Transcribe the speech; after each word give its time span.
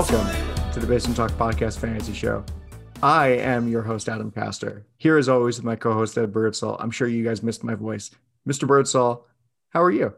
Welcome 0.00 0.72
to 0.72 0.80
the 0.80 0.86
Basement 0.86 1.18
Talk 1.18 1.30
Podcast 1.32 1.78
Fantasy 1.78 2.14
Show. 2.14 2.42
I 3.02 3.26
am 3.32 3.68
your 3.68 3.82
host, 3.82 4.08
Adam 4.08 4.30
Castor. 4.30 4.86
Here, 4.96 5.18
as 5.18 5.28
always, 5.28 5.58
with 5.58 5.66
my 5.66 5.76
co 5.76 5.92
host, 5.92 6.16
Ed 6.16 6.32
Birdsall. 6.32 6.78
I'm 6.80 6.90
sure 6.90 7.06
you 7.06 7.22
guys 7.22 7.42
missed 7.42 7.62
my 7.62 7.74
voice. 7.74 8.10
Mr. 8.48 8.66
Birdsall, 8.66 9.26
how 9.68 9.82
are 9.82 9.90
you? 9.90 10.14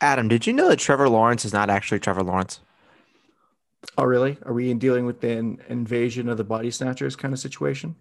Adam, 0.00 0.28
did 0.28 0.46
you 0.46 0.54
know 0.54 0.70
that 0.70 0.78
Trevor 0.78 1.10
Lawrence 1.10 1.44
is 1.44 1.52
not 1.52 1.68
actually 1.68 1.98
Trevor 1.98 2.22
Lawrence? 2.22 2.60
Oh, 3.98 4.04
really? 4.04 4.38
Are 4.46 4.54
we 4.54 4.72
dealing 4.72 5.04
with 5.04 5.22
an 5.24 5.62
invasion 5.68 6.30
of 6.30 6.38
the 6.38 6.44
body 6.44 6.70
snatchers 6.70 7.16
kind 7.16 7.34
of 7.34 7.40
situation? 7.40 7.96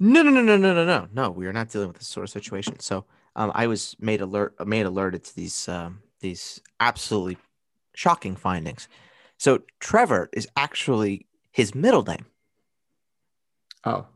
No, 0.00 0.22
no, 0.22 0.30
no, 0.30 0.40
no, 0.40 0.56
no, 0.56 0.72
no, 0.72 0.86
no, 0.86 1.08
no. 1.12 1.30
We 1.30 1.46
are 1.46 1.52
not 1.52 1.68
dealing 1.68 1.88
with 1.88 1.98
this 1.98 2.08
sort 2.08 2.24
of 2.24 2.30
situation. 2.30 2.80
So, 2.80 3.04
um, 3.36 3.52
I 3.54 3.66
was 3.66 3.94
made 4.00 4.22
alert, 4.22 4.54
made 4.66 4.86
alerted 4.86 5.24
to 5.24 5.36
these, 5.36 5.68
um, 5.68 6.00
these 6.20 6.62
absolutely 6.80 7.36
shocking 7.94 8.36
findings. 8.36 8.88
So, 9.42 9.58
Trevor 9.80 10.30
is 10.32 10.46
actually 10.56 11.26
his 11.50 11.74
middle 11.74 12.04
name. 12.04 12.26
Oh, 13.84 14.06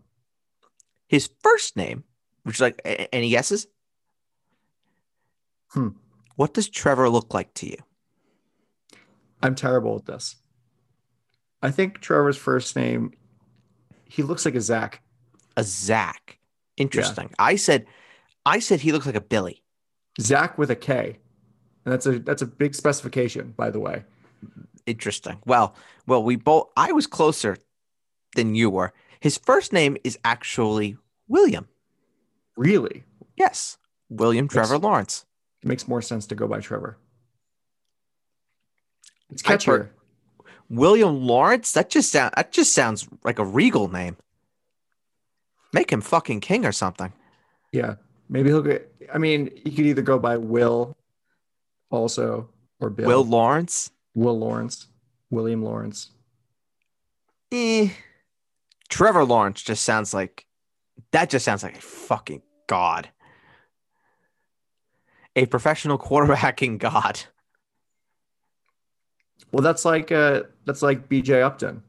His 1.08 1.30
first 1.42 1.76
name, 1.76 2.04
which 2.44 2.58
is 2.58 2.60
like, 2.60 2.80
any 3.12 3.30
guesses? 3.30 3.66
Hmm. 5.70 5.88
What 6.36 6.54
does 6.54 6.68
Trevor 6.68 7.10
look 7.10 7.34
like 7.34 7.52
to 7.54 7.68
you? 7.68 7.78
I'm 9.42 9.56
terrible 9.56 9.96
at 9.96 10.06
this. 10.06 10.36
I 11.60 11.72
think 11.72 12.00
Trevor's 12.00 12.36
first 12.36 12.76
name, 12.76 13.10
he 14.04 14.22
looks 14.22 14.44
like 14.44 14.54
a 14.54 14.60
Zach. 14.60 15.02
A 15.56 15.64
Zach. 15.64 16.38
Interesting. 16.76 17.34
I 17.36 17.56
said, 17.56 17.86
I 18.44 18.60
said 18.60 18.78
he 18.78 18.92
looks 18.92 19.06
like 19.06 19.16
a 19.16 19.20
Billy. 19.20 19.64
Zach 20.20 20.56
with 20.56 20.70
a 20.70 20.76
K. 20.76 21.18
And 21.84 21.92
that's 21.92 22.06
a 22.06 22.20
that's 22.20 22.42
a 22.42 22.46
big 22.46 22.76
specification, 22.76 23.54
by 23.56 23.70
the 23.70 23.80
way. 23.80 24.04
Interesting. 24.86 25.38
Well, 25.44 25.74
well, 26.06 26.22
we 26.22 26.36
both. 26.36 26.68
I 26.76 26.92
was 26.92 27.06
closer 27.06 27.56
than 28.34 28.54
you 28.54 28.70
were. 28.70 28.92
His 29.20 29.36
first 29.36 29.72
name 29.72 29.96
is 30.04 30.18
actually 30.24 30.96
William. 31.28 31.68
Really? 32.56 33.04
Yes, 33.36 33.78
William 34.08 34.48
Trevor 34.48 34.78
Lawrence. 34.78 35.26
It 35.62 35.68
makes 35.68 35.88
more 35.88 36.00
sense 36.00 36.26
to 36.28 36.34
go 36.34 36.46
by 36.46 36.60
Trevor. 36.60 36.98
It's 39.30 39.42
I've 39.44 39.58
catchier. 39.58 39.88
William 40.68 41.22
Lawrence. 41.22 41.72
That 41.72 41.90
just 41.90 42.12
sound. 42.12 42.34
That 42.36 42.52
just 42.52 42.72
sounds 42.72 43.08
like 43.24 43.38
a 43.38 43.44
regal 43.44 43.88
name. 43.88 44.16
Make 45.72 45.90
him 45.90 46.00
fucking 46.00 46.40
king 46.40 46.64
or 46.64 46.72
something. 46.72 47.12
Yeah. 47.72 47.96
Maybe 48.28 48.50
he'll 48.50 48.62
get 48.62 48.92
I 49.12 49.18
mean, 49.18 49.50
he 49.64 49.70
could 49.70 49.86
either 49.86 50.02
go 50.02 50.18
by 50.18 50.36
Will 50.36 50.96
also 51.90 52.48
or 52.80 52.90
Bill. 52.90 53.06
Will 53.06 53.24
Lawrence. 53.24 53.90
Will 54.16 54.36
Lawrence. 54.38 54.88
William 55.30 55.62
Lawrence. 55.62 56.10
Eh. 57.52 57.90
Trevor 58.88 59.24
Lawrence 59.24 59.62
just 59.62 59.84
sounds 59.84 60.12
like. 60.12 60.46
That 61.12 61.30
just 61.30 61.44
sounds 61.44 61.62
like 61.62 61.76
a 61.76 61.80
fucking 61.80 62.42
god. 62.66 63.10
A 65.36 65.46
professional 65.46 65.98
quarterbacking 66.08 66.78
god. 66.78 67.20
Well, 69.52 69.62
that's 69.62 69.84
like 69.84 70.10
uh 70.10 70.44
that's 70.64 70.82
like 70.82 71.08
BJ 71.08 71.42
Upton, 71.42 71.82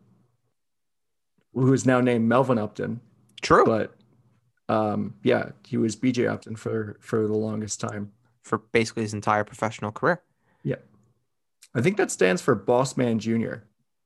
who 1.53 1.71
is 1.73 1.85
now 1.85 2.01
named 2.01 2.27
Melvin 2.27 2.57
Upton. 2.57 2.99
True. 3.41 3.65
But 3.65 3.95
um 4.69 5.15
yeah, 5.23 5.51
he 5.65 5.77
was 5.77 5.95
BJ 5.95 6.29
Upton 6.29 6.55
for 6.57 6.97
for 6.99 7.25
the 7.25 7.37
longest 7.37 7.79
time. 7.79 8.11
for 8.43 8.57
basically 8.57 9.03
his 9.03 9.13
entire 9.13 9.43
professional 9.45 9.91
career. 9.91 10.21
I 11.75 11.81
think 11.81 11.97
that 11.97 12.11
stands 12.11 12.41
for 12.41 12.55
Boss 12.55 12.97
Man 12.97 13.19
Jr. 13.19 13.55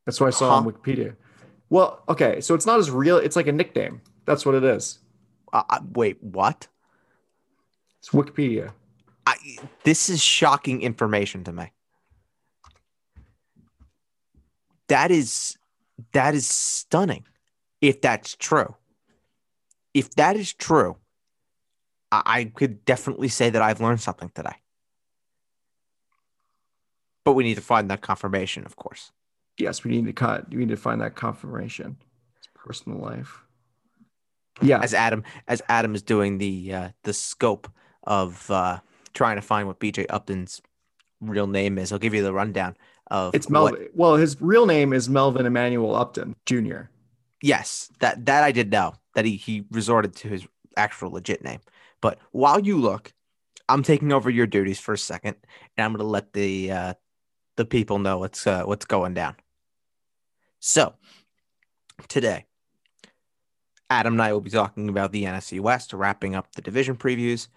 That's 0.06 0.20
what 0.20 0.28
I 0.28 0.32
saw 0.32 0.56
on 0.56 0.66
Wikipedia. 0.66 1.16
Well, 1.70 2.04
okay, 2.10 2.42
so 2.42 2.54
it's 2.54 2.66
not 2.66 2.80
as 2.80 2.92
real, 2.92 3.18
it's 3.18 3.36
like 3.36 3.48
a 3.48 3.52
nickname. 3.52 4.02
That's 4.26 4.46
what 4.46 4.56
it 4.56 4.64
is. 4.64 5.00
Uh, 5.54 5.64
uh, 5.70 5.80
wait, 5.94 6.22
what? 6.22 6.68
It's 8.00 8.10
Wikipedia. 8.10 8.72
I, 9.26 9.36
this 9.84 10.10
is 10.10 10.22
shocking 10.22 10.82
information 10.82 11.44
to 11.46 11.54
me. 11.54 11.72
That 14.88 15.12
is 15.12 15.58
that 16.14 16.34
is 16.34 16.48
stunning. 16.48 17.26
If 17.80 18.02
that's 18.02 18.36
true, 18.36 18.76
if 19.94 20.14
that 20.16 20.36
is 20.36 20.54
true, 20.54 20.98
I, 22.12 22.22
I 22.26 22.44
could 22.46 22.84
definitely 22.84 23.30
say 23.30 23.50
that 23.50 23.62
I've 23.62 23.80
learned 23.80 24.02
something 24.02 24.32
today. 24.34 24.56
But 27.24 27.34
we 27.34 27.44
need 27.44 27.56
to 27.56 27.62
find 27.62 27.90
that 27.92 28.02
confirmation, 28.02 28.66
of 28.66 28.76
course. 28.76 29.12
Yes, 29.58 29.84
we 29.84 29.92
need 29.92 30.06
to 30.06 30.14
cut. 30.14 30.50
We 30.50 30.58
need 30.58 30.70
to 30.70 30.78
find 30.78 31.02
that 31.02 31.16
confirmation. 31.16 31.98
His 32.38 32.48
personal 32.56 33.00
life. 33.00 33.44
Yeah, 34.62 34.80
As 34.82 34.94
Adam, 34.94 35.24
as 35.48 35.62
Adam 35.70 35.96
is 35.96 36.02
doing 36.04 36.38
the 36.38 36.74
uh, 36.74 36.90
the 37.04 37.14
scope 37.14 37.70
of 38.04 38.50
uh, 38.52 38.80
trying 39.14 39.38
to 39.38 39.42
find 39.42 39.68
what 39.68 39.80
BJ 39.80 40.06
Upton's 40.10 40.62
real 41.20 41.48
name 41.48 41.78
is, 41.78 41.92
I'll 41.92 42.00
give 42.00 42.14
you 42.14 42.22
the 42.24 42.34
rundown 42.34 42.76
of 43.10 43.34
it's 43.34 43.48
what- 43.50 43.74
Melvin. 43.74 43.90
Well, 43.96 44.16
his 44.16 44.40
real 44.42 44.66
name 44.66 44.94
is 44.94 45.10
Melvin 45.10 45.46
Emmanuel 45.46 45.96
Upton 45.96 46.36
Jr. 46.46 46.84
Yes, 47.42 47.90
that 48.00 48.26
that 48.26 48.44
I 48.44 48.52
did 48.52 48.72
know 48.72 48.94
that 49.16 49.26
he 49.26 49.36
he 49.38 49.66
resorted 49.72 50.16
to 50.18 50.28
his 50.28 50.46
actual 50.78 51.12
legit 51.12 51.44
name. 51.44 51.60
But 52.02 52.20
while 52.32 52.60
you 52.60 52.78
look, 52.78 53.14
I'm 53.70 53.84
taking 53.84 54.12
over 54.12 54.30
your 54.30 54.48
duties 54.48 54.80
for 54.80 54.94
a 54.94 54.98
second, 54.98 55.38
and 55.78 55.86
I'm 55.86 55.92
going 55.92 56.00
to 56.00 56.12
let 56.12 56.34
the 56.34 56.72
uh, 56.72 56.94
the 57.56 57.66
people 57.66 58.00
know 58.00 58.20
what's 58.20 58.46
uh, 58.48 58.64
what's 58.64 58.86
going 58.86 59.14
down. 59.14 59.36
So 60.60 60.94
today, 62.08 62.46
Adam 63.90 64.14
and 64.14 64.22
I 64.22 64.34
will 64.34 64.42
be 64.42 64.50
talking 64.50 64.90
about 64.90 65.12
the 65.12 65.24
NFC 65.24 65.60
West, 65.60 65.94
wrapping 65.94 66.36
up 66.36 66.54
the 66.56 66.62
division 66.62 66.96
previews, 66.96 67.48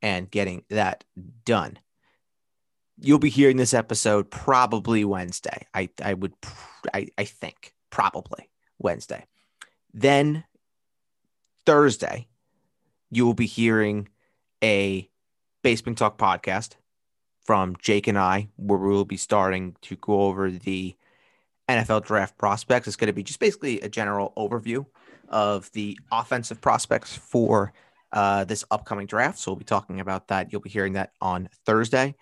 and 0.00 0.30
getting 0.30 0.64
that 0.70 1.04
done. 1.44 1.78
You'll 3.00 3.18
be 3.18 3.30
hearing 3.30 3.56
this 3.56 3.74
episode 3.74 4.30
probably 4.30 5.04
Wednesday. 5.04 5.66
I 5.74 5.90
I 6.02 6.14
would 6.14 6.34
I 6.94 7.08
I 7.18 7.24
think 7.24 7.74
probably. 7.90 8.48
Wednesday. 8.82 9.24
Then 9.94 10.44
Thursday, 11.64 12.28
you 13.10 13.24
will 13.24 13.34
be 13.34 13.46
hearing 13.46 14.08
a 14.62 15.08
Basement 15.62 15.98
Talk 15.98 16.18
podcast 16.18 16.74
from 17.44 17.76
Jake 17.80 18.06
and 18.06 18.18
I, 18.18 18.48
where 18.56 18.78
we 18.78 18.88
will 18.88 19.04
be 19.04 19.16
starting 19.16 19.76
to 19.82 19.96
go 19.96 20.22
over 20.22 20.50
the 20.50 20.94
NFL 21.68 22.04
draft 22.04 22.36
prospects. 22.38 22.86
It's 22.86 22.96
going 22.96 23.08
to 23.08 23.12
be 23.12 23.22
just 23.22 23.40
basically 23.40 23.80
a 23.80 23.88
general 23.88 24.32
overview 24.36 24.86
of 25.28 25.70
the 25.72 25.98
offensive 26.10 26.60
prospects 26.60 27.16
for 27.16 27.72
uh, 28.12 28.44
this 28.44 28.64
upcoming 28.70 29.06
draft. 29.06 29.38
So 29.38 29.50
we'll 29.50 29.58
be 29.58 29.64
talking 29.64 30.00
about 30.00 30.28
that. 30.28 30.52
You'll 30.52 30.60
be 30.60 30.70
hearing 30.70 30.92
that 30.94 31.12
on 31.20 31.48
Thursday. 31.64 32.14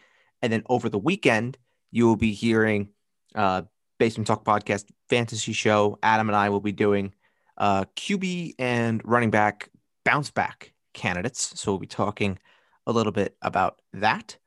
And 0.42 0.53
then 0.53 0.62
over 0.68 0.89
the 0.89 0.98
weekend, 0.98 1.59
you 1.91 2.06
will 2.06 2.16
be 2.16 2.33
hearing 2.33 2.91
uh, 3.34 3.62
Basement 3.98 4.27
Talk 4.27 4.45
Podcast 4.45 4.86
Fantasy 5.09 5.53
Show. 5.53 5.98
Adam 6.03 6.28
and 6.28 6.36
I 6.36 6.48
will 6.48 6.60
be 6.60 6.72
doing 6.72 7.12
uh, 7.59 7.84
QB 7.97 8.54
and 8.59 9.03
running 9.04 9.30
back 9.30 9.68
bounce 10.04 10.30
back 10.30 10.72
candidates. 10.95 11.60
So 11.60 11.72
we'll 11.72 11.80
be 11.80 11.86
talking 11.86 12.39
a 12.86 12.92
little 12.92 13.12
bit 13.12 13.36
about 13.42 13.80
that. 13.92 14.39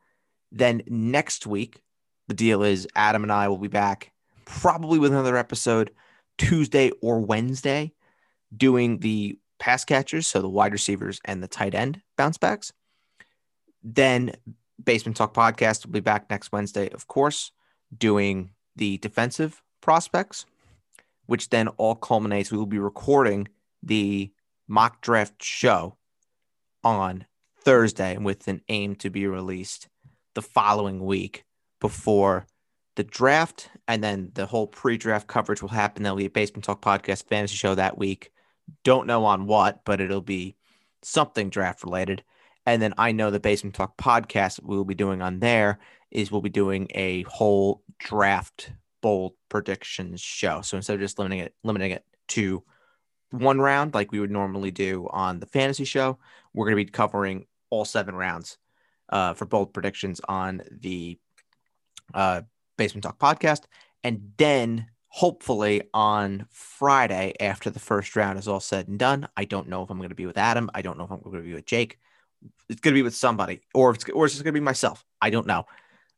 Then 0.54 0.84
next 0.88 1.48
week, 1.48 1.82
the 2.28 2.36
deal 2.36 2.64
is 2.64 2.88
Adam 2.96 3.24
and 3.24 3.32
I 3.32 3.48
will 3.48 3.58
be 3.58 3.68
back 3.68 4.12
probably 4.46 5.00
with 5.00 5.12
another 5.12 5.36
episode 5.36 5.92
Tuesday 6.38 6.92
or 7.02 7.20
Wednesday 7.20 7.92
doing 8.56 9.00
the 9.00 9.40
pass 9.60 9.84
catchers, 9.84 10.28
so 10.28 10.42
the 10.42 10.50
wide 10.50 10.72
receivers 10.72 11.20
and 11.26 11.42
the 11.42 11.48
tight 11.48 11.74
end 11.74 12.02
bounce 12.18 12.38
backs. 12.38 12.72
Then 13.84 14.34
Basement 14.84 15.18
Talk 15.18 15.34
Podcast 15.34 15.86
will 15.86 15.94
be 15.94 16.00
back 16.00 16.30
next 16.30 16.52
Wednesday, 16.52 16.90
of 16.90 17.08
course, 17.08 17.52
doing 17.98 18.52
the 18.76 18.98
defensive 19.00 19.62
prospects, 19.82 20.46
which 21.26 21.50
then 21.50 21.68
all 21.70 21.96
culminates. 21.96 22.52
We 22.52 22.58
will 22.58 22.66
be 22.66 22.80
recording 22.80 23.48
the 23.82 24.32
mock 24.68 25.02
draft 25.02 25.44
show 25.44 25.98
on 26.84 27.26
Thursday 27.60 28.18
with 28.18 28.48
an 28.48 28.62
aim 28.70 28.96
to 28.98 29.10
be 29.10 29.26
released 29.26 29.88
the 30.36 30.42
following 30.42 31.04
week 31.04 31.46
before 31.80 32.46
the 32.96 33.04
draft. 33.04 33.70
And 33.88 34.04
then 34.04 34.32
the 34.34 34.46
whole 34.46 34.68
pre 34.68 34.98
draft 34.98 35.28
coverage 35.28 35.62
will 35.62 35.70
happen. 35.70 36.04
There'll 36.04 36.18
be 36.18 36.26
a 36.26 36.30
Basement 36.30 36.64
Talk 36.64 36.82
Podcast 36.82 37.28
fantasy 37.28 37.56
show 37.56 37.76
that 37.76 37.98
week. 37.98 38.32
Don't 38.84 39.08
know 39.08 39.26
on 39.26 39.46
what, 39.46 39.84
but 39.86 40.00
it'll 40.00 40.22
be 40.22 40.56
something 41.02 41.50
draft 41.50 41.84
related. 41.84 42.24
And 42.66 42.82
then 42.82 42.94
I 42.98 43.12
know 43.12 43.30
the 43.30 43.40
Basement 43.40 43.76
Talk 43.76 43.98
podcast 43.98 44.62
we'll 44.64 44.86
be 44.86 44.96
doing 44.96 45.22
on 45.22 45.40
there 45.40 45.80
is 46.12 46.32
we'll 46.32 46.42
be 46.42 46.50
doing 46.50 46.88
a 46.96 47.24
whole 47.24 47.84
draft 48.00 48.72
bold 49.02 49.34
predictions 49.50 50.22
show. 50.22 50.62
So 50.62 50.78
instead 50.78 50.94
of 50.94 51.02
just 51.02 51.20
limiting 51.20 51.40
it 51.40 51.54
limiting 51.64 51.92
it 51.92 52.06
to 52.30 52.64
one 53.32 53.60
round 53.60 53.94
like 53.94 54.12
we 54.12 54.20
would 54.20 54.32
normally 54.32 54.72
do 54.72 55.08
on 55.12 55.40
the 55.40 55.46
fantasy 55.46 55.84
show, 55.84 56.20
we're 56.54 56.66
going 56.66 56.78
to 56.78 56.86
be 56.86 56.90
covering 56.90 57.48
all 57.70 57.84
seven 57.84 58.16
rounds 58.16 58.58
uh, 59.14 59.34
for 59.36 59.46
bold 59.46 59.74
predictions 59.74 60.20
on 60.28 60.64
the 60.72 61.18
uh, 62.14 62.42
Basement 62.78 63.04
Talk 63.04 63.20
podcast. 63.20 63.62
And 64.04 64.32
then 64.38 64.88
hopefully 65.08 65.84
on 65.94 66.48
Friday, 66.50 67.34
after 67.40 67.70
the 67.70 67.80
first 67.80 68.16
round 68.16 68.40
is 68.40 68.48
all 68.48 68.60
said 68.60 68.88
and 68.88 68.98
done, 68.98 69.28
I 69.38 69.46
don't 69.46 69.70
know 69.70 69.84
if 69.84 69.92
I'm 69.92 70.00
going 70.00 70.10
to 70.10 70.16
be 70.16 70.26
with 70.26 70.40
Adam. 70.40 70.70
I 70.74 70.82
don't 70.82 70.98
know 70.98 71.06
if 71.06 71.12
I'm 71.12 71.22
going 71.22 71.38
to 71.38 71.42
be 71.44 71.54
with 71.54 71.68
Jake. 71.68 72.00
It's 72.68 72.82
going 72.82 72.94
to 72.94 72.98
be 72.98 73.04
with 73.04 73.16
somebody, 73.16 73.62
or 73.74 73.92
it's, 73.92 74.04
or 74.10 74.26
it's 74.26 74.34
just 74.34 74.44
going 74.44 74.54
to 74.54 74.60
be 74.60 74.66
myself. 74.66 75.06
I 75.22 75.30
don't 75.30 75.48
know. 75.48 75.66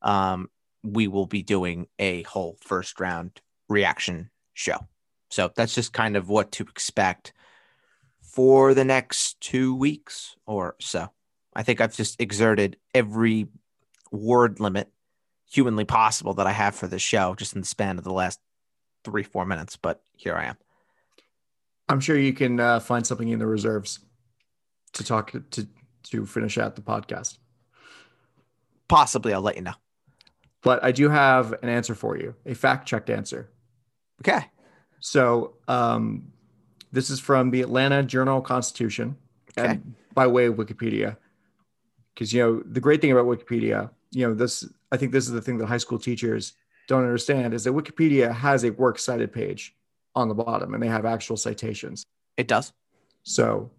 Um, 0.01 0.49
we 0.81 1.07
will 1.07 1.27
be 1.27 1.43
doing 1.43 1.87
a 1.99 2.23
whole 2.23 2.57
first 2.61 2.99
round 2.99 3.41
reaction 3.67 4.31
show. 4.53 4.87
So 5.31 5.51
that's 5.53 5.75
just 5.75 5.91
kind 5.91 6.15
of 6.15 6.29
what 6.29 6.53
to 6.53 6.63
expect 6.63 7.33
for 8.21 8.73
the 8.73 8.85
next 8.85 9.39
two 9.41 9.75
weeks 9.75 10.35
or 10.47 10.75
so. 10.79 11.09
I 11.55 11.63
think 11.63 11.79
I've 11.81 11.95
just 11.95 12.19
exerted 12.19 12.77
every 12.93 13.47
word 14.11 14.59
limit 14.59 14.91
humanly 15.49 15.85
possible 15.85 16.33
that 16.35 16.47
I 16.47 16.51
have 16.51 16.75
for 16.75 16.87
this 16.87 17.01
show 17.01 17.35
just 17.35 17.53
in 17.55 17.61
the 17.61 17.67
span 17.67 17.97
of 17.97 18.03
the 18.03 18.11
last 18.13 18.39
three, 19.03 19.23
four 19.23 19.45
minutes. 19.45 19.75
But 19.77 20.01
here 20.17 20.35
I 20.35 20.45
am. 20.45 20.57
I'm 21.87 21.99
sure 21.99 22.17
you 22.17 22.33
can 22.33 22.59
uh, 22.59 22.79
find 22.79 23.05
something 23.05 23.29
in 23.29 23.39
the 23.39 23.45
reserves 23.47 23.99
to 24.93 25.03
talk 25.03 25.31
to 25.51 25.67
to 26.11 26.25
finish 26.25 26.57
out 26.57 26.75
the 26.75 26.81
podcast. 26.81 27.37
Possibly, 28.87 29.33
I'll 29.33 29.41
let 29.41 29.55
you 29.55 29.61
know. 29.63 29.73
But 30.61 30.83
I 30.83 30.91
do 30.91 31.09
have 31.09 31.53
an 31.63 31.69
answer 31.69 31.95
for 31.95 32.17
you, 32.17 32.35
a 32.45 32.53
fact 32.55 32.87
checked 32.87 33.09
answer. 33.09 33.49
Okay. 34.21 34.45
So 34.99 35.55
um, 35.67 36.31
this 36.91 37.09
is 37.09 37.19
from 37.19 37.51
the 37.51 37.61
Atlanta 37.61 38.01
Journal 38.03 38.41
Constitution, 38.41 39.17
Okay. 39.57 39.67
and 39.71 39.95
by 40.13 40.25
way 40.27 40.45
of 40.45 40.55
Wikipedia. 40.55 41.17
Because 42.15 42.33
you 42.33 42.41
know 42.41 42.63
the 42.65 42.79
great 42.79 43.01
thing 43.01 43.11
about 43.11 43.25
Wikipedia, 43.25 43.89
you 44.11 44.27
know 44.27 44.33
this. 44.33 44.67
I 44.91 44.97
think 44.97 45.11
this 45.11 45.25
is 45.25 45.31
the 45.31 45.41
thing 45.41 45.57
that 45.57 45.67
high 45.67 45.77
school 45.77 45.99
teachers 45.99 46.53
don't 46.87 47.03
understand 47.03 47.53
is 47.53 47.65
that 47.65 47.73
Wikipedia 47.73 48.33
has 48.33 48.63
a 48.63 48.71
works 48.71 49.03
cited 49.03 49.33
page 49.33 49.75
on 50.15 50.29
the 50.29 50.33
bottom, 50.33 50.73
and 50.73 50.81
they 50.81 50.87
have 50.87 51.05
actual 51.05 51.35
citations. 51.35 52.05
It 52.37 52.47
does. 52.47 52.71
So, 53.23 53.69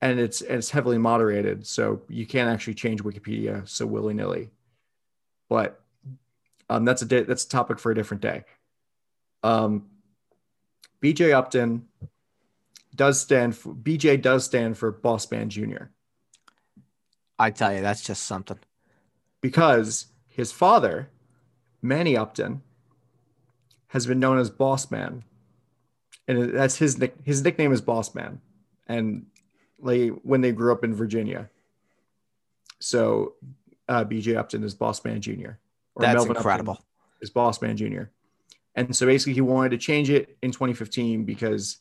and 0.00 0.18
it's 0.18 0.40
it's 0.40 0.70
heavily 0.70 0.98
moderated, 0.98 1.66
so 1.66 2.00
you 2.08 2.26
can't 2.26 2.48
actually 2.48 2.74
change 2.74 3.02
Wikipedia 3.02 3.68
so 3.68 3.86
willy 3.86 4.14
nilly. 4.14 4.50
But 5.50 5.80
um, 6.70 6.86
that's 6.86 7.02
a 7.02 7.06
day, 7.06 7.22
that's 7.24 7.44
a 7.44 7.48
topic 7.48 7.78
for 7.78 7.92
a 7.92 7.94
different 7.94 8.22
day. 8.22 8.44
Um, 9.42 9.86
BJ 11.02 11.34
Upton 11.34 11.86
does 12.94 13.20
stand 13.20 13.56
for 13.56 13.74
BJ 13.74 14.20
does 14.20 14.44
stand 14.44 14.78
for 14.78 14.90
Boss 14.90 15.30
Man 15.30 15.50
Junior 15.50 15.90
I 17.42 17.50
tell 17.50 17.74
you, 17.74 17.80
that's 17.80 18.02
just 18.02 18.22
something. 18.22 18.58
because 19.40 20.06
his 20.28 20.52
father, 20.52 21.10
Manny 21.82 22.16
Upton, 22.16 22.62
has 23.88 24.06
been 24.06 24.20
known 24.20 24.38
as 24.38 24.48
Boss 24.48 24.90
Man, 24.92 25.24
and 26.28 26.54
that's 26.54 26.76
his 26.76 26.98
nick. 26.98 27.16
His 27.24 27.42
nickname 27.42 27.72
is 27.72 27.80
Boss 27.80 28.14
Man, 28.14 28.40
and 28.86 29.26
like 29.80 30.12
when 30.22 30.40
they 30.40 30.52
grew 30.52 30.72
up 30.72 30.84
in 30.84 30.94
Virginia. 30.94 31.50
So, 32.78 33.34
uh, 33.88 34.04
BJ 34.04 34.36
Upton 34.36 34.62
is 34.62 34.74
Boss 34.74 35.04
Man 35.04 35.20
Junior. 35.20 35.58
Or 35.94 36.02
That's 36.02 36.14
Melvin 36.14 36.30
Upton 36.30 36.40
incredible. 36.40 36.84
is 37.20 37.30
Boss 37.30 37.60
Man 37.60 37.76
Junior. 37.76 38.10
And 38.74 38.94
so 38.94 39.04
basically, 39.06 39.34
he 39.34 39.40
wanted 39.40 39.70
to 39.70 39.78
change 39.78 40.10
it 40.10 40.36
in 40.42 40.52
2015 40.52 41.24
because 41.24 41.78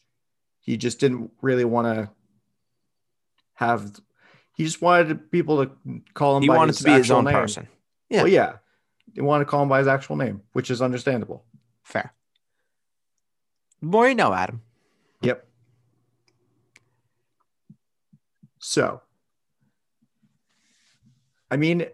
he 0.59 0.75
just 0.75 0.99
didn't 0.99 1.31
really 1.41 1.65
want 1.65 1.85
to 1.87 2.09
have. 3.53 3.99
He 4.61 4.65
just 4.65 4.79
wanted 4.79 5.31
people 5.31 5.65
to 5.65 5.71
call 6.13 6.37
him. 6.37 6.43
He 6.43 6.49
wanted 6.49 6.75
to 6.75 6.83
be 6.83 6.91
his 6.91 7.09
own 7.09 7.23
name. 7.23 7.33
person. 7.33 7.67
Yeah. 8.11 8.21
Well, 8.21 8.31
yeah. 8.31 8.57
They 9.15 9.23
want 9.23 9.41
to 9.41 9.45
call 9.45 9.63
him 9.63 9.69
by 9.69 9.79
his 9.79 9.87
actual 9.87 10.17
name, 10.17 10.43
which 10.53 10.69
is 10.69 10.83
understandable. 10.83 11.43
Fair. 11.81 12.13
The 13.79 13.87
more 13.87 14.07
you 14.07 14.13
know, 14.13 14.31
Adam. 14.31 14.61
Yep. 15.23 15.47
So, 18.59 19.01
I 21.49 21.57
mean, 21.57 21.87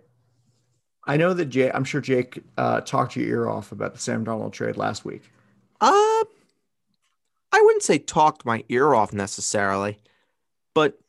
I 1.05 1.15
know 1.15 1.33
that 1.33 1.45
Jay, 1.45 1.71
I'm 1.71 1.85
sure 1.85 2.01
Jake 2.01 2.43
uh, 2.57 2.81
talked 2.81 3.15
your 3.15 3.29
ear 3.29 3.47
off 3.47 3.71
about 3.71 3.93
the 3.93 3.99
Sam 4.01 4.25
Darnold 4.25 4.51
trade 4.51 4.75
last 4.75 5.05
week. 5.05 5.23
Uh, 5.79 5.87
I 7.53 7.61
wouldn't 7.61 7.83
say 7.83 7.97
talked 7.97 8.45
my 8.45 8.65
ear 8.67 8.93
off 8.93 9.13
necessarily, 9.13 9.99
but 10.73 10.99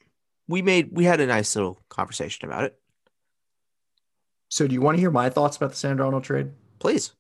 we 0.49 0.62
made 0.62 0.89
we 0.93 1.05
had 1.05 1.21
a 1.21 1.27
nice 1.27 1.55
little 1.55 1.79
conversation 1.89 2.49
about 2.49 2.65
it. 2.65 2.79
So, 4.49 4.67
do 4.67 4.75
you 4.75 4.81
want 4.81 4.97
to 4.97 5.00
hear 5.00 5.11
my 5.11 5.29
thoughts 5.29 5.56
about 5.56 5.71
the 5.71 5.77
Sam 5.77 5.99
Darnold 5.99 6.23
trade? 6.23 6.50
Please. 6.79 7.12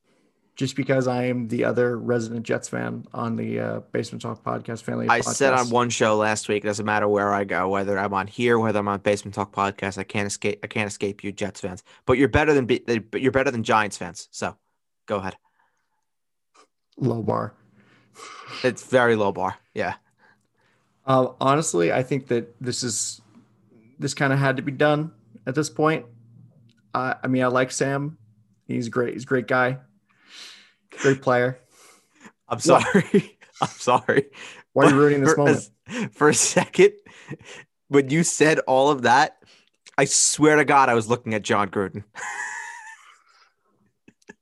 Just 0.56 0.74
because 0.74 1.06
I 1.06 1.26
am 1.26 1.46
the 1.46 1.64
other 1.64 1.96
resident 1.96 2.44
Jets 2.44 2.68
fan 2.68 3.04
on 3.14 3.36
the 3.36 3.60
uh, 3.60 3.80
Basement 3.92 4.22
Talk 4.22 4.42
podcast 4.42 4.82
family. 4.82 5.06
I 5.08 5.20
podcast. 5.20 5.34
said 5.34 5.52
on 5.54 5.70
one 5.70 5.88
show 5.88 6.16
last 6.16 6.48
week, 6.48 6.64
it 6.64 6.66
doesn't 6.66 6.86
matter 6.86 7.06
where 7.06 7.32
I 7.32 7.44
go, 7.44 7.68
whether 7.68 7.96
I'm 7.96 8.12
on 8.12 8.26
here, 8.26 8.58
whether 8.58 8.80
I'm 8.80 8.88
on 8.88 8.98
Basement 8.98 9.34
Talk 9.36 9.52
podcast, 9.54 9.98
I 9.98 10.02
can't 10.02 10.26
escape. 10.26 10.58
I 10.64 10.66
can't 10.66 10.88
escape 10.88 11.22
you, 11.22 11.30
Jets 11.30 11.60
fans. 11.60 11.84
But 12.06 12.18
you're 12.18 12.26
better 12.26 12.54
than 12.54 12.66
but 12.66 13.20
you're 13.20 13.30
better 13.30 13.52
than 13.52 13.62
Giants 13.62 13.96
fans. 13.96 14.26
So, 14.32 14.56
go 15.06 15.18
ahead. 15.18 15.36
low 16.96 17.22
bar. 17.22 17.54
It's 18.64 18.82
very 18.82 19.14
low 19.14 19.30
bar. 19.30 19.56
Yeah. 19.74 19.94
Uh, 21.08 21.32
honestly, 21.40 21.90
I 21.90 22.02
think 22.02 22.26
that 22.26 22.54
this 22.60 22.82
is 22.82 23.22
this 23.98 24.12
kind 24.12 24.30
of 24.30 24.38
had 24.38 24.58
to 24.58 24.62
be 24.62 24.70
done 24.70 25.12
at 25.46 25.54
this 25.54 25.70
point. 25.70 26.04
Uh, 26.92 27.14
I 27.22 27.26
mean, 27.28 27.42
I 27.42 27.46
like 27.46 27.72
Sam. 27.72 28.18
He's 28.66 28.90
great. 28.90 29.14
He's 29.14 29.22
a 29.22 29.26
great 29.26 29.48
guy. 29.48 29.78
Great 30.90 31.22
player. 31.22 31.58
I'm 32.48 32.60
sorry. 32.60 33.38
I'm 33.62 33.68
sorry. 33.68 34.26
Why 34.74 34.84
are 34.84 34.90
you 34.90 34.96
ruining 34.96 35.24
this 35.24 35.32
for, 35.34 35.38
moment? 35.38 35.70
A, 35.88 36.08
for 36.10 36.28
a 36.28 36.34
second, 36.34 36.92
when 37.88 38.10
you 38.10 38.22
said 38.22 38.58
all 38.60 38.90
of 38.90 39.02
that, 39.02 39.38
I 39.96 40.04
swear 40.04 40.56
to 40.56 40.64
God, 40.66 40.90
I 40.90 40.94
was 40.94 41.08
looking 41.08 41.32
at 41.32 41.42
Jon 41.42 41.70
Gruden. 41.70 42.04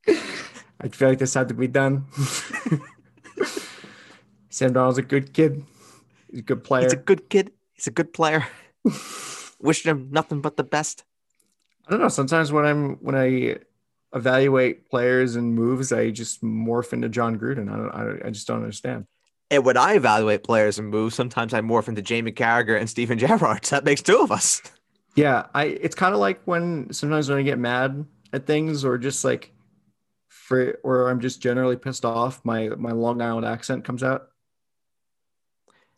I 0.08 0.88
feel 0.88 1.08
like 1.08 1.18
this 1.18 1.34
had 1.34 1.48
to 1.48 1.54
be 1.54 1.68
done. 1.68 2.06
Sam 4.50 4.74
Darnold's 4.74 4.98
a 4.98 5.02
good 5.02 5.32
kid. 5.32 5.64
He's 6.36 6.42
a 6.42 6.44
good 6.44 6.64
player. 6.64 6.82
He's 6.82 6.92
a 6.92 6.96
good 6.96 7.30
kid. 7.30 7.50
He's 7.72 7.86
a 7.86 7.90
good 7.90 8.12
player. 8.12 8.46
Wishing 9.58 9.90
him 9.90 10.08
nothing 10.10 10.42
but 10.42 10.58
the 10.58 10.64
best. 10.64 11.02
I 11.86 11.92
don't 11.92 12.00
know. 12.00 12.08
Sometimes 12.08 12.52
when 12.52 12.66
I'm 12.66 12.96
when 12.96 13.14
I 13.14 13.56
evaluate 14.14 14.90
players 14.90 15.34
and 15.34 15.54
moves, 15.54 15.94
I 15.94 16.10
just 16.10 16.42
morph 16.42 16.92
into 16.92 17.08
Jon 17.08 17.38
Gruden. 17.38 17.72
I 17.72 17.76
don't. 17.76 18.22
I, 18.22 18.26
I 18.26 18.30
just 18.30 18.46
don't 18.46 18.58
understand. 18.58 19.06
And 19.50 19.64
when 19.64 19.78
I 19.78 19.94
evaluate 19.94 20.44
players 20.44 20.78
and 20.78 20.90
moves, 20.90 21.14
sometimes 21.14 21.54
I 21.54 21.62
morph 21.62 21.88
into 21.88 22.02
Jamie 22.02 22.32
Carragher 22.32 22.78
and 22.78 22.90
Steven 22.90 23.18
Gerrard. 23.22 23.64
That 23.64 23.84
makes 23.84 24.02
two 24.02 24.18
of 24.18 24.30
us. 24.30 24.60
Yeah, 25.14 25.46
I. 25.54 25.64
It's 25.64 25.94
kind 25.94 26.12
of 26.12 26.20
like 26.20 26.42
when 26.44 26.92
sometimes 26.92 27.30
when 27.30 27.38
I 27.38 27.42
get 27.44 27.58
mad 27.58 28.04
at 28.34 28.46
things 28.46 28.84
or 28.84 28.98
just 28.98 29.24
like 29.24 29.54
for 30.28 30.78
or 30.82 31.08
I'm 31.08 31.20
just 31.20 31.40
generally 31.40 31.76
pissed 31.76 32.04
off, 32.04 32.44
my 32.44 32.68
my 32.76 32.92
Long 32.92 33.22
Island 33.22 33.46
accent 33.46 33.84
comes 33.84 34.02
out. 34.02 34.28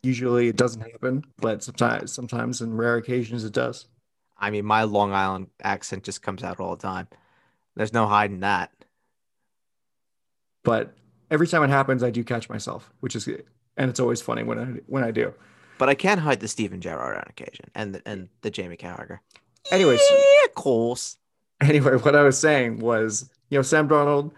Usually 0.03 0.47
it 0.47 0.55
doesn't 0.55 0.81
happen, 0.81 1.25
but 1.37 1.63
sometimes 1.63 2.13
sometimes 2.13 2.61
in 2.61 2.77
rare 2.77 2.95
occasions 2.95 3.43
it 3.43 3.53
does. 3.53 3.87
I 4.37 4.49
mean, 4.49 4.65
my 4.65 4.83
Long 4.83 5.11
Island 5.11 5.47
accent 5.61 6.03
just 6.03 6.21
comes 6.21 6.43
out 6.43 6.59
all 6.59 6.75
the 6.75 6.81
time. 6.81 7.07
There's 7.75 7.93
no 7.93 8.07
hiding 8.07 8.39
that. 8.39 8.71
But 10.63 10.93
every 11.29 11.47
time 11.47 11.63
it 11.63 11.69
happens, 11.69 12.03
I 12.03 12.09
do 12.09 12.23
catch 12.23 12.49
myself, 12.49 12.91
which 13.01 13.15
is 13.15 13.27
and 13.27 13.89
it's 13.89 13.99
always 13.99 14.21
funny 14.21 14.43
when 14.43 14.59
I 14.59 14.65
when 14.87 15.03
I 15.03 15.11
do. 15.11 15.33
But 15.77 15.89
I 15.89 15.95
can't 15.95 16.19
hide 16.19 16.41
the 16.41 16.47
Steven 16.47 16.81
Gerrard 16.81 17.15
on 17.15 17.23
occasion 17.27 17.71
and 17.73 17.95
the, 17.95 18.01
and 18.05 18.27
the 18.41 18.51
Jamie 18.51 18.75
Carragher. 18.75 19.19
Anyways, 19.71 20.01
yeah, 20.11 20.45
of 20.45 20.55
course. 20.55 21.17
anyway, 21.61 21.95
what 21.95 22.15
I 22.15 22.23
was 22.23 22.37
saying 22.37 22.79
was, 22.79 23.29
you 23.49 23.57
know, 23.57 23.61
Sam 23.61 23.87
Darnold 23.87 24.31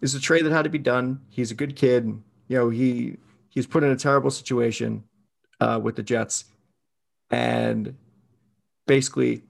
is 0.00 0.14
a 0.14 0.20
trade 0.20 0.44
that 0.44 0.52
had 0.52 0.64
to 0.64 0.70
be 0.70 0.78
done. 0.78 1.20
He's 1.30 1.50
a 1.50 1.54
good 1.54 1.76
kid. 1.76 2.06
You 2.48 2.58
know, 2.58 2.70
he 2.70 3.16
he's 3.54 3.66
put 3.66 3.84
in 3.84 3.90
a 3.90 3.96
terrible 3.96 4.30
situation 4.30 5.04
uh, 5.60 5.80
with 5.82 5.96
the 5.96 6.02
Jets, 6.02 6.44
and 7.30 7.94
basically, 8.86 9.42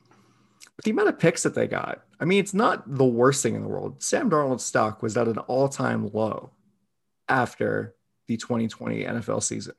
the 0.85 0.91
amount 0.91 1.09
of 1.09 1.19
picks 1.19 1.43
that 1.43 1.55
they 1.55 1.67
got, 1.67 2.05
I 2.21 2.25
mean, 2.25 2.41
it's 2.41 2.55
not 2.55 2.83
the 2.87 3.05
worst 3.05 3.43
thing 3.43 3.55
in 3.55 3.63
the 3.63 3.69
world. 3.69 4.03
Sam 4.03 4.31
Darnold's 4.31 4.65
stock 4.65 5.03
was 5.03 5.17
at 5.17 5.29
an 5.29 5.39
all-time 5.39 6.11
low 6.13 6.51
after 7.29 7.95
the 8.29 8.37
2020 8.37 9.05
NFL 9.05 9.43
season. 9.43 9.75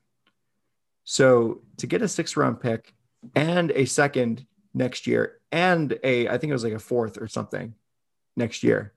So 1.03 1.61
to 1.77 1.87
get 1.87 2.01
a 2.01 2.07
six-round 2.07 2.59
pick 2.59 2.93
and 3.35 3.71
a 3.71 3.85
second 3.85 4.45
next 4.73 5.07
year 5.07 5.39
and 5.51 5.97
a 6.03 6.27
I 6.27 6.37
think 6.37 6.49
it 6.49 6.53
was 6.53 6.63
like 6.63 6.73
a 6.73 6.79
fourth 6.79 7.19
or 7.19 7.27
something 7.27 7.73
next 8.35 8.63
year. 8.63 8.93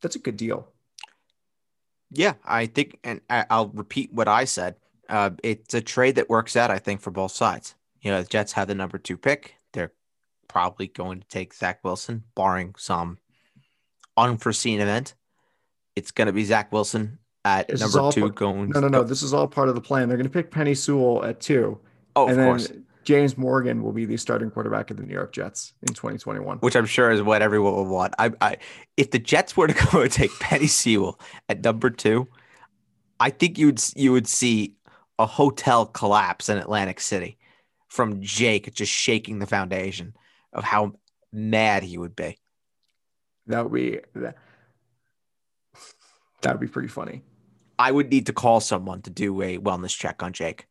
That's 0.00 0.16
a 0.16 0.20
good 0.20 0.36
deal. 0.36 0.68
Yeah, 2.12 2.34
I 2.44 2.66
think, 2.66 2.98
and 3.04 3.20
I'll 3.30 3.68
repeat 3.68 4.12
what 4.12 4.28
I 4.28 4.44
said. 4.44 4.76
Uh, 5.08 5.30
it's 5.42 5.74
a 5.74 5.80
trade 5.80 6.16
that 6.16 6.28
works 6.30 6.56
out, 6.56 6.70
I 6.70 6.78
think, 6.78 7.00
for 7.00 7.10
both 7.10 7.32
sides. 7.32 7.74
You 8.02 8.10
know, 8.10 8.22
the 8.22 8.28
Jets 8.28 8.52
have 8.52 8.68
the 8.68 8.74
number 8.74 8.98
two 8.98 9.16
pick. 9.16 9.54
They're 9.72 9.92
probably 10.48 10.88
going 10.88 11.20
to 11.20 11.28
take 11.28 11.54
Zach 11.54 11.84
Wilson, 11.84 12.24
barring 12.34 12.74
some 12.78 13.18
unforeseen 14.16 14.80
event. 14.80 15.14
It's 15.96 16.10
going 16.10 16.26
to 16.26 16.32
be 16.32 16.44
Zach 16.44 16.72
Wilson 16.72 17.18
at 17.44 17.68
This 17.68 17.80
number 17.80 18.12
two 18.12 18.20
part- 18.22 18.34
going. 18.34 18.70
No, 18.70 18.80
no, 18.80 18.88
no. 18.88 19.02
This 19.02 19.22
is 19.22 19.32
all 19.34 19.46
part 19.48 19.68
of 19.68 19.74
the 19.74 19.80
plan. 19.80 20.08
They're 20.08 20.16
going 20.18 20.28
to 20.28 20.32
pick 20.32 20.50
Penei 20.50 20.76
Sewell 20.76 21.24
at 21.24 21.40
two, 21.40 21.78
Oh, 22.16 22.24
of 22.24 22.30
and 22.30 22.38
then 22.38 22.46
course. 22.48 22.72
James 23.04 23.36
Morgan 23.38 23.82
will 23.82 23.92
be 23.92 24.04
the 24.04 24.16
starting 24.16 24.50
quarterback 24.50 24.90
of 24.90 24.96
the 24.96 25.02
New 25.04 25.14
York 25.14 25.32
Jets 25.32 25.72
in 25.82 25.94
2021. 25.94 26.58
Which 26.58 26.76
I'm 26.76 26.86
sure 26.86 27.10
is 27.10 27.22
what 27.22 27.42
everyone 27.42 27.74
will 27.74 27.86
want. 27.86 28.14
I, 28.18 28.32
I, 28.40 28.56
if 28.96 29.10
the 29.10 29.18
Jets 29.18 29.56
were 29.56 29.66
to 29.66 29.86
go 29.92 30.02
and 30.02 30.12
take 30.12 30.30
Penei 30.32 30.68
Sewell 30.68 31.18
at 31.48 31.64
number 31.64 31.90
two, 31.90 32.28
I 33.18 33.30
think 33.30 33.58
you 33.58 33.66
would 33.66 33.82
you 33.96 34.12
would 34.12 34.26
see 34.26 34.76
a 35.18 35.26
hotel 35.26 35.86
collapse 35.86 36.48
in 36.48 36.58
Atlantic 36.58 37.00
City 37.00 37.38
from 37.88 38.22
Jake 38.22 38.72
just 38.74 38.92
shaking 38.92 39.38
the 39.38 39.46
foundation 39.46 40.14
of 40.52 40.64
how 40.64 40.92
mad 41.32 41.82
he 41.82 41.98
would 41.98 42.16
be. 42.16 42.38
That 43.46 43.64
would 43.64 43.72
be 43.72 44.00
that. 44.14 44.36
That 46.42 46.52
would 46.52 46.60
be 46.60 46.72
pretty 46.72 46.88
funny. 46.88 47.22
I 47.78 47.90
would 47.92 48.10
need 48.10 48.26
to 48.26 48.32
call 48.32 48.60
someone 48.60 49.02
to 49.02 49.10
do 49.10 49.40
a 49.42 49.58
wellness 49.58 49.96
check 49.96 50.22
on 50.22 50.32
Jake. 50.32 50.66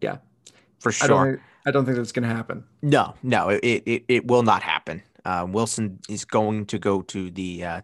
Yeah. 0.00 0.18
For 0.78 0.92
I 1.02 1.06
don't. 1.06 1.16
sure. 1.24 1.30
Think, 1.32 1.42
I 1.66 1.70
don't 1.70 1.84
think 1.84 1.96
that's 1.96 2.12
going 2.12 2.28
to 2.28 2.34
happen. 2.34 2.64
No, 2.82 3.14
no, 3.22 3.48
it 3.50 3.60
it, 3.64 4.04
it 4.08 4.26
will 4.26 4.42
not 4.42 4.62
happen. 4.62 5.02
Uh, 5.24 5.46
Wilson 5.48 5.98
is 6.08 6.24
going 6.24 6.66
to 6.66 6.78
go 6.78 7.02
to 7.02 7.30
the 7.30 7.64
uh, 7.64 7.80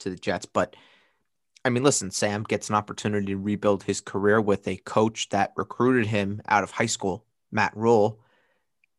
to 0.00 0.10
the 0.10 0.16
Jets, 0.16 0.46
but 0.46 0.74
I 1.64 1.68
mean, 1.68 1.82
listen, 1.82 2.10
Sam 2.10 2.42
gets 2.44 2.68
an 2.70 2.74
opportunity 2.74 3.26
to 3.26 3.36
rebuild 3.36 3.82
his 3.82 4.00
career 4.00 4.40
with 4.40 4.66
a 4.66 4.76
coach 4.78 5.28
that 5.28 5.52
recruited 5.56 6.06
him 6.06 6.40
out 6.48 6.64
of 6.64 6.70
high 6.70 6.86
school, 6.86 7.24
Matt 7.52 7.76
Rhule, 7.76 8.18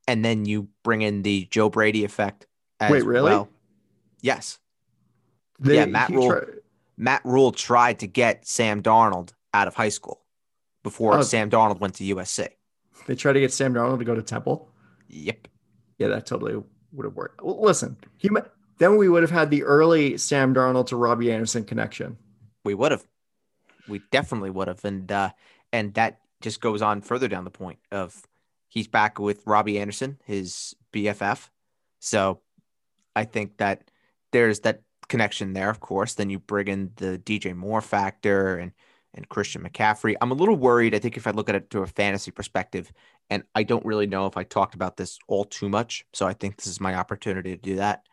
and 0.07 0.23
then 0.23 0.45
you 0.45 0.67
bring 0.83 1.01
in 1.01 1.23
the 1.23 1.47
Joe 1.49 1.69
Brady 1.69 2.05
effect. 2.05 2.45
As 2.79 2.91
Wait, 2.91 3.03
really? 3.03 3.31
Well. 3.31 3.49
Yes, 4.21 4.59
They, 5.59 5.75
Yeah, 5.75 5.85
Matt 5.85 6.09
Rhule. 6.11 6.29
tri- 6.29 6.45
Matt 6.97 7.21
Rhule 7.25 7.51
tried 7.51 7.97
to 7.99 8.07
get 8.07 8.47
Sam 8.47 8.83
Darnold 8.83 9.33
out 9.53 9.67
of 9.67 9.73
high 9.73 9.89
school 9.89 10.21
before 10.83 11.17
Oh. 11.17 11.21
Sam 11.23 11.49
Darnold 11.49 11.79
went 11.79 11.95
to 11.95 12.03
USC. 12.15 12.47
They 13.07 13.15
try 13.15 13.33
to 13.33 13.39
get 13.39 13.51
Sam 13.51 13.73
Darnold 13.73 13.99
to 13.99 14.05
go 14.05 14.15
to 14.15 14.21
Temple. 14.21 14.69
Yep. 15.09 15.47
Yeah, 15.97 16.07
that 16.07 16.25
totally 16.25 16.61
would 16.91 17.05
have 17.05 17.15
worked. 17.15 17.43
Well, 17.43 17.61
listen, 17.61 17.97
he 18.17 18.29
then 18.77 18.97
we 18.97 19.09
would 19.09 19.21
have 19.21 19.31
had 19.31 19.51
the 19.51 19.63
early 19.63 20.17
Sam 20.17 20.55
Darnold 20.55 20.87
to 20.87 20.95
Robbie 20.95 21.31
Anderson 21.31 21.63
connection. 21.63 22.17
We 22.65 22.73
would 22.73 22.91
have. 22.91 23.05
We 23.87 24.01
definitely 24.11 24.49
would 24.49 24.67
have. 24.67 24.83
And 24.83 25.11
uh 25.11 25.29
and 25.71 25.93
that 25.93 26.19
just 26.41 26.61
goes 26.61 26.81
on 26.81 27.01
further 27.01 27.27
down 27.27 27.43
the 27.43 27.51
point 27.51 27.79
of 27.91 28.23
he's 28.67 28.87
back 28.87 29.19
with 29.19 29.45
Robbie 29.45 29.79
Anderson, 29.79 30.17
his 30.25 30.75
BFF. 30.93 31.49
So 31.99 32.41
I 33.15 33.25
think 33.25 33.57
that 33.57 33.91
there's 34.31 34.61
that 34.61 34.81
connection 35.07 35.53
there, 35.53 35.69
of 35.69 35.79
course. 35.79 36.15
Then 36.15 36.29
you 36.29 36.39
bring 36.39 36.67
in 36.67 36.91
the 36.95 37.21
DJ 37.23 37.55
Moore 37.55 37.81
factor 37.81 38.57
and 38.57 38.71
and 39.13 39.27
Christian 39.27 39.63
McCaffrey. 39.63 40.15
I'm 40.21 40.31
a 40.31 40.35
little 40.35 40.55
worried. 40.55 40.95
I 40.95 40.99
think 40.99 41.17
if 41.17 41.27
I 41.27 41.31
look 41.31 41.49
at 41.49 41.55
it 41.55 41.69
to 41.71 41.81
a 41.81 41.87
fantasy 41.87 42.31
perspective, 42.31 42.91
and 43.29 43.43
I 43.55 43.63
don't 43.63 43.85
really 43.85 44.07
know 44.07 44.27
if 44.27 44.37
I 44.37 44.43
talked 44.43 44.75
about 44.75 44.97
this 44.97 45.19
all 45.27 45.45
too 45.45 45.69
much. 45.69 46.05
So 46.13 46.27
I 46.27 46.33
think 46.33 46.57
this 46.57 46.67
is 46.67 46.79
my 46.79 46.95
opportunity 46.95 47.51
to 47.51 47.61
do 47.61 47.75
that. 47.75 48.03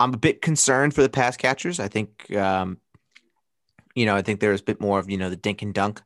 I'm 0.00 0.12
a 0.12 0.18
bit 0.18 0.42
concerned 0.42 0.94
for 0.94 1.02
the 1.02 1.08
pass 1.08 1.36
catchers. 1.36 1.80
I 1.80 1.88
think, 1.88 2.34
um, 2.34 2.78
you 3.94 4.06
know, 4.06 4.16
I 4.16 4.22
think 4.22 4.40
there's 4.40 4.60
a 4.60 4.64
bit 4.64 4.80
more 4.80 4.98
of 4.98 5.08
you 5.08 5.16
know 5.16 5.30
the 5.30 5.36
dink 5.36 5.62
and 5.62 5.72
dunk 5.72 6.02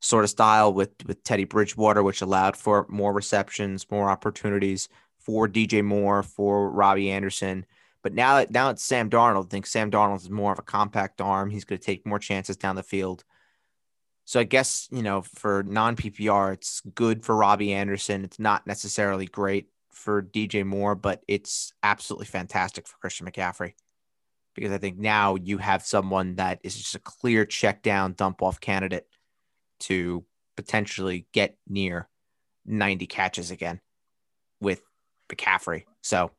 sort 0.00 0.24
of 0.24 0.30
style 0.30 0.72
with 0.72 0.90
with 1.06 1.22
Teddy 1.22 1.44
Bridgewater, 1.44 2.02
which 2.02 2.22
allowed 2.22 2.56
for 2.56 2.86
more 2.88 3.12
receptions, 3.12 3.86
more 3.90 4.10
opportunities 4.10 4.88
for 5.18 5.48
DJ 5.48 5.84
Moore, 5.84 6.22
for 6.22 6.70
Robbie 6.70 7.10
Anderson. 7.10 7.66
But 8.06 8.14
now 8.14 8.44
now 8.50 8.70
it's 8.70 8.84
Sam 8.84 9.10
Darnold, 9.10 9.46
I 9.46 9.48
think 9.48 9.66
Sam 9.66 9.90
Darnold 9.90 10.18
is 10.18 10.30
more 10.30 10.52
of 10.52 10.60
a 10.60 10.62
compact 10.62 11.20
arm. 11.20 11.50
He's 11.50 11.64
going 11.64 11.80
to 11.80 11.84
take 11.84 12.06
more 12.06 12.20
chances 12.20 12.56
down 12.56 12.76
the 12.76 12.84
field. 12.84 13.24
So 14.26 14.38
I 14.38 14.44
guess 14.44 14.86
you 14.92 15.02
know 15.02 15.22
for 15.22 15.64
non 15.64 15.96
PPR, 15.96 16.52
it's 16.52 16.82
good 16.94 17.24
for 17.24 17.34
Robbie 17.34 17.72
Anderson. 17.72 18.22
It's 18.22 18.38
not 18.38 18.64
necessarily 18.64 19.26
great 19.26 19.70
for 19.90 20.22
DJ 20.22 20.64
Moore, 20.64 20.94
but 20.94 21.24
it's 21.26 21.72
absolutely 21.82 22.26
fantastic 22.26 22.86
for 22.86 22.96
Christian 22.98 23.26
McCaffrey 23.26 23.72
because 24.54 24.70
I 24.70 24.78
think 24.78 24.98
now 24.98 25.34
you 25.34 25.58
have 25.58 25.82
someone 25.82 26.36
that 26.36 26.60
is 26.62 26.76
just 26.76 26.94
a 26.94 27.00
clear 27.00 27.44
check 27.44 27.82
down, 27.82 28.12
dump 28.12 28.40
off 28.40 28.60
candidate 28.60 29.08
to 29.80 30.24
potentially 30.56 31.26
get 31.32 31.58
near 31.68 32.08
90 32.66 33.08
catches 33.08 33.50
again 33.50 33.80
with 34.60 34.80
McCaffrey. 35.28 35.86
So, 36.02 36.30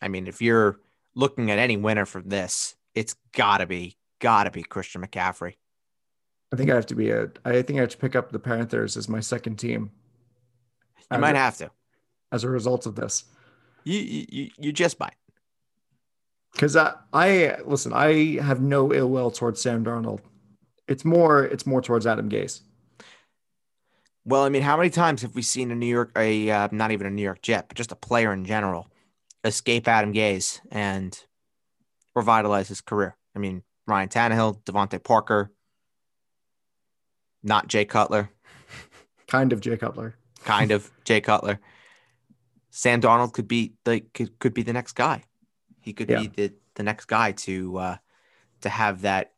I 0.00 0.06
mean, 0.06 0.28
if 0.28 0.40
you're 0.40 0.78
looking 1.14 1.50
at 1.50 1.58
any 1.58 1.76
winner 1.76 2.04
from 2.06 2.28
this, 2.28 2.76
it's 2.94 3.14
gotta 3.32 3.66
be, 3.66 3.96
gotta 4.20 4.50
be 4.50 4.62
Christian 4.62 5.02
McCaffrey. 5.02 5.54
I 6.52 6.56
think 6.56 6.70
I 6.70 6.74
have 6.74 6.86
to 6.86 6.94
be 6.94 7.10
a. 7.10 7.28
I 7.44 7.62
think 7.62 7.78
I 7.78 7.82
have 7.82 7.90
to 7.90 7.98
pick 7.98 8.14
up 8.14 8.30
the 8.30 8.38
Panthers 8.38 8.96
as 8.96 9.08
my 9.08 9.20
second 9.20 9.56
team. 9.56 9.90
You 11.10 11.18
might 11.18 11.34
a, 11.34 11.38
have 11.38 11.56
to. 11.58 11.70
as 12.30 12.44
a 12.44 12.48
result 12.48 12.86
of 12.86 12.94
this, 12.94 13.24
You, 13.84 13.98
you, 13.98 14.50
you- 14.58 14.72
just 14.72 14.98
might. 15.00 15.14
because 16.52 16.76
I, 16.76 16.94
I 17.12 17.56
listen. 17.64 17.92
I 17.92 18.40
have 18.40 18.60
no 18.60 18.92
ill 18.92 19.10
will 19.10 19.30
towards 19.32 19.60
Sam 19.60 19.84
Darnold. 19.84 20.20
It's 20.86 21.04
more. 21.04 21.44
It's 21.44 21.66
more 21.66 21.82
towards 21.82 22.06
Adam 22.06 22.28
Gase. 22.30 22.60
Well, 24.24 24.42
I 24.44 24.48
mean, 24.48 24.62
how 24.62 24.76
many 24.76 24.90
times 24.90 25.22
have 25.22 25.34
we 25.34 25.42
seen 25.42 25.70
a 25.70 25.74
New 25.74 25.86
York, 25.86 26.12
a 26.16 26.50
uh, 26.50 26.68
not 26.72 26.92
even 26.92 27.06
a 27.06 27.10
New 27.10 27.22
York 27.22 27.42
Jet, 27.42 27.66
but 27.68 27.76
just 27.76 27.92
a 27.92 27.96
player 27.96 28.32
in 28.32 28.44
general, 28.44 28.88
escape 29.44 29.86
Adam 29.88 30.12
Gase 30.12 30.60
and 30.70 31.18
revitalize 32.14 32.68
his 32.68 32.80
career? 32.80 33.16
I 33.36 33.38
mean, 33.38 33.62
Ryan 33.86 34.08
Tannehill, 34.08 34.62
DeVante 34.64 35.02
Parker, 35.02 35.52
not 37.42 37.68
Jay 37.68 37.84
Cutler, 37.84 38.30
Kind 39.26 39.52
of 39.52 39.60
Jay 39.60 39.76
Cutler. 39.76 40.14
kind 40.44 40.70
of 40.70 40.90
Jay 41.04 41.20
Cutler. 41.20 41.60
Sam 42.70 43.00
Darnold 43.00 43.32
could 43.32 43.48
be 43.48 43.74
the 43.84 44.00
could, 44.00 44.38
could 44.38 44.54
be 44.54 44.62
the 44.62 44.72
next 44.72 44.92
guy. 44.92 45.22
He 45.80 45.92
could 45.92 46.08
Yeah. 46.10 46.20
be 46.22 46.26
the, 46.28 46.52
the 46.74 46.82
next 46.82 47.06
guy 47.06 47.32
to 47.32 47.76
uh, 47.78 47.96
to 48.62 48.68
have 48.68 49.02
that 49.02 49.32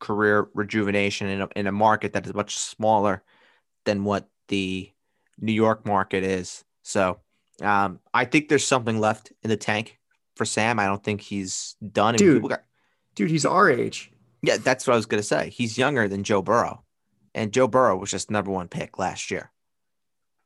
career 0.00 0.48
rejuvenation 0.54 1.28
in 1.28 1.40
a, 1.42 1.48
in 1.56 1.66
a 1.66 1.72
market 1.72 2.12
that 2.12 2.26
is 2.26 2.34
much 2.34 2.56
smaller 2.56 3.22
than 3.84 4.04
what 4.04 4.28
the 4.48 4.90
New 5.38 5.52
York 5.52 5.86
market 5.86 6.22
is. 6.24 6.64
So 6.82 7.20
um, 7.62 8.00
I 8.12 8.24
think 8.24 8.48
there's 8.48 8.66
something 8.66 8.98
left 9.00 9.32
in 9.42 9.50
the 9.50 9.56
tank 9.56 9.98
for 10.36 10.44
Sam. 10.44 10.78
I 10.78 10.86
don't 10.86 11.02
think 11.02 11.20
he's 11.20 11.76
done. 11.92 12.16
I 12.16 12.18
mean, 12.22 12.40
Dude. 12.40 12.48
got- 12.48 12.64
Dude, 13.14 13.30
he's 13.30 13.46
our 13.46 13.70
age. 13.70 14.10
yeah, 14.42 14.56
that's 14.56 14.86
what 14.86 14.94
I 14.94 14.96
was 14.96 15.06
gonna 15.06 15.22
say. 15.22 15.50
He's 15.50 15.78
younger 15.78 16.08
than 16.08 16.24
Joe 16.24 16.42
Burrow, 16.42 16.82
and 17.34 17.52
Joe 17.52 17.68
Burrow 17.68 17.96
was 17.96 18.10
just 18.10 18.30
number 18.30 18.50
one 18.50 18.66
pick 18.68 18.98
last 18.98 19.30
year, 19.30 19.52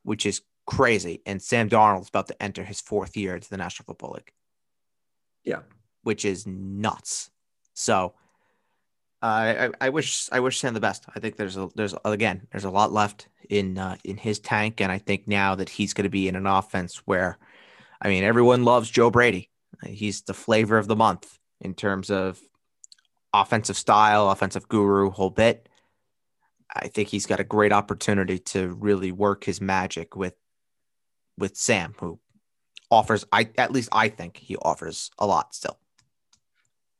which 0.03 0.25
is 0.25 0.41
crazy. 0.67 1.21
And 1.25 1.41
Sam 1.41 1.67
Darnold's 1.67 2.09
about 2.09 2.27
to 2.27 2.39
enter 2.43 2.63
his 2.63 2.79
fourth 2.79 3.17
year 3.17 3.33
into 3.35 3.49
the 3.49 3.57
National 3.57 3.85
Football 3.85 4.11
League. 4.11 4.31
Yeah. 5.43 5.61
which 6.03 6.23
is 6.25 6.45
nuts. 6.47 7.29
So, 7.73 8.13
I 9.21 9.69
I 9.81 9.89
wish 9.89 10.29
I 10.31 10.39
wish 10.39 10.59
Sam 10.59 10.73
the 10.73 10.79
best. 10.79 11.05
I 11.13 11.19
think 11.19 11.35
there's 11.35 11.57
a 11.57 11.69
there's 11.75 11.93
again 12.05 12.47
there's 12.51 12.63
a 12.63 12.69
lot 12.69 12.91
left 12.91 13.27
in 13.49 13.77
uh, 13.77 13.97
in 14.03 14.17
his 14.17 14.39
tank, 14.39 14.79
and 14.79 14.91
I 14.91 14.97
think 14.97 15.27
now 15.27 15.55
that 15.55 15.69
he's 15.69 15.93
going 15.93 16.03
to 16.03 16.09
be 16.09 16.27
in 16.27 16.35
an 16.35 16.45
offense 16.45 16.97
where, 17.05 17.37
I 18.01 18.07
mean, 18.07 18.23
everyone 18.23 18.63
loves 18.63 18.89
Joe 18.89 19.09
Brady. 19.09 19.49
He's 19.85 20.21
the 20.21 20.33
flavor 20.33 20.77
of 20.77 20.87
the 20.87 20.95
month 20.95 21.37
in 21.59 21.73
terms 21.73 22.09
of 22.09 22.39
offensive 23.33 23.77
style, 23.77 24.29
offensive 24.29 24.67
guru, 24.67 25.09
whole 25.09 25.29
bit. 25.29 25.67
I 26.73 26.87
think 26.87 27.09
he's 27.09 27.25
got 27.25 27.39
a 27.39 27.45
great 27.45 27.73
opportunity 27.73 28.39
to 28.39 28.69
really 28.69 29.11
work 29.11 29.43
his 29.43 29.59
magic 29.59 30.15
with 30.15 30.35
with 31.37 31.57
Sam, 31.57 31.95
who 31.99 32.19
offers 32.91 33.25
I 33.31 33.49
at 33.57 33.71
least 33.71 33.89
I 33.91 34.09
think 34.09 34.37
he 34.37 34.55
offers 34.57 35.11
a 35.17 35.25
lot 35.25 35.53
still. 35.53 35.77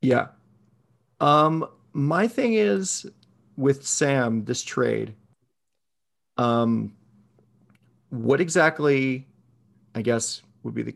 Yeah. 0.02 0.28
Um, 1.20 1.68
my 2.00 2.27
thing 2.27 2.53
is 2.53 3.06
with 3.58 3.86
Sam, 3.86 4.46
this 4.46 4.63
trade. 4.63 5.13
Um, 6.38 6.96
what 8.10 8.39
exactly, 8.41 9.27
I 9.94 10.01
guess, 10.01 10.41
would 10.63 10.74
be 10.74 10.84
the. 10.84 10.96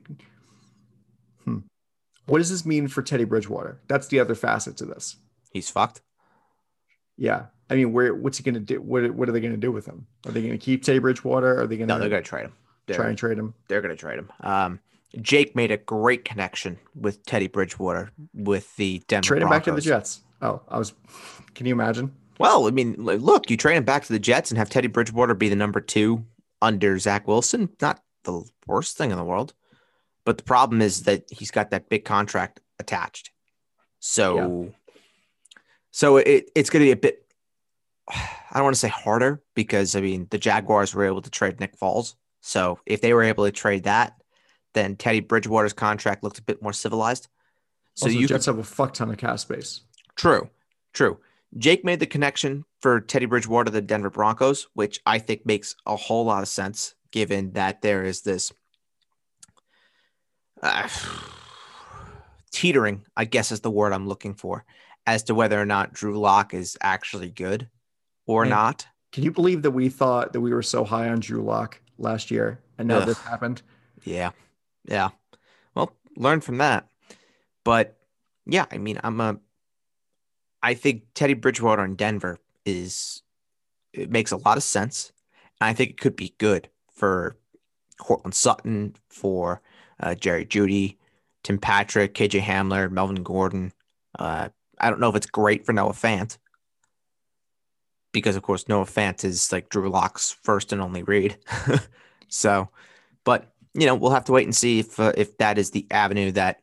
Hmm. 1.43 1.59
What 2.25 2.37
does 2.37 2.49
this 2.49 2.65
mean 2.65 2.87
for 2.87 3.01
Teddy 3.01 3.25
Bridgewater? 3.25 3.79
That's 3.87 4.07
the 4.07 4.19
other 4.19 4.35
facet 4.35 4.77
to 4.77 4.85
this. 4.85 5.17
He's 5.51 5.69
fucked. 5.69 6.01
Yeah. 7.17 7.47
I 7.69 7.75
mean, 7.75 7.91
where 7.91 8.13
what's 8.13 8.37
he 8.37 8.43
going 8.43 8.55
to 8.55 8.59
do? 8.59 8.81
What, 8.81 9.11
what 9.11 9.29
are 9.29 9.31
they 9.31 9.41
going 9.41 9.53
to 9.53 9.59
do 9.59 9.71
with 9.71 9.85
him? 9.85 10.07
Are 10.25 10.31
they 10.31 10.41
going 10.41 10.53
to 10.53 10.57
keep 10.57 10.83
Teddy 10.83 10.99
Bridgewater? 10.99 11.61
Are 11.61 11.67
they 11.67 11.77
going 11.77 11.87
to? 11.87 11.95
No, 11.95 11.99
they're 11.99 12.09
to 12.09 12.15
gonna 12.15 12.23
trade 12.23 12.45
him. 12.45 12.53
They're, 12.85 12.95
try 12.95 13.09
and 13.09 13.17
trade 13.17 13.37
him? 13.37 13.53
they're 13.67 13.81
gonna 13.81 13.95
trade 13.95 14.19
him. 14.19 14.31
Um 14.41 14.79
Jake 15.21 15.55
made 15.55 15.71
a 15.71 15.77
great 15.77 16.25
connection 16.25 16.79
with 16.95 17.23
Teddy 17.25 17.47
Bridgewater 17.47 18.11
with 18.33 18.75
the 18.77 19.01
Denver 19.07 19.27
Trade 19.27 19.41
him 19.43 19.49
back 19.49 19.63
to 19.65 19.71
the 19.71 19.81
Jets. 19.81 20.21
Oh, 20.43 20.61
I 20.67 20.77
was. 20.77 20.93
Can 21.55 21.65
you 21.65 21.73
imagine? 21.73 22.13
Well, 22.37 22.67
I 22.67 22.71
mean, 22.71 22.95
look, 22.97 23.49
you 23.49 23.55
trade 23.55 23.77
him 23.77 23.85
back 23.85 24.03
to 24.03 24.13
the 24.13 24.19
Jets 24.19 24.51
and 24.51 24.57
have 24.57 24.69
Teddy 24.69 24.87
Bridgewater 24.87 25.33
be 25.33 25.47
the 25.47 25.55
number 25.55 25.79
two 25.79 26.25
under 26.61 26.99
Zach 26.99 27.27
Wilson. 27.27 27.69
Not 27.81 28.01
the 28.25 28.43
worst 28.67 28.97
thing 28.97 29.11
in 29.11 29.17
the 29.17 29.23
world. 29.23 29.53
But 30.25 30.37
the 30.37 30.43
problem 30.43 30.81
is 30.81 31.03
that 31.03 31.23
he's 31.29 31.51
got 31.51 31.71
that 31.71 31.89
big 31.89 32.03
contract 32.03 32.59
attached. 32.79 33.31
So, 33.99 34.73
so 35.91 36.17
it, 36.17 36.51
it's 36.55 36.69
going 36.69 36.81
to 36.81 36.87
be 36.87 36.91
a 36.91 36.97
bit. 36.97 37.25
I 38.09 38.55
don't 38.55 38.63
want 38.63 38.75
to 38.75 38.79
say 38.79 38.89
harder 38.89 39.41
because 39.55 39.95
I 39.95 40.01
mean 40.01 40.27
the 40.29 40.37
Jaguars 40.37 40.93
were 40.93 41.05
able 41.05 41.21
to 41.21 41.29
trade 41.29 41.61
Nick 41.61 41.77
Foles. 41.77 42.15
So 42.41 42.79
if 42.85 42.99
they 42.99 43.13
were 43.13 43.23
able 43.23 43.45
to 43.45 43.51
trade 43.51 43.83
that, 43.83 44.21
then 44.73 44.97
Teddy 44.97 45.21
Bridgewater's 45.21 45.71
contract 45.71 46.23
looks 46.23 46.39
a 46.39 46.43
bit 46.43 46.61
more 46.61 46.73
civilized. 46.73 47.29
So 47.95 48.07
also, 48.07 48.19
you 48.19 48.27
Jets 48.27 48.45
could, 48.45 48.55
have 48.55 48.59
a 48.59 48.67
fuck 48.67 48.93
ton 48.93 49.09
of 49.09 49.17
cap 49.17 49.39
space. 49.39 49.81
True, 50.15 50.49
true. 50.93 51.19
Jake 51.57 51.85
made 51.85 51.99
the 51.99 52.07
connection 52.07 52.65
for 52.79 52.99
Teddy 52.99 53.25
Bridgewater 53.25 53.65
to 53.65 53.71
the 53.71 53.81
Denver 53.81 54.09
Broncos, 54.09 54.67
which 54.73 54.99
I 55.05 55.19
think 55.19 55.45
makes 55.45 55.75
a 55.85 55.95
whole 55.95 56.25
lot 56.25 56.41
of 56.41 56.47
sense 56.47 56.95
given 57.11 57.53
that 57.53 57.81
there 57.81 58.03
is 58.03 58.21
this 58.21 58.51
uh, 60.61 60.87
teetering, 62.51 63.05
I 63.15 63.25
guess 63.25 63.51
is 63.51 63.61
the 63.61 63.71
word 63.71 63.93
I'm 63.93 64.07
looking 64.07 64.33
for, 64.33 64.65
as 65.05 65.23
to 65.23 65.35
whether 65.35 65.61
or 65.61 65.65
not 65.65 65.93
Drew 65.93 66.19
Lock 66.19 66.53
is 66.53 66.77
actually 66.81 67.29
good 67.29 67.69
or 68.25 68.43
Man, 68.43 68.49
not. 68.49 68.87
Can 69.11 69.23
you 69.23 69.31
believe 69.31 69.61
that 69.61 69.71
we 69.71 69.89
thought 69.89 70.33
that 70.33 70.41
we 70.41 70.53
were 70.53 70.63
so 70.63 70.83
high 70.83 71.09
on 71.09 71.19
Drew 71.19 71.43
Lock 71.43 71.79
last 71.97 72.31
year 72.31 72.59
and 72.77 72.87
now 72.87 72.99
Ugh. 72.99 73.05
this 73.05 73.19
happened? 73.19 73.61
Yeah. 74.03 74.31
Yeah. 74.85 75.09
Well, 75.75 75.95
learn 76.17 76.41
from 76.41 76.57
that. 76.57 76.87
But 77.63 77.97
yeah, 78.45 78.65
I 78.71 78.77
mean, 78.77 78.99
I'm 79.03 79.21
a 79.21 79.37
I 80.63 80.73
think 80.73 81.03
Teddy 81.13 81.33
Bridgewater 81.33 81.83
in 81.83 81.95
Denver 81.95 82.39
is 82.65 83.21
it 83.91 84.09
makes 84.09 84.31
a 84.31 84.37
lot 84.37 84.57
of 84.57 84.63
sense. 84.63 85.11
And 85.61 85.69
I 85.69 85.73
think 85.73 85.91
it 85.91 86.01
could 86.01 86.15
be 86.15 86.33
good 86.37 86.69
for 86.91 87.37
Courtland 87.99 88.33
Sutton, 88.33 88.95
for 89.09 89.61
uh, 89.99 90.15
Jerry 90.15 90.45
Jeudy, 90.45 90.97
Tim 91.43 91.57
Patrick, 91.57 92.13
KJ 92.15 92.41
Hamler, 92.41 92.89
Melvin 92.89 93.23
Gordon. 93.23 93.73
Uh, 94.17 94.49
I 94.79 94.89
don't 94.89 94.99
know 94.99 95.09
if 95.09 95.15
it's 95.15 95.27
great 95.27 95.65
for 95.65 95.73
Noah 95.73 95.93
Fant 95.93 96.37
because, 98.11 98.35
of 98.35 98.43
course, 98.43 98.67
Noah 98.67 98.85
Fant 98.85 99.23
is 99.23 99.51
like 99.51 99.69
Drew 99.69 99.89
Lock's 99.89 100.31
first 100.31 100.71
and 100.71 100.81
only 100.81 101.03
read. 101.03 101.37
so, 102.29 102.69
but 103.23 103.53
you 103.73 103.85
know, 103.85 103.95
we'll 103.95 104.11
have 104.11 104.25
to 104.25 104.31
wait 104.31 104.45
and 104.45 104.55
see 104.55 104.79
if 104.79 104.99
uh, 104.99 105.13
if 105.17 105.37
that 105.37 105.57
is 105.57 105.71
the 105.71 105.85
avenue 105.91 106.31
that 106.31 106.61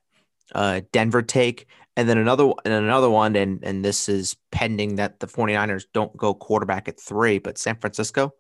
uh, 0.55 0.81
Denver 0.93 1.23
take. 1.23 1.67
And 2.01 2.09
then 2.09 2.17
another 2.17 2.51
and 2.65 2.73
another 2.73 3.11
one, 3.11 3.37
and 3.37 3.63
and 3.63 3.85
this 3.85 4.09
is 4.09 4.35
pending 4.51 4.95
that 4.95 5.21
the 5.21 5.27
49ers 5.27 5.85
don't 5.93 6.17
go 6.17 6.33
quarterback 6.33 6.89
at 6.89 6.99
three, 6.99 7.39
but 7.39 7.59
San 7.59 7.77
Francisco, 7.77 8.33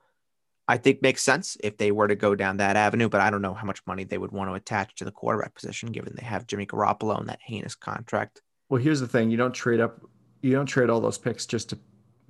I 0.66 0.78
think 0.78 1.02
makes 1.02 1.22
sense 1.22 1.58
if 1.62 1.76
they 1.76 1.92
were 1.92 2.08
to 2.08 2.16
go 2.16 2.34
down 2.34 2.56
that 2.56 2.76
avenue. 2.76 3.10
But 3.10 3.20
I 3.20 3.28
don't 3.28 3.42
know 3.42 3.52
how 3.52 3.66
much 3.66 3.82
money 3.86 4.04
they 4.04 4.16
would 4.16 4.32
want 4.32 4.48
to 4.48 4.54
attach 4.54 4.94
to 4.94 5.04
the 5.04 5.10
quarterback 5.10 5.54
position, 5.54 5.92
given 5.92 6.14
they 6.16 6.24
have 6.24 6.46
Jimmy 6.46 6.64
Garoppolo 6.64 7.20
and 7.20 7.28
that 7.28 7.40
heinous 7.42 7.74
contract. 7.74 8.40
Well, 8.70 8.80
here's 8.80 8.98
the 8.98 9.06
thing: 9.06 9.30
you 9.30 9.36
don't 9.36 9.52
trade 9.52 9.80
up, 9.80 10.00
you 10.40 10.52
don't 10.52 10.64
trade 10.64 10.88
all 10.88 11.02
those 11.02 11.18
picks 11.18 11.44
just 11.44 11.68
to 11.68 11.78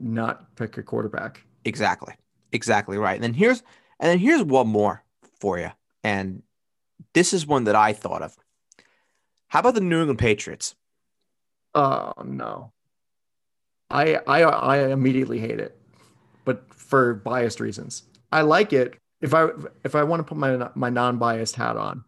not 0.00 0.56
pick 0.56 0.78
a 0.78 0.82
quarterback. 0.82 1.44
Exactly, 1.64 2.14
exactly 2.50 2.98
right. 2.98 3.14
And 3.14 3.22
then 3.22 3.34
here's 3.34 3.62
and 4.00 4.10
then 4.10 4.18
here's 4.18 4.42
one 4.42 4.66
more 4.66 5.04
for 5.38 5.60
you, 5.60 5.70
and 6.02 6.42
this 7.14 7.32
is 7.32 7.46
one 7.46 7.62
that 7.64 7.76
I 7.76 7.92
thought 7.92 8.22
of. 8.22 8.36
How 9.46 9.60
about 9.60 9.74
the 9.74 9.80
New 9.80 10.00
England 10.00 10.18
Patriots? 10.18 10.74
Oh 11.74 12.12
no. 12.24 12.72
I 13.90 14.20
I 14.26 14.42
I 14.42 14.88
immediately 14.88 15.40
hate 15.40 15.60
it, 15.60 15.78
but 16.44 16.72
for 16.72 17.14
biased 17.14 17.60
reasons. 17.60 18.04
I 18.32 18.42
like 18.42 18.72
it 18.72 18.96
if 19.20 19.34
I 19.34 19.48
if 19.84 19.94
I 19.94 20.04
want 20.04 20.20
to 20.20 20.24
put 20.24 20.38
my 20.38 20.70
my 20.74 20.90
non-biased 20.90 21.56
hat 21.56 21.76
on 21.76 22.04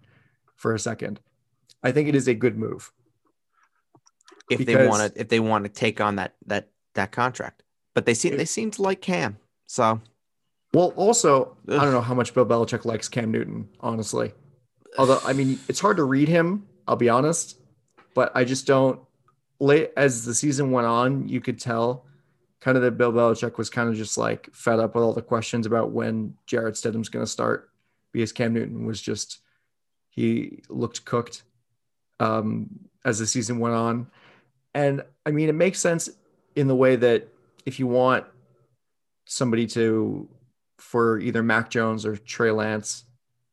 for 0.56 0.74
a 0.74 0.78
second. 0.78 1.20
I 1.82 1.92
think 1.92 2.08
it 2.08 2.14
is 2.14 2.28
a 2.28 2.34
good 2.34 2.56
move. 2.56 2.92
If 4.50 4.64
they 4.64 4.86
want 4.86 5.14
to 5.14 5.20
if 5.20 5.28
they 5.28 5.40
want 5.40 5.64
to 5.64 5.70
take 5.70 6.00
on 6.00 6.16
that 6.16 6.34
that 6.46 6.68
that 6.94 7.12
contract. 7.12 7.62
But 7.94 8.06
they 8.06 8.14
seem 8.14 8.36
they 8.36 8.44
seem 8.44 8.70
to 8.72 8.82
like 8.82 9.00
Cam. 9.00 9.38
So 9.66 10.00
well 10.72 10.92
also 10.96 11.56
Ugh. 11.68 11.78
I 11.78 11.84
don't 11.84 11.92
know 11.92 12.00
how 12.00 12.14
much 12.14 12.32
Bill 12.34 12.46
Belichick 12.46 12.84
likes 12.84 13.08
Cam 13.08 13.30
Newton, 13.30 13.68
honestly. 13.80 14.32
Although 14.98 15.20
I 15.24 15.32
mean 15.32 15.58
it's 15.68 15.80
hard 15.80 15.96
to 15.96 16.04
read 16.04 16.28
him, 16.28 16.66
I'll 16.86 16.96
be 16.96 17.08
honest, 17.08 17.58
but 18.14 18.30
I 18.34 18.44
just 18.44 18.66
don't 18.66 19.00
late 19.62 19.92
as 19.96 20.24
the 20.24 20.34
season 20.34 20.72
went 20.72 20.88
on, 20.88 21.28
you 21.28 21.40
could 21.40 21.58
tell 21.58 22.04
kind 22.60 22.76
of 22.76 22.82
that 22.82 22.98
Bill 22.98 23.12
Belichick 23.12 23.58
was 23.58 23.70
kind 23.70 23.88
of 23.88 23.94
just 23.94 24.18
like 24.18 24.48
fed 24.52 24.80
up 24.80 24.94
with 24.94 25.04
all 25.04 25.12
the 25.12 25.22
questions 25.22 25.66
about 25.66 25.92
when 25.92 26.34
Jarrett 26.46 26.74
Stidham's 26.74 27.08
going 27.08 27.24
to 27.24 27.30
start 27.30 27.70
because 28.10 28.32
Cam 28.32 28.52
Newton 28.52 28.84
was 28.84 29.00
just 29.00 29.38
he 30.10 30.62
looked 30.68 31.04
cooked 31.04 31.44
um, 32.18 32.68
as 33.04 33.20
the 33.20 33.26
season 33.26 33.60
went 33.60 33.74
on, 33.74 34.08
and 34.74 35.02
I 35.24 35.30
mean 35.30 35.48
it 35.48 35.54
makes 35.54 35.78
sense 35.78 36.10
in 36.56 36.66
the 36.66 36.76
way 36.76 36.96
that 36.96 37.28
if 37.64 37.78
you 37.78 37.86
want 37.86 38.26
somebody 39.26 39.66
to 39.68 40.28
for 40.78 41.20
either 41.20 41.42
Mac 41.42 41.70
Jones 41.70 42.04
or 42.04 42.16
Trey 42.16 42.50
Lance 42.50 43.04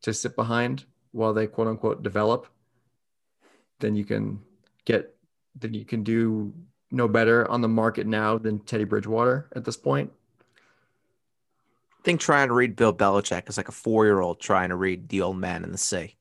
to 0.02 0.14
sit 0.14 0.36
behind 0.36 0.86
while 1.12 1.34
they 1.36 1.46
quote 1.46 1.68
unquote 1.68 2.02
develop, 2.02 2.48
then 3.80 3.96
you 3.96 4.06
can 4.06 4.40
get 4.86 5.16
that 5.60 5.74
you 5.74 5.86
can 5.86 6.04
do 6.04 6.54
no 6.92 7.08
better 7.08 7.50
on 7.50 7.62
the 7.62 7.68
market 7.68 8.08
now 8.08 8.38
than 8.38 8.60
Teddy 8.60 8.84
Bridgewater 8.84 9.50
at 9.56 9.66
this 9.66 9.78
point. 9.78 10.12
I 12.00 12.02
think 12.04 12.22
trying 12.22 12.48
to 12.48 12.54
read 12.54 12.76
Bill 12.76 12.94
Belichick 12.94 13.50
is 13.50 13.58
like 13.58 13.68
a 13.68 13.74
four 13.74 14.06
year 14.06 14.22
old 14.22 14.40
trying 14.40 14.70
to 14.70 14.76
read 14.76 15.10
The 15.10 15.22
Old 15.22 15.38
Man 15.38 15.64
in 15.64 15.72
the 15.72 15.78
Sea. 15.78 16.16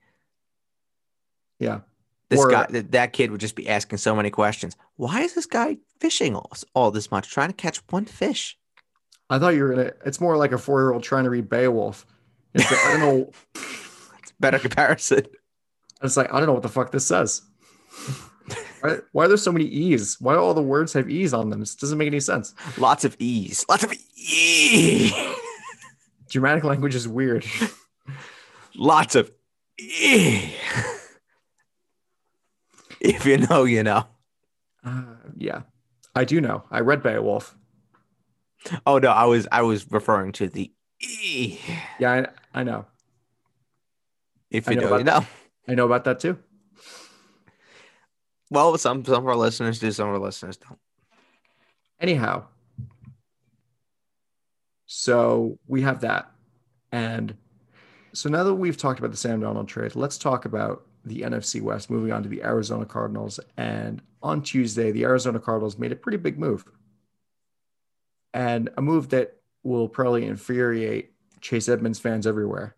Yeah. 1.59 1.81
This 2.29 2.41
or, 2.41 2.51
guy, 2.51 2.67
that 2.69 3.13
kid 3.13 3.31
would 3.31 3.41
just 3.41 3.57
be 3.57 3.69
asking 3.69 3.99
so 3.99 4.15
many 4.15 4.31
questions. 4.31 4.77
Why 4.97 5.23
is 5.23 5.35
this 5.35 5.47
guy 5.47 5.79
fishing 5.99 6.35
all, 6.35 6.51
all 6.75 6.91
this 6.91 7.11
much, 7.11 7.31
trying 7.31 7.49
to 7.49 7.55
catch 7.55 7.79
one 7.89 8.05
fish? 8.05 8.59
I 9.31 9.39
thought 9.39 9.55
you 9.55 9.63
were 9.63 9.71
gonna. 9.71 9.93
It's 10.05 10.21
more 10.21 10.37
like 10.37 10.53
a 10.53 10.59
four 10.59 10.81
year 10.81 10.93
old 10.93 11.03
trying 11.03 11.25
to 11.25 11.31
read 11.31 11.49
Beowulf. 11.49 12.07
It's 12.55 12.71
like, 12.71 12.81
I 12.85 12.91
don't 12.93 13.01
know. 13.01 13.31
it's 14.19 14.33
better 14.41 14.59
comparison. 14.59 15.27
It's 16.03 16.17
like 16.17 16.33
I 16.33 16.39
don't 16.39 16.47
know 16.47 16.55
what 16.55 16.63
the 16.63 16.69
fuck 16.69 16.91
this 16.91 17.07
says. 17.07 17.43
Why, 18.81 18.99
why, 19.13 19.25
are 19.25 19.29
there 19.29 19.37
so 19.37 19.53
many 19.53 19.65
E's? 19.65 20.21
Why 20.21 20.35
do 20.35 20.41
all 20.41 20.55
the 20.55 20.63
words 20.63 20.93
have 20.93 21.11
E's 21.11 21.35
on 21.35 21.51
them? 21.51 21.61
This 21.61 21.75
doesn't 21.75 21.99
make 21.99 22.07
any 22.07 22.21
sense. 22.21 22.55
Lots 22.77 23.05
of 23.05 23.17
E's. 23.19 23.65
Lots 23.69 23.85
of 23.85 23.93
E. 24.17 25.13
Germanic 26.29 26.65
language 26.65 26.95
is 26.95 27.09
weird. 27.09 27.45
Lots 28.77 29.15
of 29.15 29.31
E. 29.79 30.53
if 33.01 33.27
you 33.27 33.39
know, 33.39 33.65
you 33.65 33.83
know. 33.83 34.05
Uh, 34.85 35.03
yeah, 35.37 35.63
I 36.15 36.25
do 36.25 36.41
know. 36.41 36.65
I 36.71 36.81
read 36.81 37.03
Beowulf. 37.03 37.57
Oh 38.87 38.99
no, 38.99 39.11
I 39.11 39.25
was 39.25 39.49
I 39.51 39.63
was 39.63 39.91
referring 39.91 40.33
to 40.33 40.49
the 40.49 40.71
E. 41.01 41.59
Yeah, 41.99 42.27
I, 42.55 42.61
I 42.61 42.65
know. 42.65 42.87
If 44.51 44.69
you 44.69 44.77
know, 44.77 44.91
know 44.91 44.99
you 44.99 45.05
know. 45.05 45.27
I 45.69 45.75
know 45.75 45.85
about 45.85 46.05
that 46.05 46.21
too. 46.21 46.39
Well, 48.51 48.79
some 48.79 49.05
some 49.05 49.23
of 49.23 49.27
our 49.27 49.37
listeners 49.37 49.79
do, 49.79 49.91
some 49.91 50.09
of 50.09 50.15
our 50.15 50.21
listeners 50.21 50.57
don't. 50.57 50.79
Anyhow, 52.01 52.45
so 54.87 55.59
we 55.67 55.83
have 55.83 56.01
that, 56.01 56.31
and 56.93 57.37
so 58.13 58.29
now 58.29 58.45
that 58.45 58.55
we've 58.55 58.77
talked 58.77 58.99
about 58.99 59.11
the 59.11 59.17
Sam 59.17 59.41
Darnold 59.41 59.67
trade, 59.67 59.95
let's 59.97 60.17
talk 60.17 60.45
about 60.45 60.87
the 61.05 61.23
NFC 61.23 61.61
West. 61.61 61.91
Moving 61.91 62.13
on 62.13 62.23
to 62.23 62.29
the 62.29 62.43
Arizona 62.43 62.87
Cardinals, 62.87 63.39
and 63.57 64.01
on 64.23 64.43
Tuesday, 64.43 64.93
the 64.93 65.05
Arizona 65.05 65.39
Cardinals 65.39 65.79
made 65.79 65.93
a 65.93 65.97
pretty 65.97 66.19
big 66.19 66.39
move, 66.39 66.65
and 68.33 68.71
a 68.79 68.83
move 68.83 69.11
that 69.11 69.37
will 69.63 69.89
probably 69.89 70.25
infuriate 70.25 71.13
Chase 71.43 71.69
Edmonds 71.69 71.99
fans 71.99 72.27
everywhere. 72.27 72.77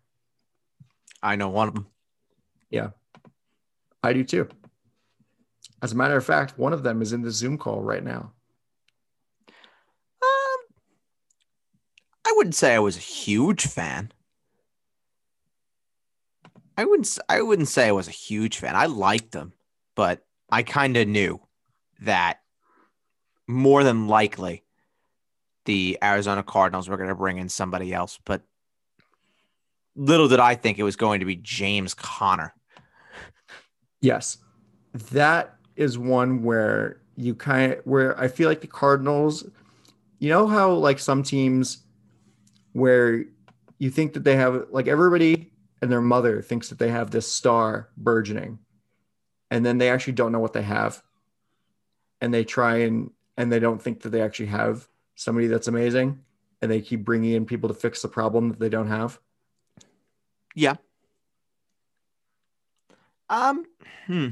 I 1.23 1.37
know 1.37 1.49
one 1.49 1.69
of 1.69 1.75
them. 1.75 1.87
Yeah, 2.69 2.89
I 4.03 4.11
do 4.11 4.25
too. 4.25 4.49
As 5.81 5.91
a 5.91 5.95
matter 5.95 6.15
of 6.15 6.25
fact, 6.25 6.57
one 6.57 6.73
of 6.73 6.83
them 6.83 7.01
is 7.01 7.11
in 7.11 7.21
the 7.21 7.31
Zoom 7.31 7.57
call 7.57 7.81
right 7.81 8.03
now. 8.03 8.31
Um, 10.21 10.59
I 12.25 12.33
wouldn't 12.35 12.55
say 12.55 12.75
I 12.75 12.79
was 12.79 12.97
a 12.97 13.01
huge 13.01 13.65
fan. 13.65 14.11
I 16.77 16.85
wouldn't. 16.85 17.17
I 17.27 17.41
wouldn't 17.41 17.67
say 17.67 17.87
I 17.87 17.91
was 17.91 18.07
a 18.07 18.11
huge 18.11 18.57
fan. 18.57 18.75
I 18.75 18.85
liked 18.85 19.31
them, 19.31 19.53
but 19.95 20.25
I 20.49 20.63
kind 20.63 20.97
of 20.97 21.07
knew 21.07 21.41
that 22.01 22.39
more 23.47 23.83
than 23.83 24.07
likely 24.07 24.63
the 25.65 25.97
Arizona 26.01 26.43
Cardinals 26.43 26.89
were 26.89 26.97
going 26.97 27.09
to 27.09 27.15
bring 27.15 27.37
in 27.37 27.49
somebody 27.49 27.93
else. 27.93 28.19
But 28.23 28.41
little 29.95 30.27
did 30.27 30.39
I 30.39 30.55
think 30.55 30.79
it 30.79 30.83
was 30.83 30.95
going 30.95 31.19
to 31.19 31.25
be 31.25 31.35
James 31.35 31.93
Conner. 31.93 32.53
Yes, 33.99 34.37
that 34.93 35.55
is 35.75 35.97
one 35.97 36.43
where 36.43 37.01
you 37.15 37.35
kind 37.35 37.73
of 37.73 37.79
where 37.85 38.19
I 38.19 38.27
feel 38.27 38.49
like 38.49 38.61
the 38.61 38.67
Cardinals, 38.67 39.45
you 40.19 40.29
know 40.29 40.47
how 40.47 40.71
like 40.71 40.99
some 40.99 41.23
teams 41.23 41.83
where 42.73 43.25
you 43.79 43.89
think 43.89 44.13
that 44.13 44.23
they 44.23 44.35
have 44.35 44.67
like 44.71 44.87
everybody 44.87 45.51
and 45.81 45.91
their 45.91 46.01
mother 46.01 46.41
thinks 46.41 46.69
that 46.69 46.79
they 46.79 46.89
have 46.89 47.11
this 47.11 47.31
star 47.31 47.89
burgeoning 47.97 48.59
and 49.49 49.65
then 49.65 49.77
they 49.77 49.89
actually 49.89 50.13
don't 50.13 50.31
know 50.31 50.39
what 50.39 50.53
they 50.53 50.61
have. 50.61 51.03
and 52.21 52.33
they 52.33 52.43
try 52.43 52.77
and 52.77 53.11
and 53.37 53.51
they 53.51 53.59
don't 53.59 53.81
think 53.81 54.01
that 54.01 54.09
they 54.09 54.21
actually 54.21 54.45
have 54.45 54.87
somebody 55.15 55.47
that's 55.47 55.67
amazing 55.67 56.19
and 56.61 56.69
they 56.71 56.81
keep 56.81 57.03
bringing 57.03 57.31
in 57.31 57.45
people 57.45 57.67
to 57.67 57.73
fix 57.75 58.01
the 58.01 58.07
problem 58.07 58.49
that 58.49 58.59
they 58.59 58.69
don't 58.69 58.87
have. 58.87 59.19
Yeah. 60.53 60.75
Um, 63.29 63.65
hmm. 64.05 64.29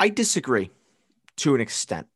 I 0.00 0.08
disagree 0.08 0.70
to 1.36 1.54
an 1.54 1.60
extent 1.60 2.08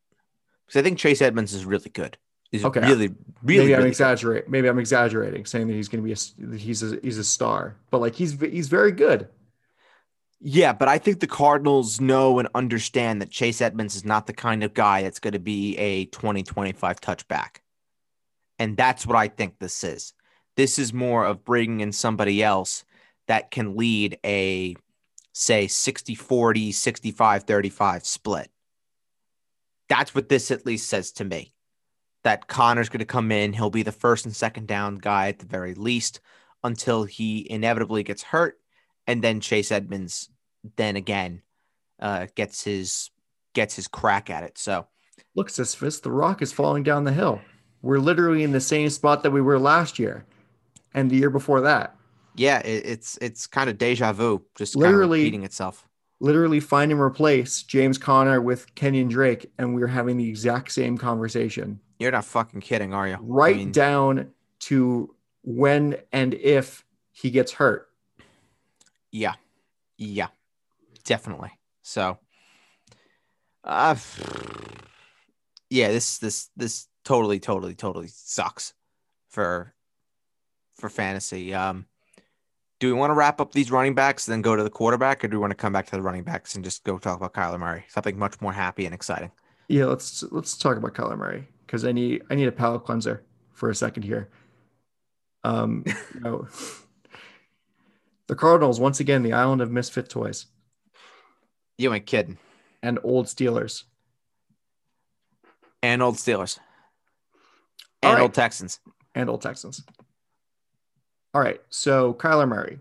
because 0.66 0.80
I 0.80 0.82
think 0.82 0.98
Chase 0.98 1.22
Edmonds 1.22 1.54
is 1.54 1.64
really 1.64 1.90
good. 1.90 2.16
He's 2.50 2.64
Okay. 2.64 2.80
really, 2.80 3.08
really, 3.42 3.64
maybe 3.64 3.76
I'm 3.76 3.86
exaggerating. 3.86 4.50
Maybe 4.50 4.68
I'm 4.68 4.78
exaggerating, 4.78 5.44
saying 5.44 5.66
that 5.68 5.74
he's 5.74 5.88
going 5.88 6.02
to 6.02 6.04
be 6.04 6.12
a 6.12 6.56
he's 6.56 6.82
a 6.82 6.98
he's 7.02 7.18
a 7.18 7.24
star, 7.24 7.76
but 7.90 8.00
like 8.00 8.14
he's 8.14 8.40
he's 8.40 8.68
very 8.68 8.92
good. 8.92 9.28
Yeah, 10.40 10.72
but 10.72 10.88
I 10.88 10.98
think 10.98 11.20
the 11.20 11.26
Cardinals 11.26 12.00
know 12.00 12.38
and 12.38 12.48
understand 12.54 13.22
that 13.22 13.30
Chase 13.30 13.60
Edmonds 13.62 13.96
is 13.96 14.04
not 14.04 14.26
the 14.26 14.34
kind 14.34 14.62
of 14.62 14.74
guy 14.74 15.02
that's 15.02 15.18
going 15.18 15.32
to 15.32 15.38
be 15.38 15.76
a 15.78 16.04
2025 16.06 17.00
touchback. 17.00 17.56
And 18.58 18.76
that's 18.76 19.06
what 19.06 19.16
I 19.16 19.28
think 19.28 19.58
this 19.58 19.82
is. 19.82 20.12
This 20.56 20.78
is 20.78 20.92
more 20.92 21.24
of 21.24 21.44
bringing 21.44 21.80
in 21.80 21.92
somebody 21.92 22.42
else 22.42 22.84
that 23.26 23.50
can 23.50 23.74
lead 23.76 24.18
a, 24.24 24.76
say, 25.34 25.66
60 25.66 26.14
40, 26.14 26.72
65 26.72 27.42
35 27.42 28.06
split. 28.06 28.50
That's 29.88 30.14
what 30.14 30.30
this 30.30 30.50
at 30.50 30.64
least 30.64 30.88
says 30.88 31.12
to 31.12 31.24
me. 31.24 31.52
That 32.22 32.48
Conner's 32.48 32.88
going 32.88 33.00
to 33.00 33.04
come 33.04 33.30
in. 33.30 33.52
He'll 33.52 33.68
be 33.68 33.82
the 33.82 33.92
first 33.92 34.24
and 34.24 34.34
second 34.34 34.66
down 34.66 34.96
guy 34.96 35.28
at 35.28 35.40
the 35.40 35.46
very 35.46 35.74
least 35.74 36.20
until 36.62 37.04
he 37.04 37.46
inevitably 37.50 38.02
gets 38.02 38.22
hurt. 38.22 38.58
And 39.06 39.22
then 39.22 39.40
Chase 39.40 39.70
Edmonds 39.70 40.30
then 40.76 40.96
again 40.96 41.42
uh, 42.00 42.28
gets 42.34 42.64
his 42.64 43.10
gets 43.52 43.76
his 43.76 43.86
crack 43.86 44.30
at 44.30 44.42
it. 44.42 44.56
So 44.56 44.86
Look, 45.34 45.50
Sisyphus, 45.50 46.00
the 46.00 46.12
rock 46.12 46.42
is 46.42 46.52
falling 46.52 46.84
down 46.84 47.04
the 47.04 47.12
hill. 47.12 47.40
We're 47.82 47.98
literally 47.98 48.44
in 48.44 48.52
the 48.52 48.60
same 48.60 48.88
spot 48.88 49.22
that 49.22 49.32
we 49.32 49.40
were 49.40 49.58
last 49.58 49.98
year, 49.98 50.24
and 50.94 51.10
the 51.10 51.16
year 51.16 51.30
before 51.30 51.60
that. 51.62 51.96
Yeah, 52.36 52.58
it, 52.60 52.84
it's 52.86 53.18
it's 53.20 53.46
kind 53.46 53.70
of 53.70 53.78
deja 53.78 54.12
vu, 54.12 54.42
just 54.56 54.74
kind 54.74 54.84
of 54.86 54.90
Literally- 54.92 55.20
repeating 55.20 55.44
itself. 55.44 55.88
Literally 56.20 56.60
find 56.60 56.90
and 56.92 57.00
replace 57.00 57.64
James 57.64 57.98
Conner 57.98 58.40
with 58.40 58.72
Kenyon 58.76 59.08
Drake, 59.08 59.50
and 59.58 59.74
we 59.74 59.82
are 59.82 59.88
having 59.88 60.16
the 60.16 60.26
exact 60.26 60.70
same 60.72 60.96
conversation. 60.96 61.80
You're 61.98 62.12
not 62.12 62.24
fucking 62.24 62.60
kidding, 62.60 62.94
are 62.94 63.06
you? 63.06 63.14
I 63.14 63.18
right 63.20 63.56
mean, 63.56 63.72
down 63.72 64.30
to 64.60 65.14
when 65.42 65.96
and 66.12 66.32
if 66.32 66.84
he 67.12 67.30
gets 67.30 67.52
hurt. 67.52 67.88
Yeah, 69.10 69.34
yeah, 69.98 70.28
definitely. 71.04 71.50
So, 71.82 72.18
uh, 73.64 73.96
yeah, 75.68 75.88
this 75.88 76.18
this 76.18 76.48
this 76.56 76.86
totally, 77.04 77.40
totally, 77.40 77.74
totally 77.74 78.08
sucks 78.08 78.72
for 79.28 79.74
for 80.76 80.88
fantasy. 80.88 81.52
Um, 81.52 81.86
do 82.80 82.88
we 82.88 82.92
want 82.98 83.10
to 83.10 83.14
wrap 83.14 83.40
up 83.40 83.52
these 83.52 83.70
running 83.70 83.94
backs 83.94 84.26
and 84.26 84.32
then 84.32 84.42
go 84.42 84.56
to 84.56 84.62
the 84.62 84.70
quarterback, 84.70 85.24
or 85.24 85.28
do 85.28 85.36
we 85.36 85.40
want 85.40 85.52
to 85.52 85.56
come 85.56 85.72
back 85.72 85.86
to 85.86 85.92
the 85.96 86.02
running 86.02 86.24
backs 86.24 86.54
and 86.54 86.64
just 86.64 86.84
go 86.84 86.98
talk 86.98 87.16
about 87.16 87.32
Kyler 87.32 87.58
Murray? 87.58 87.84
Something 87.88 88.18
much 88.18 88.40
more 88.40 88.52
happy 88.52 88.84
and 88.84 88.94
exciting. 88.94 89.30
Yeah, 89.68 89.86
let's 89.86 90.22
let's 90.30 90.56
talk 90.58 90.76
about 90.76 90.94
Kyler 90.94 91.16
Murray 91.16 91.48
because 91.66 91.84
I 91.84 91.92
need 91.92 92.22
I 92.30 92.34
need 92.34 92.48
a 92.48 92.52
palate 92.52 92.84
cleanser 92.84 93.24
for 93.52 93.70
a 93.70 93.74
second 93.74 94.02
here. 94.02 94.28
Um, 95.44 95.84
you 96.14 96.20
know, 96.20 96.48
the 98.26 98.34
Cardinals 98.34 98.80
once 98.80 99.00
again 99.00 99.22
the 99.22 99.32
island 99.32 99.62
of 99.62 99.70
misfit 99.70 100.08
toys 100.08 100.46
You 101.78 101.92
ain't 101.94 102.06
kidding. 102.06 102.38
and 102.82 102.98
old 103.02 103.26
Steelers. 103.26 103.84
And 105.82 106.02
old 106.02 106.16
Steelers. 106.16 106.58
And 108.02 108.14
right. 108.14 108.22
old 108.22 108.34
Texans. 108.34 108.80
and 109.14 109.28
old 109.30 109.42
Texans. 109.42 109.84
All 111.34 111.40
right, 111.40 111.60
so 111.68 112.14
Kyler 112.14 112.48
Murray. 112.48 112.78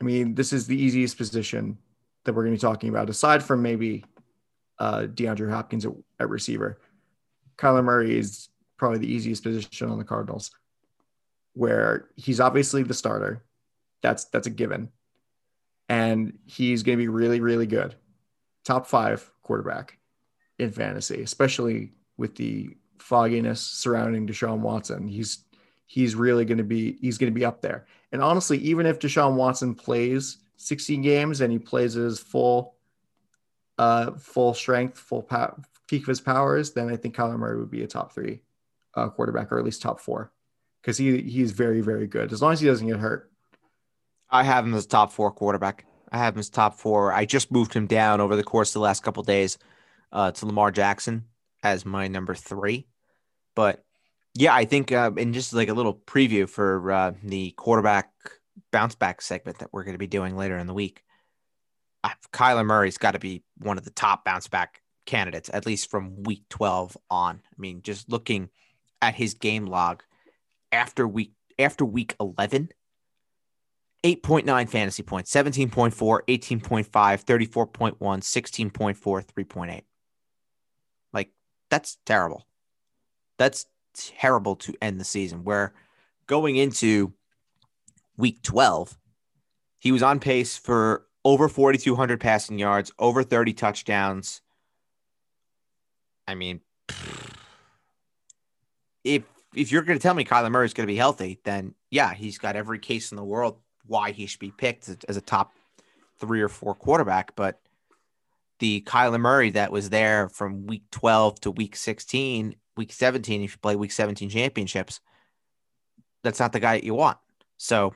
I 0.00 0.04
mean, 0.04 0.34
this 0.34 0.54
is 0.54 0.66
the 0.66 0.82
easiest 0.82 1.18
position 1.18 1.76
that 2.24 2.32
we're 2.32 2.44
going 2.44 2.56
to 2.56 2.58
be 2.58 2.60
talking 2.60 2.88
about, 2.88 3.10
aside 3.10 3.42
from 3.42 3.60
maybe 3.60 4.04
uh, 4.78 5.02
DeAndre 5.02 5.50
Hopkins 5.50 5.84
at, 5.84 5.92
at 6.18 6.30
receiver. 6.30 6.80
Kyler 7.58 7.84
Murray 7.84 8.18
is 8.18 8.48
probably 8.78 8.98
the 8.98 9.12
easiest 9.12 9.42
position 9.42 9.90
on 9.90 9.98
the 9.98 10.04
Cardinals, 10.04 10.50
where 11.52 12.08
he's 12.16 12.40
obviously 12.40 12.82
the 12.82 12.94
starter. 12.94 13.44
That's 14.02 14.24
that's 14.24 14.46
a 14.46 14.50
given, 14.50 14.88
and 15.90 16.38
he's 16.46 16.82
going 16.82 16.96
to 16.96 17.02
be 17.02 17.08
really, 17.08 17.40
really 17.40 17.66
good. 17.66 17.94
Top 18.64 18.86
five 18.86 19.30
quarterback 19.42 19.98
in 20.58 20.70
fantasy, 20.70 21.20
especially 21.20 21.92
with 22.16 22.34
the 22.36 22.78
fogginess 22.98 23.60
surrounding 23.60 24.26
Deshaun 24.26 24.60
Watson. 24.60 25.06
He's 25.06 25.44
he's 25.90 26.14
really 26.14 26.44
going 26.44 26.58
to 26.58 26.64
be 26.64 26.96
he's 27.00 27.18
going 27.18 27.32
to 27.32 27.36
be 27.36 27.44
up 27.44 27.60
there. 27.60 27.84
And 28.12 28.22
honestly, 28.22 28.58
even 28.58 28.86
if 28.86 29.00
Deshaun 29.00 29.34
Watson 29.34 29.74
plays 29.74 30.38
16 30.56 31.02
games 31.02 31.40
and 31.40 31.52
he 31.52 31.58
plays 31.58 31.94
his 31.94 32.20
full 32.20 32.76
uh 33.76 34.12
full 34.12 34.54
strength, 34.54 34.96
full 34.96 35.28
peak 35.88 36.02
of 36.02 36.06
his 36.06 36.20
powers, 36.20 36.70
then 36.70 36.88
I 36.88 36.96
think 36.96 37.16
Kyler 37.16 37.36
Murray 37.36 37.58
would 37.58 37.72
be 37.72 37.82
a 37.82 37.88
top 37.88 38.12
3 38.12 38.40
uh 38.94 39.08
quarterback 39.08 39.50
or 39.50 39.58
at 39.58 39.64
least 39.64 39.82
top 39.82 40.00
4 40.00 40.30
cuz 40.84 40.96
he 40.96 41.22
he's 41.22 41.50
very 41.50 41.80
very 41.80 42.06
good 42.06 42.32
as 42.32 42.40
long 42.40 42.52
as 42.52 42.60
he 42.60 42.68
doesn't 42.68 42.86
get 42.86 43.00
hurt. 43.00 43.28
I 44.30 44.44
have 44.44 44.64
him 44.64 44.74
as 44.74 44.86
top 44.86 45.10
four 45.10 45.32
quarterback. 45.32 45.86
I 46.12 46.18
have 46.18 46.34
him 46.34 46.40
as 46.40 46.50
top 46.50 46.76
four. 46.76 47.12
I 47.12 47.24
just 47.24 47.50
moved 47.50 47.74
him 47.74 47.88
down 47.88 48.20
over 48.20 48.36
the 48.36 48.44
course 48.44 48.70
of 48.70 48.74
the 48.74 48.80
last 48.80 49.02
couple 49.02 49.24
days 49.24 49.58
uh, 50.12 50.30
to 50.30 50.46
Lamar 50.46 50.70
Jackson 50.70 51.24
as 51.64 51.84
my 51.84 52.06
number 52.06 52.36
three. 52.36 52.86
But 53.56 53.84
yeah, 54.34 54.54
I 54.54 54.64
think, 54.64 54.92
uh, 54.92 55.10
and 55.16 55.34
just 55.34 55.52
like 55.52 55.68
a 55.68 55.74
little 55.74 55.94
preview 55.94 56.48
for 56.48 56.90
uh, 56.92 57.12
the 57.22 57.50
quarterback 57.52 58.12
bounce 58.70 58.94
back 58.94 59.22
segment 59.22 59.58
that 59.58 59.70
we're 59.72 59.84
going 59.84 59.94
to 59.94 59.98
be 59.98 60.06
doing 60.06 60.36
later 60.36 60.56
in 60.56 60.66
the 60.66 60.74
week. 60.74 61.02
Uh, 62.04 62.10
Kyler 62.32 62.64
Murray's 62.64 62.98
got 62.98 63.12
to 63.12 63.18
be 63.18 63.42
one 63.58 63.78
of 63.78 63.84
the 63.84 63.90
top 63.90 64.24
bounce 64.24 64.48
back 64.48 64.82
candidates, 65.06 65.50
at 65.52 65.66
least 65.66 65.90
from 65.90 66.22
week 66.22 66.44
12 66.50 66.96
on. 67.10 67.42
I 67.44 67.54
mean, 67.58 67.82
just 67.82 68.10
looking 68.10 68.50
at 69.02 69.14
his 69.14 69.34
game 69.34 69.66
log 69.66 70.02
after 70.72 71.06
week 71.06 71.32
after 71.58 71.84
week 71.84 72.14
11 72.20 72.70
8.9 74.02 74.68
fantasy 74.68 75.02
points, 75.02 75.30
17.4, 75.32 75.92
18.5, 76.26 76.88
34.1, 76.88 77.98
16.4, 77.98 78.96
3.8. 78.96 79.82
Like, 81.12 81.30
that's 81.68 81.98
terrible. 82.06 82.46
That's 83.38 83.66
terrible 83.94 84.56
to 84.56 84.74
end 84.80 85.00
the 85.00 85.04
season. 85.04 85.44
Where 85.44 85.72
going 86.26 86.56
into 86.56 87.12
week 88.16 88.42
12, 88.42 88.98
he 89.78 89.92
was 89.92 90.02
on 90.02 90.20
pace 90.20 90.56
for 90.56 91.06
over 91.24 91.48
4,200 91.48 92.20
passing 92.20 92.58
yards, 92.58 92.92
over 92.98 93.22
30 93.22 93.52
touchdowns. 93.54 94.42
I 96.26 96.34
mean, 96.34 96.60
if 99.04 99.24
if 99.54 99.72
you're 99.72 99.82
going 99.82 99.98
to 99.98 100.02
tell 100.02 100.14
me 100.14 100.24
Kyler 100.24 100.50
Murray 100.50 100.66
is 100.66 100.74
going 100.74 100.86
to 100.86 100.92
be 100.92 100.96
healthy, 100.96 101.40
then 101.44 101.74
yeah, 101.90 102.14
he's 102.14 102.38
got 102.38 102.54
every 102.54 102.78
case 102.78 103.10
in 103.10 103.16
the 103.16 103.24
world 103.24 103.58
why 103.86 104.12
he 104.12 104.26
should 104.26 104.38
be 104.38 104.52
picked 104.52 104.88
as- 104.88 104.98
as 105.08 105.16
a 105.16 105.20
top 105.20 105.52
three 106.18 106.40
or 106.40 106.48
four 106.48 106.74
quarterback. 106.74 107.34
But 107.34 107.60
the 108.60 108.82
Kyler 108.82 109.20
Murray 109.20 109.50
that 109.50 109.72
was 109.72 109.90
there 109.90 110.28
from 110.28 110.66
week 110.66 110.84
12 110.92 111.40
to 111.40 111.50
week 111.50 111.74
16, 111.74 112.54
week 112.76 112.92
17, 112.92 113.42
if 113.42 113.52
you 113.52 113.58
play 113.58 113.76
week 113.76 113.92
17 113.92 114.28
championships, 114.30 115.00
that's 116.22 116.40
not 116.40 116.52
the 116.52 116.60
guy 116.60 116.76
that 116.76 116.84
you 116.84 116.94
want. 116.94 117.18
So 117.56 117.94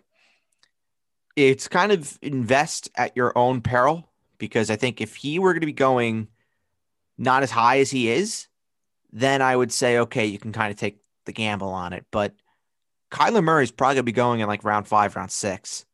it's 1.36 1.68
kind 1.68 1.92
of 1.92 2.18
invest 2.22 2.90
at 2.96 3.16
your 3.16 3.36
own 3.36 3.60
peril 3.60 4.08
because 4.38 4.70
I 4.70 4.76
think 4.76 5.00
if 5.00 5.16
he 5.16 5.38
were 5.38 5.52
going 5.52 5.60
to 5.60 5.66
be 5.66 5.72
going 5.72 6.28
not 7.18 7.42
as 7.42 7.50
high 7.50 7.78
as 7.78 7.90
he 7.90 8.10
is, 8.10 8.48
then 9.12 9.42
I 9.42 9.54
would 9.54 9.72
say, 9.72 9.98
okay, 9.98 10.26
you 10.26 10.38
can 10.38 10.52
kind 10.52 10.72
of 10.72 10.78
take 10.78 10.98
the 11.24 11.32
gamble 11.32 11.68
on 11.68 11.92
it. 11.92 12.04
But 12.10 12.34
Kyler 13.10 13.44
Murray's 13.44 13.70
probably 13.70 13.94
gonna 13.94 14.02
be 14.02 14.12
going 14.12 14.40
in 14.40 14.48
like 14.48 14.64
round 14.64 14.88
five, 14.88 15.14
round 15.14 15.30
six. 15.30 15.86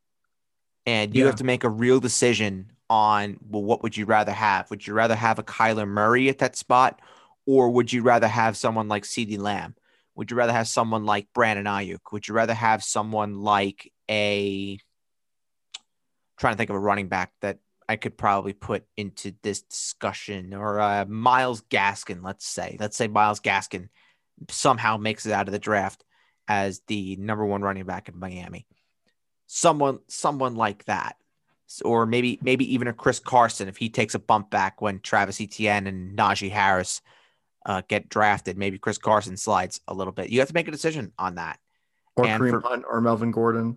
And 0.87 1.15
you 1.15 1.23
Yeah. 1.25 1.27
have 1.27 1.37
to 1.37 1.45
make 1.45 1.63
a 1.65 1.69
real 1.69 2.01
decision 2.01 2.73
on 2.89 3.39
well, 3.49 3.63
what 3.63 3.83
would 3.83 3.97
you 3.97 4.07
rather 4.07 4.33
have? 4.33 4.71
Would 4.71 4.87
you 4.87 4.95
rather 4.95 5.15
have 5.15 5.39
a 5.39 5.43
Kyler 5.43 5.87
Murray 5.87 6.29
at 6.31 6.39
that 6.39 6.57
spot, 6.57 7.01
or 7.51 7.69
would 7.69 7.93
you 7.93 8.03
rather 8.03 8.29
have 8.29 8.57
someone 8.57 8.87
like 8.87 9.03
CeeDee 9.03 9.37
Lamb? 9.37 9.75
Would 10.15 10.31
you 10.31 10.37
rather 10.37 10.53
have 10.53 10.69
someone 10.69 11.05
like 11.05 11.27
Brandon 11.35 11.65
Aiyuk? 11.65 12.13
Would 12.13 12.29
you 12.29 12.35
rather 12.35 12.55
have 12.55 12.85
someone 12.85 13.41
like 13.41 13.93
a 14.09 14.79
trying 16.39 16.55
to 16.55 16.57
think 16.57 16.71
of 16.71 16.77
a 16.77 16.81
running 16.81 17.09
back 17.09 17.33
that 17.41 17.59
I 17.89 17.97
could 17.97 18.17
probably 18.17 18.53
put 18.53 18.85
into 18.97 19.33
this 19.43 19.63
discussion 19.63 20.55
or 20.55 20.79
uh, 20.79 21.07
Myles 21.07 21.63
Gaskin, 21.63 22.23
let's 22.23 22.47
say. 22.47 22.77
Let's 22.79 22.97
say 22.97 23.09
Myles 23.09 23.41
Gaskin 23.41 23.89
somehow 24.49 24.97
makes 24.97 25.27
it 25.27 25.33
out 25.33 25.49
of 25.49 25.53
the 25.53 25.59
draft 25.59 26.05
as 26.47 26.83
the 26.87 27.17
number 27.17 27.45
one 27.45 27.63
running 27.63 27.85
back 27.85 28.09
in 28.09 28.17
Miami. 28.17 28.69
Someone, 29.49 29.99
someone 30.07 30.55
like 30.55 30.85
that. 30.85 31.17
or 31.85 32.07
maybe 32.07 32.39
maybe 32.43 32.75
even 32.75 32.87
a 32.87 32.93
Chris 32.93 33.19
Carson 33.19 33.67
if 33.67 33.77
he 33.77 33.89
takes 33.89 34.15
a 34.15 34.21
bump 34.21 34.51
back 34.51 34.81
when 34.81 35.01
Travis 35.01 35.41
Etienne 35.41 35.89
and 35.89 36.17
Najee 36.17 36.53
Harris 36.53 37.01
uh, 37.67 37.83
get 37.89 38.09
drafted. 38.09 38.57
Maybe 38.59 38.79
Chris 38.79 38.99
Carson 38.99 39.37
slides 39.37 39.81
a 39.89 39.95
little 39.95 40.13
bit. 40.13 40.31
You 40.31 40.41
have 40.41 40.49
to 40.49 40.55
make 40.55 40.69
a 40.69 40.73
decision 40.73 41.13
on 41.19 41.35
that. 41.37 41.59
Or 42.17 42.27
And 42.27 42.43
Kareem 42.43 42.51
for- 42.63 42.69
Hunt 42.69 42.85
or 42.89 43.01
Melvin 43.01 43.31
Gordon. 43.31 43.77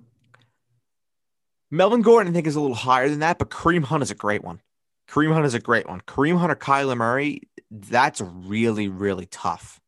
Melvin 1.71 2.01
Gordon, 2.01 2.31
I 2.31 2.35
think, 2.35 2.47
is 2.47 2.55
a 2.55 2.61
little 2.61 2.75
higher 2.75 3.09
than 3.09 3.19
that, 3.19 3.39
but 3.39 3.49
Kareem 3.49 3.83
Hunt 3.85 4.03
is 4.03 4.11
a 4.11 4.15
great 4.15 4.43
one. 4.43 4.61
Kareem 5.09 5.33
Hunt 5.33 5.45
is 5.45 5.53
a 5.53 5.59
great 5.59 5.87
one. 5.87 6.01
Kareem 6.01 6.37
Hunt 6.37 6.51
or 6.51 6.55
Kyler 6.55 6.95
Murray, 6.95 7.41
that's 7.71 8.21
really, 8.21 8.87
really 8.87 9.25
tough 9.25 9.79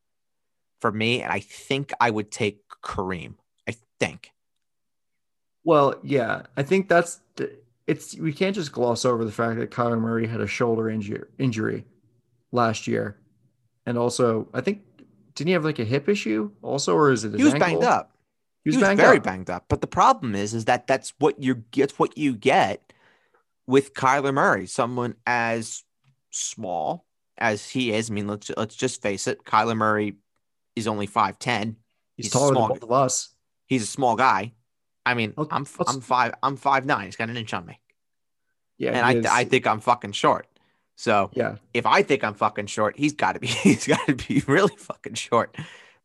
for 0.81 0.91
me. 0.91 1.21
And 1.21 1.31
I 1.31 1.39
think 1.39 1.93
I 1.99 2.09
would 2.09 2.31
take 2.31 2.61
Kareem. 2.83 3.35
I 3.67 3.75
think. 3.99 4.31
Well, 5.63 5.95
yeah, 6.03 6.43
I 6.57 6.63
think 6.63 6.89
that's 6.89 7.21
the- 7.35 7.57
it's 7.87 8.15
we 8.17 8.33
can't 8.33 8.55
just 8.55 8.71
gloss 8.71 9.05
over 9.05 9.23
the 9.23 9.31
fact 9.31 9.59
that 9.59 9.69
Kyler 9.71 9.99
Murray 9.99 10.25
had 10.27 10.41
a 10.41 10.47
shoulder 10.47 10.89
injury 10.89 11.23
injury 11.37 11.85
last 12.51 12.87
year, 12.87 13.17
and 13.85 13.97
also 13.97 14.47
I 14.53 14.61
think 14.61 14.81
didn't 15.35 15.47
he 15.47 15.53
have 15.53 15.65
like 15.65 15.79
a 15.79 15.83
hip 15.85 16.07
issue 16.09 16.51
also, 16.61 16.95
or 16.95 17.11
is 17.11 17.23
it 17.25 17.31
his 17.33 17.39
He 17.39 17.43
was 17.43 17.53
ankle? 17.53 17.67
banged 17.69 17.83
up. 17.83 18.11
He 18.63 18.69
was, 18.69 18.75
he 18.75 18.79
was 18.81 18.87
banged 18.87 18.99
very 18.99 19.17
up. 19.17 19.23
banged 19.23 19.49
up. 19.49 19.65
But 19.67 19.81
the 19.81 19.87
problem 19.87 20.33
is, 20.35 20.53
is 20.53 20.65
that 20.65 20.87
that's 20.87 21.13
what 21.19 21.41
you 21.41 21.63
it's 21.75 21.99
what 21.99 22.17
you 22.17 22.33
get 22.33 22.93
with 23.67 23.93
Kyler 23.93 24.33
Murray, 24.33 24.65
someone 24.67 25.15
as 25.27 25.83
small 26.31 27.05
as 27.37 27.69
he 27.69 27.91
is. 27.93 28.09
I 28.09 28.13
mean, 28.13 28.27
let's 28.27 28.49
let's 28.57 28.75
just 28.75 29.01
face 29.01 29.27
it. 29.27 29.43
Kyler 29.43 29.75
Murray 29.77 30.15
is 30.75 30.87
only 30.87 31.05
five 31.05 31.37
ten. 31.39 31.75
He's, 32.15 32.27
he's 32.27 32.33
taller 32.33 32.53
small. 32.53 32.67
than 32.69 32.75
both 32.75 32.83
of 32.83 32.91
us. 32.91 33.35
He's 33.67 33.83
a 33.83 33.87
small 33.87 34.15
guy. 34.15 34.53
I 35.05 35.13
mean, 35.13 35.33
Let's- 35.37 35.49
I'm 35.51 35.65
let's- 35.77 35.93
I'm 35.93 36.01
five 36.01 36.33
I'm 36.41 36.55
five 36.57 36.85
nine. 36.85 37.05
He's 37.05 37.15
got 37.15 37.29
an 37.29 37.37
inch 37.37 37.53
on 37.53 37.65
me, 37.65 37.79
Yeah, 38.77 38.91
and 38.91 39.05
I 39.05 39.13
is- 39.15 39.25
I 39.25 39.43
think 39.43 39.67
I'm 39.67 39.79
fucking 39.79 40.13
short. 40.13 40.47
So 40.95 41.29
yeah, 41.33 41.55
if 41.73 41.85
I 41.85 42.03
think 42.03 42.23
I'm 42.23 42.33
fucking 42.33 42.67
short, 42.67 42.97
he's 42.97 43.13
got 43.13 43.33
to 43.33 43.39
be 43.39 43.47
he's 43.63 43.87
got 43.87 44.05
to 44.07 44.15
be 44.15 44.43
really 44.47 44.75
fucking 44.77 45.15
short. 45.15 45.55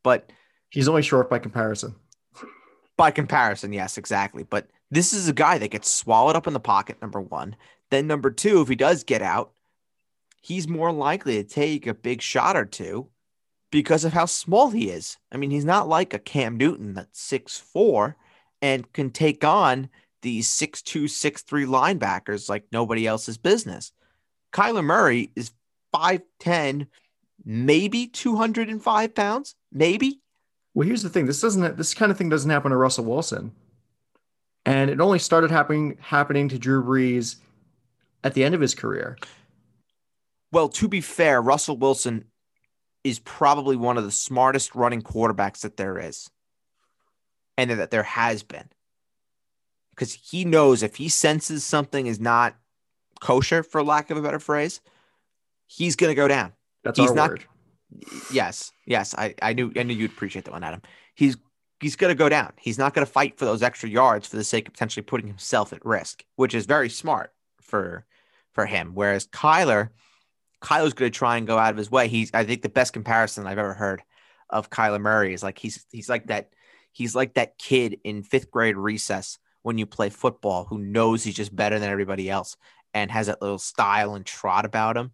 But 0.02 0.30
he's 0.70 0.88
only 0.88 1.02
short 1.02 1.30
by 1.30 1.38
comparison. 1.38 1.94
by 2.96 3.10
comparison, 3.10 3.72
yes, 3.72 3.98
exactly. 3.98 4.42
But 4.42 4.68
this 4.90 5.12
is 5.12 5.28
a 5.28 5.32
guy 5.32 5.58
that 5.58 5.70
gets 5.70 5.88
swallowed 5.88 6.36
up 6.36 6.46
in 6.46 6.52
the 6.52 6.60
pocket. 6.60 7.00
Number 7.00 7.20
one, 7.20 7.56
then 7.90 8.06
number 8.06 8.30
two, 8.30 8.60
if 8.60 8.68
he 8.68 8.76
does 8.76 9.04
get 9.04 9.22
out, 9.22 9.52
he's 10.42 10.66
more 10.66 10.92
likely 10.92 11.42
to 11.42 11.48
take 11.48 11.86
a 11.86 11.94
big 11.94 12.22
shot 12.22 12.56
or 12.56 12.64
two 12.64 13.08
because 13.70 14.04
of 14.04 14.12
how 14.12 14.24
small 14.24 14.70
he 14.70 14.90
is. 14.90 15.16
I 15.30 15.36
mean, 15.36 15.50
he's 15.50 15.64
not 15.64 15.88
like 15.88 16.12
a 16.12 16.18
Cam 16.18 16.56
Newton 16.56 16.94
that's 16.94 17.20
six 17.20 17.58
four 17.58 18.16
and 18.60 18.92
can 18.92 19.10
take 19.10 19.44
on 19.44 19.88
these 20.22 20.48
six 20.48 20.82
two, 20.82 21.08
six 21.08 21.42
three 21.42 21.64
linebackers 21.64 22.48
like 22.48 22.64
nobody 22.72 23.06
else's 23.06 23.38
business. 23.38 23.92
Kyler 24.52 24.84
Murray 24.84 25.30
is 25.36 25.52
5'10, 25.94 26.86
maybe 27.44 28.06
205 28.06 29.14
pounds, 29.14 29.54
maybe. 29.72 30.20
Well, 30.74 30.86
here's 30.86 31.02
the 31.02 31.08
thing. 31.08 31.26
This 31.26 31.40
doesn't. 31.40 31.76
This 31.76 31.94
kind 31.94 32.12
of 32.12 32.18
thing 32.18 32.28
doesn't 32.28 32.50
happen 32.50 32.70
to 32.70 32.76
Russell 32.76 33.04
Wilson, 33.04 33.52
and 34.64 34.88
it 34.88 35.00
only 35.00 35.18
started 35.18 35.50
happening 35.50 35.98
happening 36.00 36.48
to 36.48 36.58
Drew 36.58 36.82
Brees 36.82 37.36
at 38.22 38.34
the 38.34 38.44
end 38.44 38.54
of 38.54 38.60
his 38.60 38.74
career. 38.74 39.16
Well, 40.52 40.68
to 40.68 40.88
be 40.88 41.00
fair, 41.00 41.42
Russell 41.42 41.76
Wilson 41.76 42.26
is 43.02 43.18
probably 43.20 43.76
one 43.76 43.98
of 43.98 44.04
the 44.04 44.10
smartest 44.10 44.74
running 44.74 45.02
quarterbacks 45.02 45.60
that 45.60 45.76
there 45.76 45.98
is 45.98 46.30
and 47.56 47.70
that 47.70 47.90
there 47.90 48.02
has 48.02 48.42
been. 48.42 48.68
Because 49.90 50.14
he 50.14 50.44
knows 50.44 50.82
if 50.82 50.96
he 50.96 51.08
senses 51.08 51.64
something 51.64 52.06
is 52.06 52.20
not 52.20 52.56
kosher, 53.20 53.62
for 53.62 53.82
lack 53.82 54.10
of 54.10 54.16
a 54.16 54.22
better 54.22 54.38
phrase, 54.40 54.80
he's 55.66 55.96
going 55.96 56.10
to 56.10 56.14
go 56.14 56.28
down. 56.28 56.52
That's 56.82 56.98
He's 56.98 57.10
our 57.10 57.14
not- 57.16 57.30
word. 57.30 57.44
Yes, 58.32 58.70
yes, 58.86 59.14
I, 59.18 59.34
I 59.42 59.52
knew 59.52 59.72
I 59.76 59.82
knew 59.82 59.94
you'd 59.94 60.12
appreciate 60.12 60.44
that 60.44 60.52
one, 60.52 60.62
Adam. 60.62 60.80
He's 61.16 61.36
he's 61.80 61.96
going 61.96 62.10
to 62.10 62.14
go 62.14 62.28
down. 62.28 62.52
He's 62.60 62.78
not 62.78 62.94
going 62.94 63.04
to 63.04 63.10
fight 63.12 63.36
for 63.36 63.46
those 63.46 63.62
extra 63.62 63.88
yards 63.88 64.28
for 64.28 64.36
the 64.36 64.44
sake 64.44 64.68
of 64.68 64.74
potentially 64.74 65.02
putting 65.02 65.26
himself 65.26 65.72
at 65.72 65.84
risk, 65.84 66.24
which 66.36 66.54
is 66.54 66.66
very 66.66 66.88
smart 66.88 67.32
for 67.60 68.06
for 68.52 68.66
him. 68.66 68.92
Whereas 68.94 69.26
Kyler, 69.26 69.88
Kyler's 70.62 70.92
going 70.94 71.10
to 71.10 71.18
try 71.18 71.36
and 71.36 71.46
go 71.48 71.58
out 71.58 71.72
of 71.72 71.76
his 71.76 71.90
way. 71.90 72.06
He's 72.06 72.30
I 72.32 72.44
think 72.44 72.62
the 72.62 72.68
best 72.68 72.92
comparison 72.92 73.46
I've 73.46 73.58
ever 73.58 73.74
heard 73.74 74.02
of 74.48 74.70
Kyler 74.70 75.00
Murray 75.00 75.34
is 75.34 75.42
like 75.42 75.58
he's 75.58 75.84
he's 75.90 76.08
like 76.08 76.26
that 76.28 76.50
he's 76.92 77.16
like 77.16 77.34
that 77.34 77.58
kid 77.58 77.98
in 78.04 78.22
fifth 78.22 78.50
grade 78.52 78.76
recess 78.76 79.38
when 79.62 79.78
you 79.78 79.86
play 79.86 80.10
football 80.10 80.64
who 80.64 80.78
knows 80.78 81.24
he's 81.24 81.34
just 81.34 81.54
better 81.54 81.78
than 81.80 81.90
everybody 81.90 82.30
else 82.30 82.56
and 82.94 83.10
has 83.10 83.26
that 83.26 83.42
little 83.42 83.58
style 83.58 84.14
and 84.14 84.26
trot 84.26 84.64
about 84.64 84.96
him 84.96 85.12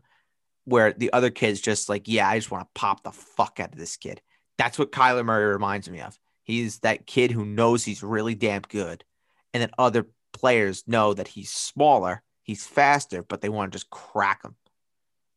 where 0.65 0.93
the 0.93 1.13
other 1.13 1.31
kid's 1.31 1.61
just 1.61 1.89
like, 1.89 2.09
yeah, 2.09 2.29
I 2.29 2.39
just 2.39 2.51
want 2.51 2.65
to 2.65 2.81
pop 2.81 3.03
the 3.03 3.13
fuck 3.13 3.61
out 3.61 3.73
of 3.73 3.79
this 3.79 3.97
kid. 3.97 4.21
That's 4.59 4.79
what 4.79 4.93
Kyler 4.93 5.25
Murray 5.25 5.47
reminds 5.47 5.89
me 5.89 6.01
of. 6.01 6.19
He's 6.43 6.81
that 6.81 7.07
kid 7.07 7.31
who 7.31 7.45
knows 7.45 7.85
he's 7.85 8.03
really 8.03 8.35
damn 8.35 8.63
good, 8.63 9.05
and 9.53 9.61
then 9.61 9.71
other 9.79 10.07
players 10.33 10.85
know 10.87 11.15
that 11.15 11.29
he's 11.29 11.51
smaller, 11.51 12.23
he's 12.43 12.67
faster, 12.67 13.23
but 13.23 13.41
they 13.41 13.49
want 13.49 13.73
to 13.73 13.77
just 13.77 13.91
crack 13.91 14.45
him. 14.45 14.55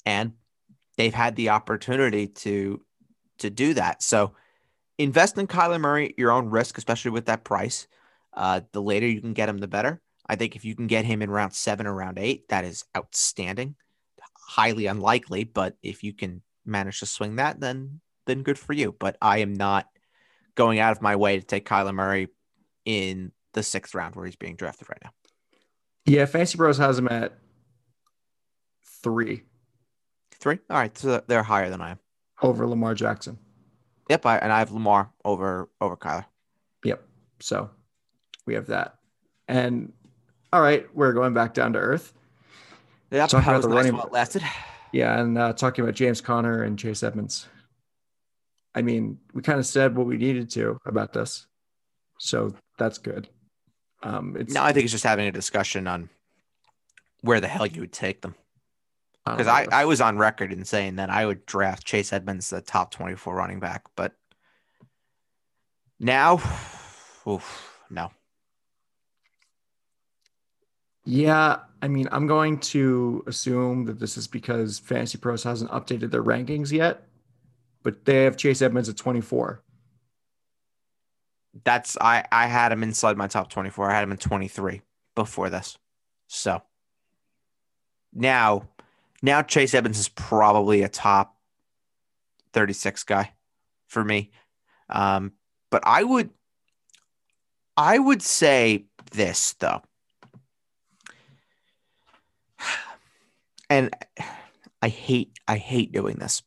And 0.05 0.33
they've 0.97 1.13
had 1.13 1.35
the 1.35 1.49
opportunity 1.49 2.27
to 2.27 2.81
to 3.39 3.49
do 3.49 3.73
that. 3.73 4.03
So 4.03 4.33
invest 4.97 5.37
in 5.37 5.47
Kyler 5.47 5.79
Murray 5.79 6.09
at 6.09 6.19
your 6.19 6.31
own 6.31 6.49
risk, 6.49 6.77
especially 6.77 7.11
with 7.11 7.25
that 7.25 7.43
price. 7.43 7.87
Uh, 8.33 8.61
the 8.73 8.81
later 8.81 9.07
you 9.07 9.21
can 9.21 9.33
get 9.33 9.49
him, 9.49 9.57
the 9.57 9.67
better. 9.67 10.01
I 10.29 10.35
think 10.35 10.55
if 10.55 10.63
you 10.63 10.75
can 10.75 10.87
get 10.87 11.03
him 11.03 11.21
in 11.21 11.29
round 11.29 11.53
seven 11.53 11.87
or 11.87 11.93
round 11.93 12.19
eight, 12.19 12.47
that 12.49 12.63
is 12.63 12.85
outstanding 12.95 13.75
highly 14.49 14.87
unlikely, 14.87 15.43
but 15.43 15.75
if 15.83 16.03
you 16.03 16.11
can 16.13 16.41
manage 16.65 16.99
to 16.99 17.05
swing 17.05 17.35
that, 17.35 17.59
then 17.59 17.99
then 18.25 18.43
good 18.43 18.57
for 18.57 18.73
you. 18.73 18.95
But 18.97 19.17
I 19.21 19.39
am 19.39 19.53
not 19.53 19.87
going 20.55 20.79
out 20.79 20.91
of 20.91 21.01
my 21.01 21.15
way 21.15 21.39
to 21.39 21.45
take 21.45 21.67
Kyler 21.67 21.93
Murray 21.93 22.29
in 22.85 23.31
the 23.53 23.63
sixth 23.63 23.93
round 23.93 24.15
where 24.15 24.25
he's 24.25 24.35
being 24.35 24.55
drafted 24.55 24.89
right 24.89 25.01
now. 25.03 25.11
Yeah, 26.05 26.25
Fantasy 26.25 26.57
Pros 26.57 26.77
has 26.77 26.97
him 26.97 27.07
at 27.07 27.37
three 29.03 29.43
Three. 30.39 30.59
All 30.69 30.77
right, 30.77 30.97
so 30.97 31.21
they're 31.27 31.43
higher 31.43 31.69
than 31.69 31.81
I 31.81 31.91
am. 31.91 31.99
over 32.41 32.65
Lamar 32.65 32.93
Jackson. 32.95 33.37
Yep, 34.09 34.25
I, 34.25 34.37
and 34.37 34.53
I 34.53 34.59
have 34.59 34.71
Lamar 34.71 35.11
over 35.25 35.69
over 35.81 35.97
Kyler. 35.97 36.25
Yep. 36.85 37.03
So 37.41 37.69
we 38.45 38.53
have 38.53 38.67
that. 38.67 38.95
And 39.49 39.91
all 40.51 40.61
right, 40.61 40.87
we're 40.95 41.13
going 41.13 41.33
back 41.33 41.53
down 41.53 41.73
to 41.73 41.79
earth. 41.79 42.13
Yeah, 43.11 43.27
Talk 43.27 43.43
that 43.45 43.49
about 43.49 43.55
was 43.57 43.65
the 43.65 43.69
nice 43.69 43.77
running- 43.77 43.93
while 43.95 44.05
it 44.07 44.13
lasted. 44.13 44.43
Yeah, 44.91 45.19
and 45.19 45.37
uh, 45.37 45.53
talking 45.53 45.83
about 45.83 45.93
James 45.93 46.19
Conner 46.19 46.63
and 46.63 46.79
Chase 46.79 47.03
Edmonds. 47.03 47.47
I 48.73 48.81
mean, 48.81 49.19
we 49.35 49.43
kind 49.43 49.59
of 49.59 49.67
said 49.67 49.95
what 49.95 50.07
we 50.07 50.17
needed 50.17 50.49
to 50.51 50.79
about 50.83 51.13
this, 51.13 51.45
so 52.17 52.55
that's 52.79 52.97
good. 52.97 53.29
Um, 54.01 54.35
it's 54.35 54.51
No, 54.51 54.63
I 54.63 54.73
think 54.73 54.85
it's 54.85 54.91
just 54.91 55.03
having 55.03 55.27
a 55.27 55.31
discussion 55.31 55.85
on 55.85 56.09
where 57.21 57.39
the 57.39 57.47
hell 57.47 57.67
you 57.67 57.81
would 57.81 57.93
take 57.93 58.21
them. 58.21 58.33
Because 59.25 59.45
know. 59.45 59.53
I, 59.53 59.67
I 59.71 59.85
was 59.85 60.01
on 60.01 60.17
record 60.17 60.51
in 60.51 60.65
saying 60.65 60.95
that 60.95 61.11
I 61.11 61.23
would 61.23 61.45
draft 61.45 61.85
Chase 61.85 62.11
Edmonds 62.11 62.49
the 62.49 62.59
top 62.59 62.89
24 62.89 63.35
running 63.35 63.59
back, 63.59 63.83
but 63.95 64.13
now, 65.99 66.37
oof, 67.27 67.77
no. 67.91 68.09
Yeah, 71.09 71.61
I 71.81 71.87
mean, 71.87 72.07
I'm 72.11 72.27
going 72.27 72.59
to 72.59 73.23
assume 73.25 73.85
that 73.85 73.99
this 73.99 74.15
is 74.15 74.27
because 74.27 74.77
Fantasy 74.77 75.17
Pros 75.17 75.41
hasn't 75.41 75.71
updated 75.71 76.11
their 76.11 76.21
rankings 76.21 76.71
yet, 76.71 77.07
but 77.81 78.05
they 78.05 78.25
have 78.25 78.37
Chase 78.37 78.61
Edmonds 78.61 78.89
at 78.89 78.95
24. 78.95 79.63
That's 81.63 81.97
I 81.99 82.25
I 82.31 82.45
had 82.45 82.71
him 82.71 82.83
inside 82.83 83.17
my 83.17 83.25
top 83.25 83.49
24. 83.49 83.89
I 83.89 83.95
had 83.95 84.03
him 84.03 84.11
in 84.11 84.17
23 84.17 84.83
before 85.15 85.49
this. 85.49 85.79
So 86.27 86.61
now 88.13 88.69
now 89.23 89.41
Chase 89.41 89.73
Evans 89.73 89.97
is 89.97 90.09
probably 90.09 90.83
a 90.83 90.89
top 90.89 91.35
36 92.53 93.03
guy 93.05 93.33
for 93.87 94.03
me. 94.03 94.29
Um, 94.89 95.31
but 95.71 95.81
I 95.87 96.03
would 96.03 96.29
I 97.75 97.97
would 97.97 98.21
say 98.21 98.85
this 99.11 99.53
though. 99.53 99.81
And 103.69 103.93
I 104.81 104.89
hate 104.89 105.31
I 105.47 105.57
hate 105.57 105.91
doing 105.91 106.17
this. 106.17 106.41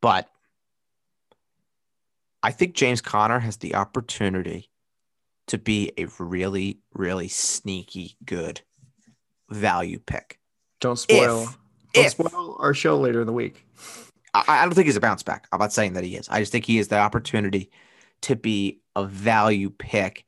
But 0.00 0.28
I 2.42 2.52
think 2.52 2.74
James 2.74 3.00
Conner 3.00 3.38
has 3.40 3.58
the 3.58 3.74
opportunity 3.74 4.70
to 5.48 5.58
be 5.58 5.92
a 5.98 6.06
really, 6.18 6.78
really 6.94 7.28
sneaky 7.28 8.16
good 8.24 8.62
value 9.50 9.98
pick. 9.98 10.38
Don't 10.80 10.98
spoil. 10.98 11.42
If- 11.42 11.58
don't 11.92 12.06
if- 12.06 12.12
spoil 12.12 12.56
our 12.60 12.72
show 12.72 12.98
later 12.98 13.20
in 13.20 13.26
the 13.26 13.32
week. 13.32 13.66
I, 14.32 14.44
I 14.46 14.64
don't 14.64 14.74
think 14.74 14.86
he's 14.86 14.96
a 14.96 15.00
bounce 15.00 15.24
back. 15.24 15.48
I'm 15.50 15.58
not 15.58 15.72
saying 15.72 15.94
that 15.94 16.04
he 16.04 16.14
is. 16.16 16.28
I 16.28 16.38
just 16.38 16.52
think 16.52 16.64
he 16.64 16.76
has 16.76 16.86
the 16.88 16.98
opportunity 16.98 17.68
to 18.22 18.36
be 18.36 18.80
a 18.94 19.04
value 19.04 19.70
pick 19.70 20.24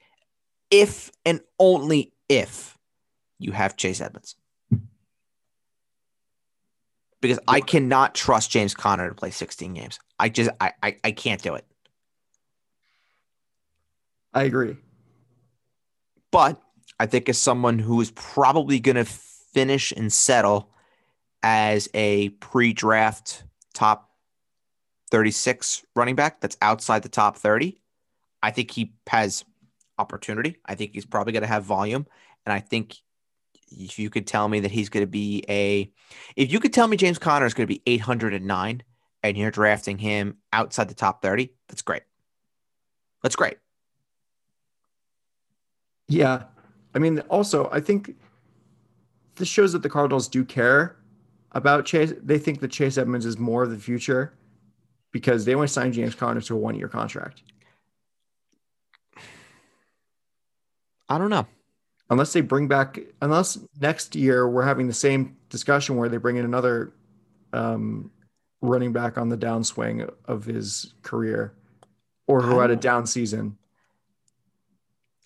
if 0.70 1.12
and 1.24 1.40
only 1.60 2.12
if 2.28 2.76
you 3.38 3.52
have 3.52 3.76
Chase 3.76 4.00
Edmonds. 4.00 4.34
Because 7.22 7.38
I 7.48 7.60
cannot 7.60 8.14
trust 8.14 8.50
James 8.50 8.74
Conner 8.74 9.08
to 9.08 9.14
play 9.14 9.30
16 9.30 9.72
games. 9.72 9.98
I 10.18 10.28
just 10.28 10.50
I 10.60 10.72
I, 10.82 10.96
I 11.02 11.12
can't 11.12 11.40
do 11.40 11.54
it. 11.54 11.64
I 14.34 14.42
agree. 14.42 14.76
But 16.30 16.60
I 16.98 17.06
think 17.06 17.28
as 17.28 17.38
someone 17.38 17.78
who 17.78 18.00
is 18.00 18.10
probably 18.10 18.80
going 18.80 18.96
to 18.96 19.04
finish 19.04 19.92
and 19.92 20.12
settle 20.12 20.70
as 21.42 21.88
a 21.94 22.30
pre-draft 22.30 23.44
top 23.74 24.10
36 25.10 25.84
running 25.94 26.14
back 26.14 26.40
that's 26.40 26.56
outside 26.62 27.02
the 27.02 27.08
top 27.08 27.36
30, 27.36 27.80
I 28.42 28.50
think 28.50 28.70
he 28.70 28.94
has 29.08 29.44
opportunity. 29.98 30.56
I 30.64 30.74
think 30.74 30.92
he's 30.94 31.04
probably 31.04 31.32
going 31.32 31.42
to 31.42 31.48
have 31.48 31.64
volume. 31.64 32.06
And 32.46 32.52
I 32.52 32.60
think 32.60 32.96
if 33.78 33.98
you 33.98 34.10
could 34.10 34.26
tell 34.26 34.48
me 34.48 34.60
that 34.60 34.70
he's 34.70 34.88
going 34.88 35.02
to 35.02 35.10
be 35.10 35.44
a, 35.48 35.90
if 36.36 36.52
you 36.52 36.60
could 36.60 36.72
tell 36.72 36.88
me 36.88 36.96
James 36.96 37.18
Conner 37.18 37.46
is 37.46 37.54
going 37.54 37.66
to 37.66 37.74
be 37.74 37.82
809 37.86 38.82
and 39.22 39.36
you're 39.36 39.50
drafting 39.50 39.98
him 39.98 40.38
outside 40.52 40.88
the 40.88 40.94
top 40.94 41.22
30, 41.22 41.52
that's 41.68 41.82
great. 41.82 42.02
That's 43.22 43.36
great. 43.36 43.58
Yeah. 46.08 46.44
I 46.94 46.98
mean, 46.98 47.20
also, 47.20 47.68
I 47.72 47.80
think 47.80 48.16
this 49.36 49.48
shows 49.48 49.72
that 49.72 49.82
the 49.82 49.88
Cardinals 49.88 50.28
do 50.28 50.44
care 50.44 50.96
about 51.52 51.84
Chase. 51.86 52.12
They 52.22 52.38
think 52.38 52.60
that 52.60 52.70
Chase 52.70 52.98
Edmonds 52.98 53.24
is 53.24 53.38
more 53.38 53.62
of 53.62 53.70
the 53.70 53.78
future 53.78 54.34
because 55.12 55.44
they 55.44 55.54
only 55.54 55.68
signed 55.68 55.94
James 55.94 56.14
Conner 56.14 56.40
to 56.40 56.54
a 56.54 56.58
one 56.58 56.74
year 56.74 56.88
contract. 56.88 57.42
I 61.08 61.18
don't 61.18 61.30
know. 61.30 61.46
Unless 62.12 62.34
they 62.34 62.42
bring 62.42 62.68
back, 62.68 62.98
unless 63.22 63.58
next 63.80 64.14
year 64.14 64.46
we're 64.46 64.66
having 64.66 64.86
the 64.86 64.92
same 64.92 65.34
discussion 65.48 65.96
where 65.96 66.10
they 66.10 66.18
bring 66.18 66.36
in 66.36 66.44
another 66.44 66.92
um, 67.54 68.10
running 68.60 68.92
back 68.92 69.16
on 69.16 69.30
the 69.30 69.36
downswing 69.38 70.12
of 70.26 70.44
his 70.44 70.92
career 71.00 71.54
or 72.26 72.42
who 72.42 72.58
had 72.58 72.70
a 72.70 72.76
down 72.76 73.06
season. 73.06 73.56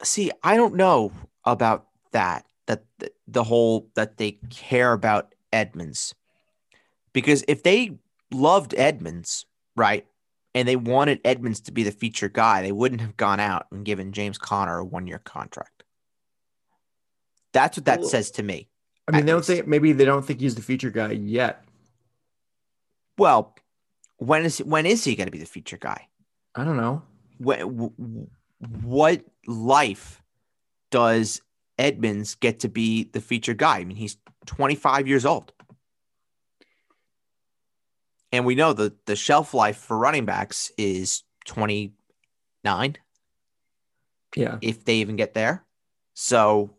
See, 0.05 0.31
I 0.45 0.55
don't 0.57 0.77
know 0.77 1.11
about 1.45 1.89
that, 2.13 2.47
that 2.67 2.85
the, 2.99 3.11
the 3.27 3.43
whole 3.43 3.91
that 3.97 4.17
they 4.17 4.39
care 4.51 4.93
about 4.93 5.35
Edmonds. 5.53 6.15
Because 7.13 7.45
if 7.49 7.65
they 7.65 7.99
loved 8.31 8.77
Edmonds, 8.77 9.45
right, 9.75 10.07
and 10.55 10.69
they 10.69 10.77
wanted 10.77 11.21
Edmonds 11.25 11.59
to 11.63 11.73
be 11.73 11.83
the 11.83 11.91
feature 11.91 12.29
guy, 12.29 12.63
they 12.63 12.71
wouldn't 12.71 13.01
have 13.01 13.17
gone 13.17 13.41
out 13.41 13.67
and 13.73 13.85
given 13.85 14.13
James 14.13 14.39
Conner 14.39 14.79
a 14.79 14.85
one 14.85 15.09
year 15.09 15.19
contract. 15.19 15.76
That's 17.57 17.79
what 17.79 17.87
that 17.87 18.01
well, 18.01 18.09
says 18.11 18.31
to 18.33 18.43
me. 18.43 18.69
I 19.09 19.13
mean, 19.13 19.25
they 19.25 19.33
don't 19.33 19.43
think 19.43 19.67
maybe 19.67 19.93
they 19.93 20.05
don't 20.05 20.23
think 20.23 20.41
he's 20.41 20.57
the 20.57 20.61
feature 20.61 20.91
guy 20.91 21.13
yet. 21.13 21.65
Well, 23.17 23.57
when 24.19 24.45
is 24.45 24.59
when 24.59 24.85
is 24.85 25.05
he 25.05 25.17
going 25.17 25.27
to 25.27 25.33
be 25.33 25.39
the 25.39 25.47
feature 25.47 25.79
guy? 25.79 26.09
I 26.55 26.65
don't 26.65 26.77
know. 26.77 27.03
When, 27.39 28.29
what 28.59 29.25
life 29.47 30.23
does 30.91 31.41
Edmonds 31.79 32.35
get 32.35 32.61
to 32.61 32.69
be 32.69 33.05
the 33.05 33.23
feature 33.23 33.55
guy? 33.55 33.79
I 33.79 33.85
mean, 33.85 33.97
he's 33.97 34.19
25 34.45 35.09
years 35.09 35.25
old. 35.25 35.55
And 38.33 38.45
we 38.45 38.55
know 38.55 38.75
that 38.75 39.07
the 39.07 39.17
shelf 39.17 39.55
life 39.55 39.79
for 39.79 39.97
running 39.97 40.27
backs 40.27 40.71
is 40.77 41.23
29. 41.47 42.97
Yeah. 44.37 44.59
If 44.61 44.85
they 44.85 44.97
even 44.97 45.17
get 45.17 45.33
there. 45.33 45.65
So 46.13 46.76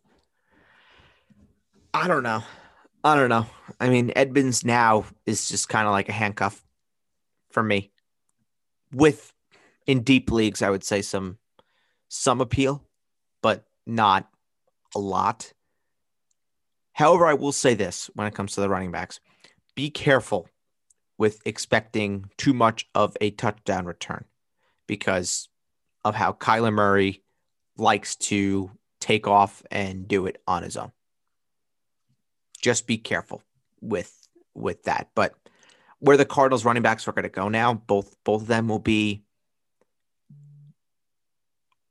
I 1.98 2.08
don't 2.08 2.22
know. 2.22 2.44
I 3.04 3.16
don't 3.16 3.30
know. 3.30 3.48
I 3.80 3.90
mean, 3.90 4.12
Edmonds 4.16 4.64
now 4.64 5.06
is 5.26 5.50
just 5.50 5.68
kind 5.68 5.88
of 5.88 5.94
like 5.94 6.10
a 6.10 6.14
handcuff 6.14 6.64
for 7.50 7.64
me. 7.64 7.92
With 8.94 9.34
in 9.88 10.04
deep 10.04 10.32
leagues, 10.32 10.62
I 10.62 10.70
would 10.70 10.84
say 10.84 11.02
some 11.02 11.40
some 12.08 12.40
appeal, 12.40 12.84
but 13.42 13.66
not 13.88 14.30
a 14.94 15.00
lot. 15.00 15.54
However, 16.94 17.26
I 17.26 17.34
will 17.34 17.52
say 17.52 17.74
this 17.74 18.12
when 18.14 18.28
it 18.28 18.36
comes 18.36 18.54
to 18.54 18.62
the 18.62 18.70
running 18.70 18.92
backs 18.92 19.20
be 19.74 19.90
careful 19.90 20.48
with 21.18 21.42
expecting 21.46 22.30
too 22.38 22.54
much 22.54 22.88
of 22.94 23.18
a 23.22 23.32
touchdown 23.32 23.88
return 23.88 24.26
because 24.86 25.50
of 26.06 26.14
how 26.14 26.34
Kyler 26.34 26.72
Murray 26.72 27.24
likes 27.76 28.16
to 28.16 28.70
take 29.00 29.26
off 29.26 29.64
and 29.72 30.08
do 30.08 30.28
it 30.28 30.40
on 30.48 30.62
his 30.62 30.78
own. 30.78 30.92
Just 32.62 32.88
be 32.88 32.98
careful 32.98 33.42
with 33.82 34.28
with 34.54 34.84
that. 34.84 35.10
But 35.16 35.36
where 36.00 36.18
the 36.18 36.26
Cardinals 36.26 36.66
running 36.66 36.84
backs 36.84 37.08
are 37.08 37.12
going 37.12 37.24
to 37.24 37.30
go 37.30 37.50
now, 37.50 37.74
both 37.74 38.16
both 38.24 38.44
of 38.44 38.48
them 38.48 38.68
will 38.68 38.80
be 38.80 39.24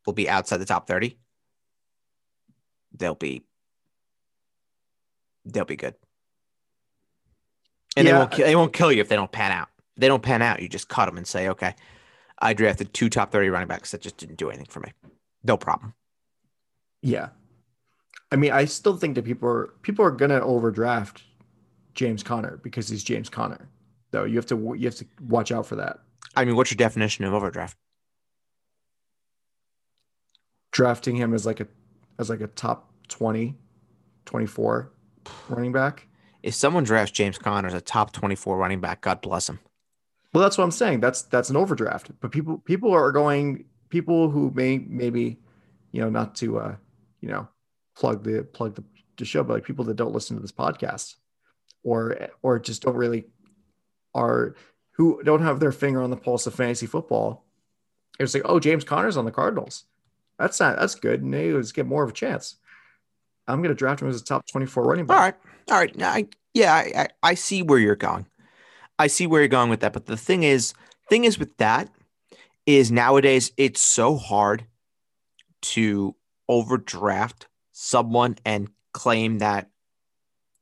will 0.07 0.13
be 0.13 0.29
outside 0.29 0.59
the 0.59 0.65
top 0.65 0.87
30. 0.87 1.19
They'll 2.93 3.15
be 3.15 3.43
they'll 5.45 5.65
be 5.65 5.77
good. 5.77 5.95
And 7.97 8.07
yeah. 8.07 8.13
they 8.13 8.19
won't 8.19 8.37
they 8.37 8.57
won't 8.57 8.73
kill 8.73 8.93
you 8.93 9.01
if 9.01 9.09
they 9.09 9.17
don't 9.17 9.33
pan 9.33 9.53
out. 9.53 9.69
If 9.97 10.01
they 10.01 10.09
don't 10.09 10.23
pan 10.23 10.43
out, 10.43 10.61
you 10.61 10.69
just 10.69 10.89
cut 10.89 11.07
them 11.07 11.17
and 11.17 11.27
say, 11.27 11.49
"Okay, 11.49 11.75
I 12.39 12.53
drafted 12.53 12.93
two 12.93 13.09
top 13.09 13.33
30 13.33 13.49
running 13.49 13.69
backs 13.69 13.91
that 13.93 14.03
just 14.03 14.19
didn't 14.19 14.37
do 14.37 14.51
anything 14.51 14.67
for 14.69 14.81
me." 14.81 14.93
No 15.43 15.57
problem. 15.57 15.95
Yeah. 17.03 17.29
I 18.33 18.37
mean, 18.37 18.53
I 18.53 18.65
still 18.65 18.97
think 18.97 19.15
that 19.15 19.25
people 19.25 19.49
are 19.49 19.67
people 19.83 20.05
are 20.05 20.11
going 20.11 20.31
to 20.31 20.43
overdraft 20.43 21.23
James 21.95 22.23
Conner 22.23 22.59
because 22.63 22.89
he's 22.89 23.05
James 23.05 23.29
Conner. 23.29 23.69
Though 24.11 24.25
you 24.25 24.37
have 24.37 24.47
to 24.47 24.75
you 24.77 24.87
have 24.87 24.97
to 24.97 25.07
watch 25.29 25.53
out 25.53 25.67
for 25.67 25.77
that. 25.77 26.01
I 26.35 26.45
mean, 26.45 26.57
what's 26.57 26.71
your 26.71 26.77
definition 26.77 27.25
of 27.25 27.33
overdraft? 27.33 27.77
drafting 30.77 31.17
him 31.17 31.33
as 31.33 31.47
like 31.47 31.59
a 31.59 31.67
as 32.19 32.29
like 32.29 32.43
a 32.43 32.47
top 32.49 32.93
20 33.09 33.57
24 34.27 34.93
running 35.49 35.73
back 35.73 36.07
if 36.43 36.53
someone 36.53 36.85
drafts 36.85 37.13
james 37.13 37.39
conner 37.39 37.67
as 37.67 37.73
a 37.73 37.81
top 37.81 38.13
24 38.13 38.59
running 38.59 38.79
back 38.79 39.01
god 39.01 39.23
bless 39.23 39.49
him 39.49 39.59
well 40.35 40.43
that's 40.43 40.59
what 40.59 40.65
i'm 40.65 40.71
saying 40.71 41.01
that's 41.01 41.23
that's 41.23 41.49
an 41.49 41.57
overdraft 41.57 42.11
but 42.21 42.31
people 42.31 42.59
people 42.59 42.93
are 42.93 43.11
going 43.11 43.65
people 43.89 44.29
who 44.29 44.53
may 44.55 44.77
maybe 44.87 45.39
you 45.93 46.01
know 46.03 46.11
not 46.11 46.35
to 46.35 46.59
uh 46.59 46.77
you 47.23 47.29
know 47.31 47.49
plug 47.97 48.23
the 48.25 48.43
plug 48.43 48.75
the, 48.75 48.85
the 49.17 49.25
show 49.25 49.43
but 49.43 49.55
like 49.55 49.65
people 49.65 49.85
that 49.85 49.97
don't 49.97 50.15
listen 50.15 50.37
to 50.37 50.43
this 50.43 50.53
podcast 50.53 51.17
or 51.83 52.29
or 52.43 52.59
just 52.59 52.83
don't 52.83 52.97
really 52.97 53.27
are 54.15 54.55
who 54.93 55.23
don't 55.25 55.43
have 55.43 55.61
their 55.61 55.73
finger 55.73 56.03
on 56.03 56.11
the 56.11 56.17
pulse 56.17 56.47
of 56.47 56.55
fantasy 56.55 56.87
football 56.87 57.45
it's 58.19 58.35
like 58.35 58.43
oh 58.47 58.61
james 58.61 58.85
conner's 58.85 59.17
on 59.17 59.25
the 59.25 59.31
cardinals 59.31 59.85
that's 60.39 60.61
not 60.61 60.79
that's 60.79 60.95
good. 60.95 61.23
And 61.23 61.33
they 61.33 61.53
was 61.53 61.73
get 61.73 61.87
more 61.87 62.03
of 62.03 62.11
a 62.11 62.15
chance. 62.15 62.57
I'm 63.49 63.61
going 63.61 63.71
to 63.71 63.75
draft 63.75 64.03
him 64.03 64.09
as 64.09 64.21
a 64.21 64.25
top 64.25 64.47
24 64.47 64.83
running 64.83 65.07
back. 65.07 65.17
All 65.17 65.23
right, 65.23 65.35
all 65.71 65.79
right. 65.79 66.03
I, 66.03 66.27
yeah, 66.53 66.75
I, 66.75 67.09
I 67.23 67.35
see 67.35 67.63
where 67.63 67.79
you're 67.79 67.95
going. 67.95 68.27
I 68.99 69.07
see 69.07 69.27
where 69.27 69.41
you're 69.41 69.49
going 69.49 69.71
with 69.71 69.81
that. 69.81 69.93
But 69.93 70.07
the 70.07 70.17
thing 70.17 70.43
is, 70.43 70.75
thing 71.09 71.25
is 71.25 71.39
with 71.39 71.57
that 71.59 71.89
is 72.65 72.91
nowadays 72.91 73.53
it's 73.57 73.81
so 73.81 74.17
hard 74.17 74.67
to 75.63 76.17
overdraft 76.49 77.47
someone 77.79 78.35
and 78.47 78.71
claim 78.95 79.37
that 79.41 79.69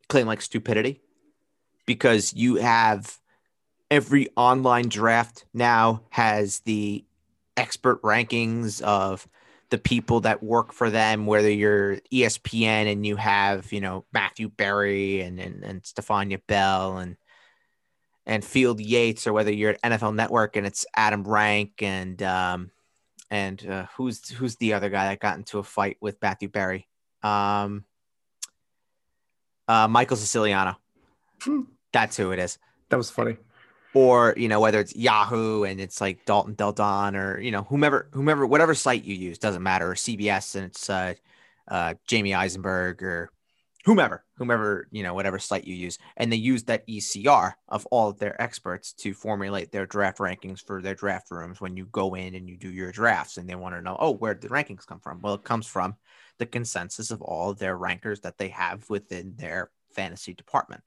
claim 0.09 0.27
like 0.27 0.43
stupidity 0.43 1.01
because 1.87 2.35
you 2.35 2.57
have 2.57 3.21
every 3.89 4.27
online 4.37 4.89
draft 4.89 5.45
now 5.55 6.03
has 6.11 6.59
the 6.61 7.05
expert 7.57 8.03
rankings 8.03 8.83
of 8.83 9.29
the 9.71 9.79
people 9.79 10.23
that 10.23 10.43
work 10.43 10.73
for 10.73 10.91
them, 10.91 11.27
whether 11.27 11.49
you're 11.49 11.99
ESPN 12.13 12.91
and 12.91 13.07
you 13.07 13.15
have, 13.15 13.73
you 13.73 13.81
know, 13.81 14.05
Matthew 14.13 14.49
Berry 14.49 15.21
and 15.21 15.39
and, 15.39 15.63
and 15.63 15.87
Stephania 15.87 16.41
Bell 16.49 16.99
and 16.99 17.17
and 18.27 18.45
Field 18.45 18.81
Yates, 18.81 19.29
or 19.29 19.33
whether 19.33 19.53
you're 19.53 19.71
at 19.71 19.83
NFL 19.83 20.17
Network 20.17 20.57
and 20.57 20.67
it's 20.67 20.85
Adam 20.97 21.23
Rank 21.23 21.81
and 21.81 22.21
um 22.25 22.73
and 23.31 23.65
uh, 23.69 23.87
who's 23.97 24.29
who's 24.31 24.57
the 24.57 24.73
other 24.73 24.91
guy 24.91 25.11
that 25.11 25.21
got 25.21 25.39
into 25.39 25.61
a 25.61 25.63
fight 25.63 25.97
with 26.01 26.21
Matthew 26.21 26.49
Berry? 26.49 26.89
Um, 27.25 27.85
uh, 29.67 29.89
Michael 29.89 30.17
Siciliano. 30.17 30.77
Hmm. 31.43 31.63
That's 31.93 32.17
who 32.17 32.31
it 32.33 32.39
is. 32.39 32.59
That 32.91 32.97
was 32.97 33.11
funny 33.11 33.39
or 33.95 34.35
you 34.37 34.49
know 34.49 34.61
whether 34.61 34.81
it's 34.81 34.95
Yahoo 34.95 35.63
and 35.63 35.81
it's 35.81 36.01
like 36.01 36.25
Dalton 36.27 36.55
Del 36.55 36.73
Don 36.73 37.17
or 37.17 37.41
you 37.41 37.51
know 37.51 37.63
whomever 37.63 38.09
whomever 38.13 38.47
whatever 38.47 38.75
site 38.75 39.05
you 39.05 39.15
use 39.15 39.39
doesn't 39.39 39.63
matter 39.63 39.91
or 39.91 39.95
CBS 39.95 40.57
and 40.57 40.67
it's 40.67 40.91
uh, 40.91 41.15
uh, 41.69 41.95
Jamey 42.09 42.37
Eisenberg 42.37 43.03
or 43.03 43.31
whomever, 43.85 44.25
whomever, 44.37 44.89
you 44.91 45.03
know, 45.03 45.13
whatever 45.15 45.39
site 45.39 45.67
you 45.67 45.75
use. 45.75 45.99
And 46.17 46.33
they 46.33 46.37
use 46.37 46.65
that 46.65 46.87
ECR 46.89 47.53
of 47.69 47.87
all 47.87 48.09
of 48.09 48.19
their 48.19 48.41
experts 48.41 48.93
to 48.95 49.13
formulate 49.13 49.73
their 49.73 49.87
draft 49.87 50.19
rankings 50.19 50.65
for 50.65 50.81
their 50.81 50.95
draft 50.95 51.31
rooms 51.31 51.61
when 51.61 51.77
you 51.77 51.87
go 51.87 52.15
in 52.15 52.35
and 52.35 52.49
you 52.49 52.57
do 52.57 52.71
your 52.71 52.93
drafts. 52.93 53.37
And 53.37 53.49
they 53.49 53.55
want 53.55 53.75
to 53.75 53.83
know, 53.83 53.97
oh, 54.01 54.13
where 54.13 54.35
did 54.35 54.43
the 54.43 54.55
rankings 54.55 54.87
come 54.87 55.01
from? 55.01 55.21
Well, 55.21 55.35
it 55.35 55.45
comes 55.45 55.67
from 55.67 55.97
the 56.39 56.47
consensus 56.47 57.11
of 57.11 57.21
all 57.21 57.51
of 57.51 57.59
their 57.59 57.77
rankers 57.77 58.21
that 58.21 58.39
they 58.39 58.49
have 58.49 58.89
within 58.89 59.35
their 59.37 59.71
fantasy 59.91 60.33
department. 60.33 60.83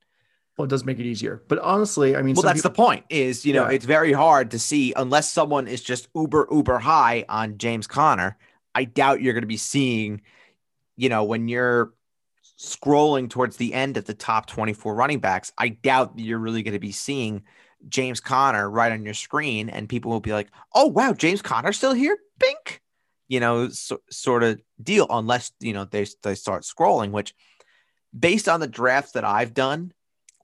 Well, 0.57 0.65
it 0.65 0.69
does 0.69 0.83
make 0.83 0.97
it 0.97 1.05
easier. 1.05 1.43
But 1.47 1.59
honestly, 1.59 2.15
I 2.15 2.23
mean, 2.23 2.33
well, 2.33 2.41
that's 2.41 2.61
people, 2.61 2.71
the 2.71 2.75
point. 2.75 3.05
Is 3.09 3.45
you 3.45 3.53
know, 3.53 3.69
Yeah. 3.69 3.75
it's 3.75 3.85
very 3.85 4.11
hard 4.11 4.51
to 4.51 4.59
see 4.59 4.91
unless 4.95 5.31
someone 5.31 5.67
is 5.67 5.83
just 5.83 6.07
uber 6.15 6.47
uber 6.51 6.79
high 6.79 7.25
on 7.29 7.59
James 7.59 7.85
Conner. 7.85 8.37
I 8.73 8.85
doubt 8.85 9.21
you're 9.21 9.33
going 9.33 9.43
to 9.43 9.47
be 9.47 9.57
seeing, 9.57 10.21
you 10.95 11.09
know, 11.09 11.23
when 11.25 11.47
you're 11.47 11.93
scrolling 12.57 13.29
towards 13.29 13.57
the 13.57 13.73
end 13.73 13.97
of 13.97 14.05
the 14.05 14.13
top 14.13 14.47
24 14.47 14.95
running 14.95 15.19
backs. 15.19 15.51
I 15.57 15.69
doubt 15.69 16.17
that 16.17 16.23
you're 16.23 16.39
really 16.39 16.63
going 16.63 16.73
to 16.73 16.79
be 16.79 16.91
seeing 16.91 17.43
James 17.87 18.19
Conner 18.19 18.69
right 18.69 18.91
on 18.91 19.05
your 19.05 19.13
screen, 19.13 19.69
and 19.69 19.87
people 19.87 20.11
will 20.11 20.19
be 20.19 20.33
like, 20.33 20.49
"Oh 20.73 20.87
wow, 20.87 21.13
James 21.13 21.41
Conner's 21.41 21.77
still 21.77 21.93
here." 21.93 22.17
Bink, 22.39 22.81
you 23.27 23.39
know, 23.39 23.69
so, 23.69 24.01
sort 24.09 24.43
of 24.43 24.59
deal. 24.81 25.05
Unless 25.09 25.51
you 25.59 25.73
know 25.73 25.85
they 25.85 26.05
they 26.23 26.35
start 26.35 26.63
scrolling, 26.63 27.11
which 27.11 27.35
based 28.17 28.49
on 28.49 28.59
the 28.59 28.67
drafts 28.67 29.11
that 29.11 29.23
I've 29.23 29.53
done 29.53 29.93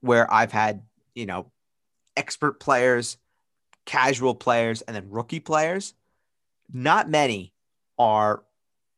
where 0.01 0.32
I've 0.32 0.51
had, 0.51 0.84
you 1.16 1.26
know, 1.26 1.51
expert 2.16 2.59
players, 2.59 3.18
casual 3.86 4.36
players, 4.36 4.82
and 4.82 4.95
then 4.95 5.09
rookie 5.09 5.39
players, 5.39 5.93
not 6.72 7.09
many 7.09 7.53
are 7.97 8.43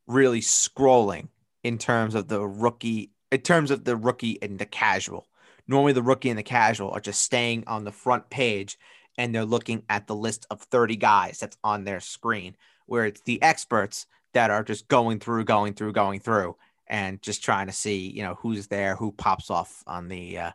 really 0.07 0.41
scrolling 0.41 1.29
in 1.65 1.79
terms 1.79 2.13
of 2.13 2.27
the 2.27 2.47
rookie, 2.47 3.09
in 3.31 3.41
terms 3.41 3.71
of 3.71 3.85
the 3.85 3.95
rookie 3.95 4.37
and 4.39 4.59
the 4.59 4.67
casual. 4.67 5.27
Normally, 5.67 5.93
the 5.93 6.03
rookie 6.03 6.29
and 6.29 6.37
the 6.37 6.43
casual 6.43 6.91
are 6.91 6.99
just 6.99 7.23
staying 7.23 7.63
on 7.65 7.85
the 7.85 7.91
front 7.91 8.29
page 8.29 8.77
and 9.17 9.33
they're 9.33 9.45
looking 9.45 9.81
at 9.89 10.05
the 10.05 10.15
list 10.15 10.45
of 10.51 10.61
30 10.61 10.95
guys 10.97 11.39
that's 11.39 11.57
on 11.63 11.83
their 11.83 11.99
screen, 11.99 12.55
where 12.85 13.05
it's 13.05 13.21
the 13.21 13.41
experts 13.41 14.05
that 14.33 14.51
are 14.51 14.63
just 14.63 14.87
going 14.87 15.19
through, 15.19 15.43
going 15.43 15.73
through, 15.73 15.93
going 15.93 16.19
through, 16.19 16.55
and 16.85 17.19
just 17.23 17.43
trying 17.43 17.65
to 17.65 17.73
see, 17.73 18.11
you 18.11 18.21
know, 18.21 18.35
who's 18.35 18.67
there, 18.67 18.95
who 18.95 19.11
pops 19.11 19.49
off 19.49 19.83
on 19.87 20.07
the, 20.07 20.37
uh, 20.37 20.51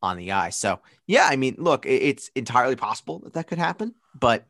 on 0.00 0.16
the 0.16 0.32
eye. 0.32 0.48
So 0.48 0.80
yeah, 1.06 1.26
I 1.30 1.36
mean, 1.36 1.56
look, 1.58 1.84
it's 1.84 2.30
entirely 2.34 2.76
possible 2.76 3.18
that 3.18 3.34
that 3.34 3.48
could 3.48 3.58
happen, 3.58 3.94
but 4.18 4.46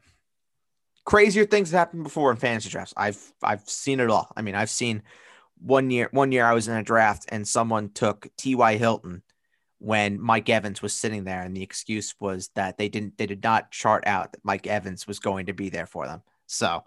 crazier 1.05 1.45
things 1.45 1.73
have 1.73 1.79
happened 1.79 2.05
before 2.05 2.31
in 2.31 2.37
fantasy 2.37 2.69
drafts. 2.69 2.95
I've 2.97 3.33
I've 3.43 3.69
seen 3.69 3.99
it 3.99 4.11
all. 4.11 4.31
I 4.37 4.43
mean, 4.43 4.55
I've 4.55 4.71
seen 4.71 5.03
one 5.61 5.91
year 5.91 6.09
one 6.13 6.33
year 6.33 6.45
I 6.45 6.55
was 6.55 6.69
in 6.69 6.77
a 6.77 6.83
draft 6.83 7.27
and 7.29 7.47
someone 7.47 7.91
took 7.91 8.29
T.Y. 8.37 8.77
Hilton 8.77 9.23
when 9.79 10.21
Mike 10.21 10.49
Evans 10.49 10.83
was 10.83 10.93
sitting 10.93 11.25
there, 11.25 11.43
and 11.43 11.57
the 11.57 11.63
excuse 11.63 12.15
was 12.19 12.51
that 12.55 12.79
they 12.79 12.89
didn't 12.89 13.19
they 13.19 13.27
did 13.27 13.43
not 13.43 13.71
chart 13.71 14.07
out 14.07 14.33
that 14.33 14.45
Mike 14.45 14.67
Evans 14.67 15.07
was 15.07 15.19
going 15.19 15.47
to 15.47 15.53
be 15.53 15.69
there 15.69 15.87
for 15.87 16.07
them. 16.07 16.23
So 16.47 16.85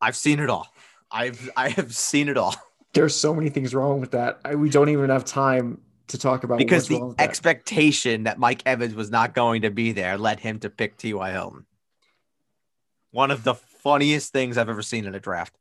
I've 0.00 0.16
seen 0.16 0.40
it 0.40 0.50
all. 0.50 0.68
I've 1.10 1.50
I 1.56 1.70
have 1.70 1.94
seen 1.94 2.28
it 2.28 2.36
all 2.36 2.54
there's 2.94 3.14
so 3.14 3.34
many 3.34 3.48
things 3.48 3.74
wrong 3.74 4.00
with 4.00 4.12
that. 4.12 4.40
I, 4.44 4.54
we 4.54 4.70
don't 4.70 4.88
even 4.88 5.10
have 5.10 5.24
time 5.24 5.80
to 6.08 6.18
talk 6.18 6.44
about 6.44 6.58
because 6.58 6.88
the 6.88 6.98
with 7.00 7.16
that. 7.16 7.22
expectation 7.22 8.24
that 8.24 8.38
Mike 8.38 8.62
Evans 8.66 8.94
was 8.94 9.10
not 9.10 9.34
going 9.34 9.62
to 9.62 9.70
be 9.70 9.92
there 9.92 10.16
led 10.16 10.40
him 10.40 10.58
to 10.60 10.70
pick 10.70 10.96
T.Y. 10.96 11.30
Hilton. 11.32 11.66
One 13.10 13.30
of 13.30 13.44
the 13.44 13.54
funniest 13.54 14.32
things 14.32 14.58
I've 14.58 14.68
ever 14.68 14.82
seen 14.82 15.04
in 15.06 15.14
a 15.14 15.20
draft. 15.20 15.54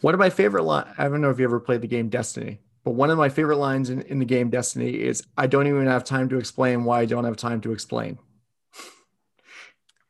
One 0.00 0.14
of 0.14 0.20
my 0.20 0.30
favorite 0.30 0.62
lines, 0.62 0.94
I 0.96 1.08
don't 1.08 1.20
know 1.20 1.30
if 1.30 1.38
you 1.38 1.44
ever 1.44 1.60
played 1.60 1.80
the 1.80 1.88
game 1.88 2.08
Destiny, 2.08 2.60
but 2.84 2.92
one 2.92 3.10
of 3.10 3.18
my 3.18 3.28
favorite 3.28 3.56
lines 3.56 3.90
in, 3.90 4.02
in 4.02 4.18
the 4.18 4.24
game 4.24 4.48
Destiny 4.48 4.90
is 4.90 5.22
I 5.36 5.46
don't 5.46 5.66
even 5.66 5.86
have 5.86 6.04
time 6.04 6.28
to 6.28 6.38
explain 6.38 6.84
why 6.84 7.00
I 7.00 7.04
don't 7.04 7.24
have 7.24 7.36
time 7.36 7.60
to 7.62 7.72
explain. 7.72 8.18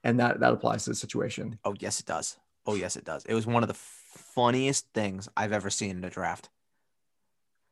And 0.05 0.21
that 0.21 0.41
that 0.41 0.53
applies 0.53 0.85
to 0.85 0.91
the 0.91 0.97
situation. 0.97 1.59
Oh, 1.65 1.75
yes, 1.79 2.01
it 2.01 2.07
does. 2.07 2.37
Oh, 2.67 2.75
yes, 2.75 2.97
it 2.97 3.05
does. 3.05 3.25
It 3.25 3.35
was 3.35 3.47
one 3.47 3.63
of 3.63 3.69
the 3.69 3.75
funniest 3.75 4.93
things 4.93 5.29
I've 5.37 5.53
ever 5.53 5.71
seen 5.71 5.91
in 5.97 6.05
a 6.05 6.11
draft. 6.11 6.51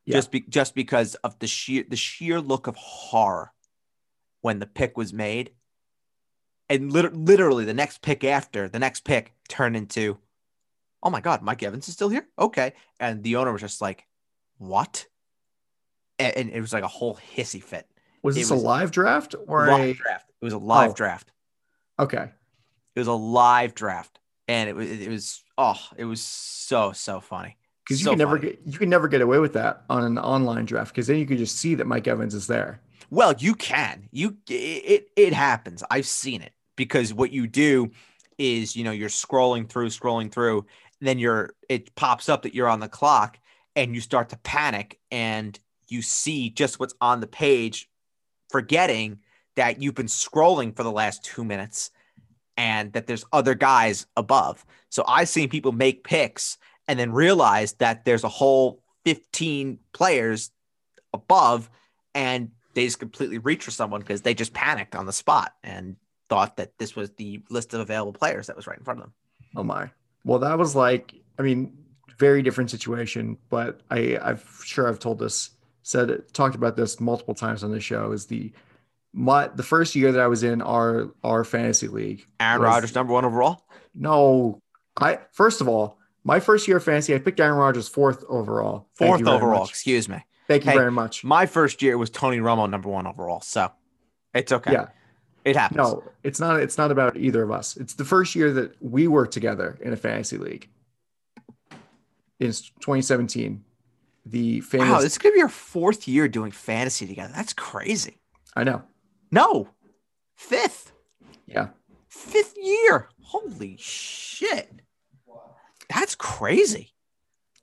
Yeah. 0.06 0.14
Just 0.14 0.30
be, 0.30 0.40
just 0.40 0.74
because 0.74 1.14
of 1.16 1.38
the 1.38 1.46
sheer 1.46 1.84
the 1.88 1.96
sheer 1.96 2.40
look 2.40 2.66
of 2.66 2.76
horror 2.76 3.52
when 4.40 4.58
the 4.58 4.66
pick 4.66 4.96
was 4.96 5.12
made, 5.12 5.50
and 6.68 6.92
lit- 6.92 7.14
literally 7.14 7.64
the 7.64 7.74
next 7.74 8.02
pick 8.02 8.24
after 8.24 8.68
the 8.68 8.78
next 8.78 9.04
pick 9.04 9.34
turned 9.48 9.76
into, 9.76 10.18
oh 11.02 11.10
my 11.10 11.20
god, 11.20 11.42
Mike 11.42 11.62
Evans 11.62 11.88
is 11.88 11.94
still 11.94 12.08
here. 12.08 12.26
Okay, 12.38 12.72
and 13.00 13.22
the 13.22 13.36
owner 13.36 13.52
was 13.52 13.60
just 13.60 13.80
like, 13.80 14.06
what? 14.58 15.06
And, 16.18 16.36
and 16.36 16.50
it 16.50 16.60
was 16.60 16.72
like 16.72 16.82
a 16.84 16.88
whole 16.88 17.18
hissy 17.34 17.62
fit. 17.62 17.86
Was 18.22 18.36
It 18.36 18.40
this 18.40 18.50
was- 18.50 18.62
a 18.62 18.64
live 18.66 18.90
draft 18.90 19.34
or 19.46 19.66
live 19.66 19.80
a 19.80 19.94
draft. 19.94 20.30
It 20.40 20.44
was 20.44 20.54
a 20.54 20.58
live 20.58 20.90
Oh. 20.90 20.94
draft. 20.94 21.32
okay? 21.98 22.30
It 22.94 22.98
was 23.00 23.08
a 23.08 23.12
live 23.12 23.74
draft, 23.74 24.18
and 24.48 24.68
it 24.70 24.74
was 24.76 24.88
it 24.90 25.08
was 25.10 25.42
oh, 25.58 25.78
it 25.98 26.04
was 26.06 26.22
so 26.22 26.92
so 26.92 27.20
funny. 27.20 27.56
Because 27.84 28.00
you 28.00 28.04
So 28.04 28.10
can 28.12 28.18
never 28.18 28.38
funny. 28.38 28.52
get 28.52 28.60
you 28.64 28.78
can 28.78 28.88
never 28.88 29.06
get 29.08 29.20
away 29.20 29.38
with 29.38 29.52
that 29.52 29.84
on 29.90 30.02
an 30.02 30.18
online 30.18 30.64
draft 30.64 30.92
because 30.94 31.06
then 31.06 31.18
you 31.18 31.26
can 31.26 31.36
just 31.36 31.56
see 31.56 31.74
that 31.74 31.86
Mike 31.86 32.08
Evans 32.08 32.34
is 32.34 32.46
there. 32.46 32.80
Well, 33.10 33.34
you 33.38 33.54
can. 33.54 34.08
You 34.12 34.38
it 34.48 34.52
it, 34.52 35.08
it 35.14 35.32
happens. 35.34 35.84
I've 35.90 36.06
seen 36.06 36.40
it 36.40 36.52
because 36.74 37.12
what 37.12 37.32
you 37.32 37.46
do 37.46 37.90
is 38.38 38.74
you 38.76 38.82
know 38.82 38.92
you're 38.92 39.10
scrolling 39.10 39.68
through, 39.68 39.88
scrolling 39.90 40.32
through, 40.32 40.64
then 41.00 41.18
you're 41.18 41.50
it 41.68 41.94
pops 41.94 42.28
up 42.28 42.42
that 42.42 42.54
you're 42.54 42.68
on 42.68 42.80
the 42.80 42.88
clock, 42.88 43.38
and 43.74 43.94
you 43.94 44.00
start 44.00 44.30
to 44.30 44.38
panic, 44.38 44.98
and 45.10 45.58
you 45.88 46.02
see 46.02 46.50
just 46.50 46.80
what's 46.80 46.94
on 47.00 47.20
the 47.20 47.26
page, 47.26 47.88
forgetting 48.50 49.18
that 49.56 49.80
you've 49.80 49.94
been 49.94 50.06
scrolling 50.06 50.74
for 50.76 50.82
the 50.82 50.92
last 50.92 51.24
two 51.24 51.44
minutes, 51.44 51.90
and 52.56 52.92
that 52.92 53.06
there's 53.06 53.24
other 53.32 53.54
guys 53.54 54.06
above. 54.16 54.64
So 54.90 55.04
I've 55.06 55.28
seen 55.28 55.48
people 55.48 55.72
make 55.72 56.04
picks 56.04 56.58
and 56.88 56.98
then 56.98 57.12
realize 57.12 57.74
that 57.74 58.04
there's 58.04 58.24
a 58.24 58.28
whole 58.28 58.82
15 59.04 59.78
players 59.92 60.50
above 61.12 61.70
and 62.14 62.50
they 62.74 62.84
just 62.84 62.98
completely 62.98 63.38
reach 63.38 63.64
for 63.64 63.70
someone 63.70 64.00
because 64.00 64.22
they 64.22 64.34
just 64.34 64.52
panicked 64.52 64.94
on 64.94 65.06
the 65.06 65.12
spot 65.12 65.54
and 65.62 65.96
thought 66.28 66.56
that 66.56 66.76
this 66.78 66.96
was 66.96 67.10
the 67.12 67.40
list 67.50 67.72
of 67.72 67.80
available 67.80 68.12
players 68.12 68.48
that 68.48 68.56
was 68.56 68.66
right 68.66 68.78
in 68.78 68.84
front 68.84 69.00
of 69.00 69.06
them. 69.06 69.12
Oh 69.56 69.62
my. 69.62 69.90
Well, 70.26 70.40
that 70.40 70.58
was 70.58 70.74
like, 70.74 71.14
I 71.38 71.42
mean, 71.42 71.72
very 72.18 72.42
different 72.42 72.68
situation, 72.68 73.38
but 73.48 73.80
I, 73.92 74.18
I'm 74.20 74.40
sure 74.64 74.88
I've 74.88 74.98
told 74.98 75.20
this, 75.20 75.50
said 75.84 76.20
talked 76.32 76.56
about 76.56 76.74
this 76.74 76.98
multiple 76.98 77.32
times 77.32 77.62
on 77.62 77.70
the 77.70 77.78
show. 77.78 78.10
Is 78.10 78.26
the 78.26 78.52
my 79.12 79.46
the 79.46 79.62
first 79.62 79.94
year 79.94 80.10
that 80.10 80.20
I 80.20 80.26
was 80.26 80.42
in 80.42 80.62
our 80.62 81.12
our 81.22 81.44
fantasy 81.44 81.86
league. 81.86 82.26
Aaron 82.40 82.60
Rodgers, 82.60 82.92
number 82.92 83.12
one 83.12 83.24
overall. 83.24 83.66
No, 83.94 84.58
I 85.00 85.20
first 85.30 85.60
of 85.60 85.68
all, 85.68 86.00
my 86.24 86.40
first 86.40 86.66
year 86.66 86.78
of 86.78 86.84
fantasy, 86.84 87.14
I 87.14 87.18
picked 87.18 87.38
Aaron 87.38 87.56
Rodgers 87.56 87.86
fourth 87.86 88.24
overall. 88.28 88.88
Fourth 88.94 89.24
overall, 89.24 89.60
much. 89.60 89.70
excuse 89.70 90.08
me. 90.08 90.24
Thank 90.48 90.64
you 90.64 90.72
Hey, 90.72 90.76
very 90.76 90.90
much. 90.90 91.22
My 91.22 91.46
first 91.46 91.82
year 91.82 91.96
was 91.96 92.10
Tony 92.10 92.38
Romo, 92.38 92.68
number 92.68 92.88
one 92.88 93.06
overall. 93.06 93.42
So 93.42 93.70
it's 94.34 94.50
okay. 94.50 94.72
Yeah. 94.72 94.86
It 95.46 95.56
happens. 95.56 95.78
No, 95.78 96.02
it's 96.24 96.40
not. 96.40 96.60
It's 96.60 96.76
not 96.76 96.90
about 96.90 97.16
either 97.16 97.42
of 97.42 97.50
us. 97.52 97.76
It's 97.76 97.94
the 97.94 98.04
first 98.04 98.34
year 98.34 98.52
that 98.52 98.76
we 98.82 99.06
worked 99.06 99.32
together 99.32 99.78
in 99.80 99.92
a 99.92 99.96
fantasy 99.96 100.36
league. 100.38 100.68
In 102.38 102.48
2017, 102.48 103.64
the 104.26 104.60
famous. 104.60 104.88
Wow, 104.90 105.00
this 105.00 105.12
is 105.12 105.18
gonna 105.18 105.34
be 105.34 105.42
our 105.42 105.48
fourth 105.48 106.06
year 106.08 106.28
doing 106.28 106.50
fantasy 106.50 107.06
together. 107.06 107.32
That's 107.34 107.52
crazy. 107.54 108.18
I 108.54 108.64
know. 108.64 108.82
No, 109.30 109.70
fifth, 110.36 110.92
Yeah. 111.46 111.68
fifth 112.08 112.54
year. 112.60 113.08
Holy 113.22 113.76
shit, 113.78 114.80
that's 115.88 116.14
crazy. 116.14 116.92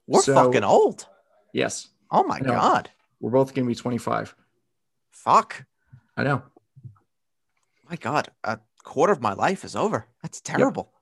We're 0.08 0.22
So- 0.22 0.34
fucking 0.36 0.64
old. 0.64 1.08
Yes. 1.54 1.90
Oh 2.10 2.24
my 2.24 2.40
god. 2.40 2.90
We're 3.20 3.32
both 3.32 3.54
to 3.54 3.64
be 3.64 3.76
25. 3.76 4.36
Fuck. 5.12 5.66
I 6.18 6.24
know. 6.24 6.44
My 7.94 7.98
god, 7.98 8.30
a 8.44 8.58
quarter 8.84 9.14
of 9.14 9.22
my 9.22 9.34
life 9.34 9.64
is 9.64 9.76
over. 9.76 10.08
That's 10.24 10.41
terrible. 10.41 10.94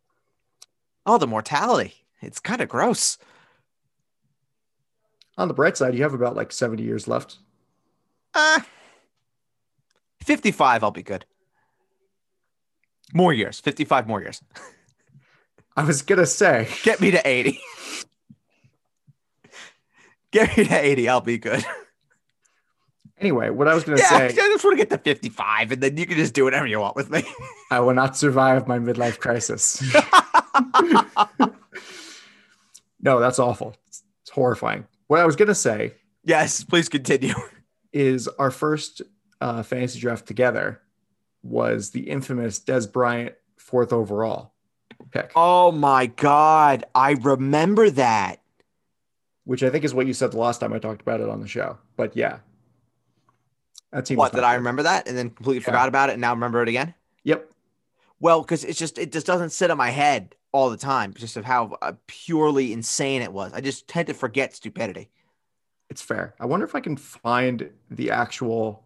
Oh, 1.06 1.18
the 1.18 1.26
mortality. 1.26 2.06
It's 2.22 2.42
kind 2.42 2.60
of 2.60 2.68
gross. 2.68 3.18
On 5.38 5.48
the 5.48 5.54
bright 5.54 5.78
side, 5.78 5.96
you 5.96 6.04
have 6.04 6.14
about 6.14 6.36
like 6.36 6.52
70 6.52 6.84
years 6.84 7.08
left. 7.08 7.38
Uh 8.34 8.60
55 10.26 10.84
I'll 10.84 10.92
be 10.92 11.02
good. 11.02 11.26
More 13.14 13.32
years, 13.32 13.62
55 13.62 14.06
more 14.06 14.22
years. 14.22 14.44
I 15.78 15.86
was 15.86 16.02
going 16.02 16.20
to 16.20 16.26
say, 16.26 16.68
Get 16.84 17.00
me 17.00 17.12
to 17.12 17.26
80. 17.26 17.58
Get 20.32 20.58
me 20.58 20.66
to 20.66 20.76
80, 20.78 21.08
I'll 21.08 21.22
be 21.22 21.38
good. 21.38 21.64
Anyway, 23.22 23.50
what 23.52 23.68
I 23.68 23.76
was 23.76 23.84
going 23.84 23.98
to 23.98 24.04
Yeah, 24.04 24.18
I 24.18 24.28
just 24.30 24.64
want 24.64 24.78
to 24.78 24.84
get 24.84 24.90
to 24.90 24.98
55 24.98 25.72
and 25.72 25.82
then 25.84 25.96
you 25.96 26.06
can 26.08 26.18
just 26.18 26.34
do 26.34 26.44
whatever 26.44 26.66
you 26.66 26.80
want 26.80 26.96
with 26.96 27.10
me. 27.12 27.24
I 27.70 27.80
will 27.80 27.94
not 27.94 28.18
survive 28.18 28.68
my 28.68 28.80
midlife 28.80 29.20
crisis. 29.20 29.82
no, 33.00 33.20
that's 33.20 33.40
awful. 33.40 33.76
It's, 33.88 34.04
it's 34.24 34.32
horrifying. 34.32 34.86
What 35.08 35.20
I 35.20 35.26
was 35.26 35.36
going 35.36 35.48
to 35.50 35.56
say 35.56 35.94
Yes, 36.24 36.64
please 36.64 36.90
continue. 36.90 37.34
is 37.94 38.28
our 38.28 38.52
first 38.52 39.02
uh, 39.40 39.64
fantasy 39.64 40.00
draft 40.00 40.26
together 40.28 40.82
was 41.44 41.92
the 41.92 42.10
infamous 42.10 42.60
Dez 42.60 42.92
Bryant 42.92 43.36
fourth 43.58 43.92
overall 43.94 44.54
pick, 45.12 45.32
Oh 45.36 45.72
my 45.72 46.06
god, 46.08 46.86
I 46.94 47.12
remember 47.12 47.90
that. 47.92 48.40
which 49.46 49.64
I 49.64 49.70
think 49.70 49.84
is 49.84 49.94
what 49.94 50.06
you 50.08 50.14
said 50.14 50.32
the 50.32 50.38
last 50.38 50.60
time 50.60 50.74
I 50.74 50.80
talked 50.80 51.02
about 51.02 51.22
it 51.22 51.28
on 51.30 51.42
the 51.42 51.48
show. 51.48 51.78
But 51.98 52.16
yeah, 52.16 52.40
that 53.92 54.06
team. 54.06 54.18
What 54.18 54.34
did 54.34 54.44
I 54.44 54.56
remember 54.56 54.84
that 54.84 55.08
and 55.08 55.18
then 55.18 55.30
completely 55.30 55.60
Yeah. 55.62 55.66
forgot 55.66 55.88
about 55.90 56.10
it 56.10 56.14
and 56.14 56.22
now 56.22 56.34
remember 56.34 56.62
it 56.62 56.70
again? 56.70 56.94
Yep. 57.24 57.52
Well, 58.20 58.42
because 58.42 58.64
it's 58.64 58.80
just 58.80 58.98
it 58.98 59.12
just 59.12 59.26
doesn't 59.28 59.50
sit 59.52 59.70
in 59.72 59.78
my 59.78 59.90
head 59.90 60.36
all 60.52 60.70
the 60.70 60.78
time, 60.78 61.14
just 61.14 61.38
of 61.38 61.46
how 61.46 61.78
uh, 61.82 61.94
purely 62.08 62.74
insane 62.74 63.22
it 63.22 63.32
was. 63.34 63.54
I 63.54 63.62
just 63.62 63.88
tend 63.88 64.08
to 64.08 64.14
forget 64.14 64.54
stupidity. 64.56 65.10
It's 65.90 66.02
fair. 66.02 66.36
I 66.40 66.46
wonder 66.46 66.66
if 66.66 66.76
I 66.76 66.80
can 66.82 66.98
find 66.98 67.70
the 67.90 68.12
actual. 68.12 68.84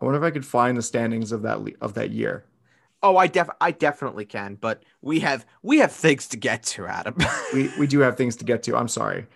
I 0.00 0.04
wonder 0.04 0.18
if 0.18 0.24
I 0.24 0.30
could 0.30 0.46
find 0.46 0.76
the 0.78 0.82
standings 0.82 1.32
of 1.32 1.42
that 1.42 1.60
le- 1.62 1.72
of 1.80 1.94
that 1.94 2.10
year. 2.10 2.44
Oh, 3.02 3.16
I 3.16 3.26
def 3.26 3.48
I 3.60 3.70
definitely 3.70 4.24
can, 4.26 4.56
but 4.56 4.82
we 5.02 5.20
have 5.20 5.46
we 5.62 5.78
have 5.78 5.92
things 5.92 6.26
to 6.28 6.36
get 6.36 6.62
to, 6.64 6.86
Adam. 6.86 7.16
We 7.54 7.70
we 7.78 7.86
do 7.86 8.00
have 8.00 8.16
things 8.16 8.36
to 8.36 8.44
get 8.44 8.62
to. 8.64 8.76
I'm 8.76 8.88
sorry. 8.88 9.26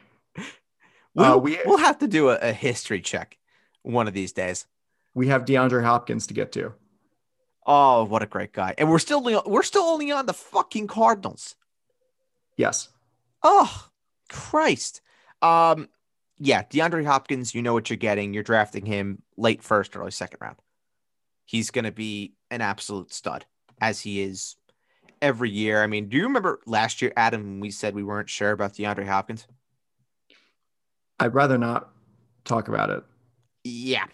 we'll, 1.14 1.24
uh, 1.34 1.36
we- 1.38 1.58
we'll 1.64 1.78
have 1.78 1.98
to 1.98 2.06
do 2.08 2.28
a, 2.30 2.36
a 2.36 2.52
history 2.52 3.00
check 3.00 3.38
one 3.84 4.08
of 4.08 4.14
these 4.14 4.32
days. 4.32 4.66
We 5.14 5.28
have 5.28 5.44
DeAndre 5.44 5.84
Hopkins 5.84 6.26
to 6.26 6.34
get 6.34 6.50
to. 6.52 6.74
Oh, 7.66 8.04
what 8.04 8.22
a 8.22 8.26
great 8.26 8.52
guy! 8.52 8.74
And 8.76 8.90
we're 8.90 8.98
still 8.98 9.22
we're 9.46 9.62
still 9.62 9.84
only 9.84 10.10
on 10.10 10.26
the 10.26 10.34
fucking 10.34 10.88
Cardinals. 10.88 11.54
Yes. 12.56 12.88
Oh, 13.42 13.88
Christ. 14.28 15.00
Um, 15.40 15.88
yeah, 16.38 16.62
DeAndre 16.64 17.04
Hopkins, 17.04 17.54
you 17.54 17.62
know 17.62 17.72
what 17.72 17.90
you're 17.90 17.96
getting. 17.96 18.34
You're 18.34 18.42
drafting 18.42 18.86
him 18.86 19.22
late 19.36 19.62
first, 19.62 19.96
early 19.96 20.10
second 20.10 20.38
round. 20.40 20.56
He's 21.44 21.70
going 21.70 21.84
to 21.84 21.92
be 21.92 22.34
an 22.50 22.60
absolute 22.60 23.12
stud, 23.12 23.44
as 23.80 24.00
he 24.00 24.22
is 24.22 24.56
every 25.20 25.50
year. 25.50 25.82
I 25.82 25.86
mean, 25.86 26.08
do 26.08 26.16
you 26.16 26.24
remember 26.24 26.60
last 26.66 27.02
year, 27.02 27.12
Adam, 27.16 27.60
we 27.60 27.70
said 27.70 27.94
we 27.94 28.02
weren't 28.02 28.30
sure 28.30 28.50
about 28.50 28.74
DeAndre 28.74 29.06
Hopkins? 29.06 29.46
I'd 31.20 31.34
rather 31.34 31.58
not 31.58 31.90
talk 32.44 32.68
about 32.68 32.90
it. 32.90 33.04
Yeah, 33.64 34.04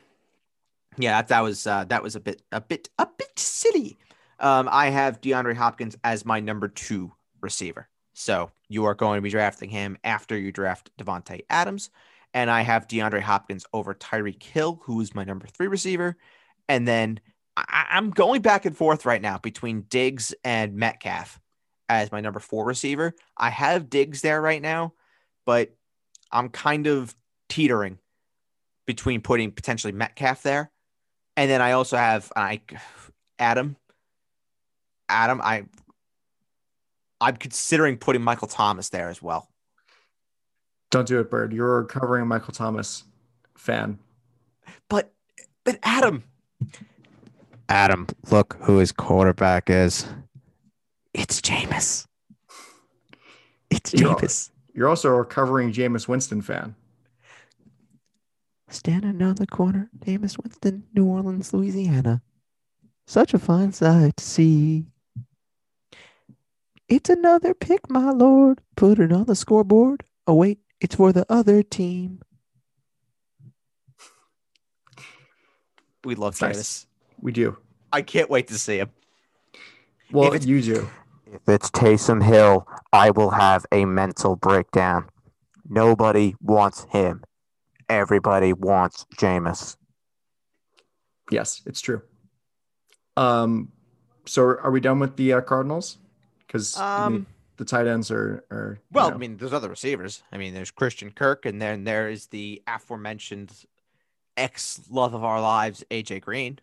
yeah, 0.97 1.19
that, 1.19 1.29
that 1.29 1.41
was 1.41 1.67
uh, 1.67 1.85
that 1.85 2.03
was 2.03 2.17
a 2.17 2.21
bit 2.21 2.43
a 2.53 2.61
bit 2.61 2.89
a 2.99 3.07
bit 3.07 3.39
silly. 3.39 3.99
Um, 4.39 4.69
I 4.71 4.91
have 4.91 5.21
DeAndre 5.21 5.55
Hopkins 5.55 5.97
as 6.05 6.25
my 6.25 6.41
number 6.41 6.69
two 6.69 7.13
receiver, 7.41 7.89
so 8.15 8.51
you 8.69 8.85
are 8.85 8.95
going 8.95 9.19
to 9.19 9.23
be 9.23 9.31
drafting 9.31 9.71
him 9.71 9.99
after 10.05 10.39
you 10.39 10.53
draft 10.53 10.91
Davante 10.99 11.41
Adams, 11.51 11.91
and 12.33 12.51
I 12.51 12.63
have 12.63 12.87
DeAndre 12.87 13.21
Hopkins 13.23 13.67
over 13.73 13.95
Tyreek 13.95 14.43
Hill, 14.43 14.81
who 14.85 15.01
is 15.01 15.15
my 15.15 15.25
number 15.25 15.47
three 15.47 15.67
receiver, 15.67 16.17
and 16.69 16.87
then 16.87 17.21
I- 17.57 17.89
I'm 17.91 18.11
going 18.11 18.43
back 18.43 18.65
and 18.65 18.77
forth 18.77 19.05
right 19.05 19.21
now 19.21 19.39
between 19.39 19.83
Diggs 19.83 20.35
and 20.45 20.75
Metcalf 20.77 21.41
as 21.89 22.13
my 22.13 22.21
number 22.21 22.41
four 22.41 22.65
receiver. 22.65 23.15
I 23.37 23.51
have 23.51 23.91
Diggs 23.91 24.23
there 24.23 24.41
right 24.41 24.63
now, 24.63 24.95
but 25.45 25.75
I'm 26.31 26.49
kind 26.49 26.87
of 26.87 27.15
teetering 27.49 27.99
between 28.95 29.21
putting 29.21 29.53
potentially 29.53 29.93
Metcalf 29.93 30.43
there, 30.43 30.69
and 31.37 31.49
then 31.49 31.63
I 31.63 31.73
also 31.73 31.97
have 31.97 32.33
I 32.35 32.61
Adam. 33.39 33.77
Adam, 35.09 35.41
I 35.43 35.65
I'm 37.21 37.37
considering 37.37 37.99
putting 37.99 38.23
Michael 38.23 38.49
Thomas 38.49 38.89
there 38.89 39.09
as 39.09 39.23
well. 39.23 39.49
Don't 40.91 41.07
do 41.07 41.21
it, 41.21 41.31
Bird. 41.31 41.53
You're 41.53 41.79
a 41.79 41.83
recovering 41.83 42.27
Michael 42.27 42.53
Thomas 42.53 43.05
fan. 43.57 44.01
But 44.89 45.13
but 45.65 45.79
Adam, 45.85 46.25
Adam, 47.69 48.09
look 48.33 48.57
who 48.63 48.79
his 48.79 48.91
quarterback 48.91 49.71
is. 49.71 50.09
It's 51.15 51.41
Jameis. 51.41 52.07
It's 53.71 53.95
You're- 53.95 54.15
Jameis. 54.15 54.51
You're 54.75 54.89
also 54.89 55.11
a 55.11 55.19
recovering 55.19 55.73
Jameis 55.73 56.09
Winston 56.09 56.43
fan. 56.43 56.75
Standing 58.71 59.21
on 59.21 59.35
the 59.35 59.49
corner, 59.49 59.91
Jameis 59.99 60.41
Winston, 60.41 60.85
New 60.95 61.05
Orleans, 61.05 61.53
Louisiana. 61.53 62.23
Such 63.07 63.35
a 63.35 63.39
fine 63.39 63.73
sight 63.73 64.17
to 64.17 64.25
see. 64.25 64.87
It's 66.89 67.11
another 67.11 67.53
pick, 67.53 67.91
my 67.91 68.11
lord. 68.11 68.61
Put 68.77 69.01
it 69.01 69.13
on 69.13 69.25
the 69.25 69.35
scoreboard. 69.35 70.05
Oh, 70.29 70.35
wait, 70.35 70.61
it's 70.81 70.95
for 70.95 71.13
the 71.13 71.27
other 71.29 71.65
team. 71.65 72.21
We 76.05 76.15
love 76.15 76.41
Nice. 76.41 76.57
Jameis. 76.57 76.87
We 77.21 77.33
do. 77.33 77.59
I 77.93 78.03
can't 78.03 78.31
wait 78.31 78.47
to 78.49 78.59
see 78.59 78.79
him. 78.79 78.91
Well, 80.13 80.33
If 80.33 80.47
you 80.47 80.63
do. 80.63 80.89
If 81.27 81.49
it's 81.49 81.71
Taysom 81.71 82.23
Hill, 82.23 82.67
I 82.93 83.11
will 83.11 83.31
have 83.31 83.67
a 83.73 83.85
mental 83.85 84.37
breakdown. 84.37 85.09
Nobody 85.69 86.35
wants 86.41 86.87
him. 86.91 87.23
Everybody 87.91 88.53
wants 88.53 89.05
Jameis. 89.17 89.77
Yes, 91.31 91.61
it's 91.67 91.81
true. 91.81 92.03
Um, 93.17 93.73
so 94.27 94.43
are 94.43 94.71
we 94.71 94.81
done 94.81 95.01
with 95.01 95.17
the 95.17 95.33
uh, 95.35 95.41
Cardinals? 95.41 95.99
Because 96.47 96.79
Um, 96.79 97.27
the, 97.57 97.65
the 97.65 97.69
tight 97.69 97.87
ends 97.89 98.11
are 98.11 98.45
are 98.51 98.79
you 98.79 98.85
Well, 98.93 99.09
know, 99.11 99.17
I 99.17 99.19
mean, 99.19 99.37
there's 99.37 99.53
other 99.53 99.69
receivers. 99.69 100.23
I 100.33 100.39
mean, 100.39 100.55
there's 100.55 100.71
Christian 100.71 101.11
Kirk, 101.11 101.47
and 101.47 101.61
then 101.61 101.85
there 101.85 102.09
is 102.09 102.27
the 102.29 102.63
aforementioned 102.67 103.53
ex 104.37 104.81
love 104.89 105.13
of 105.15 105.25
our 105.25 105.41
lives, 105.41 105.85
AJ 105.91 106.21
Green. 106.23 106.61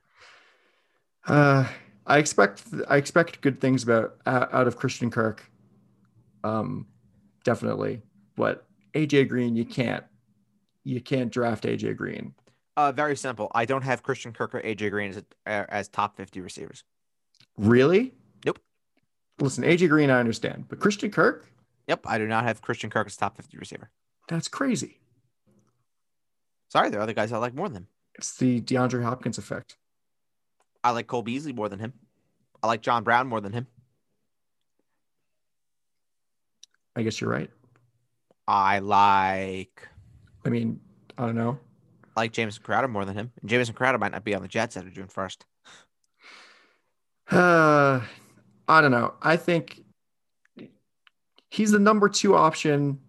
uh, 1.28 1.68
I 2.06 2.20
expect 2.20 2.64
I 2.90 2.96
expect 2.96 3.42
good 3.42 3.60
things 3.60 3.84
about 3.84 4.16
uh, 4.26 4.46
out 4.54 4.68
of 4.68 4.78
Christian 4.78 5.12
Kirk. 5.12 5.44
Um, 6.46 6.88
definitely, 7.44 8.02
but 8.38 8.66
AJ 8.94 9.28
Green, 9.28 9.58
you 9.58 9.66
can't 9.66 10.06
you 10.88 11.02
can't 11.02 11.32
draft 11.32 11.66
AJ 11.66 11.98
Green. 11.98 12.34
Uh, 12.78 12.92
very 12.92 13.18
simple. 13.18 13.52
I 13.54 13.66
don't 13.66 13.84
have 13.84 14.04
Christian 14.04 14.32
Kirk 14.32 14.56
or 14.56 14.62
AJ 14.62 14.92
Green 14.92 15.10
as, 15.10 15.18
uh, 15.18 15.66
as 15.68 15.90
top 15.90 16.16
50 16.16 16.40
receivers. 16.42 16.84
Really? 17.58 18.14
Nope. 18.46 18.60
Listen, 19.40 19.64
AJ 19.64 19.90
Green, 19.90 20.10
I 20.10 20.20
understand, 20.20 20.66
but 20.70 20.80
Christian 20.80 21.12
Kirk, 21.12 21.50
Yep, 21.88 22.02
I 22.06 22.18
do 22.18 22.28
not 22.28 22.44
have 22.44 22.62
Christian 22.62 22.90
Kirk 22.90 23.08
as 23.08 23.16
top 23.16 23.38
50 23.38 23.58
receiver. 23.58 23.90
that's 24.28 24.48
crazy. 24.48 25.00
Sorry, 26.70 26.90
there 26.90 27.00
are 27.00 27.04
other 27.04 27.14
guys 27.14 27.32
I 27.32 27.38
like 27.38 27.56
more 27.56 27.70
than 27.70 27.78
him. 27.78 27.88
It's 28.16 28.36
the 28.38 28.60
DeAndre 28.62 29.04
Hopkins 29.04 29.38
effect. 29.38 29.78
I 30.84 30.92
like 30.92 31.08
Cole 31.08 31.22
Beasley 31.22 31.54
more 31.54 31.70
than 31.70 31.80
him. 31.80 31.94
I 32.62 32.68
like 32.68 32.82
John 32.82 33.04
Brown 33.04 33.28
more 33.28 33.40
than 33.40 33.54
him. 33.54 33.68
I 36.96 37.04
guess 37.04 37.22
you're 37.22 37.30
right. 37.30 37.50
I 38.48 38.80
like 38.80 39.88
I 40.48 40.50
mean, 40.50 40.80
I 41.18 41.26
don't 41.26 41.36
know. 41.36 41.60
I 42.16 42.22
like 42.22 42.32
Jamison 42.32 42.64
Crowder 42.64 42.88
more 42.88 43.04
than 43.04 43.16
him. 43.16 43.34
And 43.42 43.50
Jamison 43.50 43.76
Crowder 43.76 43.98
might 43.98 44.14
not 44.14 44.24
be 44.24 44.34
on 44.34 44.42
the 44.42 44.48
Jets 44.48 44.78
after 44.78 44.90
June 44.90 45.08
1st. 45.08 45.40
Uh, 47.30 48.02
I 48.70 48.82
don't 48.82 48.92
know. 48.92 49.14
I 49.22 49.36
think 49.36 49.84
he's 51.50 51.72
the 51.72 51.80
number 51.80 52.08
two 52.08 52.36
option 52.36 53.00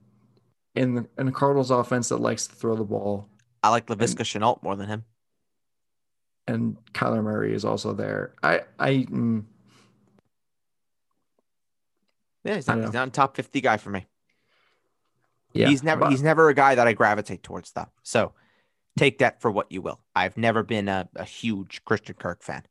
in 0.74 0.96
the, 0.96 1.06
in 1.16 1.26
the 1.26 1.32
Cardinals 1.32 1.70
offense 1.70 2.08
that 2.08 2.16
likes 2.16 2.48
to 2.48 2.54
throw 2.56 2.74
the 2.74 2.84
ball, 2.84 3.28
I 3.62 3.70
like 3.70 3.86
Laviska 3.86 4.22
Shenault 4.22 4.62
more 4.62 4.76
than 4.76 4.88
him. 4.88 5.04
and 6.46 6.76
Kyler 6.92 7.22
Murray 7.22 7.54
is 7.54 7.64
also 7.64 7.92
there. 7.92 8.34
I 8.42 8.62
I 8.78 8.90
mm, 9.10 9.44
Yeah, 12.44 12.54
he's 12.56 12.66
not, 12.68 12.78
he's 12.80 12.92
not 12.92 13.08
a 13.08 13.10
top 13.10 13.36
50 13.36 13.60
guy 13.60 13.76
for 13.76 13.90
me. 13.90 14.06
Yeah. 15.52 15.68
he's 15.68 15.82
never 15.82 16.00
but- 16.02 16.10
he's 16.10 16.22
never 16.22 16.48
a 16.48 16.54
guy 16.54 16.74
that 16.74 16.86
I 16.86 16.92
gravitate 16.92 17.42
towards 17.42 17.72
though. 17.72 17.88
So 18.02 18.32
take 18.96 19.18
that 19.18 19.40
for 19.40 19.50
what 19.50 19.70
you 19.72 19.80
will. 19.82 20.00
I've 20.14 20.36
never 20.36 20.62
been 20.62 20.88
a, 20.88 21.08
a 21.16 21.24
huge 21.24 21.84
Christian 21.84 22.14
Kirk 22.16 22.42
fan. 22.42 22.64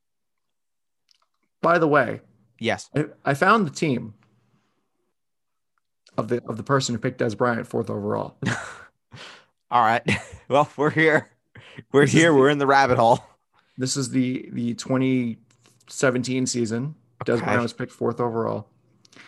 By 1.62 1.80
the 1.80 1.88
way, 1.88 2.22
Yes. 2.60 2.90
I, 2.96 3.06
I 3.26 3.34
found 3.34 3.66
the 3.68 3.72
team 3.72 4.14
of 6.18 6.28
the 6.30 6.42
of 6.48 6.58
the 6.58 6.64
person 6.64 6.96
who 6.96 7.00
picked 7.00 7.20
Dez 7.22 7.38
Bryant 7.38 7.68
fourth 7.68 7.90
overall. 7.90 8.38
All 9.72 9.84
right. 9.84 10.04
Well, 10.50 10.70
we're 10.78 10.92
here. 10.92 11.30
We're 11.92 12.06
This 12.06 12.14
here. 12.14 12.32
the- 12.32 12.38
We're 12.38 12.50
in 12.50 12.58
the 12.58 12.66
rabbit 12.68 12.98
hole. 12.98 13.20
This 13.78 13.98
is 13.98 14.10
the 14.12 14.50
the 14.54 14.74
2017 14.76 16.46
season. 16.46 16.96
Dez 17.26 17.44
Bryant 17.44 17.62
was 17.64 17.74
picked 17.74 17.92
fourth 17.92 18.22
overall. 18.22 18.70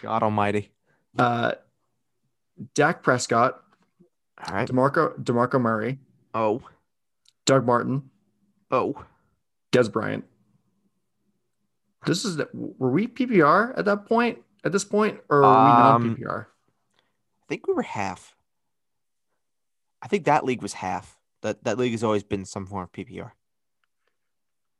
God 0.02 0.24
almighty. 0.24 0.72
Uh, 1.18 1.56
Dak 2.76 3.04
Prescott, 3.04 3.62
All 4.48 4.56
right. 4.56 4.68
Demarco 4.68 5.18
DeMarco 5.24 5.60
Murray, 5.62 6.00
Oh. 6.34 6.62
Doug 7.46 7.66
Martin, 7.66 8.10
Oh. 8.72 9.04
Dez 9.72 9.92
Bryant. 9.92 10.26
This 12.06 12.24
is 12.26 12.38
the, 12.38 12.50
were 12.54 12.90
we 12.92 13.08
PPR 13.08 13.78
at 13.78 13.86
that 13.86 14.06
point? 14.06 14.40
At 14.64 14.72
this 14.72 14.84
point, 14.84 15.20
or 15.30 15.38
were 15.42 15.48
we 15.48 15.48
Um, 15.72 16.04
non 16.04 16.16
PPR? 16.16 16.46
I 16.48 17.46
think 17.48 17.68
we 17.68 17.74
were 17.74 17.82
half. 17.82 18.36
I 20.02 20.08
think 20.08 20.26
that 20.26 20.44
league 20.46 20.62
was 20.62 20.74
half. 20.74 21.18
That 21.42 21.64
that 21.64 21.78
league 21.78 21.92
has 21.94 22.04
always 22.04 22.24
been 22.24 22.44
some 22.46 22.66
form 22.66 22.84
of 22.84 22.92
PPR. 22.92 23.32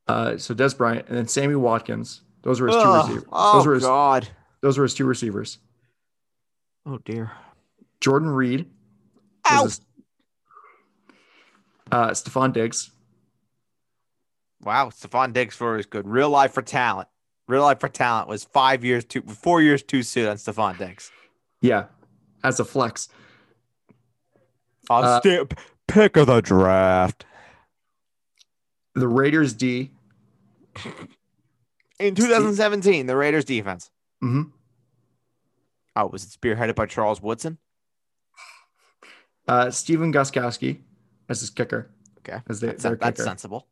Uh, 0.08 0.38
so 0.38 0.54
Dez 0.54 0.78
Bryant 0.78 1.08
and 1.08 1.18
then 1.18 1.28
Sammy 1.28 1.56
Watkins. 1.56 2.22
Those 2.42 2.60
were 2.60 2.68
his 2.68 2.76
two 2.76 2.82
Ugh. 2.82 3.08
receivers. 3.08 3.30
Oh 3.32 3.58
those 3.58 3.68
were 3.68 3.74
his, 3.76 3.84
God. 3.84 4.28
those 4.62 4.78
were 4.78 4.84
his 4.84 4.94
two 4.94 5.06
receivers. 5.06 5.60
Oh 6.86 6.98
dear. 7.00 7.32
Jordan 8.02 8.30
Reed. 8.30 8.70
Ow. 9.50 9.68
uh, 11.92 12.10
Stefon 12.12 12.54
Diggs. 12.54 12.92
Wow, 14.62 14.90
Stefon 14.90 15.34
Diggs 15.34 15.56
for 15.56 15.78
is 15.78 15.86
good. 15.86 16.08
Real 16.08 16.30
life 16.30 16.54
for 16.54 16.62
talent. 16.62 17.08
Real 17.48 17.64
life 17.64 17.80
for 17.80 17.90
talent 17.90 18.28
was 18.28 18.44
five 18.44 18.84
years 18.84 19.04
too 19.06 19.22
four 19.22 19.62
years 19.62 19.82
too 19.82 20.04
soon 20.04 20.28
on 20.28 20.38
Stefon 20.38 20.78
Diggs. 20.78 21.12
Yeah, 21.62 21.86
as 22.44 22.60
a 22.60 22.66
flex. 22.66 23.10
Uh, 24.90 25.20
stay 25.20 25.44
pick 25.88 26.18
of 26.18 26.28
the 26.28 26.42
draft. 26.42 27.26
The 28.96 29.08
Raiders 29.08 29.54
D. 29.54 29.92
In 32.00 32.16
2017, 32.16 33.06
the 33.08 33.16
Raiders 33.16 33.46
defense. 33.46 33.92
Mm-hmm. 34.24 34.44
Oh, 35.96 36.08
was 36.08 36.24
it 36.24 36.30
spearheaded 36.30 36.76
by 36.76 36.86
Charles 36.86 37.22
Woodson? 37.22 37.58
Uh, 39.50 39.72
Stephen 39.72 40.14
Gostkowski 40.14 40.80
as 41.28 41.40
his 41.40 41.50
kicker. 41.50 41.90
Okay. 42.20 42.40
As 42.48 42.60
their, 42.60 42.72
That's, 42.72 42.84
their 42.84 42.96
that's 42.96 43.20
kicker. 43.20 43.24
sensible. 43.28 43.68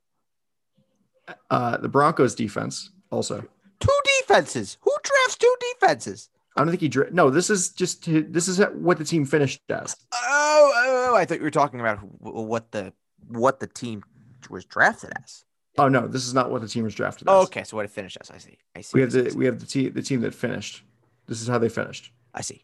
Uh, 1.51 1.77
the 1.77 1.89
Broncos 1.89 2.33
defense 2.33 2.89
also. 3.11 3.45
Two 3.79 3.99
defenses. 4.21 4.77
Who 4.81 4.91
drafts 5.03 5.35
two 5.37 5.55
defenses? 5.73 6.29
I 6.55 6.61
don't 6.61 6.69
think 6.69 6.81
he. 6.81 6.87
Dri- 6.87 7.09
no, 7.11 7.29
this 7.29 7.51
is 7.51 7.69
just 7.69 8.05
this 8.07 8.47
is 8.47 8.59
what 8.73 8.97
the 8.97 9.03
team 9.03 9.25
finished 9.25 9.61
as. 9.69 9.95
Oh, 10.13 10.71
oh, 11.11 11.15
I 11.15 11.25
thought 11.25 11.37
you 11.37 11.43
were 11.43 11.51
talking 11.51 11.79
about 11.79 11.99
what 12.19 12.71
the 12.71 12.91
what 13.27 13.59
the 13.59 13.67
team 13.67 14.03
was 14.49 14.65
drafted 14.65 15.11
as. 15.23 15.43
Oh 15.77 15.87
no, 15.87 16.07
this 16.07 16.25
is 16.25 16.33
not 16.33 16.49
what 16.49 16.61
the 16.61 16.67
team 16.67 16.85
was 16.85 16.95
drafted 16.95 17.27
as. 17.27 17.31
Oh, 17.31 17.43
okay, 17.43 17.63
so 17.63 17.77
what 17.77 17.85
it 17.85 17.91
finished 17.91 18.17
as. 18.19 18.31
I 18.31 18.39
see. 18.39 18.57
I 18.75 18.81
see. 18.81 18.91
We 18.95 19.01
have 19.01 19.11
the 19.11 19.31
we 19.37 19.45
have 19.45 19.59
the 19.59 19.67
team 19.67 19.93
the 19.93 20.01
team 20.01 20.21
that 20.21 20.33
finished. 20.33 20.83
This 21.27 21.39
is 21.41 21.47
how 21.47 21.59
they 21.59 21.69
finished. 21.69 22.11
I 22.33 22.41
see. 22.41 22.63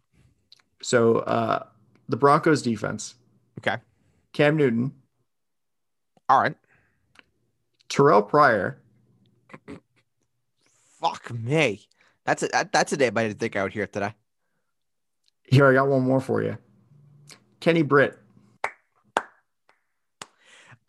So 0.82 1.20
uh, 1.20 1.66
the 2.09 2.17
Broncos 2.17 2.61
defense: 2.61 3.15
Okay. 3.59 3.77
Cam 4.33 4.57
Newton, 4.57 4.91
All 6.27 6.41
right. 6.41 6.55
Terrelle 7.89 8.27
Pryor, 8.27 8.81
Fuck 10.99 11.31
me. 11.31 11.87
That's 12.25 12.43
a 12.43 12.47
that, 12.47 12.71
that's 12.71 12.93
a 12.93 12.97
name 12.97 13.17
I 13.17 13.27
didn't 13.27 13.39
think 13.39 13.55
I 13.55 13.63
would 13.63 13.73
hear 13.73 13.85
today. 13.87 14.13
Here, 15.43 15.67
I 15.67 15.73
got 15.73 15.87
one 15.87 16.01
more 16.01 16.21
for 16.21 16.41
you. 16.41 16.57
Kenny 17.59 17.81
Britt. 17.81 18.17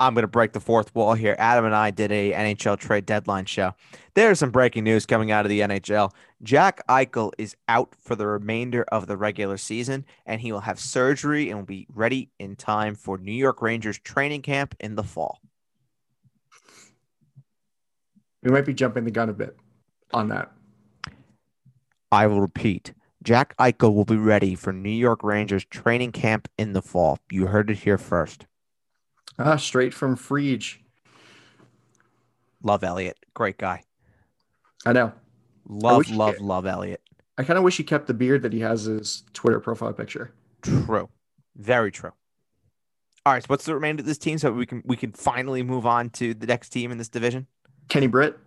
I'm 0.00 0.14
going 0.14 0.22
to 0.22 0.28
break 0.28 0.52
the 0.52 0.60
fourth 0.60 0.94
wall 0.94 1.14
here. 1.14 1.36
Adam 1.38 1.64
and 1.64 1.74
I 1.74 1.90
did 1.90 2.10
a 2.10 2.32
NHL 2.32 2.78
trade 2.78 3.06
deadline 3.06 3.44
show. 3.44 3.74
There's 4.14 4.38
some 4.38 4.50
breaking 4.50 4.84
news 4.84 5.06
coming 5.06 5.30
out 5.30 5.44
of 5.44 5.48
the 5.48 5.60
NHL. 5.60 6.12
Jack 6.42 6.86
Eichel 6.88 7.32
is 7.38 7.56
out 7.68 7.94
for 8.00 8.16
the 8.16 8.26
remainder 8.26 8.82
of 8.84 9.06
the 9.06 9.16
regular 9.16 9.56
season, 9.56 10.04
and 10.26 10.40
he 10.40 10.52
will 10.52 10.60
have 10.60 10.78
surgery 10.78 11.48
and 11.48 11.58
will 11.58 11.66
be 11.66 11.86
ready 11.92 12.30
in 12.38 12.56
time 12.56 12.94
for 12.94 13.18
New 13.18 13.32
York 13.32 13.62
Rangers 13.62 13.98
training 13.98 14.42
camp 14.42 14.74
in 14.80 14.96
the 14.96 15.04
fall. 15.04 15.40
We 18.42 18.50
might 18.50 18.66
be 18.66 18.74
jumping 18.74 19.04
the 19.04 19.10
gun 19.10 19.30
a 19.30 19.32
bit 19.32 19.56
on 20.12 20.28
that. 20.28 20.52
I 22.12 22.26
will 22.26 22.40
repeat. 22.40 22.92
Jack 23.22 23.56
Eichel 23.56 23.94
will 23.94 24.04
be 24.04 24.18
ready 24.18 24.54
for 24.54 24.72
New 24.72 24.90
York 24.90 25.24
Rangers 25.24 25.64
training 25.64 26.12
camp 26.12 26.46
in 26.58 26.74
the 26.74 26.82
fall. 26.82 27.18
You 27.30 27.46
heard 27.46 27.70
it 27.70 27.78
here 27.78 27.96
first. 27.96 28.46
Ah, 29.38 29.56
straight 29.56 29.92
from 29.92 30.16
Friedge. 30.16 30.76
Love 32.62 32.84
Elliotte. 32.84 33.18
Great 33.34 33.58
guy. 33.58 33.82
I 34.86 34.92
know. 34.92 35.12
Love, 35.66 35.98
wish- 35.98 36.10
love, 36.10 36.40
love 36.40 36.66
Elliotte. 36.66 37.00
I 37.36 37.42
kind 37.42 37.58
of 37.58 37.64
wish 37.64 37.76
he 37.76 37.82
kept 37.84 38.06
the 38.06 38.14
beard 38.14 38.42
that 38.42 38.52
he 38.52 38.60
has 38.60 38.84
his 38.84 39.24
Twitter 39.32 39.58
profile 39.58 39.92
picture. 39.92 40.32
True. 40.62 41.08
Very 41.56 41.90
true. 41.90 42.12
All 43.26 43.32
right. 43.32 43.42
So 43.42 43.46
what's 43.48 43.64
the 43.64 43.74
remainder 43.74 44.02
of 44.02 44.06
this 44.06 44.18
team 44.18 44.38
so 44.38 44.52
we 44.52 44.66
can 44.66 44.82
we 44.84 44.96
can 44.96 45.12
finally 45.12 45.62
move 45.62 45.84
on 45.84 46.10
to 46.10 46.34
the 46.34 46.46
next 46.46 46.68
team 46.68 46.92
in 46.92 46.98
this 46.98 47.08
division? 47.08 47.46
Kenny 47.88 48.06
Britt. 48.06 48.38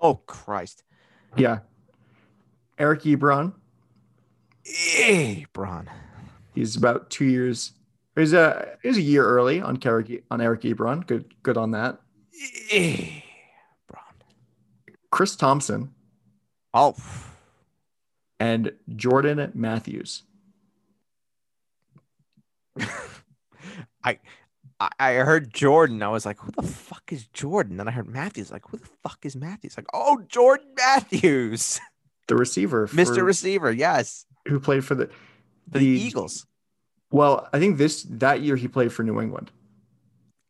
Oh 0.00 0.14
Christ. 0.14 0.84
Yeah. 1.36 1.60
Eric 2.78 3.02
Ebron. 3.02 3.54
Braun. 5.52 5.90
He's 6.54 6.76
about 6.76 7.10
two 7.10 7.24
years. 7.24 7.72
He's 8.16 8.32
a 8.32 8.78
he's 8.82 8.96
a 8.96 9.02
year 9.02 9.24
early 9.24 9.60
on 9.60 9.78
Eric 9.84 10.24
on 10.30 10.40
Eric 10.40 10.62
Ebron. 10.62 11.06
Good 11.06 11.34
good 11.42 11.56
on 11.56 11.72
that. 11.72 12.00
Braun. 13.88 14.04
Chris 15.10 15.36
Thompson 15.36 15.92
Oh. 16.72 16.94
and 18.40 18.72
Jordan 18.96 19.50
Matthews. 19.54 20.22
I 24.04 24.18
I 24.98 25.14
heard 25.14 25.52
Jordan. 25.54 26.02
I 26.02 26.08
was 26.08 26.26
like, 26.26 26.38
who 26.40 26.50
the 26.50 26.62
fuck 26.66 27.04
is 27.12 27.26
Jordan? 27.28 27.76
Then 27.76 27.86
I 27.88 27.92
heard 27.92 28.08
Matthews. 28.08 28.50
Like, 28.50 28.66
who 28.68 28.76
the 28.78 28.88
fuck 29.02 29.18
is 29.22 29.36
Matthews? 29.36 29.76
Like, 29.76 29.86
oh, 29.94 30.22
Jordan 30.28 30.66
Matthews, 30.76 31.80
The 32.26 32.34
receiver, 32.36 32.86
for, 32.88 32.96
Mr. 32.96 33.24
Receiver. 33.24 33.70
Yes, 33.72 34.26
who 34.46 34.58
played 34.60 34.84
for 34.84 34.94
the 34.96 35.10
the, 35.68 35.84
Eagles. 35.86 36.46
Well, 37.14 37.48
I 37.52 37.60
think 37.60 37.78
this 37.78 38.02
that 38.10 38.40
year 38.40 38.56
he 38.56 38.66
played 38.66 38.92
for 38.92 39.04
New 39.04 39.20
England 39.20 39.52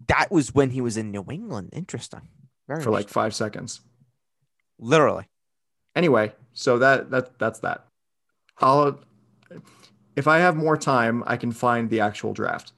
That 0.09 0.31
was 0.31 0.55
when 0.55 0.71
he 0.71 0.81
was 0.81 0.97
in 0.97 1.11
New 1.11 1.27
England. 1.31 1.71
Interesting. 1.75 2.29
Very 2.67 2.83
for 2.83 2.91
like 2.91 3.11
five 3.11 3.35
seconds. 3.35 3.83
literally. 4.79 5.29
Anyway, 5.95 6.33
so 6.55 6.79
that 6.79 7.11
that 7.11 7.39
that's 7.39 7.59
that. 7.61 7.85
I'll 8.59 8.99
if 10.17 10.27
I 10.27 10.39
have 10.39 10.57
more 10.57 10.77
time, 10.79 11.23
I 11.27 11.37
can 11.37 11.53
find 11.53 11.91
the 11.91 12.01
actual 12.01 12.33
draft. 12.33 12.73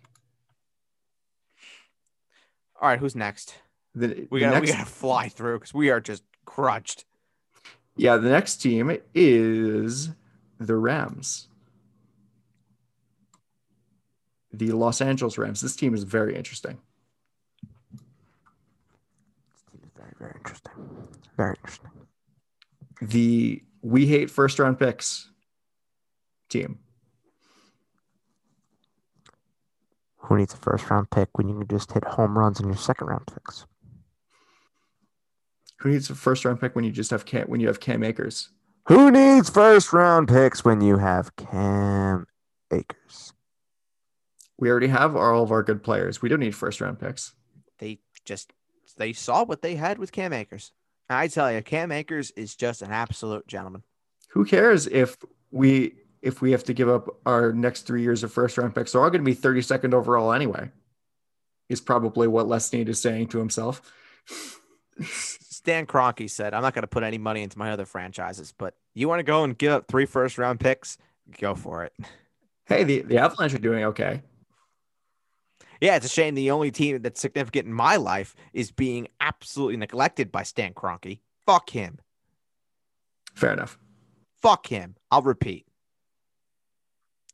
All 2.81 2.89
right, 2.89 2.99
who's 2.99 3.15
next? 3.15 3.55
The, 3.95 4.27
We 4.31 4.41
gotta 4.41 4.57
next, 4.57 4.71
we 4.71 4.77
gotta 4.77 4.91
fly 4.91 5.29
through 5.29 5.61
because 5.61 5.73
we 5.73 5.91
are 5.91 6.01
just 6.01 6.25
crunched. 6.45 7.05
yeah, 7.97 8.17
the 8.17 8.29
next 8.31 8.57
team 8.57 8.99
is 9.15 10.11
the 10.59 10.77
Rams. 10.77 11.49
The 14.59 14.73
Los 14.73 15.01
Angeles 15.01 15.39
Rams. 15.39 15.61
This 15.61 15.77
team 15.77 15.95
is 15.95 16.03
very 16.03 16.35
interesting. 16.35 16.79
This 17.93 19.63
team 19.71 19.81
is 19.85 19.91
very, 19.97 20.13
very 20.19 20.33
interesting. 20.37 20.73
Very 21.37 21.55
interesting. 21.59 21.91
The 23.03 23.63
we 23.83 24.07
hate 24.07 24.31
first 24.31 24.59
round 24.59 24.79
picks 24.79 25.31
team. 26.49 26.79
Who 30.17 30.39
needs 30.39 30.55
a 30.55 30.57
first 30.57 30.89
round 30.91 31.11
pick 31.11 31.37
when 31.37 31.49
you 31.49 31.59
can 31.59 31.69
just 31.69 31.93
hit 31.93 32.05
home 32.05 32.37
runs 32.37 32.59
in 32.59 32.67
your 32.67 32.77
second 32.77 33.09
round 33.09 33.27
picks? 33.27 33.67
Who 35.81 35.91
needs 35.91 36.09
a 36.11 36.15
first 36.15 36.45
round 36.45 36.61
pick 36.61 36.75
when 36.75 36.85
you 36.85 36.91
just 36.91 37.11
have 37.11 37.27
Cam, 37.27 37.47
when 37.47 37.61
you 37.61 37.67
have 37.69 37.81
Cam 37.81 38.03
Akers? 38.03 38.49
Who 38.89 39.11
needs 39.11 39.51
first 39.51 39.93
round 39.93 40.29
picks 40.29 40.65
when 40.65 40.81
you 40.81 40.97
have 40.97 41.37
Cam 41.37 42.27
Akers? 42.73 43.35
We 44.59 44.71
already 44.71 44.89
have 44.89 45.17
all 45.17 45.43
of 45.43 45.53
our 45.53 45.63
good 45.63 45.83
players. 45.83 46.23
We 46.23 46.29
don't 46.29 46.41
need 46.41 46.55
first 46.55 46.81
round 46.81 46.99
picks. 46.99 47.35
They 47.79 47.99
just 48.25 48.53
they 48.97 49.13
saw 49.13 49.45
what 49.45 49.63
they 49.63 49.77
had 49.77 49.99
with 49.99 50.13
Cam 50.13 50.33
Akers. 50.33 50.73
I 51.09 51.29
tell 51.29 51.53
you, 51.53 51.63
Cam 51.63 51.93
Akers 51.93 52.31
is 52.33 52.57
just 52.57 52.83
an 52.83 52.91
absolute 52.91 53.47
gentleman. 53.47 53.83
Who 54.31 54.45
cares 54.45 54.87
if 54.87 55.17
we 55.51 55.95
if 56.23 56.41
we 56.41 56.51
have 56.53 56.65
to 56.65 56.75
give 56.75 56.89
up 56.89 57.09
our 57.25 57.53
next 57.53 57.83
three 57.83 58.03
years 58.03 58.23
of 58.23 58.33
first 58.33 58.59
round 58.59 58.75
picks? 58.75 58.93
They're 58.93 59.03
all 59.03 59.11
going 59.11 59.25
to 59.25 59.31
be 59.31 59.37
32nd 59.37 59.95
overall 59.95 60.33
anyway. 60.33 60.71
Is 61.69 61.81
probably 61.81 62.29
what 62.29 62.49
Les 62.49 62.67
Snead 62.67 62.89
is 62.89 63.01
saying 63.01 63.29
to 63.29 63.39
himself. 63.39 63.93
Stan 65.03 65.87
Kroenke 65.87 66.31
said, 66.31 66.55
"I'm 66.55 66.63
not 66.63 66.75
going 66.75 66.83
to 66.83 66.89
put 66.89 67.03
any 67.03 67.19
money 67.19 67.43
into 67.43 67.59
my 67.59 67.73
other 67.73 67.85
franchises, 67.87 68.55
but 68.57 68.75
you 68.95 69.09
want 69.09 69.19
to 69.19 69.25
go 69.25 69.45
and 69.45 69.57
give 69.59 69.73
up 69.73 69.89
three 69.89 70.07
first 70.07 70.39
round 70.39 70.61
picks? 70.61 70.97
Go 71.41 71.55
for 71.55 71.85
it." 71.85 71.93
Hey, 72.67 72.85
the, 72.85 73.03
the 73.03 73.19
Avalanche 73.19 73.55
are 73.55 73.59
doing 73.59 73.85
okay. 73.85 74.23
Yeah, 75.81 75.97
it's 75.97 76.07
a 76.07 76.09
shame 76.09 76.35
the 76.35 76.51
only 76.51 76.71
team 76.71 77.03
that's 77.03 77.21
significant 77.21 77.67
in 77.67 77.73
my 77.73 77.97
life 77.97 78.35
is 78.53 78.71
being 78.71 79.09
absolutely 79.21 79.77
neglected 79.77 80.33
by 80.33 80.43
Stan 80.43 80.75
Kroenke. 80.75 81.21
Fuck 81.45 81.71
him. 81.71 81.99
Fair 83.35 83.53
enough. 83.53 83.79
Fuck 84.41 84.67
him. 84.69 84.97
I'll 85.11 85.23
repeat. 85.23 85.67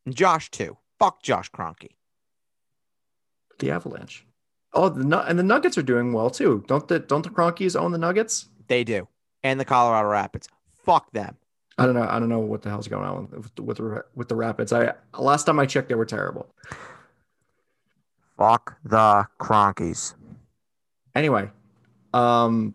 And 0.05 0.15
Josh 0.15 0.51
too. 0.51 0.77
Fuck 0.99 1.23
Josh 1.23 1.51
Kroenke. 1.51 1.91
The 3.59 3.71
Avalanche. 3.71 4.27
Oh, 4.75 4.89
the 4.89 5.19
and 5.21 5.39
the 5.39 5.43
Nuggets 5.43 5.77
are 5.77 5.83
doing 5.83 6.13
well 6.13 6.31
too. 6.31 6.65
Don't 6.67 6.89
the 6.89 6.99
don't 6.99 7.23
the 7.23 7.31
Kroenkes 7.31 7.79
own 7.79 7.93
the 7.93 7.99
Nuggets? 7.99 8.49
They 8.69 8.85
do. 8.85 9.07
And 9.43 9.61
the 9.61 9.65
Colorado 9.65 10.09
Rapids. 10.09 10.49
Fuck 10.85 11.11
them. 11.13 11.37
I 11.79 11.87
don't 11.87 11.95
know. 11.95 12.07
I 12.09 12.19
don't 12.19 12.29
know 12.29 12.41
what 12.41 12.63
the 12.63 12.71
hell's 12.71 12.89
going 12.89 13.05
on 13.05 13.29
with 13.31 13.61
with 13.61 13.61
with 13.61 13.77
the, 13.79 14.05
with 14.15 14.29
the 14.29 14.37
Rapids. 14.37 14.73
I 14.73 14.95
last 15.19 15.45
time 15.45 15.59
I 15.59 15.67
checked, 15.67 15.89
they 15.89 15.95
were 15.95 16.07
terrible. 16.07 16.55
Fuck 18.43 18.77
the 18.83 19.25
Kroenkes. 19.39 20.15
Anyway, 21.15 21.49
um, 22.13 22.75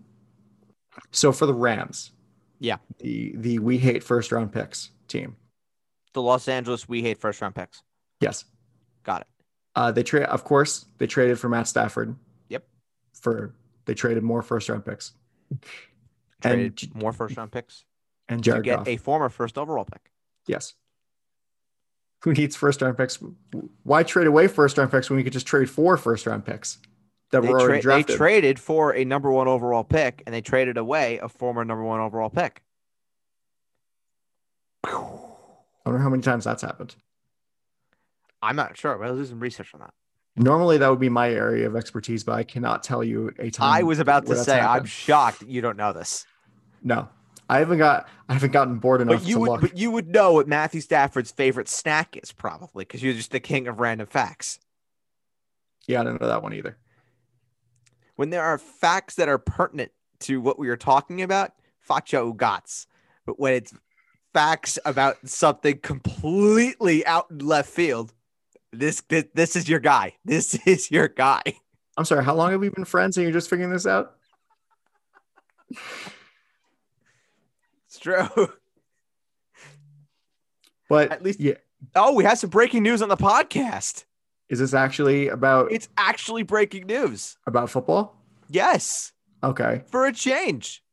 so 1.12 1.34
for 1.34 1.46
the 1.46 1.54
Rams, 1.54 2.14
Yeah. 2.60 2.78
the 3.00 3.34
the 3.36 3.60
we 3.60 3.78
hate 3.78 4.02
first 4.02 4.32
round 4.32 4.54
picks 4.54 4.92
team. 5.10 5.36
The 6.14 6.22
Los 6.22 6.48
Angeles 6.48 6.88
we 6.88 7.02
hate 7.02 7.18
first 7.18 7.42
round 7.42 7.54
picks. 7.54 7.84
Yes, 8.22 8.46
Got 9.04 9.22
it. 9.24 9.28
uh, 9.76 9.92
they 9.92 10.04
trade. 10.04 10.24
Of 10.24 10.46
course, 10.46 10.86
they 11.00 11.08
traded 11.08 11.38
for 11.38 11.50
Matt 11.50 11.68
Stafford. 11.68 12.16
Yep. 12.48 12.66
For 13.22 13.54
they 13.84 13.94
traded 13.94 14.24
more 14.24 14.42
first 14.42 14.70
round 14.70 14.86
picks 14.86 15.16
Traded 16.42 16.82
and 16.82 16.96
more 16.96 17.12
first 17.12 17.36
round 17.36 17.52
picks 17.52 17.84
and 18.30 18.42
to 18.42 18.52
Jared 18.52 18.64
get 18.64 18.78
Goff. 18.78 18.88
a 18.88 18.96
former 18.96 19.28
first 19.28 19.58
overall 19.58 19.84
pick. 19.84 20.12
yes. 20.48 20.76
Who 22.24 22.34
needs 22.34 22.56
first 22.56 22.82
round 22.82 22.98
picks? 22.98 23.20
Why 23.84 24.04
trade 24.04 24.28
away 24.28 24.48
first 24.48 24.78
round 24.78 24.92
picks 24.92 25.10
when 25.10 25.18
we 25.18 25.24
could 25.24 25.34
just 25.34 25.48
trade 25.48 25.70
four 25.70 25.98
first 25.98 26.26
round 26.26 26.46
picks 26.46 26.80
that 27.32 27.42
They, 27.42 27.50
were 27.50 27.60
already 27.60 27.82
tra- 27.82 28.04
they 28.04 28.16
traded 28.16 28.60
for 28.60 28.96
a 28.96 29.06
number 29.06 29.32
one 29.32 29.48
overall 29.48 29.84
pick 29.84 30.24
and 30.26 30.34
they 30.34 30.42
traded 30.42 30.78
away 30.78 31.20
a 31.20 31.30
former 31.30 31.64
number 31.64 31.84
one 31.84 32.00
overall 32.00 32.30
pick. 32.30 32.62
I 34.84 34.90
wonder 35.86 36.02
how 36.02 36.10
many 36.10 36.24
times 36.24 36.44
that's 36.44 36.62
happened. 36.62 36.96
I'm 38.42 38.56
not 38.56 38.78
sure. 38.78 39.04
I'll 39.04 39.16
do 39.16 39.26
some 39.26 39.40
research 39.40 39.74
on 39.74 39.82
that. 39.82 39.94
Normally, 40.36 40.78
that 40.78 40.90
would 40.90 41.00
be 41.00 41.10
my 41.10 41.32
area 41.32 41.66
of 41.66 41.76
expertise, 41.76 42.24
but 42.24 42.34
I 42.34 42.44
cannot 42.44 42.84
tell 42.84 43.04
you 43.04 43.34
a 43.40 43.50
time. 43.50 43.74
I 43.74 43.84
was 43.84 44.00
about 44.00 44.28
to 44.28 44.36
say, 44.36 44.60
I'm 44.60 44.86
shocked 44.86 45.44
you 45.48 45.62
don't 45.62 45.78
know 45.78 45.94
this. 45.94 46.26
no, 46.84 47.10
I 47.50 47.60
haven't 47.60 47.78
got. 47.78 48.08
I 48.30 48.34
haven't 48.34 48.52
gotten 48.52 48.78
bored 48.80 49.02
enough 49.02 49.22
But 49.22 49.28
you 49.28 49.36
to 49.36 49.40
would, 49.42 49.50
look. 49.50 49.62
but 49.62 49.78
you 49.78 49.92
would 49.92 50.10
know 50.10 50.34
what 50.34 50.48
Matthew 50.50 50.82
Stafford's 50.82 51.32
favorite 51.32 51.70
snack 51.70 52.18
is, 52.18 52.32
probably, 52.34 52.84
because 52.84 53.02
you're 53.02 53.14
just 53.14 53.32
the 53.32 53.40
king 53.40 53.68
of 53.68 53.80
random 53.80 54.08
facts. 54.08 54.60
yeah, 55.88 56.02
I 56.02 56.04
don't 56.04 56.20
know 56.20 56.28
that 56.28 56.44
one 56.44 56.54
either. 56.54 56.78
When 58.18 58.32
there 58.32 58.44
are 58.44 58.58
facts 58.58 59.16
that 59.16 59.30
are 59.30 59.38
pertinent 59.38 59.92
to 60.22 60.42
what 60.42 60.60
we 60.60 60.68
are 60.70 60.76
talking 60.76 61.22
about, 61.22 61.54
faccia 61.88 62.20
ugats. 62.36 62.86
But 63.26 63.40
when 63.40 63.54
it's 63.54 63.74
facts 64.34 64.78
about 64.84 65.16
something 65.26 65.80
completely 65.80 67.06
out 67.06 67.28
in 67.32 67.40
left 67.40 67.70
field, 67.70 68.14
this 68.74 69.02
this, 69.08 69.24
this 69.34 69.56
is 69.56 69.70
your 69.70 69.80
guy. 69.80 70.16
This 70.26 70.56
is 70.66 70.92
your 70.92 71.08
guy. 71.08 71.44
I'm 71.96 72.04
sorry. 72.06 72.26
How 72.26 72.36
long 72.36 72.52
have 72.52 72.60
we 72.60 72.68
been 72.70 72.84
friends, 72.86 73.16
and 73.16 73.24
you're 73.24 73.32
just 73.34 73.50
figuring 73.50 73.72
this 73.72 73.88
out? 73.88 74.16
It's 77.98 78.00
true. 78.04 78.50
But 80.90 81.12
At 81.12 81.24
least- 81.24 81.40
yeah, 81.40 81.56
Oh, 81.96 82.14
we 82.14 82.24
have 82.24 82.40
some 82.40 82.50
breaking 82.50 82.84
news 82.84 83.02
on 83.02 83.10
the 83.10 83.18
podcast. 83.18 84.06
is 84.50 84.60
this 84.60 84.74
actually 84.74 85.28
about 85.28 85.72
It's 85.72 85.90
actually 85.98 86.44
breaking 86.44 86.86
news. 86.88 87.38
about 87.46 87.70
football? 87.70 88.16
Yes, 88.50 89.12
Okay. 89.44 89.84
for 89.88 90.06
a 90.06 90.14
change. 90.14 90.84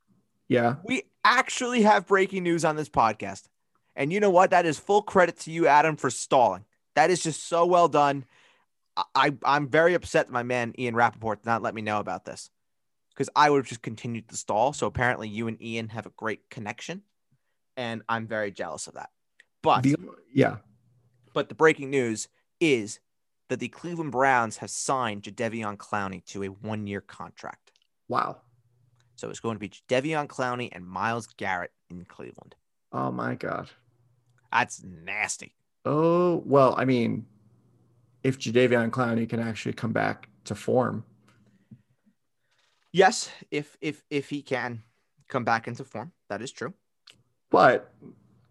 Yeah. 0.48 0.76
We 0.84 1.04
actually 1.24 1.82
have 1.82 2.06
breaking 2.06 2.42
news 2.42 2.64
on 2.64 2.76
this 2.76 2.88
podcast. 2.88 3.44
And 3.96 4.12
you 4.12 4.18
know 4.20 4.28
what? 4.30 4.50
That 4.50 4.66
is 4.66 4.78
full 4.78 5.02
credit 5.02 5.38
to 5.40 5.50
you, 5.52 5.66
Adam, 5.68 5.96
for 5.96 6.10
stalling. 6.10 6.64
That 6.96 7.10
is 7.10 7.22
just 7.22 7.46
so 7.48 7.64
well 7.64 7.88
done. 7.88 8.24
I, 9.14 9.34
I'm 9.44 9.68
very 9.68 9.94
upset 9.94 10.26
that 10.26 10.32
my 10.32 10.42
man 10.42 10.74
Ian 10.78 10.94
Rapoport 10.96 11.42
did 11.42 11.46
not 11.46 11.62
let 11.62 11.74
me 11.74 11.82
know 11.82 11.98
about 12.00 12.24
this 12.24 12.50
because 13.14 13.30
I 13.36 13.50
would 13.50 13.58
have 13.58 13.66
just 13.66 13.82
continued 13.82 14.28
to 14.28 14.36
stall. 14.36 14.72
So 14.72 14.86
apparently, 14.86 15.28
you 15.28 15.48
and 15.48 15.60
Ian 15.62 15.88
have 15.88 16.06
a 16.06 16.10
great 16.10 16.50
connection. 16.50 17.02
And 17.76 18.02
I'm 18.08 18.26
very 18.26 18.50
jealous 18.50 18.86
of 18.86 18.94
that. 18.94 19.10
But 19.62 19.82
The, 19.82 19.96
yeah. 20.32 20.56
But 21.32 21.48
the 21.48 21.54
breaking 21.54 21.90
news 21.90 22.28
is 22.60 23.00
that 23.48 23.60
the 23.60 23.68
Cleveland 23.68 24.12
Browns 24.12 24.58
have 24.58 24.70
signed 24.70 25.22
Jadeveon 25.22 25.76
Clowney 25.76 26.24
to 26.26 26.44
a 26.44 26.48
one-year 26.48 27.00
contract. 27.00 27.72
Wow. 28.08 28.42
So 29.16 29.30
it's 29.30 29.40
going 29.40 29.56
to 29.56 29.60
be 29.60 29.68
Jadeveon 29.70 30.26
Clowney 30.28 30.68
and 30.72 30.86
Myles 30.86 31.26
Garrett 31.36 31.72
in 31.90 32.04
Cleveland. 32.04 32.54
Oh 32.92 33.10
my 33.10 33.34
god. 33.34 33.70
That's 34.52 34.82
nasty. 34.84 35.54
Oh 35.84 36.42
well. 36.46 36.74
I 36.78 36.84
mean, 36.84 37.26
if 38.22 38.38
Jadeveon 38.38 38.90
Clowney 38.90 39.28
can 39.28 39.40
actually 39.40 39.72
come 39.72 39.92
back 39.92 40.28
to 40.44 40.54
form, 40.54 41.04
Yes, 42.94 43.28
if 43.50 43.76
if 43.80 44.04
if 44.08 44.28
he 44.30 44.40
can 44.40 44.84
come 45.26 45.42
back 45.44 45.66
into 45.66 45.82
form, 45.82 46.12
that 46.28 46.40
is 46.40 46.52
true. 46.52 46.72
but 47.50 47.92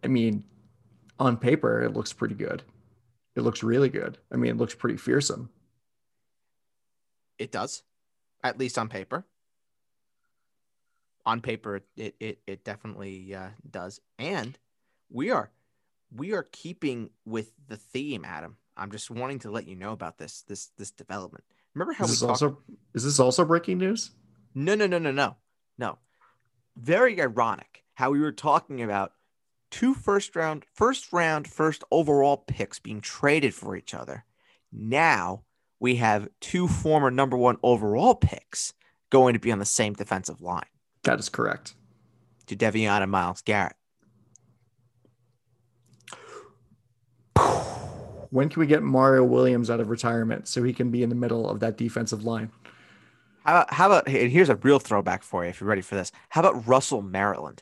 I 0.03 0.07
mean, 0.07 0.43
on 1.17 1.37
paper 1.37 1.81
it 1.81 1.93
looks 1.93 2.11
pretty 2.11 2.35
good. 2.35 2.61
It 3.37 3.41
looks 3.41 3.63
really 3.63 3.87
good. 3.87 4.17
I 4.33 4.35
mean, 4.35 4.51
it 4.51 4.57
looks 4.57 4.75
pretty 4.75 4.97
fearsome. 4.97 5.49
It 7.39 7.53
does, 7.53 7.83
at 8.43 8.59
least 8.59 8.77
on 8.77 8.89
paper. 8.89 9.25
On 11.25 11.39
paper, 11.39 11.81
it 11.95 12.15
it 12.19 12.39
it 12.45 12.65
definitely 12.65 13.33
uh, 13.33 13.51
does, 13.71 14.01
and 14.19 14.59
we 15.09 15.31
are 15.31 15.51
we 16.13 16.33
are 16.33 16.43
keeping 16.51 17.11
with 17.25 17.53
the 17.69 17.77
theme, 17.77 18.25
Adam. 18.25 18.57
I'm 18.75 18.91
just 18.91 19.09
wanting 19.09 19.39
to 19.39 19.51
let 19.51 19.67
you 19.67 19.77
know 19.77 19.93
about 19.93 20.17
this 20.17 20.41
this 20.41 20.71
this 20.77 20.91
development. 20.91 21.45
Remember 21.75 21.93
how 21.93 22.03
Is 22.03 22.11
we 22.11 22.15
this 22.15 22.21
talked? 22.27 22.43
also 22.43 22.57
is 22.93 23.05
this 23.05 23.19
also 23.21 23.45
breaking 23.45 23.77
news? 23.77 24.11
No, 24.55 24.75
no, 24.75 24.87
no, 24.87 24.99
no, 24.99 25.11
no, 25.11 25.35
no. 25.77 25.97
Very 26.75 27.19
ironic 27.21 27.83
how 27.95 28.11
we 28.11 28.19
were 28.19 28.31
talking 28.31 28.81
about 28.81 29.13
two 29.71 29.93
first 29.93 30.35
round, 30.35 30.65
first 30.73 31.11
round, 31.13 31.47
first 31.47 31.83
overall 31.91 32.37
picks 32.37 32.79
being 32.79 33.01
traded 33.01 33.53
for 33.53 33.75
each 33.75 33.93
other. 33.93 34.25
Now 34.71 35.43
we 35.79 35.95
have 35.97 36.27
two 36.39 36.67
former 36.67 37.11
number 37.11 37.37
one 37.37 37.57
overall 37.63 38.15
picks 38.15 38.73
going 39.09 39.33
to 39.33 39.39
be 39.39 39.51
on 39.51 39.59
the 39.59 39.65
same 39.65 39.93
defensive 39.93 40.41
line 40.41 40.65
That 41.03 41.19
is 41.19 41.29
correct. 41.29 41.75
to 42.47 42.55
Devion 42.55 43.01
and 43.03 43.11
Myles 43.11 43.41
Garrett. 43.41 43.75
When 48.29 48.49
can 48.49 48.59
we 48.59 48.65
get 48.65 48.81
Mario 48.81 49.23
Williams 49.23 49.69
out 49.69 49.79
of 49.79 49.89
retirement 49.89 50.47
so 50.47 50.63
he 50.63 50.73
can 50.73 50.89
be 50.89 51.03
in 51.03 51.09
the 51.09 51.15
middle 51.15 51.47
of 51.47 51.59
that 51.59 51.77
defensive 51.77 52.23
line? 52.23 52.51
How 53.45 53.51
about, 53.51 53.73
how 53.73 53.85
about, 53.87 54.07
and 54.07 54.31
here's 54.31 54.49
a 54.49 54.55
real 54.57 54.79
throwback 54.79 55.21
for 55.23 55.43
you 55.43 55.49
if 55.49 55.59
you're 55.59 55.67
ready 55.67 55.81
for 55.81 55.95
this. 55.95 56.11
How 56.29 56.41
about 56.41 56.65
Russell 56.67 57.01
Maryland? 57.01 57.61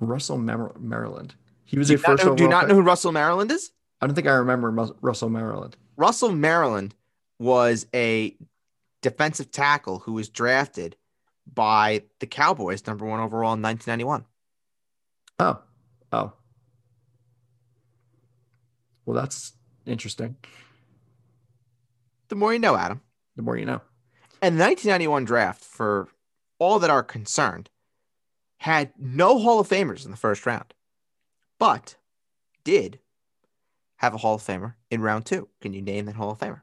Russell 0.00 0.38
Mer- 0.38 0.72
Maryland. 0.78 1.34
He 1.64 1.78
was 1.78 1.88
Do 1.88 1.94
a 1.94 1.98
first 1.98 2.24
know, 2.24 2.34
do 2.34 2.42
you 2.44 2.48
not 2.48 2.62
pick. 2.62 2.70
know 2.70 2.74
who 2.76 2.82
Russell 2.82 3.12
Maryland 3.12 3.50
is? 3.50 3.70
I 4.00 4.06
don't 4.06 4.14
think 4.14 4.26
I 4.26 4.32
remember 4.32 4.72
Mus- 4.72 4.92
Russell 5.00 5.28
Maryland. 5.28 5.76
Russell 5.96 6.32
Maryland 6.32 6.94
was 7.38 7.86
a 7.94 8.36
defensive 9.00 9.50
tackle 9.50 10.00
who 10.00 10.12
was 10.14 10.28
drafted 10.28 10.96
by 11.52 12.02
the 12.20 12.26
Cowboys, 12.26 12.86
number 12.86 13.04
one 13.04 13.20
overall 13.20 13.52
in 13.54 13.62
1991. 13.62 14.24
Oh, 15.38 15.58
oh. 16.12 16.32
Well, 19.04 19.20
that's 19.20 19.52
interesting. 19.86 20.36
The 22.32 22.36
more 22.36 22.54
you 22.54 22.58
know, 22.58 22.76
Adam. 22.76 23.02
The 23.36 23.42
more 23.42 23.58
you 23.58 23.66
know. 23.66 23.82
And 24.40 24.58
the 24.58 24.64
1991 24.64 25.26
draft, 25.26 25.62
for 25.62 26.08
all 26.58 26.78
that 26.78 26.88
are 26.88 27.02
concerned, 27.02 27.68
had 28.56 28.94
no 28.98 29.38
Hall 29.38 29.60
of 29.60 29.68
Famers 29.68 30.06
in 30.06 30.10
the 30.10 30.16
first 30.16 30.46
round, 30.46 30.72
but 31.58 31.96
did 32.64 33.00
have 33.96 34.14
a 34.14 34.16
Hall 34.16 34.36
of 34.36 34.42
Famer 34.42 34.76
in 34.90 35.02
round 35.02 35.26
two. 35.26 35.48
Can 35.60 35.74
you 35.74 35.82
name 35.82 36.06
that 36.06 36.14
Hall 36.14 36.30
of 36.30 36.38
Famer? 36.38 36.62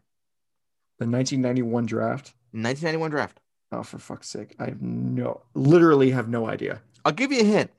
The 0.97 1.05
1991 1.05 1.85
draft. 1.85 2.33
1991 2.49 3.11
draft. 3.11 3.39
Oh, 3.71 3.83
for 3.83 3.99
fuck's 3.99 4.27
sake! 4.27 4.55
I 4.57 4.69
have 4.69 4.81
no, 4.81 5.41
literally 5.53 6.09
have 6.09 6.27
no 6.27 6.47
idea. 6.47 6.81
I'll 7.05 7.11
give 7.11 7.31
you 7.31 7.41
a 7.41 7.43
hint. 7.43 7.69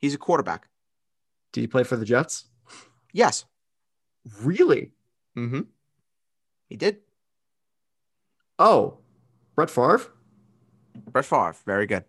He's 0.00 0.14
a 0.14 0.18
quarterback. 0.18 0.66
Did 1.52 1.60
he 1.60 1.66
play 1.68 1.84
for 1.84 1.94
the 1.94 2.04
Jets? 2.04 2.46
Yes. 3.12 3.44
Really? 4.42 4.90
Mm-hmm. 5.38 5.60
He 6.74 6.76
did. 6.76 6.96
Oh, 8.58 8.98
Brett 9.54 9.70
Favre. 9.70 10.00
Brett 11.12 11.24
Favre. 11.24 11.54
Very 11.64 11.86
good. 11.86 12.02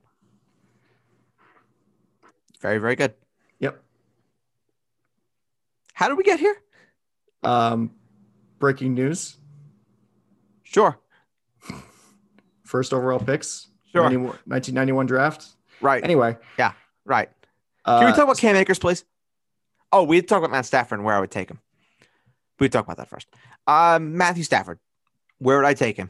Very, 2.60 2.80
very 2.80 2.96
good. 2.96 3.14
Yep. 3.60 3.80
How 5.94 6.08
did 6.08 6.18
we 6.18 6.24
get 6.24 6.40
here? 6.40 6.56
Um, 7.44 7.92
breaking 8.58 8.96
news: 8.96 9.38
Sure. 10.64 10.98
first 12.64 12.92
overall 12.92 13.20
picks. 13.20 13.68
Sure. 13.92 14.02
91 14.02 14.26
1991 14.46 15.06
draft. 15.06 15.46
Right. 15.80 16.04
Anyway, 16.04 16.38
Yeah. 16.58 16.72
right. 17.06 17.30
uh, 17.86 18.00
Can 18.00 18.08
we 18.08 18.14
talk 18.14 18.24
about 18.24 18.40
Cam 18.40 18.56
Akers, 18.56 18.80
please? 18.80 19.06
Oh, 19.92 20.02
we 20.02 20.24
talk 20.24 20.40
about 20.40 20.50
Matt 20.50 20.66
Stafford 20.66 20.98
and 20.98 21.06
where 21.06 21.14
I 21.14 21.20
would 21.20 21.30
take 21.30 21.52
him. 21.52 21.60
We 22.60 22.70
talk 22.70 22.86
about 22.86 22.98
that 22.98 23.10
first. 23.10 23.28
Um, 23.68 24.18
Matthew 24.18 24.44
Stafford. 24.44 24.80
Where 25.40 25.58
would 25.58 25.66
I 25.66 25.74
take 25.74 25.98
him? 25.98 26.10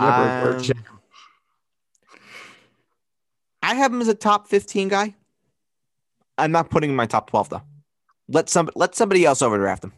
yeah, 0.00 0.40
Um, 0.42 0.62
I 3.62 3.74
have 3.74 3.92
him 3.92 4.00
as 4.00 4.08
a 4.08 4.14
top 4.14 4.48
15 4.48 4.88
guy. 4.88 5.14
I'm 6.36 6.50
not 6.50 6.70
putting 6.70 6.90
him 6.90 6.94
in 6.94 6.96
my 6.96 7.06
top 7.06 7.30
12 7.30 7.50
though. 7.50 7.62
Let 8.28 8.48
some 8.48 8.70
let 8.74 8.94
somebody 8.94 9.24
else 9.24 9.42
overdraft 9.42 9.84
him. 9.84 9.92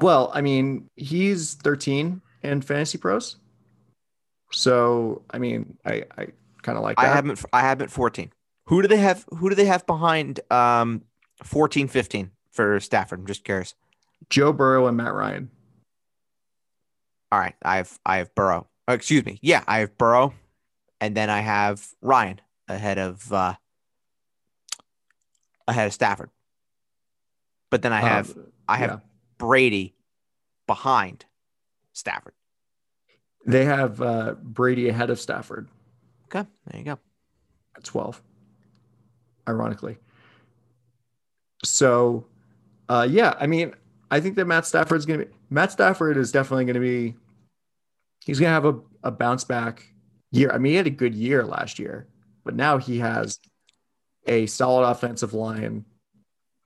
Well, 0.00 0.30
I 0.32 0.40
mean, 0.40 0.88
he's 0.96 1.54
13 1.54 2.22
in 2.42 2.62
Fantasy 2.62 2.98
Pros. 2.98 3.36
So, 4.50 5.22
I 5.30 5.38
mean, 5.38 5.76
I, 5.84 6.04
I 6.16 6.26
kind 6.62 6.76
of 6.78 6.84
like 6.84 6.96
that. 6.96 7.04
I 7.04 7.08
haven't 7.08 7.44
I 7.52 7.60
haven't 7.60 7.90
14. 7.90 8.32
Who 8.66 8.80
do 8.82 8.88
they 8.88 8.96
have 8.96 9.26
who 9.36 9.48
do 9.48 9.54
they 9.54 9.64
have 9.66 9.86
behind 9.86 10.40
um 10.50 11.02
14 11.42 11.88
15 11.88 12.30
for 12.52 12.78
Stafford? 12.80 13.20
I'm 13.20 13.26
just 13.26 13.44
curious. 13.44 13.74
Joe 14.30 14.52
Burrow 14.52 14.86
and 14.86 14.96
Matt 14.96 15.14
Ryan. 15.14 15.50
All 17.32 17.38
right, 17.38 17.54
I 17.62 17.76
have 17.76 17.98
I 18.06 18.18
have 18.18 18.34
Burrow. 18.34 18.68
Oh, 18.86 18.92
excuse 18.92 19.24
me. 19.24 19.38
Yeah, 19.42 19.64
I 19.66 19.78
have 19.78 19.96
Burrow, 19.98 20.34
and 21.00 21.16
then 21.16 21.30
I 21.30 21.40
have 21.40 21.86
Ryan 22.00 22.40
ahead 22.68 22.98
of 22.98 23.32
uh 23.32 23.54
ahead 25.66 25.86
of 25.86 25.92
Stafford. 25.94 26.30
But 27.70 27.82
then 27.82 27.92
I 27.92 28.00
have 28.00 28.30
Um, 28.36 28.46
I 28.68 28.76
have 28.76 28.90
yeah. 28.90 28.98
Brady 29.38 29.94
behind 30.66 31.24
Stafford. 31.92 32.34
They 33.46 33.64
have 33.64 34.00
uh, 34.00 34.34
Brady 34.40 34.88
ahead 34.88 35.10
of 35.10 35.18
Stafford 35.18 35.68
Okay, 36.26 36.46
there 36.66 36.78
you 36.78 36.84
go. 36.84 36.98
at 37.76 37.82
12, 37.84 38.22
ironically. 39.48 39.98
So, 41.64 42.24
uh, 42.92 43.04
yeah, 43.04 43.34
I 43.40 43.46
mean, 43.46 43.72
I 44.10 44.20
think 44.20 44.36
that 44.36 44.44
Matt 44.44 44.66
Stafford's 44.66 45.06
going 45.06 45.20
to 45.20 45.24
be, 45.24 45.32
Matt 45.48 45.72
Stafford 45.72 46.18
is 46.18 46.30
definitely 46.30 46.66
going 46.66 46.74
to 46.74 46.80
be, 46.80 47.14
he's 48.20 48.38
going 48.38 48.50
to 48.50 48.52
have 48.52 48.66
a, 48.66 48.78
a 49.02 49.10
bounce 49.10 49.44
back 49.44 49.82
year. 50.30 50.52
I 50.52 50.58
mean, 50.58 50.72
he 50.72 50.76
had 50.76 50.86
a 50.86 50.90
good 50.90 51.14
year 51.14 51.42
last 51.42 51.78
year, 51.78 52.06
but 52.44 52.54
now 52.54 52.76
he 52.76 52.98
has 52.98 53.40
a 54.26 54.44
solid 54.44 54.86
offensive 54.86 55.32
line, 55.32 55.86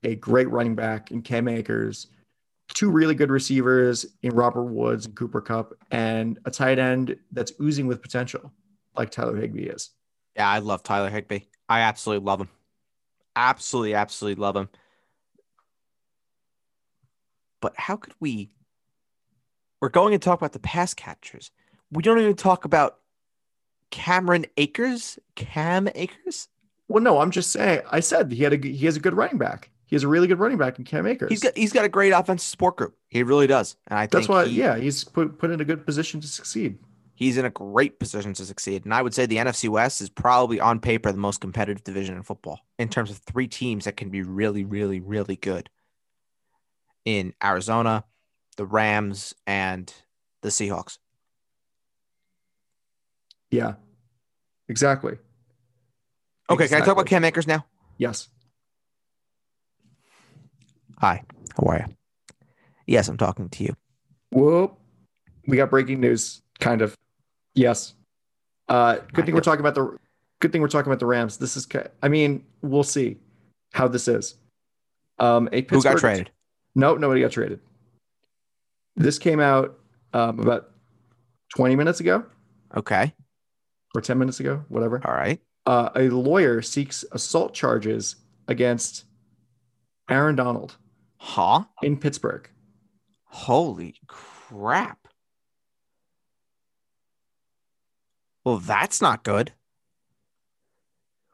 a 0.03 0.17
great 0.17 0.51
running 0.51 0.75
back 0.75 1.13
in 1.13 1.23
Cam 1.23 1.47
Akers, 1.47 2.09
two 2.75 2.91
really 2.91 3.15
good 3.15 3.31
receivers 3.31 4.05
in 4.25 4.35
Robert 4.35 4.65
Woods 4.65 5.07
and 5.07 5.15
Cooper 5.15 5.41
Kupp, 5.41 5.75
and 5.93 6.41
a 6.45 6.51
tight 6.51 6.81
end 6.81 7.17
that's 7.31 7.53
oozing 7.63 7.87
with 7.87 8.03
potential, 8.03 8.51
like 8.97 9.13
Tyler 9.13 9.37
Higbee 9.37 9.69
is. 9.69 9.91
Yeah, 10.35 10.51
I 10.51 10.59
love 10.59 10.83
Tyler 10.83 11.09
Higbee. 11.09 11.43
I 11.69 11.83
absolutely 11.83 12.27
love 12.27 12.41
him. 12.41 12.49
Absolutely, 13.37 13.95
absolutely 13.95 14.43
love 14.43 14.57
him. 14.57 14.69
But 17.67 17.75
how 17.77 17.97
could 17.97 18.15
we? 18.21 18.49
We're 19.81 19.89
going 19.89 20.13
to 20.13 20.21
talk 20.21 20.39
about 20.39 20.53
the 20.53 20.61
pass 20.61 20.95
catchers. 20.95 21.51
We 21.91 22.01
don't 22.01 22.21
even 22.21 22.37
talk 22.37 22.65
about 22.65 22.99
Cameron 23.91 24.47
Akers. 24.57 25.19
Cam 25.35 25.89
Akers. 25.97 26.47
Well, 26.87 27.03
no, 27.03 27.19
I'm 27.21 27.33
just 27.33 27.51
saying. 27.51 27.81
I 27.91 27.99
said 27.99 28.31
he 28.31 28.45
had 28.45 28.53
a 28.53 28.69
he 28.69 28.87
has 28.87 28.97
a 28.97 29.01
good 29.01 29.15
running 29.15 29.37
back. 29.37 29.71
He 29.87 29.97
has 29.97 30.05
a 30.05 30.09
really 30.09 30.29
good 30.29 30.39
running 30.39 30.59
back 30.59 30.79
in 30.79 30.85
Cam 30.85 31.09
Akers. 31.09 31.29
He's 31.29 31.43
got 31.43 31.57
he's 31.57 31.73
got 31.73 31.85
a 31.85 31.89
great 31.89 32.13
offensive 32.13 32.47
support 32.47 32.77
group. 32.77 32.97
He 33.09 33.25
really 33.25 33.49
does, 33.49 33.75
and 33.89 33.99
I 33.99 34.07
That's 34.07 34.29
why, 34.29 34.47
he- 34.47 34.61
yeah, 34.61 34.77
he's 34.77 35.03
put 35.03 35.37
put 35.37 35.51
in 35.51 35.61
a 35.61 35.65
good 35.65 35.85
position 35.85 36.21
to 36.21 36.29
succeed. 36.29 36.79
he's 37.17 37.37
in 37.37 37.45
a 37.47 37.51
great 37.51 37.99
position 37.99 38.33
to 38.35 38.47
succeed. 38.47 38.85
And 38.85 38.95
I 38.95 39.03
would 39.03 39.13
say 39.13 39.27
the 39.27 39.39
NFC 39.39 39.69
West 39.69 40.01
is 40.01 40.09
probably 40.09 40.61
on 40.61 40.79
paper 40.79 41.11
the 41.11 41.19
most 41.19 41.41
competitive 41.41 41.83
division 41.83 42.15
in 42.15 42.23
football 42.23 42.61
in 42.79 42.89
terms 42.89 43.11
of 43.11 43.17
three 43.19 43.49
teams 43.49 43.87
that 43.87 43.97
can 43.97 44.09
be 44.09 44.23
really, 44.23 44.65
really, 44.65 45.01
really 45.01 45.35
good 45.35 45.69
in 47.07 47.33
Arizona, 47.43 48.05
the 48.59 48.67
Rams, 48.67 49.35
and 49.47 49.91
the 50.43 50.51
Seahawks. 50.51 50.99
Yeah, 53.51 53.75
exactly. 54.69 55.17
Okay, 56.51 56.69
can 56.69 56.83
I 56.83 56.85
talk 56.85 56.93
about 56.93 57.07
Cam 57.07 57.25
Akers 57.25 57.47
now? 57.47 57.65
Yes. 57.97 58.29
Hi, 60.99 61.23
how 61.57 61.67
are 61.69 61.79
you? 61.79 61.95
Yes, 62.87 63.09
I'm 63.09 63.17
talking 63.17 63.49
to 63.49 63.65
you. 63.65 63.75
Whoop. 64.33 64.77
We 65.47 65.57
got 65.57 65.71
breaking 65.71 66.01
news, 66.01 66.43
kind 66.59 66.83
of. 66.83 66.95
Yes. 67.55 67.95
Uh, 68.69 68.99
good 69.13 69.25
thing 69.25 69.35
we're 69.35 69.41
talking 69.41 69.61
about 69.61 69.75
the. 69.75 69.97
Good 70.41 70.53
thing 70.53 70.61
we're 70.61 70.69
talking 70.69 70.91
about 70.91 70.99
the 70.99 71.07
Rams. 71.07 71.37
This 71.39 71.57
is. 71.57 71.67
I 72.03 72.09
mean, 72.09 72.45
we'll 72.63 72.83
see 72.83 73.19
how 73.73 73.89
this 73.89 74.09
is. 74.09 74.35
Um, 75.19 75.49
a 75.53 75.65
Who 75.71 75.83
got 75.83 75.99
traded? 75.99 76.31
No, 76.77 76.95
nobody 76.95 77.23
got 77.23 77.33
traded. 77.33 77.59
This 78.97 79.19
came 79.19 79.41
out 79.41 79.79
um, 80.13 80.39
about 80.39 80.71
20 81.57 81.75
minutes 81.75 81.99
ago 82.01 82.25
Okay, 82.77 83.13
or 83.95 84.01
10 84.01 84.19
minutes 84.19 84.39
ago, 84.41 84.63
whatever. 84.69 85.01
all 85.05 85.15
right. 85.15 85.41
Uh, 85.65 85.89
a 85.97 86.09
lawyer 86.11 86.63
seeks 86.63 87.05
assault 87.13 87.55
charges 87.55 88.17
against 88.47 89.05
Aaron 90.09 90.37
Donald 90.37 90.77
Huh? 91.19 91.65
in 91.83 91.97
Pittsburgh. 91.97 92.49
Holy 93.25 93.97
crap. 94.07 95.09
Well, 98.45 98.59
that's 98.59 99.01
not 99.03 99.25
good. 99.25 99.53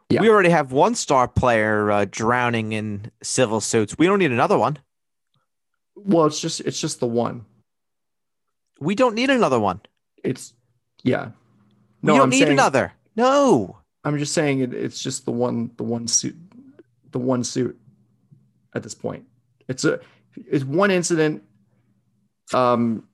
Yeah. 0.09 0.21
We 0.23 0.31
already 0.31 0.49
have 0.51 0.73
one 0.73 0.95
star 0.95 1.29
player 1.29 1.91
uh, 1.91 2.07
drowning 2.11 2.73
in 2.73 3.11
civil 3.23 3.61
suits. 3.61 3.97
We 3.99 4.07
don't 4.07 4.19
need 4.19 4.33
another 4.33 4.59
one. 4.59 4.79
Well, 5.95 6.27
it's 6.27 6.41
just 6.41 6.61
it's 6.61 6.81
just 6.81 7.01
the 7.01 7.07
one. 7.07 7.45
We 8.81 8.95
don't 8.95 9.15
need 9.15 9.31
another 9.31 9.61
one. 9.61 9.81
It's 10.25 10.55
yeah. 11.03 11.31
No, 12.03 12.15
we 12.15 12.19
don't 12.19 12.25
I'm 12.25 12.31
need 12.31 12.39
saying, 12.41 12.53
another. 12.53 12.93
No. 13.17 13.79
I'm 14.05 14.19
just 14.19 14.35
saying 14.35 14.61
it, 14.61 14.75
it's 14.75 15.01
just 15.01 15.25
the 15.25 15.33
one 15.33 15.71
the 15.77 15.85
one 15.85 16.09
suit 16.09 16.37
the 17.13 17.19
one 17.19 17.45
suit 17.45 17.79
at 18.75 18.83
this 18.83 18.95
point. 18.95 19.25
It's 19.69 19.85
a 19.85 20.01
it's 20.37 20.65
one 20.65 20.91
incident. 20.91 21.43
Um 22.53 23.07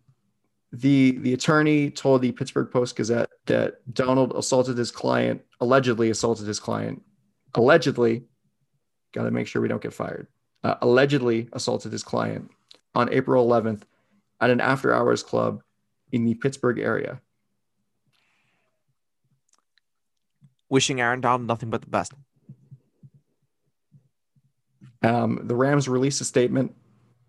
the 0.73 1.13
the 1.19 1.35
attorney 1.35 1.91
told 1.91 2.23
the 2.23 2.33
Pittsburgh 2.33 2.71
Post 2.71 2.97
Gazette 2.97 3.29
that 3.47 3.81
Donald 3.95 4.33
assaulted 4.37 4.77
his 4.77 4.91
client, 4.91 5.43
allegedly 5.61 6.11
assaulted 6.11 6.47
his 6.47 6.61
client, 6.61 7.03
allegedly, 7.55 8.25
got 9.13 9.25
to 9.25 9.31
make 9.31 9.47
sure 9.47 9.63
we 9.63 9.69
don't 9.69 9.83
get 9.83 9.95
fired. 9.95 10.27
Uh, 10.65 10.75
allegedly 10.83 11.49
assaulted 11.53 11.93
his 11.93 12.03
client 12.03 12.51
on 12.95 13.13
April 13.13 13.47
11th 13.47 13.83
at 14.41 14.51
an 14.51 14.61
after 14.61 14.95
hours 14.95 15.23
club 15.23 15.63
in 16.13 16.25
the 16.25 16.35
Pittsburgh 16.35 16.79
area. 16.79 17.21
Wishing 20.69 21.01
Aaron 21.01 21.21
Donald 21.21 21.47
nothing 21.47 21.71
but 21.71 21.81
the 21.81 21.89
best. 21.89 22.13
Um, 25.03 25.41
the 25.45 25.55
Rams 25.55 25.89
released 25.89 26.21
a 26.21 26.25
statement 26.25 26.75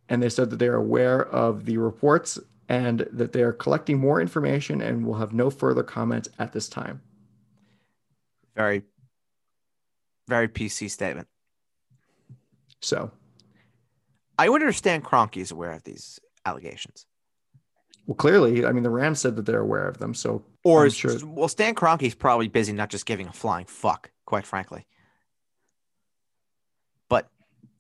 and 0.10 0.22
they 0.22 0.30
said 0.30 0.50
that 0.50 0.58
they 0.58 0.68
are 0.68 0.76
aware 0.76 1.26
of 1.28 1.66
the 1.66 1.78
reports 1.78 2.40
and 2.68 3.08
that 3.12 3.32
they 3.32 3.42
are 3.42 3.54
collecting 3.54 3.98
more 3.98 4.20
information 4.22 4.82
and 4.82 5.06
will 5.06 5.16
have 5.16 5.34
no 5.34 5.50
further 5.50 5.84
comment 5.84 6.28
at 6.38 6.52
this 6.52 6.68
time. 6.68 7.02
Very, 8.56 8.84
very 10.28 10.48
PC 10.48 10.90
statement. 10.90 11.28
So, 12.82 13.12
I 14.40 14.48
would 14.48 14.62
understand 14.62 15.04
Kroenke 15.04 15.38
is 15.38 15.52
aware 15.52 15.74
of 15.74 15.84
these 15.84 16.18
allegations. 16.46 17.06
well, 18.08 18.16
clearly, 18.16 18.66
I 18.66 18.72
mean, 18.72 18.84
the 18.84 18.90
Rams 18.90 19.20
said 19.20 19.36
that 19.36 19.46
they're 19.46 19.60
aware 19.60 19.86
of 19.88 19.98
them. 19.98 20.14
So, 20.14 20.46
Or 20.64 20.86
is, 20.86 20.96
sure- 20.96 21.18
well, 21.26 21.50
Stan 21.50 21.76
Kroenke's 21.76 22.16
probably 22.16 22.48
busy 22.48 22.72
not 22.72 22.90
just 22.90 23.06
giving 23.06 23.28
a 23.28 23.34
flying 23.34 23.66
fuck, 23.66 24.12
quite 24.26 24.46
frankly. 24.46 24.88
But 27.10 27.30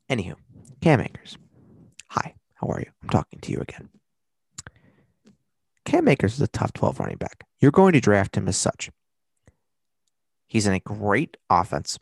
anywho, 0.10 0.36
Cam 0.82 1.00
Akers. 1.00 1.38
Hi, 2.10 2.36
how 2.56 2.68
are 2.68 2.82
you? 2.82 2.92
I'm 3.04 3.10
talking 3.10 3.40
to 3.40 3.52
you 3.54 3.60
again. 3.62 3.88
Cam 5.86 6.10
Akers 6.10 6.34
is 6.34 6.42
a 6.42 6.48
top 6.48 6.74
12 6.74 7.00
running 7.00 7.18
back. 7.18 7.46
You're 7.60 7.72
going 7.72 7.94
to 7.94 8.02
draft 8.02 8.36
him 8.36 8.50
as 8.50 8.58
such. 8.58 8.92
He's 10.46 10.68
in 10.68 10.74
a 10.74 10.80
great 10.82 11.38
offense. 11.50 11.98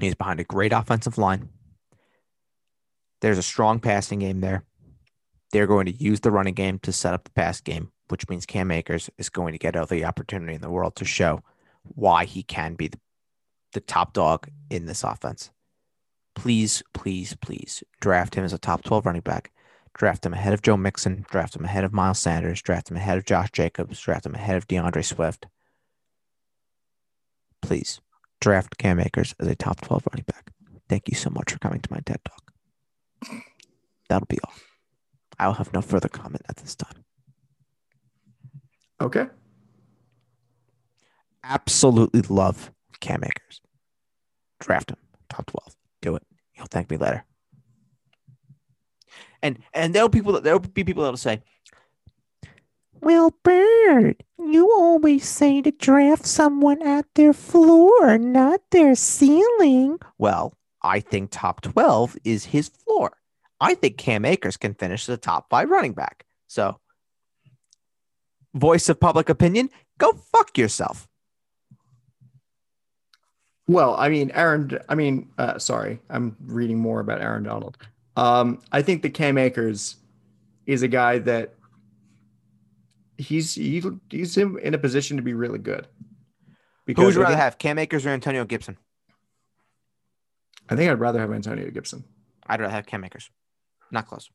He's 0.00 0.14
behind 0.14 0.40
a 0.40 0.44
great 0.44 0.72
offensive 0.72 1.18
line. 1.18 1.50
There's 3.24 3.38
a 3.38 3.42
strong 3.42 3.80
passing 3.80 4.18
game 4.18 4.42
there. 4.42 4.64
They're 5.50 5.66
going 5.66 5.86
to 5.86 5.96
use 5.96 6.20
the 6.20 6.30
running 6.30 6.52
game 6.52 6.78
to 6.80 6.92
set 6.92 7.14
up 7.14 7.24
the 7.24 7.30
pass 7.30 7.58
game, 7.58 7.90
which 8.08 8.28
means 8.28 8.44
Cam 8.44 8.70
Akers 8.70 9.08
is 9.16 9.30
going 9.30 9.54
to 9.54 9.58
get 9.58 9.76
every 9.76 10.04
opportunity 10.04 10.52
in 10.52 10.60
the 10.60 10.68
world 10.68 10.94
to 10.96 11.06
show 11.06 11.40
why 11.84 12.26
he 12.26 12.42
can 12.42 12.74
be 12.74 12.88
the, 12.88 12.98
the 13.72 13.80
top 13.80 14.12
dog 14.12 14.50
in 14.68 14.84
this 14.84 15.02
offense. 15.02 15.50
Please, 16.34 16.82
please, 16.92 17.34
please 17.40 17.82
draft 17.98 18.34
him 18.34 18.44
as 18.44 18.52
a 18.52 18.58
top 18.58 18.84
12 18.84 19.06
running 19.06 19.22
back. 19.22 19.52
Draft 19.94 20.26
him 20.26 20.34
ahead 20.34 20.52
of 20.52 20.60
Joe 20.60 20.76
Mixon. 20.76 21.24
Draft 21.30 21.56
him 21.56 21.64
ahead 21.64 21.84
of 21.84 21.94
Miles 21.94 22.18
Sanders. 22.18 22.60
Draft 22.60 22.90
him 22.90 22.98
ahead 22.98 23.16
of 23.16 23.24
Josh 23.24 23.50
Jacobs. 23.52 23.98
Draft 24.00 24.26
him 24.26 24.34
ahead 24.34 24.58
of 24.58 24.66
D'Andre 24.66 25.00
Swift. 25.00 25.46
Please 27.62 28.02
draft 28.42 28.76
Cam 28.76 29.00
Akers 29.00 29.34
as 29.40 29.48
a 29.48 29.54
top 29.54 29.80
12 29.80 30.08
running 30.12 30.26
back. 30.26 30.50
Thank 30.90 31.08
you 31.08 31.14
so 31.14 31.30
much 31.30 31.52
for 31.52 31.58
coming 31.58 31.80
to 31.80 31.90
my 31.90 32.00
TED 32.04 32.20
Talk. 32.22 32.43
That'll 34.08 34.26
be 34.26 34.38
all. 34.44 34.52
I 35.38 35.46
will 35.46 35.54
have 35.54 35.72
no 35.72 35.80
further 35.80 36.08
comment 36.08 36.42
at 36.48 36.56
this 36.56 36.74
time. 36.74 37.04
okay. 39.00 39.26
Absolutely 41.46 42.22
love 42.22 42.70
Cam 43.00 43.22
Akers. 43.22 43.60
Draft 44.60 44.90
him. 44.92 44.96
Top 45.28 45.44
12. 45.46 45.76
Do 46.00 46.16
it. 46.16 46.22
You'll 46.56 46.66
thank 46.66 46.88
me 46.90 46.96
later. 46.96 47.24
And 49.42 49.58
and 49.74 49.94
there'll 49.94 50.08
people 50.08 50.40
there'll 50.40 50.58
be 50.60 50.84
people 50.84 51.02
that'll 51.02 51.18
say, 51.18 51.42
Well, 53.02 53.34
Bird, 53.42 54.24
you 54.38 54.70
always 54.72 55.28
say 55.28 55.60
to 55.60 55.70
draft 55.70 56.24
someone 56.24 56.80
at 56.80 57.04
their 57.14 57.34
floor, 57.34 58.16
not 58.16 58.62
their 58.70 58.94
ceiling. 58.94 59.98
Well, 60.16 60.54
I 60.84 61.00
think 61.00 61.30
top 61.32 61.62
12 61.62 62.18
is 62.24 62.44
his 62.44 62.68
floor. 62.68 63.16
I 63.60 63.74
think 63.74 63.96
Cam 63.96 64.24
Akers 64.24 64.58
can 64.58 64.74
finish 64.74 65.06
the 65.06 65.16
top 65.16 65.48
five 65.48 65.70
running 65.70 65.94
back. 65.94 66.26
So, 66.46 66.78
voice 68.54 68.88
of 68.90 69.00
public 69.00 69.30
opinion, 69.30 69.70
go 69.98 70.12
fuck 70.12 70.58
yourself. 70.58 71.08
Well, 73.66 73.96
I 73.96 74.10
mean, 74.10 74.30
Aaron, 74.34 74.78
I 74.88 74.94
mean, 74.94 75.30
uh, 75.38 75.58
sorry, 75.58 76.00
I'm 76.10 76.36
reading 76.44 76.78
more 76.78 77.00
about 77.00 77.22
Aaron 77.22 77.44
Donald. 77.44 77.78
Um, 78.16 78.60
I 78.70 78.82
think 78.82 79.02
that 79.02 79.14
Cam 79.14 79.38
Akers 79.38 79.96
is 80.66 80.82
a 80.82 80.88
guy 80.88 81.18
that 81.20 81.54
he's 83.16 83.54
he, 83.54 83.82
he's 84.10 84.36
in, 84.36 84.58
in 84.58 84.74
a 84.74 84.78
position 84.78 85.16
to 85.16 85.22
be 85.22 85.32
really 85.32 85.58
good. 85.58 85.86
Because 86.84 87.00
Who 87.00 87.06
would 87.06 87.14
you 87.14 87.22
rather 87.22 87.36
have, 87.36 87.56
Cam 87.56 87.78
Akers 87.78 88.04
or 88.04 88.10
Antonio 88.10 88.44
Gibson? 88.44 88.76
I 90.68 90.76
think 90.76 90.90
I'd 90.90 91.00
rather 91.00 91.18
have 91.20 91.32
Antonio 91.32 91.70
Gibson. 91.70 92.04
I'd 92.46 92.60
rather 92.60 92.72
have 92.72 92.86
Cam 92.86 93.04
Akers. 93.04 93.30
Not 93.90 94.06
close. 94.06 94.30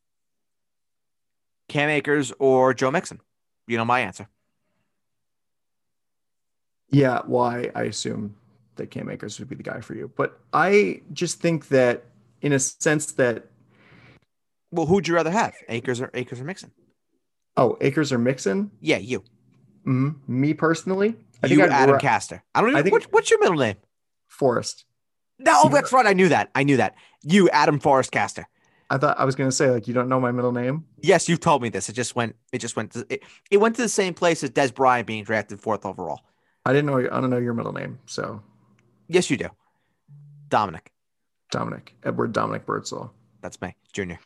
Cam 1.67 1.89
Akers 1.89 2.31
or 2.39 2.73
Joe 2.73 2.91
Mixon? 2.91 3.19
You 3.67 3.77
know 3.77 3.85
my 3.85 3.99
answer. 4.01 4.27
Yeah, 6.91 7.21
why 7.25 7.69
I 7.75 7.83
assume 7.83 8.35
that 8.75 8.89
Cam 8.89 9.09
Akers 9.09 9.39
would 9.39 9.49
be 9.49 9.55
the 9.55 9.63
guy 9.63 9.79
for 9.81 9.93
you. 9.93 10.11
But 10.15 10.39
I 10.53 11.01
just 11.13 11.39
think 11.39 11.67
that 11.69 12.05
in 12.41 12.53
a 12.53 12.59
sense 12.59 13.11
that 13.13 13.45
Well, 14.71 14.85
who'd 14.85 15.07
you 15.07 15.15
rather 15.15 15.31
have, 15.31 15.53
Akers 15.67 16.01
or 16.01 16.09
Akers 16.13 16.39
or 16.39 16.43
Mixon? 16.45 16.71
oh, 17.57 17.77
Akers 17.81 18.11
or 18.13 18.17
Mixon, 18.17 18.71
Yeah, 18.81 18.97
you. 18.97 19.23
hmm 19.83 20.11
me 20.27 20.53
personally, 20.53 21.15
I 21.43 21.47
you, 21.47 21.57
think 21.57 21.71
I'd 21.71 21.75
Adam 21.83 21.93
ra- 21.93 21.99
Caster. 21.99 22.43
I 22.55 22.61
don't 22.61 22.75
I 22.75 22.81
think- 22.81 22.93
what, 22.93 23.03
what's 23.11 23.29
your 23.29 23.39
middle 23.39 23.57
name? 23.57 23.75
Forrest. 24.27 24.85
No, 25.39 25.61
oh, 25.63 25.69
that's 25.69 25.91
right. 25.93 26.05
I 26.05 26.13
knew 26.13 26.29
that. 26.29 26.51
I 26.53 26.63
knew 26.63 26.77
that. 26.77 26.95
You, 27.23 27.49
Adam 27.49 27.79
Forrest 27.79 28.11
Caster. 28.11 28.47
I 28.89 28.97
thought 28.97 29.19
I 29.19 29.25
was 29.25 29.35
gonna 29.35 29.51
say 29.51 29.69
like 29.69 29.87
you 29.87 29.93
don't 29.93 30.09
know 30.09 30.19
my 30.19 30.31
middle 30.31 30.51
name. 30.51 30.85
Yes, 31.01 31.29
you've 31.29 31.39
told 31.39 31.61
me 31.61 31.69
this. 31.69 31.89
It 31.89 31.93
just 31.93 32.15
went. 32.15 32.35
It 32.51 32.57
just 32.57 32.75
went. 32.75 32.91
To, 32.93 33.05
it, 33.09 33.23
it 33.51 33.57
went 33.57 33.75
to 33.75 33.81
the 33.81 33.89
same 33.89 34.13
place 34.13 34.43
as 34.43 34.49
Dez 34.49 34.73
Bryant 34.73 35.07
being 35.07 35.23
drafted 35.23 35.61
fourth 35.61 35.85
overall. 35.85 36.21
I 36.65 36.73
didn't 36.73 36.87
know. 36.87 36.97
I 36.97 37.21
don't 37.21 37.29
know 37.29 37.37
your 37.37 37.53
middle 37.53 37.73
name. 37.73 37.99
So 38.05 38.41
Yes, 39.07 39.29
you 39.29 39.37
do. 39.37 39.49
Dominic. 40.49 40.91
Dominic 41.51 41.95
Edward 42.03 42.31
Dominic 42.31 42.65
Birdsall. 42.65 43.11
That's 43.41 43.59
me, 43.61 43.75
Junior. 43.91 44.19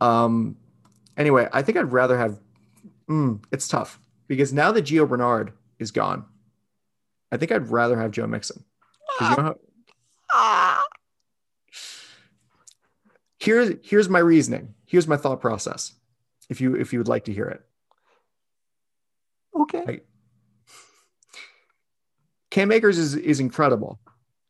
Um. 0.00 0.56
Anyway, 1.16 1.48
I 1.52 1.62
think 1.62 1.78
I'd 1.78 1.92
rather 1.92 2.18
have. 2.18 2.38
Mm, 3.08 3.42
it's 3.52 3.68
tough 3.68 4.00
because 4.28 4.52
now 4.52 4.72
that 4.72 4.84
Gio 4.84 5.08
Bernard 5.08 5.52
is 5.78 5.90
gone, 5.90 6.24
I 7.30 7.36
think 7.36 7.52
I'd 7.52 7.70
rather 7.70 7.98
have 7.98 8.10
Joe 8.10 8.26
Mixon. 8.26 8.64
you 9.20 9.36
know 9.36 9.54
Ah. 10.38 10.82
here's 13.40 13.74
here's 13.82 14.08
my 14.08 14.18
reasoning. 14.18 14.74
Here's 14.86 15.08
my 15.08 15.16
thought 15.16 15.40
process. 15.40 15.94
If 16.50 16.60
you 16.60 16.74
if 16.76 16.92
you 16.92 16.98
would 17.00 17.08
like 17.08 17.24
to 17.24 17.32
hear 17.32 17.46
it, 17.46 17.62
Okay. 19.58 20.00
Cam 22.50 22.70
Akers 22.72 22.98
is 22.98 23.14
is 23.14 23.40
incredible. 23.40 23.98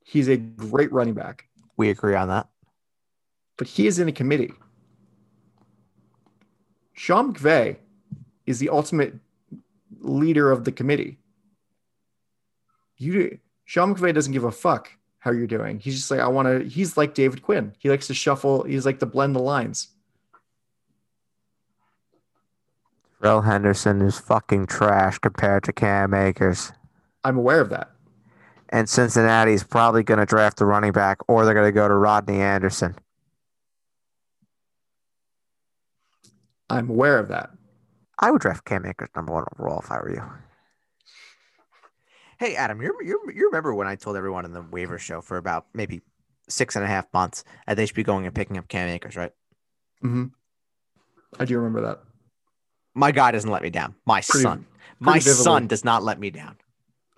He's 0.05 0.29
a 0.29 0.37
great 0.37 0.93
running 0.93 1.15
back, 1.15 1.47
We 1.77 1.91
agree 1.91 2.15
on 2.15 2.29
that. 2.29 2.49
but 3.57 3.67
he 3.67 3.87
is 3.87 3.99
in 3.99 4.09
a 4.09 4.13
committee. 4.13 4.53
Sean 6.93 7.33
McVay 7.35 7.77
is 8.47 8.59
the 8.59 8.69
ultimate 8.71 9.15
leader 10.01 10.51
of 10.51 10.65
the 10.65 10.73
committee. 10.73 11.19
You 12.99 13.39
Sean 13.65 13.95
McVay 13.95 14.15
doesn't 14.15 14.33
give 14.33 14.45
a 14.45 14.53
fuck 14.53 14.91
how 15.27 15.33
you're 15.33 15.49
doing. 15.49 15.81
He's 15.81 15.97
just 15.97 16.11
like, 16.11 16.21
I 16.21 16.29
want 16.29 16.47
to, 16.47 16.69
he's 16.69 16.97
like 16.97 17.13
David 17.13 17.43
Quinn. 17.43 17.75
He 17.79 17.91
likes 17.91 18.07
to 18.07 18.15
shuffle, 18.15 18.63
he's 18.63 18.87
like 18.87 19.01
to 19.01 19.07
blend 19.07 19.35
the 19.35 19.41
lines. 19.41 19.89
Rel 23.19 23.43
Henderson 23.43 24.03
is 24.03 24.19
fucking 24.21 24.67
trash 24.67 25.19
compared 25.19 25.65
to 25.65 25.73
Cam 25.73 26.15
Akers. 26.15 26.71
I'm 27.25 27.37
aware 27.37 27.61
of 27.61 27.71
that. 27.71 27.91
And 28.69 28.89
Cincinnati's 28.89 29.65
probably 29.65 30.05
going 30.05 30.21
to 30.21 30.27
draft 30.27 30.61
a 30.61 30.65
running 30.65 30.93
back 30.93 31.19
or 31.27 31.45
they're 31.45 31.55
going 31.55 31.67
to 31.67 31.73
go 31.73 31.89
to 31.89 31.95
Rodney 31.95 32.41
Anderson. 32.41 32.95
I'm 36.71 36.89
aware 36.89 37.19
of 37.19 37.29
that. 37.29 37.51
I 38.21 38.31
would 38.31 38.41
draft 38.41 38.65
Cam 38.65 38.87
Akers 38.87 39.09
number 39.17 39.33
one 39.33 39.45
overall 39.59 39.81
if 39.81 39.91
I 39.91 39.97
were 39.97 40.11
you. 40.11 40.23
Hey, 42.39 42.55
Adam, 42.57 42.83
you, 42.83 42.95
you, 43.03 43.21
you 43.35 43.47
remember 43.47 43.75
when 43.75 43.87
I 43.87 43.95
told 43.97 44.17
everyone 44.17 44.45
in 44.45 44.53
the 44.53 44.63
waiver 44.63 44.99
show 44.99 45.21
for 45.21 45.37
about 45.39 45.67
maybe 45.73 46.03
six 46.49 46.77
and 46.77 46.85
a 46.85 46.89
half 46.89 47.07
months 47.15 47.45
that 47.67 47.77
they 47.77 47.87
should 47.87 47.97
be 47.97 48.03
going 48.03 48.27
and 48.27 48.35
picking 48.35 48.59
up 48.59 48.69
Cam 48.69 48.89
Akers, 48.89 49.17
right? 49.17 49.33
hmm 50.03 50.27
I 51.39 51.45
do 51.45 51.57
remember 51.57 51.81
that. 51.83 52.01
My 52.95 53.11
guy 53.11 53.31
doesn't 53.31 53.51
let 53.51 53.63
me 53.63 53.71
down. 53.71 53.95
My 54.07 54.21
Pretty- 54.21 54.43
son. 54.43 54.67
My 55.01 55.19
vividly. 55.19 55.45
son 55.45 55.67
does 55.67 55.85
not 55.85 56.03
let 56.03 56.19
me 56.19 56.31
down. 56.31 56.57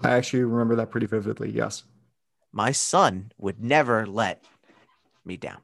I 0.00 0.10
actually 0.10 0.42
remember 0.44 0.76
that 0.76 0.90
pretty 0.90 1.06
vividly. 1.06 1.50
Yes. 1.50 1.84
My 2.52 2.72
son 2.72 3.30
would 3.38 3.62
never 3.62 4.06
let 4.06 4.42
me 5.24 5.36
down. 5.36 5.58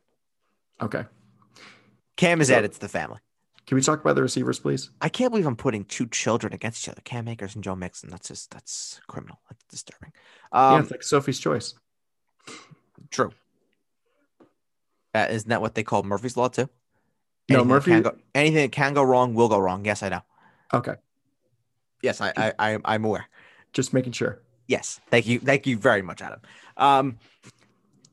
Okay. 0.81 1.05
Cam 2.17 2.41
is 2.41 2.49
So- 2.49 2.55
added 2.55 2.73
to 2.73 2.81
the 2.81 2.89
family. 2.89 3.19
Can 3.67 3.77
we 3.77 3.81
talk 3.83 4.01
about 4.01 4.15
the 4.15 4.23
receivers, 4.23 4.59
please? 4.59 4.91
I 5.01 5.09
can't 5.09 5.31
believe 5.31 5.47
I'm 5.47 5.57
putting 5.57 5.85
two 5.85 6.07
children 6.07 6.53
against 6.53 6.85
each 6.85 6.89
other, 6.91 7.01
Cam 7.03 7.29
Akers 7.29 7.55
and 7.55 7.65
Joe 7.65 7.75
Mixon. 7.75 8.11
That's 8.11 8.29
just 8.29 8.51
that's 8.51 9.01
criminal. 9.07 9.41
That's 9.49 9.65
disturbing. 9.65 10.13
yeah, 10.53 10.75
Um, 10.75 10.83
it's 10.83 10.91
like 10.91 11.03
Sophie's 11.03 11.39
Choice. 11.39 11.75
true. 13.11 13.31
Uh, 15.15 15.29
isn't 15.31 15.49
that 15.49 15.61
what 15.63 15.75
they 15.75 15.83
call 15.85 16.03
Murphy's 16.03 16.37
Law 16.37 16.49
too? 16.49 16.69
No, 17.49 17.57
Anything 17.61 17.69
that 17.69 17.75
Murphy- 17.75 17.91
Can 17.93 18.03
go, 18.03 18.17
anything 18.35 18.63
that 18.63 18.73
can 18.73 18.95
go 18.95 19.03
wrong 19.03 19.35
will 19.35 19.49
go 19.49 19.59
wrong. 19.59 19.85
Yes, 19.85 20.03
I 20.03 20.09
know. 20.09 20.23
Okay. 20.73 20.95
Yes, 22.03 22.21
I, 22.21 22.33
I, 22.37 22.53
I 22.59 22.79
I'm 22.85 23.05
aware. 23.05 23.27
Just 23.73 23.93
making 23.95 24.13
sure. 24.13 24.41
Yes, 24.67 25.01
thank 25.11 25.27
you, 25.27 25.39
thank 25.41 25.67
you 25.67 25.77
very 25.79 26.03
much, 26.03 26.21
Adam. 26.23 26.41
Um, 26.77 27.19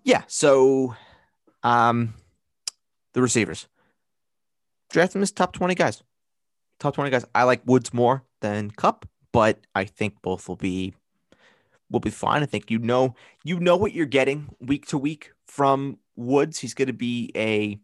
yeah. 0.03 0.23
So, 0.27 0.95
um, 1.63 2.13
the 3.13 3.21
receivers 3.21 3.67
draft 4.91 5.13
them 5.13 5.21
as 5.21 5.31
top 5.31 5.53
twenty 5.53 5.75
guys. 5.75 6.03
Top 6.79 6.95
twenty 6.95 7.09
guys. 7.09 7.25
I 7.33 7.43
like 7.43 7.61
Woods 7.65 7.93
more 7.93 8.23
than 8.41 8.71
Kupp, 8.71 9.07
but 9.31 9.59
I 9.75 9.85
think 9.85 10.21
both 10.21 10.47
will 10.47 10.55
be 10.55 10.93
will 11.89 11.99
be 11.99 12.09
fine. 12.09 12.43
I 12.43 12.45
think 12.45 12.71
you 12.71 12.79
know 12.79 13.15
you 13.43 13.59
know 13.59 13.77
what 13.77 13.93
you're 13.93 14.05
getting 14.05 14.49
week 14.59 14.87
to 14.87 14.97
week 14.97 15.31
from 15.45 15.97
Woods. 16.15 16.59
He's 16.59 16.73
going 16.73 16.87
to 16.87 16.93
be 16.93 17.31
a 17.35 17.79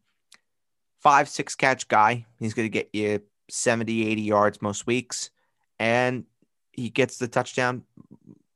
five 1.01 1.29
six 1.29 1.55
catch 1.55 1.87
guy. 1.87 2.25
He's 2.39 2.53
going 2.53 2.65
to 2.65 2.69
get 2.69 2.89
you 2.93 3.21
70, 3.49 4.07
80 4.07 4.21
yards 4.21 4.61
most 4.61 4.87
weeks, 4.87 5.29
and 5.79 6.25
he 6.73 6.89
gets 6.89 7.17
the 7.17 7.27
touchdown 7.27 7.83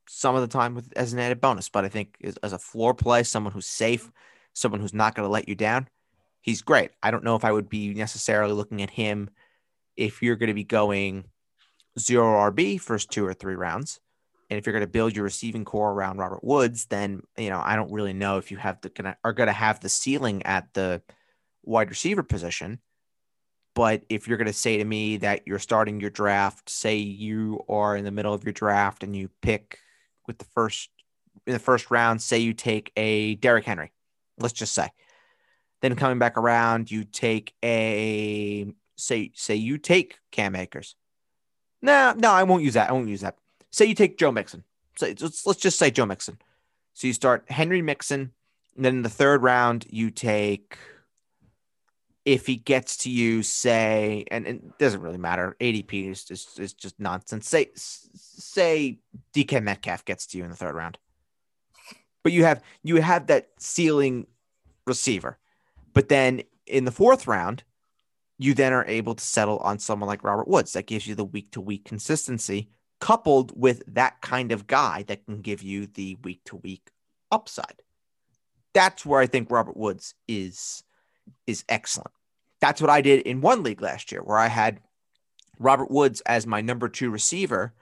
some 0.08 0.36
of 0.36 0.42
the 0.42 0.48
time 0.48 0.76
with 0.76 0.92
as 0.96 1.14
an 1.14 1.20
added 1.20 1.40
bonus. 1.40 1.70
But 1.70 1.86
I 1.86 1.90
think 1.90 2.18
as, 2.24 2.38
as 2.44 2.54
a 2.54 2.60
floor 2.60 2.94
play, 2.94 3.24
someone 3.24 3.54
who's 3.54 3.68
safe, 3.68 4.12
someone 4.54 4.82
who's 4.82 4.94
not 4.94 5.16
going 5.16 5.28
to 5.28 5.32
let 5.32 5.48
you 5.48 5.56
down, 5.56 5.88
he's 6.42 6.62
great. 6.62 6.92
I 7.02 7.12
don't 7.12 7.24
know 7.24 7.36
if 7.36 7.46
I 7.46 7.52
would 7.52 7.70
be 7.70 7.94
necessarily 7.94 8.54
looking 8.54 8.82
at 8.82 8.90
him 8.90 9.30
if 9.96 10.22
you're 10.22 10.36
going 10.36 10.48
to 10.48 10.54
be 10.54 10.64
going 10.64 11.26
zero 12.00 12.52
RB 12.52 12.80
first 12.80 13.12
two 13.12 13.26
or 13.26 13.34
three 13.34 13.56
rounds. 13.56 14.00
And 14.50 14.58
if 14.58 14.66
you're 14.66 14.74
going 14.74 14.82
to 14.82 14.92
build 14.92 15.16
your 15.16 15.24
receiving 15.24 15.64
core 15.64 15.92
around 15.92 16.18
Robert 16.18 16.44
Woods, 16.44 16.86
then 16.88 17.22
you 17.38 17.50
know 17.50 17.62
I 17.64 17.76
don't 17.76 17.92
really 17.92 18.14
know 18.14 18.38
if 18.38 18.52
you 18.52 18.58
have 18.58 18.82
the 18.82 18.90
gonna 18.90 19.16
are 19.24 19.34
going 19.34 19.48
to 19.48 19.54
have 19.54 19.80
the 19.80 19.90
ceiling 19.90 20.44
at 20.44 20.74
the 20.74 21.02
wide 21.64 21.90
receiver 21.90 22.24
position. 22.24 22.80
But 23.74 24.04
if 24.10 24.28
you're 24.28 24.38
going 24.38 24.48
to 24.48 24.54
say 24.54 24.78
to 24.78 24.84
me 24.84 25.18
that 25.18 25.44
you're 25.46 25.60
starting 25.60 26.02
your 26.02 26.10
draft, 26.10 26.70
say 26.70 26.98
you 26.98 27.64
are 27.70 27.96
in 27.96 28.04
the 28.04 28.12
middle 28.12 28.34
of 28.34 28.44
your 28.44 28.52
draft 28.52 29.04
and 29.04 29.16
you 29.16 29.30
pick 29.42 29.80
with 30.28 30.38
the 30.38 30.46
first 30.46 30.90
in 31.48 31.54
the 31.54 31.60
first 31.60 31.90
round, 31.90 32.22
say 32.22 32.40
you 32.40 32.54
take 32.54 32.92
a 32.98 33.36
Derrick 33.36 33.66
Henry, 33.66 33.92
let's 34.38 34.54
just 34.54 34.74
say. 34.74 34.90
Then 35.82 35.96
coming 35.96 36.20
back 36.20 36.38
around, 36.38 36.92
you 36.92 37.04
take 37.04 37.54
a 37.64 38.72
say 38.96 39.32
say 39.36 39.56
you 39.56 39.78
take 39.78 40.20
Cam 40.32 40.56
Akers. 40.56 40.96
No, 41.82 42.14
no, 42.16 42.32
I 42.32 42.44
won't 42.44 42.64
use 42.64 42.76
that. 42.76 42.90
I 42.90 42.94
won't 42.94 43.08
use 43.08 43.22
that. 43.22 43.38
Say 43.72 43.86
you 43.86 43.96
take 43.96 44.18
Joe 44.18 44.32
Mixon. 44.32 44.64
So 44.98 45.08
let's, 45.08 45.46
let's 45.46 45.60
just 45.60 45.80
say 45.80 45.90
Joe 45.90 46.06
Mixon. 46.06 46.38
So 46.94 47.08
you 47.08 47.14
start 47.14 47.50
Henry 47.50 47.82
Mixon, 47.82 48.32
and 48.76 48.86
then 48.86 48.98
in 48.98 49.02
the 49.02 49.10
third 49.10 49.42
round 49.42 49.88
you 49.90 50.12
take 50.12 50.78
if 52.24 52.46
he 52.46 52.56
gets 52.56 52.98
to 52.98 53.10
you, 53.10 53.42
say, 53.42 54.26
and, 54.30 54.46
and 54.46 54.60
it 54.60 54.78
doesn't 54.78 55.02
really 55.02 55.18
matter. 55.18 55.56
ADP 55.60 56.12
is 56.12 56.24
just 56.24 56.60
is 56.60 56.74
just 56.74 57.00
nonsense. 57.00 57.48
Say 57.48 57.72
say 57.76 59.00
DK 59.34 59.64
Metcalf 59.64 60.06
gets 60.06 60.28
to 60.28 60.38
you 60.38 60.44
in 60.44 60.50
the 60.50 60.56
third 60.56 60.76
round, 60.76 60.98
but 62.24 62.32
you 62.32 62.44
have 62.44 62.62
you 62.84 62.98
have 62.98 63.28
that 63.28 63.50
ceiling 63.58 64.28
receiver. 64.86 65.40
But 65.94 66.10
then 66.10 66.44
in 66.66 66.86
the 66.86 66.92
fourth 66.92 67.28
round, 67.28 67.64
you 68.38 68.54
then 68.54 68.74
are 68.74 68.86
able 68.86 69.16
to 69.16 69.24
settle 69.24 69.60
on 69.60 69.80
someone 69.80 70.08
like 70.08 70.24
Robert 70.24 70.48
Woods 70.48 70.74
that 70.74 70.88
gives 70.88 71.06
you 71.06 71.16
the 71.16 71.26
week 71.26 71.52
to 71.52 71.62
week 71.62 71.86
consistency, 71.86 72.70
coupled 73.00 73.52
with 73.56 73.84
that 73.88 74.22
kind 74.22 74.52
of 74.52 74.68
guy 74.68 75.04
that 75.08 75.26
can 75.26 75.42
give 75.42 75.62
you 75.62 75.86
the 75.86 76.18
week 76.24 76.42
to 76.46 76.56
week 76.58 76.90
upside. 77.32 77.82
That's 78.74 79.06
where 79.06 79.20
I 79.20 79.28
think 79.28 79.52
Robert 79.52 79.78
Woods 79.78 80.16
is 80.28 80.84
is 81.46 81.64
excellent. 81.70 82.12
That's 82.62 82.82
what 82.82 82.90
I 82.90 83.02
did 83.02 83.22
in 83.22 83.42
one 83.42 83.64
league 83.64 83.82
last 83.82 84.12
year, 84.12 84.22
where 84.24 84.38
I 84.38 84.48
had 84.48 84.80
Robert 85.60 85.92
Woods 85.92 86.22
as 86.22 86.48
my 86.48 86.62
number 86.62 86.90
two 86.90 87.10
receiver, 87.10 87.74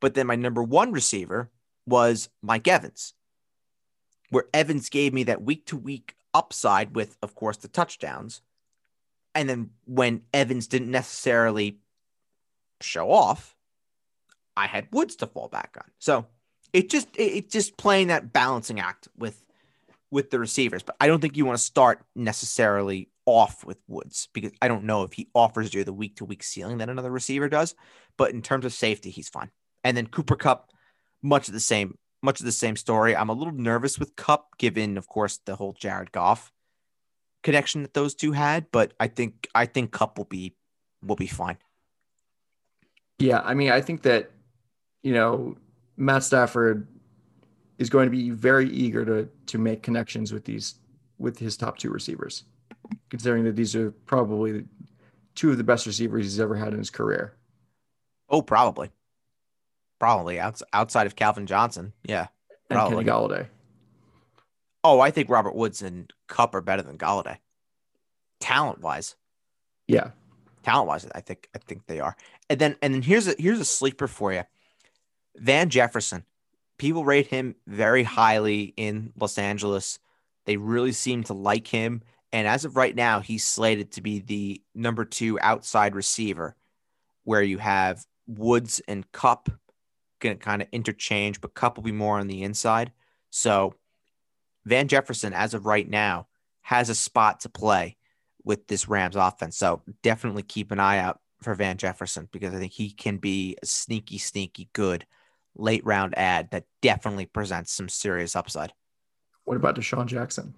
but 0.00 0.14
then 0.14 0.26
my 0.26 0.36
number 0.36 0.62
one 0.62 0.92
receiver 0.92 1.50
was 1.86 2.28
Mike 2.42 2.68
Evans, 2.68 3.14
where 4.30 4.44
Evans 4.54 4.88
gave 4.88 5.12
me 5.12 5.24
that 5.24 5.42
week 5.42 5.66
to 5.66 5.76
week 5.76 6.14
upside 6.34 6.94
with, 6.94 7.16
of 7.22 7.34
course, 7.34 7.58
the 7.58 7.68
touchdowns. 7.68 8.42
And 9.34 9.48
then 9.48 9.70
when 9.84 10.22
Evans 10.32 10.66
didn't 10.66 10.90
necessarily 10.90 11.78
show 12.80 13.10
off, 13.10 13.54
I 14.56 14.66
had 14.66 14.88
Woods 14.92 15.16
to 15.16 15.26
fall 15.26 15.48
back 15.48 15.76
on. 15.78 15.90
So 15.98 16.26
it 16.72 16.90
just 16.90 17.08
it, 17.14 17.50
just 17.50 17.76
playing 17.76 18.08
that 18.08 18.32
balancing 18.32 18.80
act 18.80 19.08
with 19.16 19.42
with 20.10 20.30
the 20.30 20.38
receivers. 20.38 20.82
But 20.82 20.96
I 21.00 21.06
don't 21.06 21.20
think 21.20 21.36
you 21.36 21.44
want 21.44 21.58
to 21.58 21.64
start 21.64 22.04
necessarily 22.16 23.08
off 23.26 23.64
with 23.64 23.78
Woods 23.86 24.28
because 24.32 24.52
I 24.60 24.68
don't 24.68 24.84
know 24.84 25.04
if 25.04 25.12
he 25.12 25.28
offers 25.34 25.72
you 25.72 25.84
the 25.84 25.92
week 25.92 26.16
to 26.16 26.24
week 26.24 26.42
ceiling 26.42 26.78
that 26.78 26.88
another 26.88 27.10
receiver 27.10 27.48
does. 27.48 27.74
But 28.16 28.32
in 28.32 28.42
terms 28.42 28.64
of 28.64 28.72
safety, 28.72 29.10
he's 29.10 29.28
fine. 29.28 29.50
And 29.84 29.96
then 29.96 30.06
Cooper 30.06 30.36
Kupp, 30.36 30.70
much 31.22 31.46
the 31.46 31.60
same, 31.60 31.96
much 32.22 32.40
of 32.40 32.46
the 32.46 32.52
same 32.52 32.76
story. 32.76 33.16
I'm 33.16 33.28
a 33.28 33.34
little 33.34 33.52
nervous 33.52 33.98
with 33.98 34.16
Kupp, 34.16 34.58
given, 34.58 34.98
of 34.98 35.08
course, 35.08 35.38
the 35.44 35.56
whole 35.56 35.72
Jared 35.72 36.12
Goff 36.12 36.52
connection 37.42 37.82
that 37.82 37.94
those 37.94 38.14
two 38.14 38.32
had. 38.32 38.66
But 38.70 38.92
I 39.00 39.08
think 39.08 39.48
I 39.54 39.66
think 39.66 39.92
Kupp 39.92 40.18
will 40.18 40.26
be 40.26 40.54
will 41.02 41.16
be 41.16 41.26
fine. 41.26 41.58
Yeah, 43.18 43.40
I 43.44 43.54
mean, 43.54 43.70
I 43.70 43.80
think 43.80 44.02
that 44.02 44.30
you 45.02 45.14
know 45.14 45.56
Matt 45.96 46.24
Stafford 46.24 46.86
is 47.78 47.90
going 47.90 48.06
to 48.06 48.10
be 48.10 48.30
very 48.30 48.68
eager 48.70 49.04
to 49.04 49.28
to 49.46 49.58
make 49.58 49.82
connections 49.82 50.32
with 50.32 50.44
these 50.44 50.76
with 51.18 51.38
his 51.38 51.56
top 51.56 51.78
two 51.78 51.90
receivers, 51.90 52.44
considering 53.10 53.44
that 53.44 53.56
these 53.56 53.76
are 53.76 53.90
probably 53.90 54.64
two 55.34 55.50
of 55.50 55.58
the 55.58 55.64
best 55.64 55.86
receivers 55.86 56.24
he's 56.24 56.40
ever 56.40 56.56
had 56.56 56.72
in 56.72 56.78
his 56.78 56.90
career. 56.90 57.36
Oh, 58.28 58.42
probably, 58.42 58.90
probably 60.00 60.40
outside 60.40 61.06
of 61.06 61.14
Calvin 61.14 61.46
Johnson. 61.46 61.92
Yeah, 62.02 62.26
probably. 62.68 62.98
and 62.98 63.06
Kenny 63.06 63.18
Golladay. 63.18 63.46
Oh, 64.82 64.98
I 64.98 65.12
think 65.12 65.28
Robert 65.28 65.54
Woods 65.54 65.82
and 65.82 66.12
Kupp 66.26 66.54
are 66.54 66.60
better 66.60 66.82
than 66.82 66.98
Golladay, 66.98 67.36
talent 68.40 68.80
wise. 68.80 69.14
Yeah, 69.86 70.10
talent 70.64 70.88
wise, 70.88 71.06
I 71.14 71.20
think 71.20 71.48
I 71.54 71.58
think 71.58 71.86
they 71.86 72.00
are. 72.00 72.16
And 72.48 72.58
then 72.58 72.76
and 72.82 72.94
then 72.94 73.02
here's 73.02 73.28
a 73.28 73.34
here's 73.38 73.60
a 73.60 73.64
sleeper 73.64 74.08
for 74.08 74.32
you, 74.32 74.42
Van 75.36 75.68
Jefferson. 75.68 76.24
People 76.78 77.04
rate 77.04 77.26
him 77.26 77.54
very 77.66 78.02
highly 78.02 78.72
in 78.76 79.12
Los 79.20 79.36
Angeles. 79.36 79.98
They 80.46 80.56
really 80.56 80.92
seem 80.92 81.24
to 81.24 81.34
like 81.34 81.66
him. 81.66 82.02
And 82.32 82.46
as 82.46 82.64
of 82.64 82.76
right 82.76 82.94
now, 82.94 83.20
he's 83.20 83.44
slated 83.44 83.92
to 83.92 84.00
be 84.00 84.20
the 84.20 84.62
number 84.74 85.04
two 85.04 85.38
outside 85.40 85.94
receiver, 85.94 86.56
where 87.24 87.42
you 87.42 87.58
have 87.58 88.06
Woods 88.26 88.80
and 88.88 89.10
Kupp 89.12 89.50
going 90.20 90.38
to 90.38 90.44
kind 90.44 90.62
of 90.62 90.68
interchange, 90.72 91.40
but 91.40 91.54
Kupp 91.54 91.76
will 91.76 91.84
be 91.84 91.92
more 91.92 92.18
on 92.18 92.26
the 92.26 92.42
inside. 92.42 92.92
So 93.30 93.74
Van 94.64 94.88
Jefferson, 94.88 95.32
as 95.32 95.54
of 95.54 95.66
right 95.66 95.88
now, 95.88 96.26
has 96.62 96.88
a 96.90 96.94
spot 96.94 97.40
to 97.40 97.48
play 97.48 97.96
with 98.44 98.66
this 98.66 98.88
Rams 98.88 99.16
offense. 99.16 99.56
So 99.56 99.82
definitely 100.02 100.42
keep 100.42 100.70
an 100.70 100.80
eye 100.80 100.98
out 100.98 101.20
for 101.42 101.54
Van 101.54 101.76
Jefferson 101.76 102.28
because 102.32 102.54
I 102.54 102.58
think 102.58 102.72
he 102.72 102.90
can 102.90 103.16
be 103.16 103.56
a 103.62 103.66
sneaky, 103.66 104.18
sneaky 104.18 104.68
good 104.72 105.06
late 105.56 105.84
round 105.84 106.16
ad 106.16 106.50
that 106.50 106.64
definitely 106.82 107.26
presents 107.26 107.72
some 107.72 107.88
serious 107.88 108.36
upside. 108.36 108.72
What 109.44 109.56
about 109.56 109.76
DeSean 109.76 110.06
Jackson? 110.06 110.54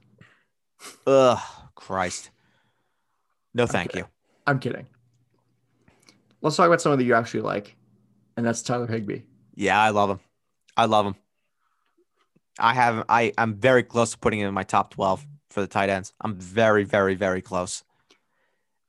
Ugh, 1.06 1.38
Christ. 1.74 2.30
No, 3.54 3.66
thank 3.66 3.94
you. 3.94 4.06
I'm 4.46 4.58
kidding. 4.58 4.86
Let's 6.40 6.56
talk 6.56 6.66
about 6.66 6.80
someone 6.80 6.98
that 6.98 7.04
you 7.04 7.14
actually 7.14 7.42
like, 7.42 7.76
and 8.36 8.44
that's 8.44 8.62
Tyler 8.62 8.86
Higbee. 8.86 9.20
Yeah, 9.54 9.80
I 9.80 9.90
love 9.90 10.10
him. 10.10 10.20
I 10.76 10.86
love 10.86 11.06
him. 11.06 11.14
I 12.58 12.74
have 12.74 13.04
I 13.08 13.32
I'm 13.38 13.54
very 13.54 13.82
close 13.82 14.12
to 14.12 14.18
putting 14.18 14.40
him 14.40 14.48
in 14.48 14.54
my 14.54 14.62
top 14.62 14.94
12 14.94 15.26
for 15.50 15.60
the 15.60 15.66
tight 15.66 15.88
ends. 15.88 16.12
I'm 16.20 16.36
very 16.36 16.84
very 16.84 17.14
very 17.14 17.42
close. 17.42 17.82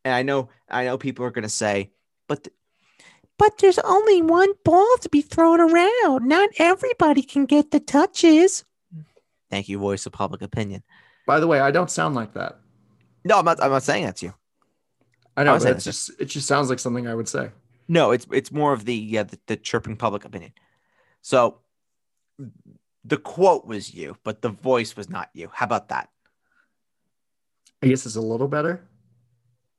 And 0.06 0.14
I 0.14 0.24
know 0.24 0.50
I 0.70 0.86
know 0.86 0.98
people 0.98 1.26
are 1.26 1.32
going 1.32 1.44
to 1.44 1.50
say, 1.50 1.92
but 2.28 2.44
th- 2.44 2.56
but 3.40 3.58
there's 3.58 3.80
only 3.80 4.22
one 4.22 4.54
ball 4.64 4.96
to 5.02 5.10
be 5.10 5.22
thrown 5.22 5.60
around. 5.60 6.28
Not 6.28 6.50
everybody 6.60 7.24
can 7.24 7.46
get 7.46 7.72
the 7.72 7.80
touches. 7.80 8.64
Thank 9.50 9.70
you, 9.70 9.80
voice 9.80 10.06
of 10.06 10.14
public 10.14 10.42
opinion. 10.42 10.84
By 11.26 11.40
the 11.40 11.48
way, 11.48 11.60
I 11.60 11.72
don't 11.72 11.90
sound 11.90 12.16
like 12.16 12.34
that. 12.34 12.60
No, 13.26 13.40
I'm 13.40 13.46
not. 13.46 13.62
I'm 13.62 13.72
not 13.72 13.84
saying 13.84 14.06
that 14.06 14.18
to 14.18 14.28
you. 14.28 14.34
I 15.36 15.44
know, 15.44 15.58
but 15.58 15.68
it's 15.68 15.84
just 15.84 16.12
it 16.20 16.26
just 16.26 16.48
sounds 16.48 16.70
like 16.70 16.80
something 16.80 17.08
I 17.08 17.16
would 17.16 17.28
say. 17.28 17.50
No, 17.88 18.12
it's 18.12 18.26
it's 18.32 18.52
more 18.52 18.74
of 18.74 18.86
the 18.86 18.96
yeah 18.96 19.24
the, 19.24 19.40
the 19.48 19.58
chirping 19.58 19.98
public 19.98 20.26
opinion. 20.26 20.54
So 21.22 21.60
the 23.04 23.18
quote 23.18 23.66
was 23.66 23.94
you, 23.94 24.18
but 24.24 24.42
the 24.42 24.50
voice 24.50 24.96
was 24.96 25.10
not 25.10 25.30
you. 25.34 25.50
How 25.54 25.66
about 25.66 25.90
that? 25.90 26.10
I 27.82 27.88
guess 27.88 28.06
it's 28.06 28.16
a 28.16 28.22
little 28.22 28.48
better. 28.48 28.82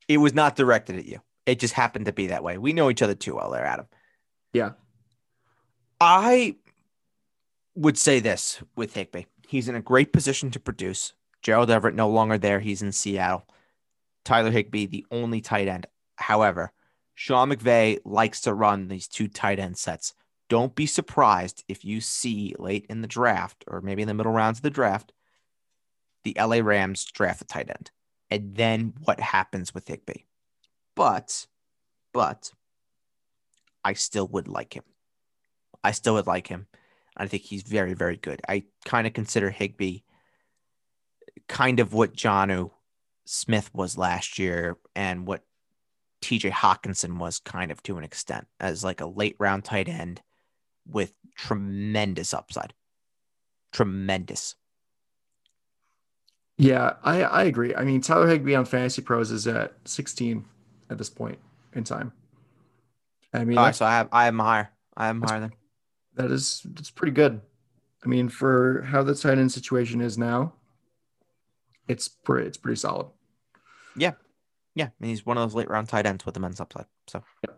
It 0.08 0.18
was 0.18 0.34
not 0.34 0.56
directed 0.56 0.96
at 0.96 1.06
you. 1.06 1.20
It 1.46 1.58
just 1.58 1.74
happened 1.74 2.06
to 2.06 2.12
be 2.12 2.28
that 2.28 2.44
way. 2.44 2.58
We 2.58 2.72
know 2.72 2.90
each 2.90 3.02
other 3.02 3.14
too 3.14 3.36
well 3.36 3.50
there, 3.50 3.64
Adam. 3.64 3.86
Yeah. 4.52 4.72
I 6.00 6.56
would 7.74 7.96
say 7.96 8.20
this 8.20 8.62
with 8.76 8.94
Higbee. 8.94 9.24
He's 9.48 9.68
in 9.68 9.74
a 9.74 9.80
great 9.80 10.12
position 10.12 10.50
to 10.50 10.60
produce. 10.60 11.14
Gerald 11.42 11.70
Everett 11.70 11.94
no 11.94 12.08
longer 12.08 12.38
there. 12.38 12.60
He's 12.60 12.82
in 12.82 12.92
Seattle. 12.92 13.46
Tyler 14.24 14.50
Higbee, 14.50 14.86
the 14.86 15.06
only 15.10 15.40
tight 15.40 15.68
end. 15.68 15.86
However, 16.16 16.72
Sean 17.14 17.50
McVay 17.50 17.98
likes 18.04 18.40
to 18.42 18.54
run 18.54 18.88
these 18.88 19.08
two 19.08 19.28
tight 19.28 19.58
end 19.58 19.76
sets. 19.76 20.14
Don't 20.48 20.74
be 20.74 20.86
surprised 20.86 21.64
if 21.68 21.84
you 21.84 22.00
see 22.00 22.54
late 22.58 22.86
in 22.90 23.00
the 23.00 23.08
draft 23.08 23.64
or 23.66 23.80
maybe 23.80 24.02
in 24.02 24.08
the 24.08 24.14
middle 24.14 24.32
rounds 24.32 24.58
of 24.58 24.62
the 24.62 24.70
draft, 24.70 25.12
the 26.24 26.36
LA 26.38 26.58
Rams 26.58 27.04
draft 27.04 27.42
a 27.42 27.44
tight 27.44 27.70
end. 27.70 27.90
And 28.30 28.56
then 28.56 28.94
what 29.04 29.20
happens 29.20 29.72
with 29.72 29.88
Higbee? 29.88 30.24
But, 30.94 31.46
but 32.12 32.50
I 33.84 33.92
still 33.92 34.26
would 34.28 34.48
like 34.48 34.74
him. 34.74 34.84
I 35.82 35.92
still 35.92 36.14
would 36.14 36.26
like 36.26 36.48
him. 36.48 36.66
I 37.16 37.26
think 37.26 37.44
he's 37.44 37.62
very, 37.62 37.94
very 37.94 38.16
good. 38.16 38.40
I 38.48 38.64
kind 38.84 39.06
of 39.06 39.12
consider 39.12 39.50
Higbee 39.50 40.00
kind 41.48 41.80
of 41.80 41.92
what 41.92 42.16
Jonnu 42.16 42.70
Smith 43.24 43.70
was 43.74 43.96
last 43.96 44.38
year 44.38 44.78
and 44.96 45.26
what 45.26 45.42
TJ 46.24 46.50
Hockenson 46.50 47.18
was 47.18 47.38
kind 47.38 47.70
of 47.70 47.82
to 47.82 47.98
an 47.98 48.04
extent 48.04 48.46
as 48.58 48.82
like 48.82 49.02
a 49.02 49.06
late 49.06 49.36
round 49.38 49.64
tight 49.64 49.88
end 49.88 50.22
with 50.88 51.12
tremendous 51.36 52.32
upside. 52.32 52.72
Tremendous. 53.72 54.54
Yeah, 56.56 56.94
I, 57.02 57.22
I 57.22 57.42
agree. 57.44 57.74
I 57.74 57.84
mean, 57.84 58.00
Tyler 58.00 58.28
Higbee 58.28 58.54
on 58.54 58.64
Fantasy 58.64 59.02
Pros 59.02 59.30
is 59.30 59.46
at 59.46 59.74
16 59.84 60.44
at 60.88 60.96
this 60.96 61.10
point 61.10 61.38
in 61.74 61.84
time. 61.84 62.12
I 63.34 63.44
mean, 63.44 63.58
right, 63.58 63.74
so 63.74 63.84
I 63.84 63.90
have 63.90 64.08
I 64.12 64.28
am 64.28 64.38
higher. 64.38 64.70
I 64.96 65.08
am 65.08 65.20
higher 65.20 65.40
than 65.40 65.52
that 66.14 66.30
is 66.30 66.62
that's 66.64 66.90
pretty 66.90 67.12
good. 67.12 67.40
I 68.02 68.06
mean, 68.06 68.28
for 68.28 68.82
how 68.82 69.02
the 69.02 69.14
tight 69.14 69.38
end 69.38 69.52
situation 69.52 70.00
is 70.00 70.16
now, 70.16 70.54
it's 71.88 72.08
pretty 72.08 72.46
it's 72.46 72.56
pretty 72.56 72.78
solid. 72.78 73.08
Yeah, 73.96 74.12
yeah, 74.74 74.88
and 75.00 75.08
he's 75.08 75.24
one 75.24 75.36
of 75.36 75.42
those 75.42 75.54
late 75.54 75.70
round 75.70 75.88
tight 75.88 76.06
ends 76.06 76.24
with 76.24 76.34
the 76.34 76.40
men's 76.40 76.60
upside. 76.60 76.86
So, 77.06 77.22
yeah. 77.44 77.54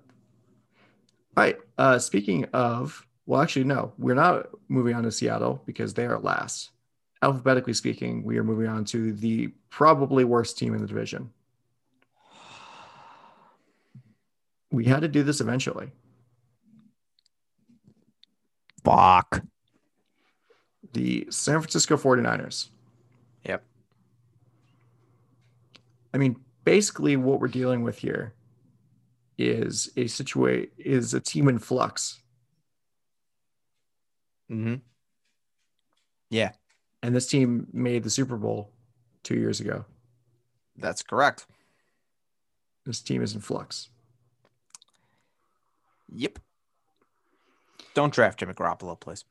all 1.36 1.44
right. 1.44 1.56
Uh, 1.78 1.98
speaking 1.98 2.44
of 2.52 3.06
well, 3.26 3.40
actually, 3.42 3.64
no, 3.64 3.92
we're 3.98 4.14
not 4.14 4.46
moving 4.68 4.94
on 4.94 5.02
to 5.02 5.10
Seattle 5.10 5.60
because 5.66 5.94
they 5.94 6.06
are 6.06 6.18
last. 6.18 6.70
Alphabetically 7.22 7.72
speaking, 7.72 8.22
we 8.22 8.38
are 8.38 8.44
moving 8.44 8.68
on 8.68 8.84
to 8.86 9.12
the 9.12 9.48
probably 9.68 10.24
worst 10.24 10.56
team 10.56 10.74
in 10.74 10.80
the 10.80 10.86
division. 10.86 11.30
We 14.70 14.84
had 14.84 15.00
to 15.00 15.08
do 15.08 15.24
this 15.24 15.40
eventually. 15.40 15.90
Fuck. 18.84 19.42
The 20.92 21.26
San 21.30 21.60
Francisco 21.60 21.96
49ers. 21.96 22.68
Yep. 23.44 23.64
I 26.14 26.18
mean, 26.18 26.36
basically 26.66 27.16
what 27.16 27.40
we're 27.40 27.48
dealing 27.48 27.82
with 27.82 27.98
here 27.98 28.34
is 29.38 29.88
a 29.96 30.06
situation 30.06 30.70
is 30.76 31.14
a 31.14 31.20
team 31.20 31.48
in 31.48 31.58
flux 31.58 32.20
Mm-hmm. 34.50 34.76
Yeah. 36.30 36.52
And 37.02 37.14
this 37.14 37.26
team 37.26 37.66
made 37.72 38.02
the 38.02 38.10
Super 38.10 38.36
Bowl 38.36 38.72
two 39.22 39.36
years 39.36 39.60
ago. 39.60 39.84
That's 40.76 41.02
correct. 41.02 41.46
This 42.84 43.00
team 43.00 43.22
is 43.22 43.34
in 43.34 43.40
flux. 43.40 43.88
Yep. 46.12 46.38
Don't 47.94 48.12
draft 48.12 48.38
Jimmy 48.38 48.54
Garoppolo, 48.54 48.98
please. 48.98 49.24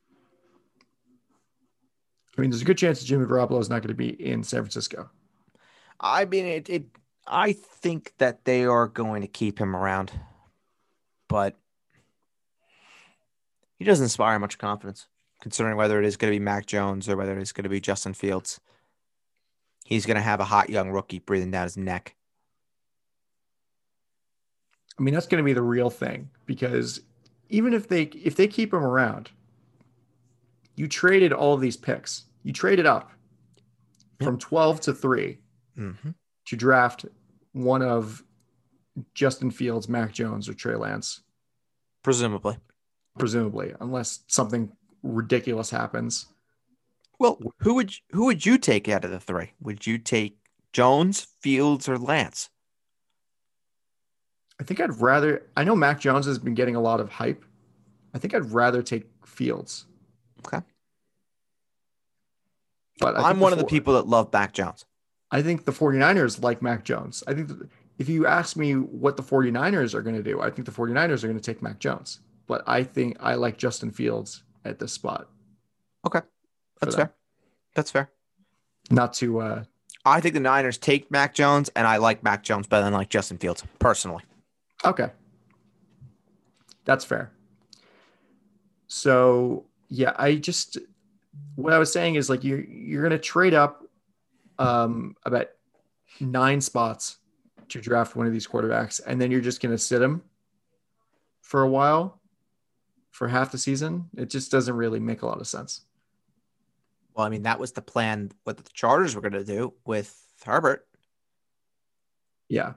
I 2.38 2.41
mean, 2.41 2.49
there's 2.49 2.62
a 2.62 2.66
good 2.66 2.78
chance 2.78 2.99
that 2.99 3.06
Jimmy 3.06 3.26
Garoppolo 3.26 3.62
is 3.62 3.70
not 3.70 3.82
going 3.82 3.90
to 3.90 3.94
be 3.94 4.10
in 4.10 4.44
San 4.44 4.62
Francisco. 4.62 5.10
I 5.99 6.26
mean, 6.26 6.45
it, 6.45 6.70
it. 6.70 6.86
I 7.27 7.53
think 7.53 8.14
that 8.18 8.45
they 8.45 8.65
are 8.65 8.88
going 8.88 9.22
to 9.22 9.27
keep 9.27 9.60
him 9.60 9.76
around, 9.76 10.11
but 11.27 11.57
he 13.77 13.85
doesn't 13.85 14.06
inspire 14.06 14.38
much 14.39 14.57
confidence, 14.57 15.07
considering 15.41 15.76
whether 15.76 15.99
it 15.99 16.06
is 16.06 16.18
going 16.18 16.31
to 16.31 16.39
be 16.39 16.43
Mac 16.43 16.65
Jones 16.65 17.10
or 17.10 17.18
whether 17.18 17.38
it's 17.38 17.52
going 17.52 17.64
to 17.64 17.69
be 17.69 17.81
Justin 17.81 18.14
Fields. 18.14 18.60
He's 19.85 20.06
going 20.06 20.15
to 20.15 20.22
have 20.22 20.39
a 20.39 20.45
hot 20.45 20.69
young 20.69 20.91
rookie 20.91 21.19
breathing 21.19 21.52
down 21.52 21.64
his 21.64 21.77
neck. 21.77 22.15
I 24.97 25.03
mean, 25.03 25.14
that's 25.14 25.27
going 25.27 25.43
to 25.43 25.45
be 25.45 25.53
the 25.53 25.61
real 25.61 25.89
thing 25.89 26.30
because 26.45 27.02
even 27.49 27.73
if 27.73 27.88
they 27.88 28.03
if 28.03 28.35
they 28.35 28.47
keep 28.47 28.73
him 28.73 28.84
around, 28.84 29.30
you 30.76 30.88
traded 30.88 31.34
all 31.34 31.53
of 31.53 31.61
these 31.61 31.77
picks. 31.77 32.26
You 32.43 32.53
traded 32.53 32.85
up 32.85 33.11
from 34.22 34.38
12 34.38 34.81
to 34.81 34.93
3 34.93 35.39
Mm-hmm. 35.77 36.11
To 36.45 36.55
draft 36.55 37.05
one 37.53 37.81
of 37.81 38.23
Justin 39.13 39.51
Fields, 39.51 39.89
Mac 39.89 40.13
Jones, 40.13 40.47
or 40.47 40.53
Trey 40.53 40.76
Lance, 40.76 41.22
Presumably. 42.03 42.57
presumably, 43.17 43.73
unless 43.80 44.19
something 44.27 44.72
ridiculous 45.03 45.69
happens. 45.69 46.27
Well, 47.19 47.39
who 47.59 47.76
would 47.76 47.93
who 48.11 48.26
would 48.26 48.45
you 48.45 48.57
take 48.57 48.88
out 48.89 49.05
of 49.05 49.11
the 49.11 49.19
three? 49.19 49.53
Would 49.61 49.88
you 49.88 49.97
take 49.97 50.38
Jones, 50.73 51.27
Fields, 51.41 51.88
or 51.88 51.97
Lance? 51.97 52.49
I 54.59 54.63
think 54.63 54.80
I'd 54.80 55.01
rather. 55.01 55.43
I 55.57 55.63
know 55.63 55.76
Mac 55.76 55.99
Jones 55.99 56.26
has 56.26 56.39
been 56.39 56.53
getting 56.53 56.76
a 56.76 56.81
lot 56.81 56.99
of 56.99 57.09
hype. 57.09 57.43
I 58.13 58.17
think 58.19 58.34
I'd 58.34 58.51
rather 58.51 58.81
take 58.81 59.05
Fields. 59.26 59.85
Okay. 60.45 60.59
But 62.99 63.17
I 63.17 63.30
I'm 63.30 63.39
one 63.39 63.51
of 63.51 63.59
the 63.59 63.65
people 63.65 63.93
that 63.95 64.07
love 64.07 64.31
Mac 64.31 64.53
Jones. 64.53 64.85
I 65.31 65.41
think 65.41 65.65
the 65.65 65.72
49ers 65.72 66.41
like 66.41 66.61
Mac 66.61 66.84
Jones. 66.84 67.23
I 67.27 67.34
think 67.34 67.52
if 67.97 68.10
you 68.10 68.27
ask 68.27 68.56
me 68.56 68.73
what 68.73 69.18
the 69.18 69.23
49ers 69.23 69.93
are 69.93 70.02
going 70.02 70.15
to 70.15 70.23
do, 70.23 70.41
I 70.41 70.49
think 70.49 70.65
the 70.65 70.72
49ers 70.72 71.23
are 71.23 71.27
going 71.27 71.39
to 71.39 71.53
take 71.53 71.61
Mac 71.61 71.80
Jones. 71.80 72.19
But 72.47 72.64
I 72.68 72.84
think 72.84 73.18
I 73.19 73.35
like 73.35 73.57
Justin 73.57 73.91
Fields 73.91 74.43
at 74.64 74.80
this 74.80 74.93
spot. 74.93 75.30
Okay. 76.06 76.22
That's 76.80 76.95
them. 76.95 77.07
fair. 77.07 77.15
That's 77.73 77.91
fair. 77.91 78.11
Not 78.91 79.14
to 79.15 79.39
uh 79.39 79.64
I 80.07 80.22
think 80.22 80.35
the 80.35 80.39
Niners 80.39 80.77
take 80.77 81.10
Mac 81.10 81.34
Jones, 81.34 81.72
and 81.76 81.88
I 81.88 81.97
like 81.97 82.23
Mac 82.23 82.43
Jones 82.43 82.68
better 82.68 82.84
than 82.84 82.93
like 82.93 83.10
Justin 83.10 83.39
Fields 83.39 83.64
personally. 83.80 84.23
okay. 84.84 85.10
That's 86.85 87.03
fair. 87.03 87.31
So 88.88 89.65
yeah, 89.89 90.14
I 90.18 90.35
just 90.35 90.77
what 91.56 91.73
I 91.73 91.80
was 91.80 91.91
saying 91.91 92.15
is 92.15 92.30
like 92.30 92.43
you're 92.43 92.64
you're 92.64 93.02
gonna 93.02 93.18
trade 93.18 93.56
up 93.56 93.84
um 94.60 95.15
about 95.26 95.48
nine 96.19 96.61
spots 96.61 97.18
to 97.69 97.82
draft 97.82 98.15
one 98.15 98.27
of 98.27 98.34
these 98.34 98.48
quarterbacks, 98.48 99.02
and 99.06 99.19
then 99.19 99.32
you're 99.32 99.41
just 99.41 99.61
gonna 99.61 99.77
sit 99.77 100.02
him 100.02 100.22
for 101.41 101.61
a 101.61 101.69
while 101.69 102.22
for 103.11 103.27
half 103.27 103.52
the 103.52 103.57
season. 103.57 104.10
It 104.18 104.30
just 104.30 104.52
doesn't 104.52 104.76
really 104.76 104.99
make 104.99 105.22
a 105.22 105.26
lot 105.26 105.40
of 105.40 105.48
sense. 105.48 105.82
Well, 107.15 107.26
I 107.26 107.30
mean, 107.30 107.44
that 107.44 107.60
was 107.60 107.72
the 107.72 107.82
plan. 107.82 108.32
What 108.44 108.57
the 108.57 108.64
Chargers 108.73 109.15
were 109.15 109.22
going 109.22 109.32
to 109.34 109.45
do 109.45 109.73
with 109.86 110.22
Herbert. 110.45 110.86
Yeah. 112.49 112.73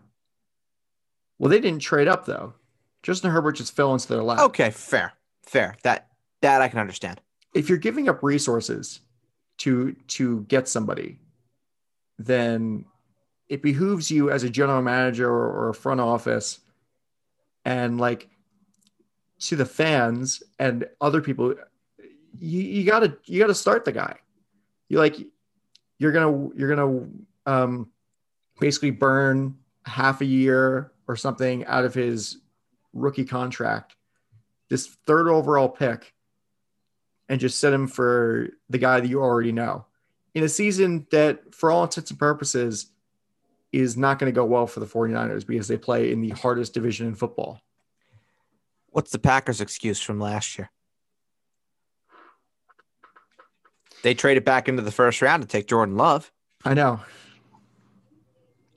Well, 1.39 1.51
they 1.51 1.61
didn't 1.61 1.81
trade 1.81 2.09
up 2.09 2.25
though. 2.25 2.55
Justin 3.03 3.31
Herbert 3.31 3.53
just 3.53 3.75
fell 3.75 3.93
into 3.93 4.09
their 4.09 4.23
lap. 4.23 4.39
Okay, 4.41 4.71
fair, 4.71 5.13
fair. 5.43 5.77
That 5.83 6.09
that 6.41 6.63
I 6.63 6.69
can 6.69 6.79
understand. 6.79 7.21
If 7.55 7.69
you're 7.69 7.79
giving 7.79 8.09
up 8.09 8.23
resources 8.23 9.01
to 9.59 9.95
to 10.09 10.43
get 10.43 10.69
somebody, 10.69 11.19
then 12.19 12.85
it 13.49 13.63
behooves 13.63 14.11
you 14.11 14.31
as 14.31 14.43
a 14.43 14.51
general 14.51 14.83
manager 14.83 15.31
or, 15.31 15.69
a 15.71 15.75
front 15.75 16.01
office 16.01 16.61
and 17.65 17.99
like 17.99 18.29
to 19.41 19.57
the 19.57 19.65
fans 19.65 20.43
and 20.59 20.87
other 21.01 21.21
people, 21.21 21.55
you, 22.39 22.61
you 22.61 22.85
gotta 22.85 23.17
you 23.25 23.39
gotta 23.41 23.55
start 23.55 23.85
the 23.85 23.93
guy. 23.93 24.17
You 24.89 24.99
like 24.99 25.17
you're 25.99 26.13
gonna 26.13 26.51
you're 26.57 26.75
gonna 26.75 27.07
um 27.47 27.91
basically 28.59 28.91
burn 28.91 29.57
half 29.85 30.21
a 30.21 30.25
year 30.25 30.93
or 31.07 31.17
something 31.17 31.65
out 31.67 31.85
of 31.85 31.95
his 31.95 32.39
rookie 32.93 33.25
contract, 33.25 33.97
this 34.69 34.87
third 35.07 35.29
overall 35.29 35.69
pick, 35.69 36.13
and 37.29 37.41
just 37.41 37.61
set 37.61 37.73
him 37.73 37.87
for 37.87 38.49
the 38.69 38.79
guy 38.79 39.01
that 39.01 39.09
you 39.09 39.23
already 39.23 39.53
know 39.53 39.87
in 40.35 40.45
a 40.45 40.49
season 40.49 41.07
that, 41.11 41.55
for 41.55 41.71
all 41.71 41.85
intents 41.85 42.11
and 42.11 42.19
purposes, 42.19 42.91
is 43.73 43.97
not 43.97 44.19
going 44.19 44.33
to 44.33 44.35
go 44.35 44.45
well 44.45 44.67
for 44.67 44.81
the 44.81 44.87
49ers 44.87 45.47
because 45.47 45.69
they 45.69 45.77
play 45.77 46.11
in 46.13 46.21
the 46.21 46.31
hardest 46.31 46.75
division 46.75 47.07
in 47.07 47.15
football. 47.15 47.61
What's 48.91 49.11
the 49.11 49.19
Packers' 49.19 49.61
excuse 49.61 50.01
from 50.01 50.19
last 50.19 50.59
year? 50.59 50.71
They 54.03 54.15
traded 54.15 54.45
back 54.45 54.69
into 54.69 54.83
the 54.83 54.93
first 54.93 55.21
round 55.21 55.43
to 55.43 55.49
take 55.49 55.67
Jordan 55.67 55.97
Love. 55.97 56.33
I 56.65 56.75
know. 56.75 57.01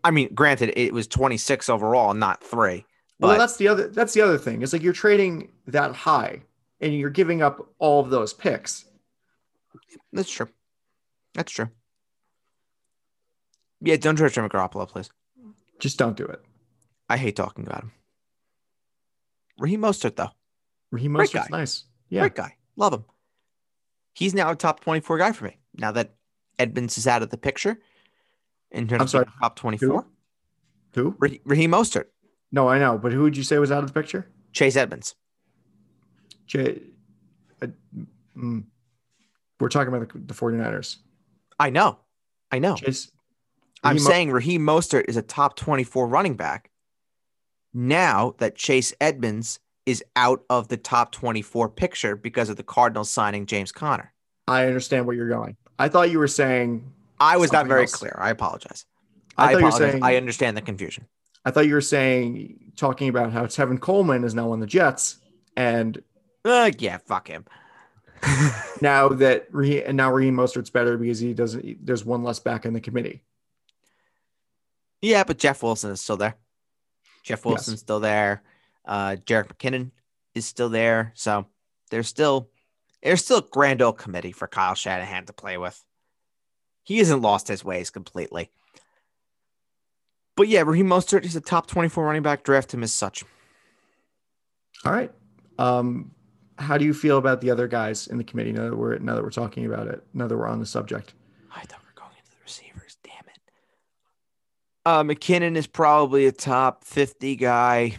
I 0.03 0.11
mean, 0.11 0.33
granted, 0.33 0.73
it 0.75 0.93
was 0.93 1.07
26 1.07 1.69
overall, 1.69 2.13
not 2.13 2.43
three. 2.43 2.85
Well, 3.19 3.33
But 3.33 3.37
that's 3.37 3.57
the 3.57 3.67
other 3.67 3.87
that's 3.87 4.13
the 4.13 4.21
other 4.21 4.39
thing. 4.39 4.63
It's 4.63 4.73
like 4.73 4.81
you're 4.81 4.93
trading 4.93 5.49
that 5.67 5.93
high 5.95 6.41
and 6.79 6.93
you're 6.97 7.11
giving 7.11 7.43
up 7.43 7.69
all 7.77 7.99
of 7.99 8.09
those 8.09 8.33
picks. 8.33 8.85
that's 10.11 10.31
true. 10.31 10.47
That's 11.33 11.51
true. 11.51 11.69
Yeah, 13.81 13.95
don't 13.97 14.15
trade 14.15 14.31
Jimmy 14.31 14.49
Garoppolo, 14.49 14.87
please. 14.87 15.09
Just 15.79 15.97
don't 15.97 16.15
do 16.15 16.25
it. 16.25 16.41
I 17.09 17.17
hate 17.17 17.35
talking 17.35 17.65
about 17.65 17.83
him. 17.83 17.91
Raheem 19.57 19.81
Mostert, 19.81 20.15
though. 20.15 20.29
Raheem 20.91 21.13
Mostert's 21.13 21.49
nice. 21.49 21.85
Yeah. 22.09 22.21
Great 22.21 22.35
guy. 22.35 22.55
Love 22.75 22.93
him. 22.93 23.05
He's 24.13 24.33
now 24.33 24.51
a 24.51 24.55
top 24.55 24.81
24 24.81 25.17
guy 25.17 25.31
for 25.31 25.45
me. 25.45 25.57
Now 25.77 25.91
that 25.93 26.15
Edmonds 26.59 26.97
is 26.97 27.07
out 27.07 27.21
of 27.23 27.29
the 27.29 27.37
picture 27.37 27.79
in 28.71 28.87
terms 28.87 29.01
I'm 29.01 29.07
sorry, 29.07 29.25
of 29.25 29.33
top 29.39 29.55
24, 29.55 30.05
Who? 30.95 31.11
Rahe- 31.13 31.41
Raheem 31.45 31.71
Mostert, 31.71 32.05
No, 32.51 32.67
I 32.67 32.77
know, 32.77 32.97
but 32.97 33.13
who 33.13 33.23
would 33.23 33.35
you 33.37 33.43
say 33.43 33.57
was 33.57 33.71
out 33.71 33.83
of 33.83 33.91
the 33.93 33.99
picture? 33.99 34.27
Chase 34.53 34.75
Edmonds. 34.75 35.15
J- 36.45 36.81
uh, 37.61 37.67
mm. 38.37 38.63
We're 39.59 39.69
talking 39.69 39.93
about 39.93 40.11
the, 40.11 40.19
the 40.19 40.33
49ers. 40.33 40.97
I 41.61 41.69
know. 41.69 41.99
I 42.51 42.57
know. 42.57 42.75
Chase, 42.75 43.11
I'm 43.83 43.95
Raheem 43.97 44.07
saying 44.11 44.31
Raheem 44.31 44.61
Mostert 44.61 45.05
is 45.07 45.15
a 45.15 45.21
top 45.21 45.55
24 45.55 46.07
running 46.07 46.35
back 46.35 46.71
now 47.73 48.33
that 48.39 48.55
Chase 48.55 48.93
Edmonds 48.99 49.59
is 49.85 50.03
out 50.15 50.43
of 50.49 50.67
the 50.69 50.77
top 50.77 51.11
24 51.11 51.69
picture 51.69 52.15
because 52.15 52.49
of 52.49 52.57
the 52.57 52.63
Cardinals 52.63 53.09
signing 53.11 53.45
James 53.45 53.71
Conner. 53.71 54.11
I 54.47 54.65
understand 54.65 55.05
where 55.05 55.15
you're 55.15 55.29
going. 55.29 55.55
I 55.77 55.87
thought 55.87 56.09
you 56.09 56.17
were 56.19 56.27
saying 56.27 56.91
I 57.19 57.37
was 57.37 57.51
not 57.51 57.67
very 57.67 57.81
else. 57.83 57.93
clear. 57.95 58.17
I 58.19 58.31
apologize. 58.31 58.85
I 59.37 59.43
I, 59.43 59.45
thought 59.53 59.57
you 59.59 59.63
were 59.63 59.69
apologize. 59.69 59.91
saying- 59.91 60.03
I 60.03 60.15
understand 60.15 60.57
the 60.57 60.61
confusion. 60.61 61.05
I 61.45 61.51
thought 61.51 61.67
you 61.67 61.73
were 61.75 61.81
saying 61.81 62.71
talking 62.75 63.07
about 63.07 63.31
how 63.31 63.45
Tevin 63.45 63.79
Coleman 63.79 64.23
is 64.23 64.33
now 64.35 64.51
on 64.51 64.59
the 64.59 64.67
Jets, 64.67 65.17
and 65.55 66.01
Uh, 66.43 66.71
yeah, 66.79 66.97
fuck 67.05 67.27
him. 67.27 67.45
now 68.81 69.09
that 69.09 69.47
Raheem, 69.51 69.83
and 69.85 69.97
now 69.97 70.11
Raheem 70.11 70.35
Mostert's 70.35 70.69
better 70.69 70.97
because 70.97 71.19
he 71.19 71.33
doesn't. 71.33 71.85
There's 71.85 72.05
one 72.05 72.23
less 72.23 72.39
back 72.39 72.65
in 72.65 72.73
the 72.73 72.81
committee. 72.81 73.23
Yeah, 75.01 75.23
but 75.23 75.39
Jeff 75.39 75.63
Wilson 75.63 75.91
is 75.91 76.01
still 76.01 76.17
there. 76.17 76.35
Jeff 77.23 77.39
Yes. 77.39 77.45
Wilson's 77.45 77.79
still 77.79 77.99
there. 77.99 78.43
Uh, 78.85 79.15
Jerick 79.25 79.47
McKinnon 79.47 79.91
is 80.35 80.45
still 80.45 80.69
there. 80.69 81.11
So 81.15 81.47
there's 81.89 82.07
still 82.07 82.49
there's 83.01 83.23
still 83.23 83.39
a 83.39 83.47
grand 83.49 83.81
old 83.81 83.97
committee 83.97 84.31
for 84.31 84.47
Kyle 84.47 84.75
Shanahan 84.75 85.25
to 85.25 85.33
play 85.33 85.57
with. 85.57 85.83
He 86.83 86.99
hasn't 86.99 87.21
lost 87.21 87.47
his 87.47 87.63
ways 87.63 87.89
completely. 87.89 88.51
But 90.35 90.47
yeah, 90.47 90.61
Raheem 90.61 90.87
Mostert 90.87 91.25
is 91.25 91.35
a 91.35 91.41
top 91.41 91.67
24 91.67 92.05
running 92.05 92.21
back. 92.23 92.43
Draft 92.43 92.73
him 92.73 92.83
as 92.83 92.93
such. 92.93 93.23
All 94.85 94.91
right. 94.91 95.11
Um, 95.59 96.11
how 96.61 96.77
do 96.77 96.85
you 96.85 96.93
feel 96.93 97.17
about 97.17 97.41
the 97.41 97.49
other 97.49 97.67
guys 97.67 98.07
in 98.07 98.17
the 98.17 98.23
committee? 98.23 98.51
Now 98.51 98.69
that 98.69 98.75
we're 98.75 98.97
now 98.99 99.15
that 99.15 99.23
we're 99.23 99.29
talking 99.29 99.65
about 99.65 99.87
it, 99.87 100.03
now 100.13 100.27
that 100.27 100.37
we're 100.37 100.47
on 100.47 100.59
the 100.59 100.65
subject. 100.65 101.13
I 101.53 101.61
thought 101.61 101.79
we 101.81 101.87
were 101.87 101.99
going 101.99 102.15
into 102.17 102.31
the 102.31 102.37
receivers. 102.43 102.97
Damn 103.03 103.27
it. 103.27 103.39
Uh, 104.85 105.03
McKinnon 105.03 105.55
is 105.55 105.67
probably 105.67 106.25
a 106.27 106.31
top 106.31 106.83
50 106.83 107.35
guy 107.35 107.97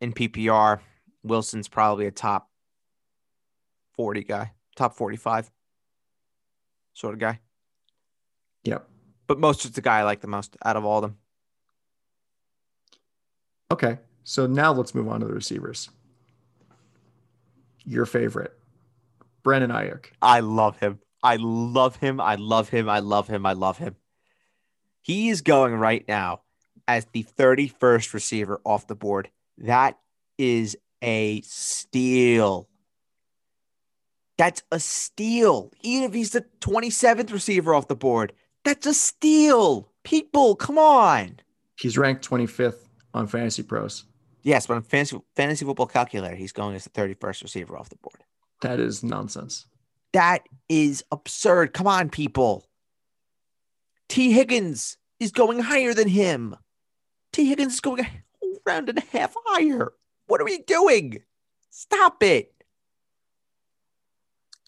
in 0.00 0.12
PPR. 0.12 0.80
Wilson's 1.22 1.68
probably 1.68 2.06
a 2.06 2.10
top 2.10 2.50
40 3.94 4.24
guy, 4.24 4.52
top 4.76 4.94
45 4.96 5.50
sort 6.92 7.14
of 7.14 7.20
guy. 7.20 7.40
Yep. 8.64 8.88
But 9.26 9.38
Mostert's 9.38 9.74
the 9.74 9.80
guy 9.80 10.00
I 10.00 10.02
like 10.02 10.20
the 10.20 10.28
most 10.28 10.56
out 10.64 10.76
of 10.76 10.84
all 10.84 10.98
of 10.98 11.02
them. 11.02 11.16
Okay. 13.70 13.98
So 14.24 14.46
now 14.46 14.72
let's 14.72 14.94
move 14.94 15.08
on 15.08 15.20
to 15.20 15.26
the 15.26 15.34
receivers. 15.34 15.90
Your 17.86 18.06
favorite, 18.06 18.52
Brandon 19.42 19.70
Aiyuk. 19.70 20.06
I 20.22 20.40
love 20.40 20.78
him. 20.78 21.00
I 21.22 21.36
love 21.36 21.96
him. 21.96 22.20
I 22.20 22.36
love 22.36 22.68
him. 22.68 22.88
I 22.88 22.98
love 23.00 23.28
him. 23.28 23.46
I 23.46 23.52
love 23.52 23.78
him. 23.78 23.96
He 25.00 25.28
is 25.28 25.42
going 25.42 25.74
right 25.74 26.04
now 26.08 26.40
as 26.88 27.06
the 27.12 27.24
31st 27.24 28.14
receiver 28.14 28.60
off 28.64 28.86
the 28.86 28.94
board. 28.94 29.30
That 29.58 29.98
is 30.38 30.76
a 31.02 31.40
steal. 31.42 32.68
That's 34.36 34.62
a 34.72 34.80
steal. 34.80 35.70
Even 35.82 36.08
if 36.08 36.14
he's 36.14 36.30
the 36.30 36.44
27th 36.60 37.32
receiver 37.32 37.74
off 37.74 37.88
the 37.88 37.94
board, 37.94 38.32
that's 38.64 38.86
a 38.86 38.94
steal. 38.94 39.92
People, 40.02 40.56
come 40.56 40.78
on. 40.78 41.36
He's 41.78 41.96
ranked 41.96 42.28
25th 42.28 42.88
on 43.12 43.26
Fantasy 43.26 43.62
Pros. 43.62 44.04
Yes, 44.44 44.66
but 44.66 44.74
on 44.74 44.82
fantasy, 44.82 45.18
fantasy 45.34 45.64
football 45.64 45.86
calculator, 45.86 46.36
he's 46.36 46.52
going 46.52 46.76
as 46.76 46.84
the 46.84 46.90
31st 46.90 47.42
receiver 47.42 47.76
off 47.76 47.88
the 47.88 47.96
board. 47.96 48.22
That 48.60 48.78
is 48.78 49.02
nonsense. 49.02 49.66
That 50.12 50.42
is 50.68 51.02
absurd. 51.10 51.72
Come 51.72 51.86
on, 51.86 52.10
people. 52.10 52.68
Tee 54.08 54.32
Higgins 54.32 54.98
is 55.18 55.32
going 55.32 55.60
higher 55.60 55.94
than 55.94 56.08
him. 56.08 56.56
Tee 57.32 57.46
Higgins 57.46 57.74
is 57.74 57.80
going 57.80 58.00
a 58.00 58.04
whole 58.40 58.60
round 58.66 58.90
and 58.90 58.98
a 58.98 59.16
half 59.16 59.34
higher. 59.46 59.92
What 60.26 60.40
are 60.42 60.44
we 60.44 60.58
doing? 60.58 61.22
Stop 61.70 62.22
it. 62.22 62.52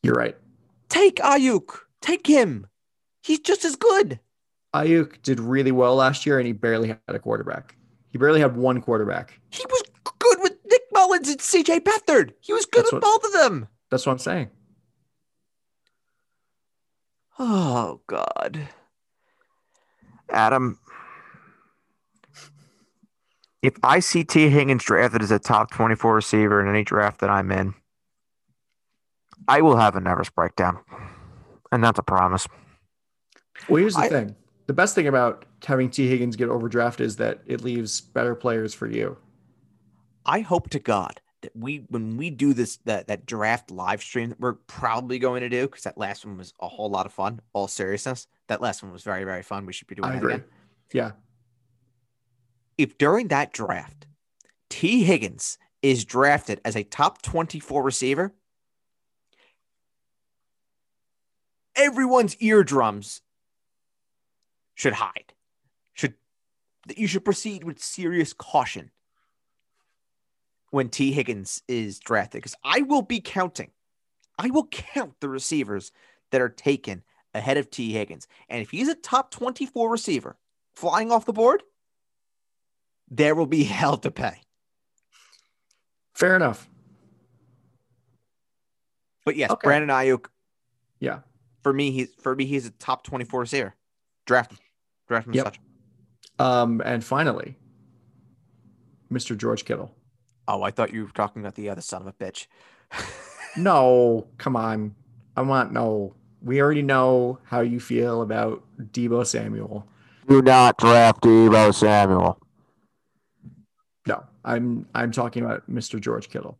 You're 0.03 0.15
right. 0.15 0.37
Take 0.89 1.17
Aiyuk. 1.17 1.79
Take 2.01 2.27
him. 2.27 2.67
He's 3.23 3.41
just 3.41 3.65
as 3.65 3.77
good. 3.77 4.21
Aiyuk 4.75 5.23
did 5.23 5.39
really 5.39 5.73
well 5.73 5.97
last 5.97 6.27
year 6.27 6.39
and 6.39 6.47
he 6.47 6.53
barely 6.53 6.89
had 6.89 6.99
a 7.09 7.19
quarterback. 7.19 7.77
He 8.17 8.19
barely 8.19 8.41
had 8.41 8.57
one 8.57 8.81
quarterback. 8.81 9.39
He 9.51 9.63
was 9.69 9.83
good 10.19 10.39
with 10.41 10.55
Nick 10.71 10.81
Mullens 10.91 11.29
and 11.29 11.39
CJ 11.39 11.81
Beathard. 11.81 12.33
He 12.41 12.55
was 12.55 12.65
good 12.65 12.85
That's 12.85 12.93
with 12.95 13.03
what- 13.03 13.23
both 13.23 13.25
of 13.27 13.33
them. 13.35 13.69
That's 13.91 14.07
what 14.07 14.13
I'm 14.13 14.19
saying. 14.19 14.49
Oh 17.39 18.01
God. 18.07 18.69
Adam. 20.31 20.79
If 23.61 23.75
I 23.83 24.01
see 24.01 24.25
Tee 24.25 24.49
Higgins 24.49 24.83
drafted 24.83 25.21
as 25.21 25.31
a 25.31 25.39
top 25.39 25.71
24 25.73 26.15
receiver 26.15 26.63
in 26.63 26.71
any 26.75 26.85
draft 26.85 27.21
that 27.21 27.29
I'm 27.29 27.53
in, 27.53 27.75
I 29.47 29.61
will 29.61 29.77
have 29.77 29.95
a 29.95 30.01
nervous 30.01 30.31
breakdown. 30.31 30.79
And 31.71 31.85
that's 31.85 31.99
a 31.99 32.03
promise. 32.03 32.49
Well, 33.69 33.81
here's 33.83 33.95
the 33.95 34.01
I- 34.01 34.09
thing. 34.09 34.37
The 34.67 34.73
best 34.73 34.95
thing 34.95 35.07
about 35.07 35.45
having 35.65 35.91
Tee 35.91 36.09
Higgins 36.09 36.37
get 36.37 36.49
overdrafted 36.49 37.01
is 37.01 37.17
that 37.17 37.41
it 37.47 37.63
leaves 37.63 38.01
better 38.01 38.35
players 38.35 38.75
for 38.75 38.89
you. 38.89 39.17
I 40.25 40.41
hope 40.41 40.71
to 40.71 40.81
God 40.81 41.21
that 41.43 41.55
we 41.55 41.85
when 41.89 42.17
we 42.17 42.31
do 42.31 42.53
this 42.53 42.79
that 42.85 43.07
that 43.07 43.27
draft 43.27 43.71
live 43.71 44.03
stream 44.03 44.31
that 44.31 44.41
we're 44.41 44.55
probably 44.55 45.19
going 45.21 45.43
to 45.43 45.49
do 45.49 45.63
because 45.69 45.85
that 45.85 45.97
last 45.97 46.27
one 46.27 46.37
was 46.37 46.53
a 46.61 46.67
whole 46.67 46.91
lot 46.91 47.07
of 47.07 47.13
fun. 47.13 47.41
All 47.53 47.69
seriousness, 47.69 48.27
that 48.49 48.61
last 48.61 48.83
one 48.83 48.93
was 48.93 49.05
very 49.05 49.23
very 49.23 49.43
fun. 49.43 49.67
We 49.67 49.73
should 49.73 49.87
be 49.87 49.95
doing 49.95 50.09
I 50.09 50.13
that 50.15 50.19
agree. 50.19 50.35
again. 50.35 50.45
Yeah. 50.93 51.11
If 52.77 52.99
during 52.99 53.29
that 53.29 53.53
draft, 53.53 54.07
Tee 54.69 55.05
Higgins 55.05 55.59
is 55.83 56.05
drafted 56.05 56.61
as 56.65 56.75
a 56.75 56.83
top 56.83 57.23
twenty 57.23 57.61
four 57.61 57.85
receiver, 57.85 58.35
everyone's 61.77 62.37
eardrums 62.41 63.21
should 64.77 64.93
hide. 64.93 65.33
Should 65.95 66.15
that 66.87 66.99
you 66.99 67.09
should 67.09 67.25
proceed 67.25 67.65
with 67.65 67.83
serious 67.83 68.33
caution 68.33 68.93
when 70.71 70.89
Tee 70.89 71.11
Higgins 71.13 71.63
is 71.67 71.99
drafted 71.99 72.39
because 72.43 72.55
I 72.63 72.83
will 72.83 73.03
be 73.03 73.21
counting. 73.21 73.73
I 74.39 74.51
will 74.51 74.67
count 74.69 75.15
the 75.21 75.29
receivers 75.29 75.91
that 76.31 76.41
are 76.41 76.49
taken 76.49 77.03
ahead 77.35 77.57
of 77.57 77.71
Tee 77.71 77.93
Higgins. 77.93 78.29
And 78.49 78.63
if 78.63 78.71
he's 78.71 78.89
a 78.89 78.95
top 78.95 79.31
24 79.31 79.91
receiver 79.91 80.37
flying 80.75 81.11
off 81.11 81.25
the 81.25 81.33
board, 81.33 81.63
there 83.11 83.35
will 83.35 83.47
be 83.47 83.65
hell 83.65 83.97
to 83.99 84.11
pay. 84.11 84.43
Fair 86.15 86.37
enough. 86.37 86.69
But 89.25 89.37
yes, 89.37 89.51
Okay. 89.51 89.67
Brandon 89.67 89.91
Aiyuk, 89.91 90.27
Yeah. 91.01 91.21
for 91.63 91.73
me, 91.73 91.91
he's 91.91 92.15
for 92.21 92.35
me, 92.37 92.45
he's 92.47 92.67
a 92.67 92.71
top 92.71 93.03
24 93.05 93.41
receiver. 93.41 93.75
Draft 94.27 94.53
him. 95.07 95.09
Draft 95.09 95.27
him 95.27 95.33
as 95.33 95.37
Yep. 95.37 95.45
such. 95.47 95.61
Um, 96.39 96.83
and 96.85 97.03
finally, 97.05 97.57
Mr. 99.11 99.37
George 99.37 99.65
Kittle. 99.65 99.95
Oh, 100.49 100.63
I 100.63 100.71
thought 100.71 100.93
you 100.93 101.05
were 101.05 101.11
talking 101.11 101.43
about 101.43 101.55
the 101.55 101.69
other 101.71 101.81
son 101.81 102.03
of 102.03 102.09
a 102.09 102.13
bitch. 102.13 102.47
No, 103.59 104.27
come 104.37 104.55
on. 104.55 104.95
I 105.35 105.41
want 105.41 105.73
no. 105.73 106.15
We 106.43 106.61
already 106.61 106.83
know 106.83 107.39
how 107.45 107.61
you 107.63 107.81
feel 107.81 108.21
about 108.21 108.63
Deebo 108.79 109.27
Samuel. 109.27 109.89
Do 110.29 110.43
not 110.43 110.77
draft 110.77 111.23
Deebo 111.23 111.75
Samuel. 111.75 112.39
No, 114.07 114.25
I'm 114.45 114.87
I'm 114.95 115.11
talking 115.11 115.43
about 115.43 115.71
Mr. 115.71 115.99
George 115.99 116.29
Kittle. 116.29 116.59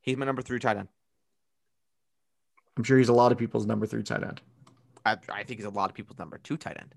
He's 0.00 0.16
my 0.16 0.26
number 0.26 0.42
three 0.42 0.58
tight 0.58 0.78
end. 0.78 0.88
I'm 2.76 2.82
sure 2.82 2.98
he's 2.98 3.08
a 3.08 3.12
lot 3.14 3.30
of 3.30 3.38
people's 3.38 3.66
number 3.66 3.86
three 3.86 4.02
tight 4.02 4.24
end. 4.24 4.40
I, 5.06 5.16
I 5.32 5.44
think 5.44 5.60
he's 5.60 5.66
a 5.66 5.70
lot 5.70 5.88
of 5.88 5.94
people's 5.94 6.18
number 6.18 6.38
two 6.38 6.56
tight 6.56 6.76
end. 6.78 6.94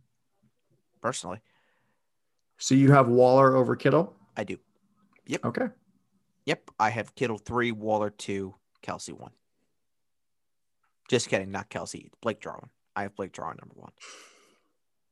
Personally, 1.01 1.39
So 2.57 2.75
you 2.75 2.91
have 2.91 3.07
Waller 3.07 3.55
over 3.55 3.75
Kittle? 3.77 4.13
I 4.35 4.43
do. 4.43 4.57
Yep. 5.27 5.45
Okay. 5.45 5.67
Yep, 6.45 6.71
I 6.79 6.89
have 6.89 7.15
Kittle 7.15 7.37
three, 7.37 7.71
Waller 7.71 8.09
two, 8.09 8.55
Kelsey 8.81 9.13
one. 9.13 9.31
Just 11.07 11.29
kidding, 11.29 11.51
not 11.51 11.69
Kelsey. 11.69 11.99
It's 12.07 12.15
Blake 12.21 12.41
Jarwin. 12.41 12.69
I 12.95 13.03
have 13.03 13.15
Blake 13.15 13.31
Jarwin 13.33 13.57
number 13.61 13.75
one. 13.75 13.91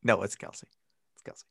No, 0.04 0.22
it's 0.24 0.36
Kelsey. 0.36 0.68
It's 1.14 1.22
Kelsey. 1.24 1.46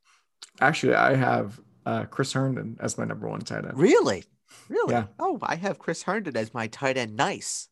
Actually, 0.61 0.95
I 0.95 1.15
have 1.15 1.59
uh, 1.85 2.03
Chris 2.05 2.33
Herndon 2.33 2.77
as 2.79 2.97
my 2.97 3.05
number 3.05 3.27
one 3.27 3.39
tight 3.41 3.65
end. 3.65 3.77
Really? 3.77 4.23
Really? 4.69 4.93
Yeah. 4.93 5.05
Oh, 5.19 5.39
I 5.41 5.55
have 5.55 5.79
Chris 5.79 6.03
Herndon 6.03 6.37
as 6.37 6.53
my 6.53 6.67
tight 6.67 6.97
end. 6.97 7.15
Nice. 7.15 7.69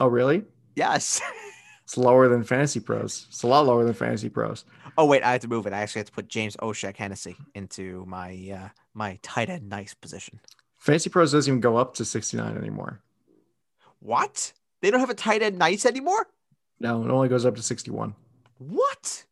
Oh, 0.00 0.06
really? 0.06 0.44
Yes. 0.74 1.20
It's 1.86 1.96
lower 1.96 2.26
than 2.26 2.42
Fantasy 2.42 2.80
Pros. 2.80 3.26
It's 3.28 3.44
a 3.44 3.46
lot 3.46 3.64
lower 3.64 3.84
than 3.84 3.94
Fantasy 3.94 4.28
Pros. 4.28 4.64
oh 4.98 5.04
wait, 5.04 5.22
I 5.22 5.30
have 5.30 5.42
to 5.42 5.48
move 5.48 5.68
it. 5.68 5.72
I 5.72 5.78
actually 5.78 6.00
have 6.00 6.06
to 6.06 6.12
put 6.12 6.26
James 6.26 6.56
O'Shaughnessy 6.60 7.36
into 7.54 8.04
my 8.08 8.30
uh, 8.52 8.68
my 8.92 9.20
tight 9.22 9.48
end 9.48 9.68
nice 9.68 9.94
position. 9.94 10.40
Fantasy 10.78 11.10
Pros 11.10 11.30
doesn't 11.30 11.48
even 11.48 11.60
go 11.60 11.76
up 11.76 11.94
to 11.94 12.04
69 12.04 12.56
anymore. 12.56 13.02
What? 14.00 14.52
They 14.82 14.90
don't 14.90 14.98
have 14.98 15.10
a 15.10 15.14
tight 15.14 15.42
end 15.42 15.58
nice 15.60 15.86
anymore? 15.86 16.26
No, 16.80 17.04
it 17.04 17.10
only 17.10 17.28
goes 17.28 17.46
up 17.46 17.54
to 17.54 17.62
61. 17.62 18.16
What? 18.58 19.24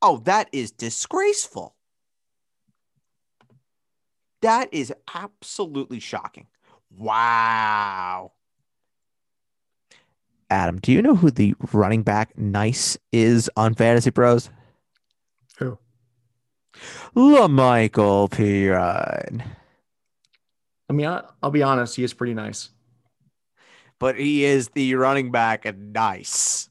Oh, 0.00 0.16
that 0.24 0.48
is 0.52 0.70
disgraceful. 0.70 1.74
That 4.40 4.72
is 4.72 4.90
absolutely 5.14 6.00
shocking. 6.00 6.46
Wow. 6.96 8.32
Adam, 10.52 10.78
do 10.78 10.92
you 10.92 11.00
know 11.00 11.16
who 11.16 11.30
the 11.30 11.54
running 11.72 12.02
back 12.02 12.36
nice 12.36 12.98
is 13.10 13.48
on 13.56 13.74
Fantasy 13.74 14.10
Pros? 14.10 14.50
Who? 15.56 15.78
La'Mical 17.16 18.28
Perine. 18.28 19.42
I 20.90 20.92
mean, 20.92 21.06
I, 21.06 21.22
I'll 21.42 21.50
be 21.50 21.62
honest, 21.62 21.96
he 21.96 22.04
is 22.04 22.12
pretty 22.12 22.34
nice. 22.34 22.68
But 23.98 24.18
he 24.18 24.44
is 24.44 24.68
the 24.68 24.94
running 24.94 25.30
back 25.30 25.64
and 25.64 25.94
nice. 25.94 26.68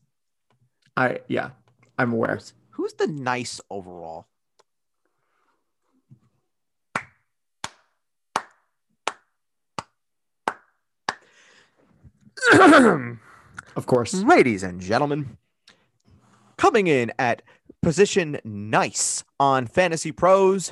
I 0.96 1.22
yeah, 1.28 1.50
I'm 1.98 2.14
aware. 2.14 2.36
Who's, 2.36 2.54
who's 2.70 2.94
the 2.94 3.08
nice 3.08 3.60
overall? 3.72 4.28
Of 13.76 13.86
course. 13.86 14.14
Ladies 14.14 14.64
and 14.64 14.82
gentlemen, 14.82 15.38
coming 16.58 16.88
in 16.88 17.12
at 17.18 17.42
position 17.82 18.40
nice 18.44 19.24
on 19.40 19.66
Fantasy 19.68 20.12
Pros 20.12 20.72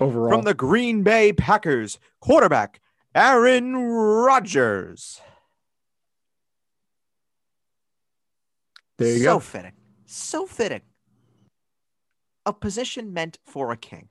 Overall. 0.00 0.30
from 0.30 0.44
the 0.44 0.54
Green 0.54 1.02
Bay 1.02 1.32
Packers, 1.32 1.98
quarterback 2.20 2.80
Aaron 3.14 3.76
Rodgers. 3.76 5.20
there 8.98 9.12
you 9.12 9.18
so 9.18 9.24
go. 9.24 9.38
So 9.38 9.40
fitting. 9.40 9.72
So 10.06 10.46
fitting. 10.46 10.82
A 12.46 12.52
position 12.52 13.12
meant 13.12 13.38
for 13.44 13.70
a 13.72 13.76
king. 13.76 14.10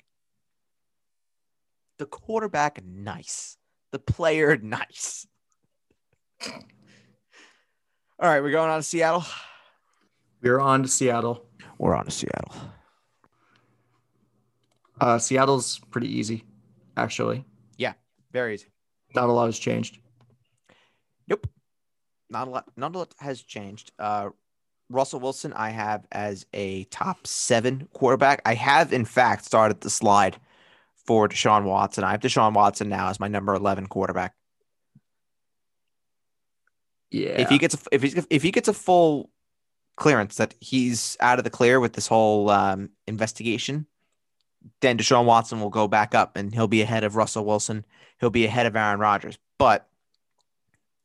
The 1.99 2.05
quarterback, 2.05 2.83
nice. 2.83 3.57
The 3.91 3.99
player, 3.99 4.57
nice. 4.61 5.27
All 8.23 8.29
right, 8.29 8.41
we're 8.41 8.51
going 8.51 8.69
on 8.69 8.79
to 8.79 8.83
Seattle. 8.83 9.25
We're 10.41 10.61
on 10.61 10.83
to 10.83 10.87
Seattle. 10.87 11.45
We're 11.77 11.93
on 11.93 12.05
to 12.05 12.11
Seattle. 12.11 12.55
Uh, 15.01 15.19
Seattle's 15.19 15.81
pretty 15.91 16.07
easy, 16.07 16.45
actually. 16.95 17.43
Yeah, 17.75 17.95
very 18.31 18.53
easy. 18.53 18.67
Not 19.13 19.27
a 19.27 19.31
lot 19.33 19.47
has 19.47 19.59
changed. 19.59 19.97
Nope. 21.27 21.47
Not 22.29 22.47
a 22.47 22.51
lot. 22.51 22.65
Not 22.77 22.95
a 22.95 22.99
lot 22.99 23.13
has 23.19 23.41
changed. 23.41 23.91
Uh, 23.99 24.29
Russell 24.89 25.19
Wilson, 25.19 25.51
I 25.51 25.71
have 25.71 26.07
as 26.13 26.45
a 26.53 26.85
top 26.85 27.27
seven 27.27 27.89
quarterback. 27.91 28.41
I 28.45 28.53
have, 28.53 28.93
in 28.93 29.03
fact, 29.03 29.43
started 29.43 29.81
the 29.81 29.89
slide 29.89 30.37
for 30.95 31.27
Deshaun 31.27 31.65
Watson. 31.65 32.05
I 32.05 32.11
have 32.11 32.21
Deshaun 32.21 32.53
Watson 32.53 32.87
now 32.87 33.09
as 33.09 33.19
my 33.19 33.27
number 33.27 33.53
eleven 33.53 33.85
quarterback. 33.85 34.33
Yeah. 37.13 37.39
If 37.41 37.49
he 37.49 37.59
gets 37.59 37.75
a, 37.75 37.77
if 37.91 38.01
he 38.01 38.23
if 38.31 38.41
he 38.41 38.51
gets 38.51 38.67
a 38.67 38.73
full 38.73 39.29
clearance 39.95 40.37
that 40.37 40.55
he's 40.59 41.15
out 41.19 41.37
of 41.37 41.43
the 41.43 41.51
clear 41.51 41.79
with 41.79 41.93
this 41.93 42.07
whole 42.07 42.49
um, 42.49 42.89
investigation, 43.07 43.85
then 44.81 44.97
Deshaun 44.97 45.25
Watson 45.25 45.61
will 45.61 45.69
go 45.69 45.87
back 45.87 46.15
up 46.15 46.35
and 46.35 46.53
he'll 46.53 46.67
be 46.67 46.81
ahead 46.81 47.03
of 47.03 47.15
Russell 47.15 47.45
Wilson. 47.45 47.85
He'll 48.19 48.31
be 48.31 48.45
ahead 48.45 48.65
of 48.65 48.75
Aaron 48.75 48.99
Rodgers. 48.99 49.37
But 49.59 49.87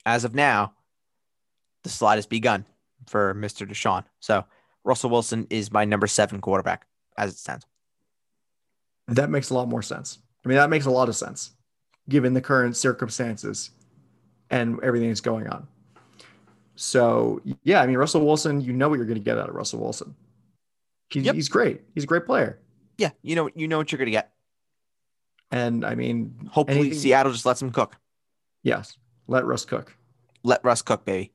as 0.07 0.25
of 0.25 0.35
now, 0.35 0.73
the 1.83 1.91
slide 1.91 2.17
has 2.17 2.27
begun 2.27 2.65
for 3.07 3.35
Mr. 3.35 3.69
Deshaun. 3.69 4.05
So 4.21 4.47
Russell 4.85 5.11
Wilson 5.11 5.47
is 5.51 5.71
my 5.71 5.85
number 5.85 6.07
seven 6.07 6.41
quarterback 6.41 6.87
as 7.19 7.33
it 7.33 7.39
stands. 7.39 7.67
that 9.09 9.29
makes 9.29 9.51
a 9.51 9.55
lot 9.55 9.69
more 9.69 9.83
sense. 9.83 10.21
I 10.43 10.49
mean, 10.49 10.57
that 10.57 10.71
makes 10.71 10.87
a 10.87 10.91
lot 10.91 11.11
of 11.11 11.17
sense 11.17 11.51
given 12.09 12.33
the 12.33 12.41
current 12.41 12.75
circumstances 12.75 13.71
and 14.49 14.83
everything 14.83 15.09
that's 15.09 15.21
going 15.21 15.47
on. 15.47 15.69
So, 16.81 17.41
yeah, 17.65 17.83
I 17.83 17.87
mean, 17.89 17.97
Russell 17.97 18.25
Wilson, 18.25 18.61
you 18.61 18.73
know 18.73 18.89
what 18.89 18.97
you're 18.99 19.05
going 19.07 19.19
to 19.19 19.25
get 19.25 19.37
out 19.37 19.49
of 19.49 19.55
Russell 19.57 19.81
Wilson. 19.81 20.15
He's, 21.11 21.25
Yep. 21.25 21.35
he's 21.35 21.49
great. 21.49 21.81
He's 21.95 22.05
a 22.05 22.07
great 22.07 22.25
player. 22.25 22.61
Yeah, 22.99 23.11
you 23.23 23.35
know 23.37 23.49
you 23.55 23.67
know 23.69 23.79
what 23.79 23.91
you're 23.93 23.99
gonna 23.99 24.11
get. 24.11 24.33
And 25.51 25.85
I 25.85 25.95
mean, 25.95 26.49
Hopefully 26.51 26.81
anything- 26.81 26.99
Seattle 26.99 27.33
just 27.33 27.47
lets 27.47 27.63
him 27.63 27.71
cook. 27.71 27.97
yes, 28.63 28.97
let 29.29 29.45
Russ 29.47 29.65
cook. 29.65 29.97
Let 30.43 30.63
Russ 30.65 30.83
cook, 30.83 31.05
baby. 31.05 31.33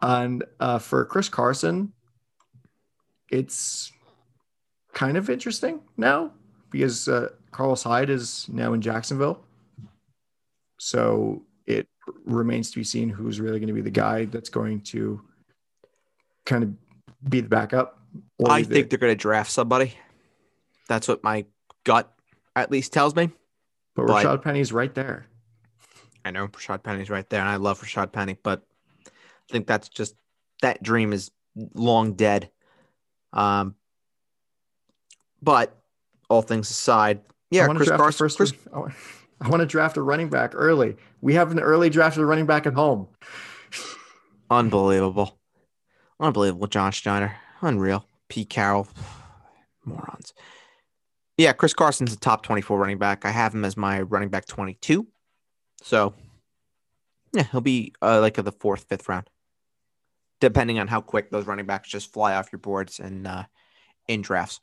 And 0.00 0.44
uh, 0.60 0.78
for 0.78 1.04
Chris 1.04 1.28
Carson, 1.28 1.92
it's 3.30 3.92
kind 4.94 5.16
of 5.16 5.28
interesting 5.28 5.80
now 5.96 6.32
because 6.70 7.06
uh, 7.08 7.28
Carlos 7.50 7.82
Hyde 7.82 8.10
is 8.10 8.46
now 8.48 8.72
in 8.72 8.80
Jacksonville. 8.80 9.44
So 10.78 11.42
it 11.66 11.88
remains 12.24 12.70
to 12.70 12.76
be 12.78 12.84
seen 12.84 13.08
who's 13.08 13.40
really 13.40 13.58
going 13.58 13.68
to 13.68 13.74
be 13.74 13.80
the 13.80 13.90
guy 13.90 14.24
that's 14.26 14.48
going 14.48 14.80
to 14.82 15.20
kind 16.46 16.62
of 16.64 16.70
be 17.28 17.40
the 17.40 17.48
backup. 17.48 17.98
I 18.46 18.62
the- 18.62 18.74
think 18.74 18.90
they're 18.90 18.98
gonna 18.98 19.14
draft 19.14 19.50
somebody. 19.50 19.94
That's 20.88 21.06
what 21.06 21.22
my 21.22 21.44
gut 21.84 22.12
at 22.56 22.70
least 22.70 22.92
tells 22.92 23.14
me. 23.14 23.30
but 23.94 24.06
but- 24.06 24.24
Rashad 24.24 24.42
Penny's 24.42 24.72
right 24.72 24.94
there. 24.94 25.26
I 26.24 26.30
know 26.32 26.48
Rashad 26.48 26.82
Penny's 26.82 27.08
right 27.08 27.28
there, 27.30 27.40
and 27.40 27.48
I 27.48 27.56
love 27.56 27.80
Rashad 27.80 28.12
Penny, 28.12 28.36
but 28.42 28.62
I 29.06 29.52
think 29.52 29.66
that's 29.66 29.88
just 29.88 30.14
that 30.62 30.82
dream 30.82 31.12
is 31.12 31.30
long 31.74 32.12
dead. 32.14 32.50
Um, 33.32 33.74
but 35.42 35.74
all 36.28 36.42
things 36.42 36.70
aside, 36.70 37.20
yeah, 37.50 37.66
to 37.66 37.74
Chris 37.74 37.88
Carson. 37.88 38.18
first. 38.18 38.36
Chris, 38.36 38.52
I 39.40 39.48
want- 39.48 39.60
to 39.60 39.66
draft 39.66 39.96
a 39.96 40.02
running 40.02 40.28
back 40.28 40.52
early. 40.54 40.96
We 41.20 41.34
have 41.34 41.50
an 41.50 41.60
early 41.60 41.88
draft 41.90 42.16
of 42.16 42.22
a 42.22 42.26
running 42.26 42.46
back 42.46 42.66
at 42.66 42.74
home. 42.74 43.08
unbelievable, 44.50 45.38
unbelievable. 46.18 46.66
John 46.66 46.92
Schneider, 46.92 47.36
unreal. 47.60 48.04
Pete 48.28 48.50
Carroll, 48.50 48.86
morons. 49.84 50.34
Yeah, 51.36 51.52
Chris 51.52 51.72
Carson's 51.74 52.12
a 52.12 52.18
top 52.18 52.42
twenty-four 52.42 52.78
running 52.78 52.98
back. 52.98 53.24
I 53.24 53.30
have 53.30 53.54
him 53.54 53.64
as 53.64 53.76
my 53.76 54.02
running 54.02 54.28
back 54.28 54.46
twenty-two. 54.46 55.06
So, 55.82 56.12
yeah, 57.32 57.44
he'll 57.44 57.62
be 57.62 57.94
uh, 58.02 58.20
like 58.20 58.34
the 58.34 58.52
fourth, 58.52 58.84
fifth 58.88 59.08
round, 59.08 59.30
depending 60.40 60.78
on 60.78 60.86
how 60.88 61.00
quick 61.00 61.30
those 61.30 61.46
running 61.46 61.64
backs 61.64 61.88
just 61.88 62.12
fly 62.12 62.34
off 62.34 62.52
your 62.52 62.58
boards 62.58 63.00
and 63.00 63.26
uh, 63.26 63.44
in 64.06 64.20
drafts. 64.20 64.60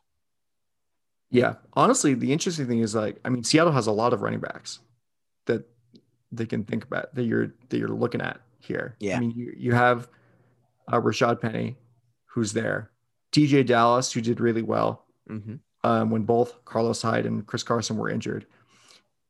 Yeah, 1.30 1.56
honestly, 1.74 2.14
the 2.14 2.32
interesting 2.32 2.68
thing 2.68 2.80
is 2.80 2.96
like, 2.96 3.20
I 3.26 3.30
mean, 3.30 3.44
Seattle 3.44 3.74
has 3.74 3.88
a 3.88 3.92
lot 3.92 4.14
of 4.14 4.22
running 4.22 4.40
backs 4.40 4.80
that 5.46 5.68
they 6.32 6.46
can 6.46 6.64
think 6.64 6.86
about 6.86 7.14
that 7.16 7.24
you're 7.24 7.54
that 7.70 7.78
you're 7.78 7.90
looking 7.90 8.22
at 8.22 8.40
here. 8.60 8.96
Yeah. 9.00 9.18
I 9.18 9.20
mean, 9.20 9.32
you 9.32 9.54
you 9.58 9.74
have 9.74 10.08
uh, 10.88 11.02
Rashad 11.02 11.42
Penny, 11.42 11.78
who's 12.26 12.54
there, 12.54 12.92
DeeJay 13.34 13.66
Dallas, 13.66 14.12
who 14.12 14.22
did 14.22 14.40
really 14.40 14.62
well 14.62 15.04
Mm-hmm. 15.30 15.56
um, 15.84 16.10
when 16.10 16.24
both 16.24 16.64
Carlos 16.64 17.02
Hyde 17.02 17.26
and 17.26 17.46
Chris 17.46 17.62
Carson 17.62 17.98
were 17.98 18.10
injured, 18.10 18.46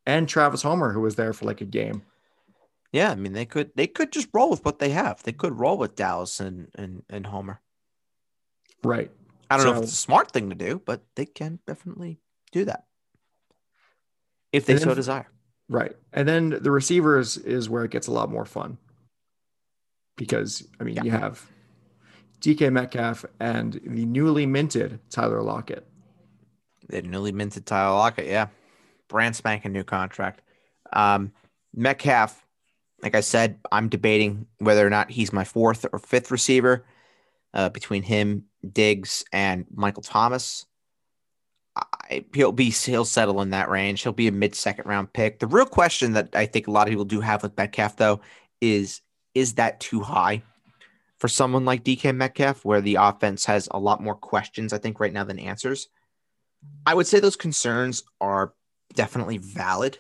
and 0.06 0.30
Travis 0.30 0.62
Homer, 0.62 0.94
who 0.94 1.02
was 1.02 1.16
there 1.16 1.34
for 1.34 1.46
like 1.46 1.62
a 1.62 1.66
game. 1.66 2.04
Yeah, 2.92 3.10
I 3.10 3.16
mean 3.16 3.34
they 3.34 3.46
could 3.46 3.72
they 3.76 3.88
could 3.88 4.12
just 4.12 4.30
roll 4.32 4.52
with 4.52 4.64
what 4.64 4.78
they 4.78 4.90
have. 4.92 5.24
They 5.24 5.32
could 5.32 5.58
roll 5.58 5.78
with 5.80 5.96
Dallas 5.96 6.40
and 6.40 6.70
and, 6.76 7.02
and 7.10 7.26
Homer. 7.26 7.60
Right. 8.84 9.10
I 9.50 9.58
don't 9.58 9.66
know 9.66 9.78
if 9.78 9.84
it's 9.84 9.94
a 9.94 9.96
smart 9.96 10.32
thing 10.32 10.50
to 10.50 10.56
do, 10.56 10.82
but 10.84 11.02
they 11.16 11.26
can 11.26 11.60
definitely 11.66 12.20
do 12.52 12.66
that 12.66 12.86
if 14.52 14.66
they 14.66 14.74
then 14.74 14.84
so 14.84 14.96
desire. 14.96 15.28
Right. 15.70 15.96
And 16.14 16.28
then 16.28 16.50
the 16.62 16.72
receivers 16.72 17.38
is 17.38 17.70
where 17.70 17.84
it 17.84 17.92
gets 17.92 18.08
a 18.08 18.12
lot 18.12 18.30
more 18.32 18.46
fun. 18.46 18.78
Because 20.16 20.68
I 20.80 20.84
mean 20.84 20.96
Yeah. 20.96 21.04
you 21.04 21.12
have 21.12 21.46
DK 22.42 22.72
Metcalf 22.72 23.26
and 23.40 23.74
the 23.84 24.06
newly 24.06 24.46
minted 24.46 25.00
Tyler 25.10 25.42
Lockett. 25.42 25.88
The 26.88 27.02
newly 27.02 27.32
minted 27.32 27.66
Tyler 27.66 27.96
Lockett, 27.96 28.28
yeah, 28.28 28.48
brand 29.08 29.36
spanking 29.36 29.74
new 29.74 29.84
contract. 29.84 30.42
Um, 30.94 31.34
Metcalf, 31.74 32.46
like 33.04 33.16
I 33.16 33.20
said, 33.22 33.60
I'm 33.72 33.90
debating 33.90 34.48
whether 34.60 34.86
or 34.86 34.90
not 34.90 35.12
he's 35.12 35.34
my 35.34 35.44
fourth 35.44 35.86
or 35.92 36.00
fifth 36.00 36.32
receiver 36.32 36.86
uh, 37.54 37.70
between 37.70 38.04
him, 38.04 38.46
Diggs, 38.74 39.26
and 39.32 39.66
Michael 39.74 40.04
Thomas. 40.04 40.66
I, 41.76 42.26
he'll 42.34 42.52
be 42.52 42.72
he'll 42.72 43.06
settle 43.06 43.42
in 43.42 43.52
that 43.52 43.70
range. 43.70 44.02
He'll 44.02 44.14
be 44.14 44.28
a 44.28 44.32
mid 44.32 44.56
second 44.56 44.88
round 44.88 45.14
pick. 45.14 45.40
The 45.40 45.48
real 45.48 45.66
question 45.66 46.14
that 46.14 46.36
I 46.36 46.46
think 46.46 46.68
a 46.68 46.72
lot 46.72 46.88
of 46.88 46.92
people 46.92 47.06
do 47.06 47.22
have 47.22 47.44
with 47.44 47.58
Metcalf 47.58 47.98
though 47.98 48.22
is 48.62 49.02
is 49.36 49.54
that 49.56 49.80
too 49.80 50.02
high 50.02 50.42
for 51.20 51.28
someone 51.28 51.66
like 51.66 51.84
DK 51.84 52.16
Metcalf, 52.16 52.64
where 52.64 52.82
the 52.82 52.96
offense 52.96 53.46
has 53.46 53.68
a 53.72 53.80
lot 53.80 54.02
more 54.02 54.16
questions 54.16 54.74
I 54.74 54.78
think 54.78 55.00
right 55.00 55.14
now 55.14 55.24
than 55.24 55.40
answers. 55.40 55.90
I 56.86 56.94
would 56.94 57.08
say 57.08 57.20
those 57.20 57.36
concerns 57.36 58.04
are 58.22 58.54
definitely 58.94 59.38
valid, 59.38 59.98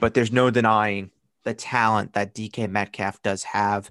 but 0.00 0.14
there's 0.14 0.32
no 0.32 0.50
denying 0.50 1.10
the 1.44 1.54
talent 1.54 2.12
that 2.12 2.34
DK 2.34 2.70
Metcalf 2.70 3.22
does 3.22 3.42
have. 3.42 3.90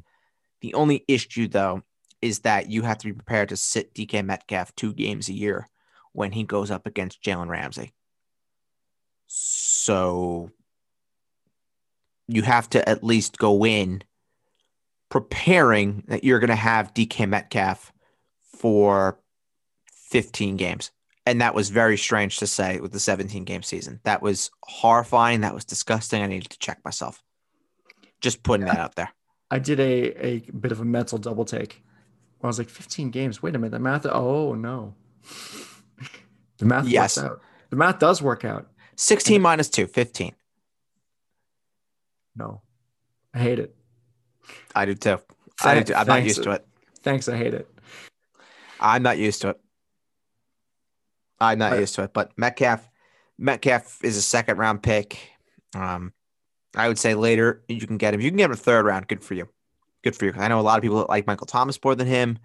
The 0.61 0.73
only 0.73 1.03
issue, 1.07 1.47
though, 1.47 1.83
is 2.21 2.39
that 2.39 2.69
you 2.69 2.81
have 2.81 2.97
to 2.99 3.07
be 3.07 3.13
prepared 3.13 3.49
to 3.49 3.57
sit 3.57 3.93
DK 3.93 4.25
Metcalf 4.25 4.75
two 4.75 4.93
games 4.93 5.29
a 5.29 5.33
year 5.33 5.67
when 6.13 6.31
he 6.31 6.43
goes 6.43 6.71
up 6.71 6.87
against 6.87 7.21
Jalen 7.21 7.47
Ramsey. 7.47 7.93
So 9.27 10.51
you 12.27 12.41
have 12.41 12.69
to 12.71 12.87
at 12.87 13.03
least 13.03 13.37
go 13.37 13.65
in 13.65 14.03
preparing 15.09 16.03
that 16.07 16.23
you're 16.23 16.39
going 16.39 16.49
to 16.49 16.55
have 16.55 16.93
DK 16.93 17.27
Metcalf 17.29 17.93
for 18.57 19.19
15 20.09 20.57
games. 20.57 20.91
And 21.25 21.41
that 21.41 21.53
was 21.53 21.69
very 21.69 21.97
strange 21.97 22.37
to 22.39 22.47
say 22.47 22.79
with 22.79 22.93
the 22.93 22.99
17 22.99 23.43
game 23.43 23.63
season. 23.63 23.99
That 24.03 24.21
was 24.21 24.49
horrifying. 24.63 25.41
That 25.41 25.53
was 25.53 25.65
disgusting. 25.65 26.21
I 26.21 26.27
needed 26.27 26.49
to 26.51 26.59
check 26.59 26.79
myself. 26.85 27.21
Just 28.21 28.43
putting 28.43 28.65
that 28.65 28.79
out 28.79 28.95
there. 28.95 29.11
I 29.51 29.59
did 29.59 29.79
a, 29.79 30.25
a 30.25 30.39
bit 30.51 30.71
of 30.71 30.79
a 30.79 30.85
mental 30.85 31.17
double 31.17 31.45
take. 31.45 31.83
I 32.43 32.47
was 32.47 32.59
like, 32.59 32.69
15 32.69 33.09
games. 33.11 33.41
Wait 33.41 33.55
a 33.55 33.59
minute. 33.59 33.71
The 33.71 33.79
math. 33.79 34.05
Oh, 34.05 34.53
no. 34.53 34.93
the 36.57 36.65
math 36.65 36.87
Yes. 36.87 37.17
works 37.17 37.31
out. 37.31 37.41
The 37.69 37.75
math 37.75 37.99
does 37.99 38.21
work 38.21 38.45
out. 38.45 38.67
16 38.95 39.41
minus 39.41 39.69
2, 39.69 39.87
15. 39.87 40.33
No. 42.35 42.61
I 43.33 43.39
hate 43.39 43.59
it. 43.59 43.75
I 44.75 44.85
do 44.85 44.95
too. 44.95 45.19
I 45.63 45.81
do. 45.81 45.93
I'm 45.93 46.07
not 46.07 46.23
used 46.23 46.43
to 46.43 46.51
it. 46.51 46.65
Thanks. 47.01 47.27
I 47.27 47.35
hate 47.35 47.53
it. 47.53 47.67
I'm 48.79 49.01
not 49.03 49.17
used 49.17 49.41
to 49.41 49.49
it. 49.49 49.59
I'm 51.39 51.57
not 51.59 51.71
Right. 51.71 51.79
used 51.81 51.95
to 51.95 52.03
it. 52.03 52.13
But 52.13 52.31
Metcalf, 52.37 52.87
Metcalf 53.37 54.03
is 54.03 54.17
a 54.17 54.21
second 54.21 54.57
round 54.57 54.81
pick. 54.83 55.19
Um, 55.75 56.13
I 56.75 56.87
would 56.87 56.97
say 56.99 57.15
later 57.15 57.63
you 57.67 57.85
can 57.85 57.97
get 57.97 58.13
him. 58.13 58.21
You 58.21 58.29
can 58.29 58.37
get 58.37 58.45
him 58.45 58.51
a 58.51 58.55
third 58.55 58.85
round. 58.85 59.07
Good 59.07 59.23
for 59.23 59.33
you. 59.33 59.49
Good 60.03 60.15
for 60.15 60.25
you. 60.25 60.33
I 60.37 60.47
know 60.47 60.59
a 60.59 60.61
lot 60.61 60.77
of 60.77 60.83
people 60.83 60.99
that 60.99 61.09
like 61.09 61.27
Michael 61.27 61.47
Thomas 61.47 61.79
more 61.83 61.95
than 61.95 62.07
him. 62.07 62.39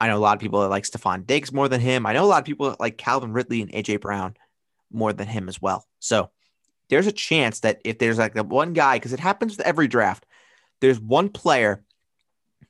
I 0.00 0.08
know 0.08 0.16
a 0.16 0.20
lot 0.20 0.36
of 0.36 0.40
people 0.40 0.60
that 0.60 0.68
like 0.68 0.84
Stefon 0.84 1.26
Diggs 1.26 1.52
more 1.52 1.68
than 1.68 1.80
him. 1.80 2.06
I 2.06 2.12
know 2.12 2.24
a 2.24 2.26
lot 2.26 2.38
of 2.38 2.44
people 2.44 2.70
that 2.70 2.80
like 2.80 2.98
Calvin 2.98 3.32
Ridley 3.32 3.62
and 3.62 3.72
AJ 3.72 4.00
Brown 4.00 4.36
more 4.92 5.12
than 5.12 5.28
him 5.28 5.48
as 5.48 5.60
well. 5.60 5.86
So 5.98 6.30
there's 6.88 7.06
a 7.06 7.12
chance 7.12 7.60
that 7.60 7.80
if 7.84 7.98
there's 7.98 8.18
like 8.18 8.34
the 8.34 8.44
one 8.44 8.72
guy, 8.72 8.96
because 8.96 9.12
it 9.12 9.20
happens 9.20 9.56
with 9.56 9.66
every 9.66 9.88
draft, 9.88 10.24
there's 10.80 11.00
one 11.00 11.28
player 11.28 11.84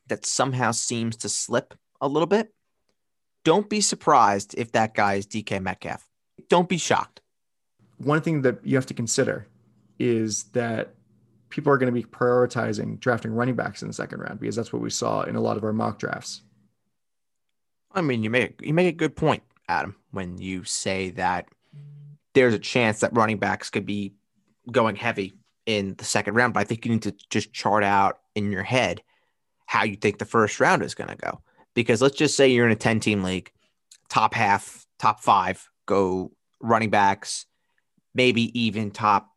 that 0.09 0.24
somehow 0.24 0.72
seems 0.72 1.16
to 1.18 1.28
slip 1.28 1.74
a 2.00 2.09
little 2.09 2.26
bit, 2.26 2.52
don't 3.44 3.68
be 3.68 3.80
surprised 3.80 4.55
if 4.59 4.72
that 4.72 4.94
guy 4.94 5.14
is 5.14 5.26
DK 5.26 5.62
Metcalf. 5.62 6.06
Don't 6.48 6.68
be 6.68 6.78
shocked. 6.78 7.20
One 7.98 8.20
thing 8.20 8.42
that 8.42 8.64
you 8.64 8.76
have 8.76 8.86
to 8.86 8.94
consider 8.94 9.46
is 9.98 10.44
that 10.52 10.94
people 11.49 11.73
are 11.73 11.79
going 11.79 11.93
to 11.93 12.01
be 12.01 12.07
prioritizing 12.07 12.99
drafting 13.01 13.33
running 13.33 13.57
backs 13.57 13.83
in 13.83 13.89
the 13.89 13.95
second 13.95 14.20
round 14.20 14.41
because 14.41 14.57
that's 14.57 14.73
what 14.73 14.83
we 14.83 14.91
saw 14.91 15.23
in 15.23 15.37
a 15.37 15.41
lot 15.41 15.57
of 15.57 15.65
our 15.65 15.73
mock 15.73 15.99
drafts. 15.99 16.43
I 17.93 18.03
mean, 18.03 18.23
you 18.23 18.31
make 18.31 18.61
you 18.62 18.75
make 18.75 18.89
a 18.89 18.97
good 18.97 19.16
point, 19.16 19.43
Adam, 19.69 19.97
when 20.11 20.39
you 20.39 20.65
say 20.65 21.11
that 21.11 21.49
there's 22.35 22.55
a 22.55 22.59
chance 22.59 23.01
that 23.01 23.16
running 23.16 23.39
backs 23.39 23.70
could 23.70 23.87
be 23.87 24.15
going 24.70 24.97
heavy 24.97 25.35
in 25.66 25.95
the 25.97 26.05
second 26.05 26.35
round. 26.35 26.55
But 26.55 26.61
I 26.61 26.65
think 26.65 26.85
you 26.85 26.93
need 26.93 27.03
to 27.03 27.15
just 27.31 27.53
chart 27.53 27.85
out 27.85 28.19
in 28.35 28.53
your 28.53 28.62
head 28.62 29.03
how 29.66 29.85
you 29.85 29.97
think 29.97 30.19
the 30.19 30.25
first 30.25 30.61
round 30.61 30.83
is 30.83 30.95
going 30.95 31.11
to 31.11 31.16
go. 31.16 31.41
Because 31.75 32.03
let's 32.03 32.16
just 32.16 32.37
say 32.37 32.49
you're 32.49 32.66
in 32.66 32.73
a 32.73 32.77
10 32.77 33.01
team 33.01 33.23
league, 33.23 33.51
top 34.09 34.35
half, 34.35 34.87
top 34.99 35.20
five 35.20 35.69
go 35.87 36.33
running 36.61 36.91
backs, 36.91 37.47
maybe 38.15 38.59
even 38.59 38.91
top 38.91 39.31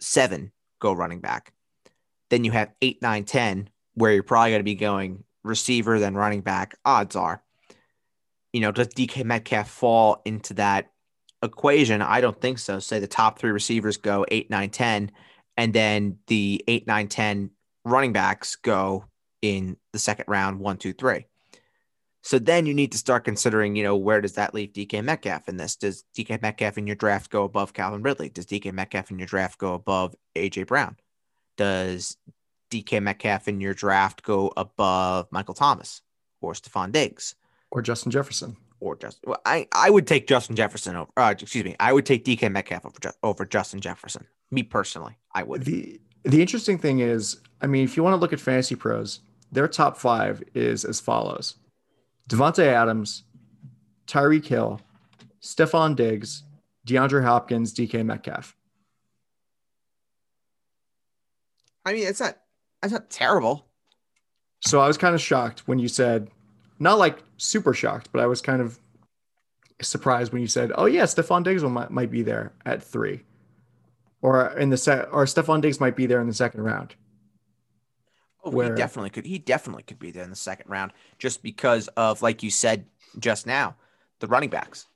seven 0.00 0.52
go 0.82 0.92
running 0.92 1.20
back. 1.20 1.52
Then 2.28 2.44
you 2.44 2.50
have 2.50 2.72
eight, 2.82 3.00
nine, 3.00 3.24
10, 3.24 3.70
where 3.94 4.12
you're 4.12 4.22
probably 4.22 4.50
going 4.50 4.60
to 4.60 4.64
be 4.64 4.74
going 4.74 5.24
receiver, 5.44 5.98
then 5.98 6.14
running 6.14 6.40
back. 6.40 6.76
Odds 6.84 7.16
are, 7.16 7.42
you 8.52 8.60
know, 8.60 8.72
does 8.72 8.88
DK 8.88 9.24
Metcalf 9.24 9.70
fall 9.70 10.20
into 10.24 10.54
that 10.54 10.90
equation? 11.42 12.02
I 12.02 12.20
don't 12.20 12.40
think 12.40 12.58
so. 12.58 12.78
Say 12.78 12.98
the 12.98 13.06
top 13.06 13.38
three 13.38 13.52
receivers 13.52 13.96
go 13.96 14.26
eight, 14.28 14.50
nine, 14.50 14.70
10, 14.70 15.12
and 15.56 15.72
then 15.72 16.18
the 16.26 16.62
eight, 16.68 16.86
nine, 16.86 17.08
10 17.08 17.50
running 17.84 18.12
backs 18.12 18.56
go 18.56 19.04
in 19.40 19.76
the 19.92 19.98
second 19.98 20.26
round, 20.28 20.60
one, 20.60 20.76
two, 20.76 20.92
three. 20.92 21.26
So 22.22 22.38
then 22.38 22.66
you 22.66 22.74
need 22.74 22.92
to 22.92 22.98
start 22.98 23.24
considering, 23.24 23.74
you 23.74 23.82
know, 23.82 23.96
where 23.96 24.20
does 24.20 24.34
that 24.34 24.54
leave 24.54 24.72
DK 24.72 25.02
Metcalf 25.02 25.48
in 25.48 25.56
this? 25.56 25.74
Does 25.76 26.04
DK 26.16 26.40
Metcalf 26.40 26.78
in 26.78 26.86
your 26.86 26.96
draft 26.96 27.30
go 27.30 27.42
above 27.42 27.72
Calvin 27.72 28.02
Ridley? 28.02 28.28
Does 28.28 28.46
DK 28.46 28.72
Metcalf 28.72 29.10
in 29.10 29.18
your 29.18 29.26
draft 29.26 29.58
go 29.58 29.74
above 29.74 30.14
AJ 30.36 30.68
Brown? 30.68 30.96
Does 31.56 32.16
DK 32.70 33.02
Metcalf 33.02 33.48
in 33.48 33.60
your 33.60 33.74
draft 33.74 34.22
go 34.22 34.52
above 34.56 35.26
Michael 35.30 35.54
Thomas 35.54 36.00
or 36.40 36.52
Stefon 36.54 36.92
Diggs 36.92 37.34
Or 37.70 37.82
Justin 37.82 38.10
Jefferson. 38.12 38.56
or 38.80 38.96
just 38.96 39.18
well, 39.24 39.40
I 39.44 39.66
I 39.72 39.90
would 39.90 40.06
take 40.06 40.26
Justin 40.26 40.56
Jefferson 40.56 40.96
over. 40.96 41.10
Uh, 41.16 41.34
excuse 41.38 41.64
me, 41.64 41.76
I 41.80 41.92
would 41.92 42.06
take 42.06 42.24
DK 42.24 42.50
Metcalf 42.50 42.86
over 42.86 43.14
over 43.22 43.44
Justin 43.44 43.80
Jefferson. 43.80 44.26
Me 44.50 44.62
personally, 44.62 45.18
I 45.34 45.42
would. 45.42 45.64
The 45.64 46.00
the 46.24 46.40
interesting 46.40 46.78
thing 46.78 47.00
is, 47.00 47.40
I 47.60 47.66
mean, 47.66 47.84
if 47.84 47.96
you 47.96 48.02
want 48.02 48.14
to 48.14 48.18
look 48.18 48.32
at 48.32 48.40
fantasy 48.40 48.74
pros, 48.76 49.20
their 49.50 49.68
top 49.68 49.96
five 49.96 50.42
is 50.54 50.84
as 50.84 51.00
follows: 51.00 51.56
Davante 52.28 52.64
Adams, 52.64 53.24
Tyreek 54.06 54.46
Hill, 54.46 54.80
Stefon 55.40 55.96
Diggs, 55.96 56.44
DeAndre 56.86 57.24
Hopkins, 57.24 57.74
DK 57.74 58.04
Metcalf. 58.04 58.56
I 61.84 61.92
mean, 61.92 62.06
it's 62.06 62.20
not 62.20 62.36
it's 62.82 62.92
not 62.92 63.10
terrible. 63.10 63.66
So 64.60 64.80
I 64.80 64.86
was 64.86 64.98
kind 64.98 65.14
of 65.14 65.20
shocked 65.20 65.66
when 65.66 65.78
you 65.78 65.88
said, 65.88 66.30
not 66.78 66.98
like 66.98 67.22
super 67.36 67.74
shocked, 67.74 68.10
but 68.12 68.20
I 68.20 68.26
was 68.26 68.40
kind 68.40 68.62
of 68.62 68.78
surprised 69.80 70.32
when 70.32 70.42
you 70.42 70.48
said, 70.48 70.72
"Oh 70.76 70.86
yeah, 70.86 71.04
Stefon 71.04 71.42
Diggs 71.42 71.62
will, 71.62 71.70
might 71.70 71.90
might 71.90 72.10
be 72.10 72.22
there 72.22 72.52
at 72.64 72.82
three, 72.82 73.24
or 74.20 74.56
in 74.56 74.70
the 74.70 74.76
set, 74.76 75.08
or 75.12 75.24
Stefon 75.24 75.60
Diggs 75.60 75.80
might 75.80 75.96
be 75.96 76.06
there 76.06 76.20
in 76.20 76.28
the 76.28 76.34
second 76.34 76.62
round." 76.62 76.94
Oh, 78.44 78.50
Where- 78.50 78.70
he 78.70 78.76
definitely 78.76 79.10
could. 79.10 79.24
He 79.26 79.38
definitely 79.38 79.82
could 79.84 79.98
be 79.98 80.10
there 80.10 80.24
in 80.24 80.30
the 80.30 80.36
second 80.36 80.70
round, 80.70 80.92
just 81.18 81.42
because 81.42 81.88
of 81.96 82.22
like 82.22 82.42
you 82.42 82.50
said 82.50 82.86
just 83.18 83.46
now, 83.46 83.76
the 84.20 84.26
running 84.26 84.50
backs. 84.50 84.86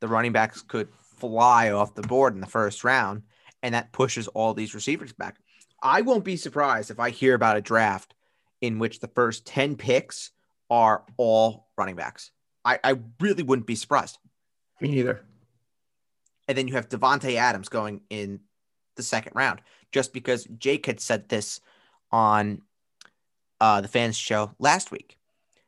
The 0.00 0.08
running 0.08 0.32
backs 0.32 0.62
could 0.62 0.88
fly 1.00 1.70
off 1.70 1.94
the 1.94 2.02
board 2.02 2.34
in 2.34 2.40
the 2.40 2.46
first 2.46 2.84
round, 2.84 3.22
and 3.62 3.74
that 3.74 3.92
pushes 3.92 4.28
all 4.28 4.54
these 4.54 4.74
receivers 4.74 5.12
back. 5.12 5.36
I 5.82 6.02
won't 6.02 6.24
be 6.24 6.36
surprised 6.36 6.90
if 6.90 7.00
I 7.00 7.10
hear 7.10 7.34
about 7.34 7.56
a 7.56 7.60
draft 7.60 8.14
in 8.60 8.78
which 8.78 9.00
the 9.00 9.08
first 9.08 9.46
ten 9.46 9.76
picks 9.76 10.30
are 10.70 11.04
all 11.16 11.68
running 11.76 11.96
backs. 11.96 12.30
I, 12.64 12.78
I 12.82 12.98
really 13.20 13.42
wouldn't 13.42 13.66
be 13.66 13.74
surprised. 13.74 14.18
Me 14.80 14.88
neither. 14.90 15.24
And 16.48 16.56
then 16.56 16.68
you 16.68 16.74
have 16.74 16.88
Davante 16.88 17.36
Adams 17.36 17.68
going 17.68 18.02
in 18.10 18.40
the 18.96 19.02
second 19.02 19.32
round, 19.34 19.60
just 19.92 20.12
because 20.12 20.44
Jake 20.58 20.86
had 20.86 21.00
said 21.00 21.28
this 21.28 21.60
on 22.10 22.62
uh, 23.60 23.80
the 23.80 23.88
fans 23.88 24.16
show 24.16 24.54
last 24.58 24.90
week. 24.90 25.18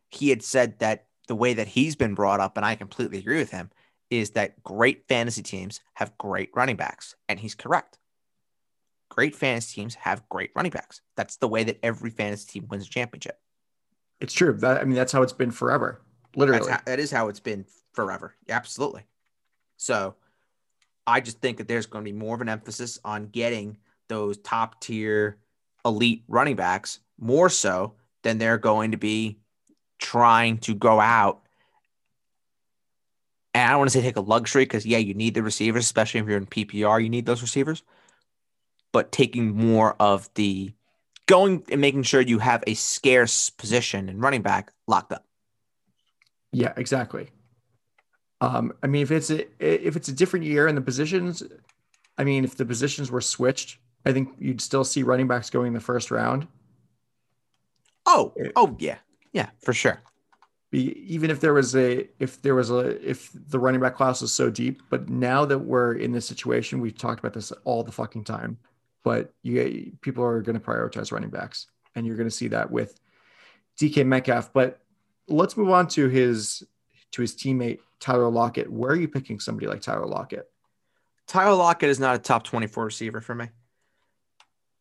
He 0.09 0.31
had 0.31 0.43
said 0.43 0.79
that 0.79 1.07
the 1.29 1.35
way 1.35 1.55
that 1.55 1.69
he's 1.69 1.97
been 1.97 2.15
brought 2.15 2.41
up, 2.41 2.57
and 2.57 2.65
I 2.65 2.75
completely 2.77 3.19
agree 3.19 3.39
with 3.39 3.51
him, 3.51 3.71
is 4.11 4.31
that 4.31 4.63
great 4.63 5.09
fantasy 5.09 5.43
teams 5.43 5.81
have 5.95 6.17
great 6.19 6.51
running 6.55 6.77
backs, 6.77 7.17
and 7.29 7.41
he's 7.41 7.55
correct. 7.55 7.99
Great 9.09 9.35
fantasy 9.35 9.81
teams 9.81 9.95
have 9.97 10.29
great 10.29 10.51
running 10.55 10.71
backs. 10.71 11.01
That's 11.17 11.37
the 11.37 11.49
way 11.49 11.65
that 11.65 11.79
every 11.83 12.11
fantasy 12.11 12.47
team 12.61 12.69
wins 12.69 12.87
a 12.87 12.91
championship. 12.91 13.41
It's 14.21 14.33
true. 14.33 14.53
That 14.55 14.81
I 14.81 14.85
mean, 14.85 14.95
that's 14.95 15.13
how 15.13 15.23
it's 15.23 15.33
been 15.33 15.51
forever. 15.51 16.03
Literally. 16.35 16.71
How, 16.71 16.81
that 16.87 16.99
is 16.99 17.11
how 17.11 17.29
it's 17.29 17.41
been 17.41 17.65
forever. 17.93 18.35
Absolutely. 18.49 19.07
So 19.77 20.15
I 21.07 21.21
just 21.21 21.41
think 21.41 21.59
that 21.59 21.69
there's 21.69 21.87
going 21.87 22.05
to 22.05 22.11
be 22.11 22.17
more 22.17 22.35
of 22.35 22.41
an 22.41 22.49
emphasis 22.49 22.99
on 23.05 23.29
getting 23.29 23.79
those 24.09 24.39
top 24.39 24.81
tier 24.81 25.39
elite 25.85 26.25
running 26.29 26.57
backs 26.57 27.01
more 27.19 27.49
so 27.49 27.95
than 28.23 28.39
they're 28.39 28.59
going 28.59 28.93
to 28.93 28.97
be 28.97 29.39
trying 29.99 30.59
to 30.59 30.75
go 30.75 31.01
out. 31.01 31.43
And 33.55 33.65
I 33.65 33.71
don't 33.71 33.79
want 33.79 33.91
to 33.91 33.99
say 33.99 34.03
take 34.03 34.17
a 34.17 34.21
luxury 34.21 34.65
because, 34.65 34.85
yeah, 34.85 34.99
you 34.99 35.15
need 35.15 35.35
the 35.35 35.43
receivers, 35.43 35.85
especially 35.85 36.21
if 36.21 36.27
you're 36.27 36.37
in 36.37 36.47
PPR, 36.47 37.03
you 37.03 37.09
need 37.09 37.27
those 37.27 37.43
receivers. 37.43 37.83
But 38.93 39.13
taking 39.13 39.57
more 39.57 39.97
of 40.01 40.29
the 40.35 40.73
going 41.27 41.65
and 41.71 41.81
making 41.81 42.03
sure 42.03 42.21
you 42.21 42.39
have 42.39 42.63
a 42.67 42.75
scarce 42.75 43.51
position 43.51 44.09
and 44.09 44.21
running 44.21 44.43
back 44.43 44.73
locked 44.87 45.13
up. 45.13 45.25
Yeah, 46.53 46.73
exactly. 46.77 47.31
Um, 48.41 48.73
I 48.83 48.87
mean, 48.87 49.03
if 49.03 49.11
it's 49.11 49.31
a 49.31 49.47
if 49.59 49.97
it's 49.97 50.09
a 50.09 50.13
different 50.13 50.45
year 50.45 50.67
and 50.67 50.77
the 50.77 50.83
positions, 50.83 51.43
I 52.19 52.25
mean, 52.25 52.45
if 52.45 52.57
the 52.57 52.65
positions 52.65 53.11
were 53.11 53.21
switched, 53.21 53.79
I 54.05 54.13
think 54.13 54.35
you'd 54.39 54.61
still 54.61 54.85
see 54.85 55.03
running 55.03 55.27
backs 55.27 55.51
going 55.51 55.69
in 55.69 55.75
the 55.75 55.81
first 55.81 56.11
round. 56.11 56.47
Oh, 58.07 58.33
eh. 58.39 58.49
oh 58.57 58.77
yeah, 58.79 58.99
yeah, 59.33 59.51
for 59.61 59.73
sure. 59.73 60.01
Be- 60.71 60.99
Even 61.13 61.31
if 61.31 61.41
there 61.41 61.55
was 61.55 61.75
a 61.77 62.09
if 62.23 62.41
there 62.43 62.55
was 62.55 62.71
a 62.71 63.09
if 63.09 63.31
the 63.49 63.59
running 63.59 63.81
back 63.81 63.97
class 63.97 64.21
was 64.23 64.33
so 64.33 64.51
deep, 64.51 64.83
but 64.91 65.09
now 65.09 65.45
that 65.45 65.59
we're 65.59 65.95
in 65.95 66.13
this 66.13 66.27
situation, 66.27 66.81
we've 66.81 66.97
talked 66.97 67.19
about 67.21 67.35
this 67.35 67.53
all 67.65 67.83
the 67.83 67.93
fucking 67.93 68.25
time. 68.25 68.59
But 69.05 69.33
you 69.43 69.93
people 70.01 70.25
are 70.25 70.43
going 70.43 70.59
to 70.59 70.65
prioritize 70.65 71.13
running 71.13 71.31
backs, 71.31 71.67
and 71.95 72.07
you're 72.07 72.17
going 72.17 72.29
to 72.29 72.35
see 72.35 72.49
that 72.49 72.71
with 72.71 72.99
DK 73.79 74.05
Metcalf. 74.05 74.53
But 74.53 74.81
let's 75.29 75.57
move 75.57 75.71
on 75.71 75.87
to 75.89 76.09
his 76.09 76.65
to 77.13 77.23
his 77.23 77.35
teammate 77.35 77.79
Tyler 78.01 78.29
Lockett. 78.29 78.71
Where 78.71 78.91
are 78.91 78.97
you 78.97 79.09
picking 79.09 79.39
somebody 79.41 79.67
like 79.67 79.81
Tyler 79.81 80.07
Lockett? 80.07 80.51
Tyler 81.27 81.55
Lockett 81.55 81.89
is 81.89 81.99
not 82.01 82.15
a 82.15 82.19
top 82.19 82.45
24 82.45 82.85
receiver 82.85 83.21
for 83.21 83.35
me. 83.35 83.49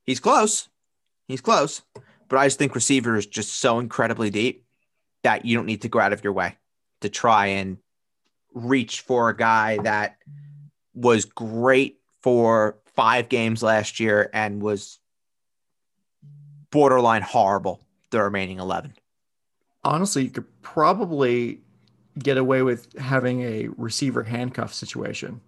He's 0.04 0.20
close. 0.20 0.70
He's 1.28 1.42
close. 1.42 1.82
But 2.28 2.38
I 2.38 2.48
just 2.48 2.58
think 2.58 2.76
receiver 2.76 3.16
is 3.16 3.26
just 3.26 3.60
so 3.60 3.80
incredibly 3.80 4.30
deep 4.30 4.66
that 5.24 5.46
you 5.46 5.56
don't 5.56 5.66
need 5.66 5.82
to 5.82 5.90
go 5.90 6.00
out 6.00 6.14
of 6.14 6.24
your 6.24 6.34
way 6.34 6.58
to 7.02 7.10
try 7.10 7.48
and 7.48 7.78
reach 8.54 9.02
for 9.02 9.30
a 9.30 9.36
guy 9.36 9.78
that 9.84 10.18
was 10.94 11.26
great 11.26 12.00
for 12.22 12.78
five 12.96 13.30
games 13.30 13.62
last 13.62 14.00
year 14.00 14.30
and 14.34 14.62
was 14.62 15.00
borderline 16.72 17.22
horrible 17.22 17.82
the 18.12 18.22
remaining 18.22 18.60
11. 18.60 18.94
honestly, 19.84 20.24
you 20.24 20.30
could 20.30 20.62
probably 20.62 21.62
get 22.18 22.38
away 22.38 22.62
with 22.62 22.98
having 22.98 23.42
a 23.42 23.68
receiver 23.78 24.24
handcuff 24.24 24.74
situation 24.74 25.42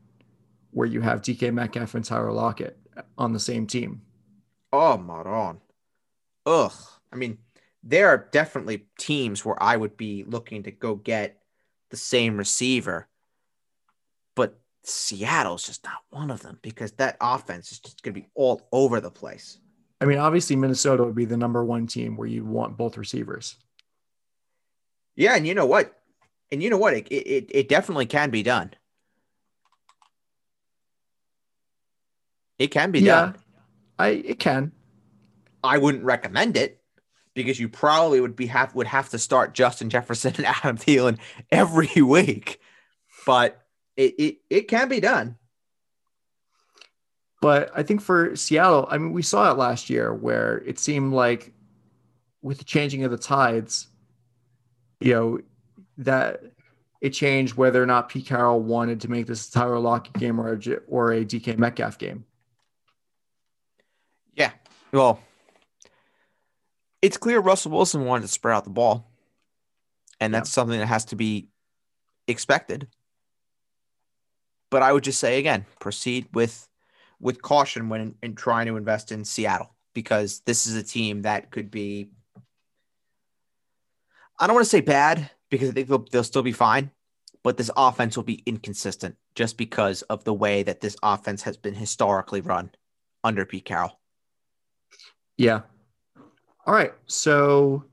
where 0.71 0.87
you 0.87 1.01
have 1.01 1.21
DK 1.21 1.53
Metcalf 1.53 1.95
and 1.95 2.03
Tyler 2.03 2.31
Lockett 2.31 2.77
on 3.17 3.33
the 3.33 3.39
same 3.39 3.65
team. 3.65 4.01
Oh, 4.73 4.97
Maron. 4.97 5.59
Ugh. 6.47 6.73
I 7.11 7.15
mean, 7.17 7.37
there 7.83 8.07
are 8.07 8.29
definitely 8.31 8.87
teams 8.97 9.45
where 9.45 9.61
I 9.61 9.75
would 9.75 9.97
be 9.97 10.23
looking 10.23 10.63
to 10.63 10.71
go 10.71 10.95
get 10.95 11.37
the 11.89 11.97
same 11.97 12.37
receiver, 12.37 13.07
but 14.33 14.57
Seattle's 14.83 15.65
just 15.65 15.83
not 15.83 15.99
one 16.09 16.31
of 16.31 16.41
them 16.41 16.57
because 16.61 16.93
that 16.93 17.17
offense 17.19 17.71
is 17.73 17.79
just 17.79 18.01
going 18.01 18.13
to 18.15 18.21
be 18.21 18.29
all 18.33 18.67
over 18.71 19.01
the 19.01 19.11
place. 19.11 19.59
I 19.99 20.05
mean, 20.05 20.19
obviously, 20.19 20.55
Minnesota 20.55 21.03
would 21.03 21.15
be 21.15 21.25
the 21.25 21.37
number 21.37 21.63
one 21.65 21.85
team 21.85 22.15
where 22.15 22.27
you 22.27 22.45
want 22.45 22.77
both 22.77 22.97
receivers. 22.97 23.55
Yeah, 25.15 25.35
and 25.35 25.45
you 25.45 25.53
know 25.53 25.65
what? 25.65 25.99
And 26.51 26.63
you 26.63 26.69
know 26.69 26.77
what? 26.77 26.93
It 26.93 27.07
it, 27.11 27.45
it 27.49 27.69
definitely 27.69 28.05
can 28.05 28.29
be 28.29 28.43
done. 28.43 28.73
It 32.59 32.67
can 32.67 32.91
be 32.91 32.99
yeah, 32.99 33.15
done. 33.15 33.35
I 33.99 34.07
it 34.09 34.39
can. 34.39 34.71
I 35.63 35.77
wouldn't 35.77 36.03
recommend 36.03 36.57
it 36.57 36.81
because 37.33 37.59
you 37.59 37.69
probably 37.69 38.19
would 38.19 38.35
be 38.35 38.47
have 38.47 38.73
would 38.75 38.87
have 38.87 39.09
to 39.09 39.19
start 39.19 39.53
Justin 39.53 39.89
Jefferson 39.89 40.33
and 40.37 40.45
Adam 40.63 40.77
Thielen 40.77 41.19
every 41.51 42.01
week. 42.01 42.59
But 43.25 43.61
it 43.95 44.15
it, 44.17 44.37
it 44.49 44.61
can 44.67 44.89
be 44.89 44.99
done. 44.99 45.37
But 47.41 47.71
I 47.75 47.83
think 47.83 48.01
for 48.01 48.35
Seattle, 48.35 48.87
I 48.89 48.97
mean, 48.97 49.13
we 49.13 49.21
saw 49.21 49.51
it 49.51 49.57
last 49.57 49.89
year 49.89 50.13
where 50.13 50.57
it 50.65 50.79
seemed 50.79 51.13
like 51.13 51.53
with 52.41 52.57
the 52.57 52.63
changing 52.63 53.03
of 53.03 53.11
the 53.11 53.17
tides, 53.17 53.87
you 54.99 55.13
know, 55.13 55.39
that 55.99 56.41
it 57.01 57.11
changed 57.11 57.55
whether 57.55 57.81
or 57.81 57.85
not 57.85 58.09
Pete 58.09 58.25
Carroll 58.25 58.59
wanted 58.59 59.01
to 59.01 59.11
make 59.11 59.27
this 59.27 59.49
a 59.49 59.51
Tyler 59.51 59.79
Lockett 59.79 60.13
game 60.13 60.39
or 60.39 60.53
a, 60.53 60.75
or 60.87 61.13
a 61.13 61.23
DK 61.23 61.57
Metcalf 61.57 61.99
game. 61.99 62.25
Yeah. 64.35 64.51
Well, 64.91 65.19
it's 67.01 67.17
clear 67.17 67.39
Russell 67.39 67.71
Wilson 67.71 68.05
wanted 68.05 68.23
to 68.23 68.27
spread 68.27 68.55
out 68.55 68.63
the 68.63 68.69
ball. 68.69 69.11
And 70.19 70.33
that's 70.33 70.49
something 70.49 70.79
that 70.79 70.87
has 70.87 71.05
to 71.05 71.15
be 71.15 71.49
expected. 72.27 72.87
But 74.69 74.81
I 74.81 74.91
would 74.91 75.03
just 75.03 75.19
say 75.19 75.39
again, 75.39 75.65
proceed 75.79 76.27
with 76.33 76.67
with 77.19 77.41
caution 77.41 77.89
when 77.89 78.15
in 78.21 78.35
trying 78.35 78.67
to 78.67 78.77
invest 78.77 79.11
in 79.11 79.25
Seattle 79.25 79.75
because 79.93 80.41
this 80.41 80.67
is 80.67 80.75
a 80.75 80.83
team 80.83 81.23
that 81.23 81.51
could 81.51 81.71
be 81.71 82.09
I 84.39 84.45
don't 84.45 84.55
want 84.55 84.65
to 84.65 84.69
say 84.69 84.81
bad 84.81 85.31
because 85.49 85.69
I 85.69 85.71
think 85.71 85.87
they'll, 85.87 86.05
they'll 86.11 86.23
still 86.23 86.43
be 86.43 86.51
fine, 86.51 86.91
but 87.43 87.57
this 87.57 87.71
offense 87.75 88.15
will 88.15 88.23
be 88.23 88.43
inconsistent 88.45 89.15
just 89.33 89.57
because 89.57 90.03
of 90.03 90.23
the 90.23 90.33
way 90.33 90.63
that 90.63 90.81
this 90.81 90.95
offense 91.01 91.41
has 91.43 91.57
been 91.57 91.73
historically 91.73 92.41
run 92.41 92.71
under 93.23 93.45
Pete 93.45 93.65
Carroll. 93.65 93.99
Yeah. 95.37 95.61
All 96.67 96.73
right. 96.73 96.93
So 97.07 97.85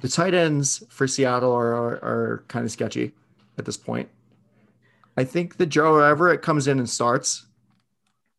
the 0.00 0.08
tight 0.08 0.34
ends 0.34 0.84
for 0.90 1.06
Seattle 1.06 1.52
are, 1.52 1.72
are, 1.74 1.94
are 2.04 2.44
kind 2.48 2.64
of 2.64 2.72
sketchy 2.72 3.12
at 3.56 3.64
this 3.64 3.76
point. 3.76 4.08
I 5.16 5.24
think 5.24 5.56
that 5.56 5.66
Joe 5.66 6.00
Everett 6.00 6.42
comes 6.42 6.66
in 6.66 6.78
and 6.78 6.90
starts. 6.90 7.46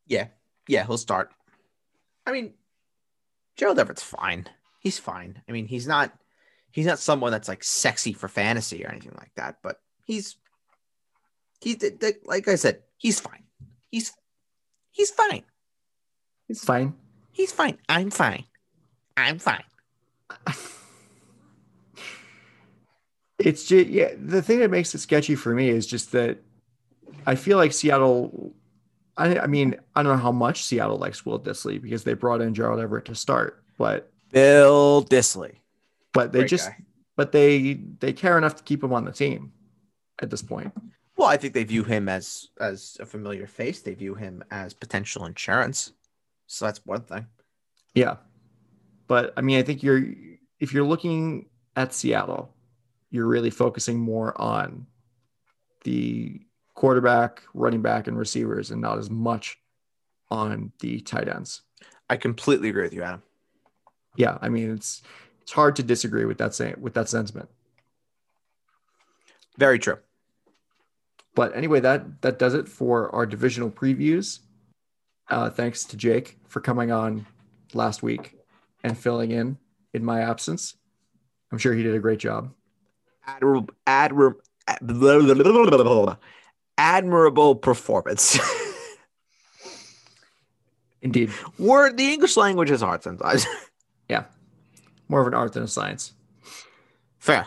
Yeah. 0.05 0.27
Yeah, 0.67 0.85
he'll 0.85 0.97
start. 0.97 1.31
I 2.25 2.33
mean, 2.33 2.53
Gerald 3.55 3.79
Everett's 3.79 4.03
fine. 4.03 4.47
He's 4.81 4.99
fine. 4.99 5.41
I 5.47 5.53
mean, 5.53 5.65
he's 5.65 5.87
not 5.87 6.11
he's 6.71 6.85
not 6.85 6.99
someone 6.99 7.31
that's 7.31 7.47
like 7.47 7.63
sexy 7.63 8.11
for 8.13 8.27
fantasy 8.27 8.85
or 8.85 8.89
anything 8.89 9.15
like 9.17 9.31
that, 9.35 9.57
but 9.63 9.79
he's 10.05 10.35
he's 11.61 11.77
like 12.25 12.47
I 12.47 12.55
said, 12.55 12.83
he's 12.97 13.19
fine. 13.19 13.43
He's 13.89 14.11
he's 14.91 15.09
fine. 15.09 15.43
He's 16.47 16.63
fine. 16.63 16.93
He's 17.31 17.51
fine. 17.51 17.77
I'm 17.87 18.11
fine. 18.11 18.43
I'm 19.17 19.39
fine. 19.39 19.63
It's 23.39 23.65
just 23.65 23.87
yeah. 23.87 24.13
The 24.17 24.41
thing 24.41 24.59
that 24.59 24.71
makes 24.71 24.95
it 24.95 24.99
sketchy 24.99 25.35
for 25.35 25.53
me 25.53 25.69
is 25.69 25.85
just 25.85 26.11
that 26.13 26.39
I 27.25 27.35
feel 27.35 27.57
like 27.57 27.71
Seattle. 27.71 28.53
I, 29.15 29.39
I 29.39 29.47
mean, 29.47 29.75
I 29.95 30.03
don't 30.03 30.15
know 30.15 30.21
how 30.21 30.31
much 30.31 30.63
Seattle 30.63 30.97
likes 30.97 31.25
Will 31.25 31.39
Dissly 31.39 31.81
because 31.81 32.03
they 32.03 32.13
brought 32.13 32.41
in 32.41 32.53
Gerald 32.53 32.79
Everett 32.79 33.05
to 33.05 33.15
start, 33.15 33.63
but 33.77 34.11
Bill 34.31 35.03
Dissly. 35.03 35.57
But 36.13 36.31
they 36.31 36.39
Great 36.39 36.49
just, 36.49 36.69
guy. 36.69 36.77
but 37.15 37.31
they 37.31 37.73
they 37.99 38.13
care 38.13 38.37
enough 38.37 38.55
to 38.55 38.63
keep 38.63 38.83
him 38.83 38.93
on 38.93 39.05
the 39.05 39.11
team 39.11 39.51
at 40.19 40.29
this 40.29 40.41
point. 40.41 40.73
Well, 41.15 41.27
I 41.27 41.37
think 41.37 41.53
they 41.53 41.63
view 41.63 41.83
him 41.83 42.09
as 42.09 42.49
as 42.59 42.97
a 42.99 43.05
familiar 43.05 43.45
face. 43.47 43.81
They 43.81 43.93
view 43.93 44.15
him 44.15 44.43
as 44.49 44.73
potential 44.73 45.25
insurance. 45.25 45.93
So 46.47 46.65
that's 46.65 46.83
one 46.85 47.01
thing. 47.01 47.27
Yeah. 47.93 48.17
But 49.07 49.33
I 49.37 49.41
mean, 49.41 49.57
I 49.57 49.63
think 49.63 49.83
you're 49.83 50.03
if 50.59 50.73
you're 50.73 50.85
looking 50.85 51.47
at 51.75 51.93
Seattle, 51.93 52.53
you're 53.09 53.27
really 53.27 53.49
focusing 53.49 53.99
more 53.99 54.39
on 54.39 54.87
the 55.83 56.41
quarterback, 56.73 57.43
running 57.53 57.81
back, 57.81 58.07
and 58.07 58.17
receivers, 58.17 58.71
and 58.71 58.81
not 58.81 58.97
as 58.97 59.09
much 59.09 59.57
on 60.29 60.71
the 60.79 60.99
tight 60.99 61.29
ends. 61.29 61.61
I 62.09 62.17
completely 62.17 62.69
agree 62.69 62.83
with 62.83 62.93
you, 62.93 63.03
Adam. 63.03 63.23
Yeah, 64.15 64.37
I 64.41 64.49
mean 64.49 64.71
it's 64.73 65.01
it's 65.41 65.51
hard 65.53 65.75
to 65.77 65.83
disagree 65.83 66.25
with 66.25 66.37
that 66.39 66.53
saying 66.53 66.75
with 66.79 66.93
that 66.95 67.09
sentiment. 67.09 67.49
Very 69.57 69.79
true. 69.79 69.97
But 71.33 71.55
anyway, 71.55 71.79
that 71.79 72.21
that 72.23 72.39
does 72.39 72.53
it 72.53 72.67
for 72.67 73.13
our 73.15 73.25
divisional 73.25 73.71
previews. 73.71 74.39
Uh, 75.29 75.49
thanks 75.49 75.83
to 75.85 75.97
Jake 75.97 76.39
for 76.47 76.61
coming 76.61 76.91
on 76.91 77.27
last 77.73 78.01
week 78.01 78.36
and 78.87 78.97
filling 78.97 79.31
in 79.31 79.57
in 79.93 80.03
my 80.03 80.21
absence. 80.21 80.75
I'm 81.51 81.57
sure 81.57 81.73
he 81.73 81.83
did 81.83 81.95
a 81.95 81.99
great 81.99 82.19
job. 82.19 82.51
Admirable, 83.25 83.73
admirable, 83.85 84.41
admirable 86.77 87.55
performance. 87.55 88.39
Indeed. 91.01 91.31
Word, 91.59 91.97
the 91.97 92.13
English 92.13 92.37
language 92.37 92.71
is 92.71 92.81
hard 92.81 93.03
sometimes. 93.03 93.45
Yeah. 94.09 94.23
More 95.09 95.19
of 95.19 95.27
an 95.27 95.33
art 95.33 95.51
than 95.51 95.63
a 95.63 95.67
science. 95.67 96.13
Fair. 97.19 97.45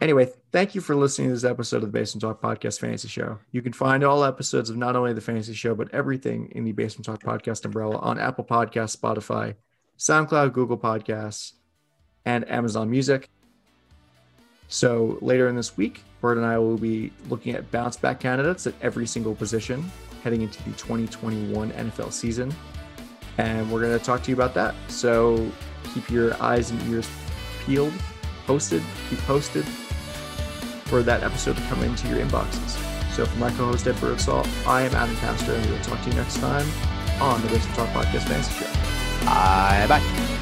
Anyway, 0.00 0.30
thank 0.54 0.72
you 0.72 0.80
for 0.80 0.94
listening 0.94 1.26
to 1.26 1.34
this 1.34 1.42
episode 1.42 1.78
of 1.78 1.82
the 1.82 1.88
Basement 1.88 2.20
Talk 2.20 2.40
Podcast 2.40 2.78
Fantasy 2.78 3.08
Show. 3.08 3.40
You 3.50 3.60
can 3.60 3.72
find 3.72 4.04
all 4.04 4.22
episodes 4.22 4.70
of 4.70 4.76
not 4.76 4.94
only 4.94 5.12
the 5.12 5.20
Fantasy 5.20 5.52
Show, 5.52 5.74
but 5.74 5.92
everything 5.92 6.48
in 6.52 6.62
the 6.62 6.70
Basement 6.70 7.04
Talk 7.04 7.24
Podcast 7.24 7.64
umbrella 7.64 7.96
on 7.96 8.20
Apple 8.20 8.44
Podcasts, 8.44 8.96
Spotify, 8.96 9.56
SoundCloud, 9.98 10.52
Google 10.52 10.78
Podcasts, 10.78 11.54
and 12.24 12.48
Amazon 12.48 12.88
Music. 12.88 13.28
So 14.68 15.18
later 15.20 15.48
in 15.48 15.56
this 15.56 15.76
week, 15.76 16.04
Bert 16.20 16.36
and 16.36 16.46
I 16.46 16.56
will 16.58 16.78
be 16.78 17.10
looking 17.28 17.56
at 17.56 17.68
bounce 17.72 17.96
back 17.96 18.20
candidates 18.20 18.64
at 18.68 18.74
every 18.80 19.08
single 19.08 19.34
position 19.34 19.90
heading 20.22 20.42
into 20.42 20.62
the 20.62 20.70
2021 20.76 21.72
NFL 21.72 22.12
season. 22.12 22.54
And 23.38 23.68
we're 23.72 23.80
going 23.80 23.98
to 23.98 24.04
talk 24.04 24.22
to 24.22 24.30
you 24.30 24.36
about 24.36 24.54
that. 24.54 24.76
So 24.86 25.50
keep 25.92 26.08
your 26.10 26.40
eyes 26.40 26.70
and 26.70 26.80
ears 26.92 27.10
peeled, 27.66 27.92
posted, 28.46 28.84
keep 29.10 29.18
posted 29.22 29.66
for 30.86 31.02
that 31.02 31.22
episode 31.22 31.56
to 31.56 31.62
come 31.62 31.82
into 31.82 32.08
your 32.08 32.18
inboxes. 32.18 32.80
So 33.12 33.26
for 33.26 33.38
my 33.38 33.50
co-host 33.50 33.86
Ed 33.86 34.00
Birdsall, 34.00 34.46
I 34.66 34.82
am 34.82 34.94
Adam 34.94 35.16
Pastor, 35.16 35.54
and 35.54 35.70
we'll 35.70 35.80
talk 35.82 36.02
to 36.02 36.10
you 36.10 36.16
next 36.16 36.38
time 36.38 36.66
on 37.20 37.40
the 37.42 37.48
Basement 37.48 37.76
Talk 37.76 37.88
Podcast 37.90 38.28
Fantasy 38.28 38.64
Show. 38.64 39.24
Bye 39.24 39.86
bye. 39.88 40.40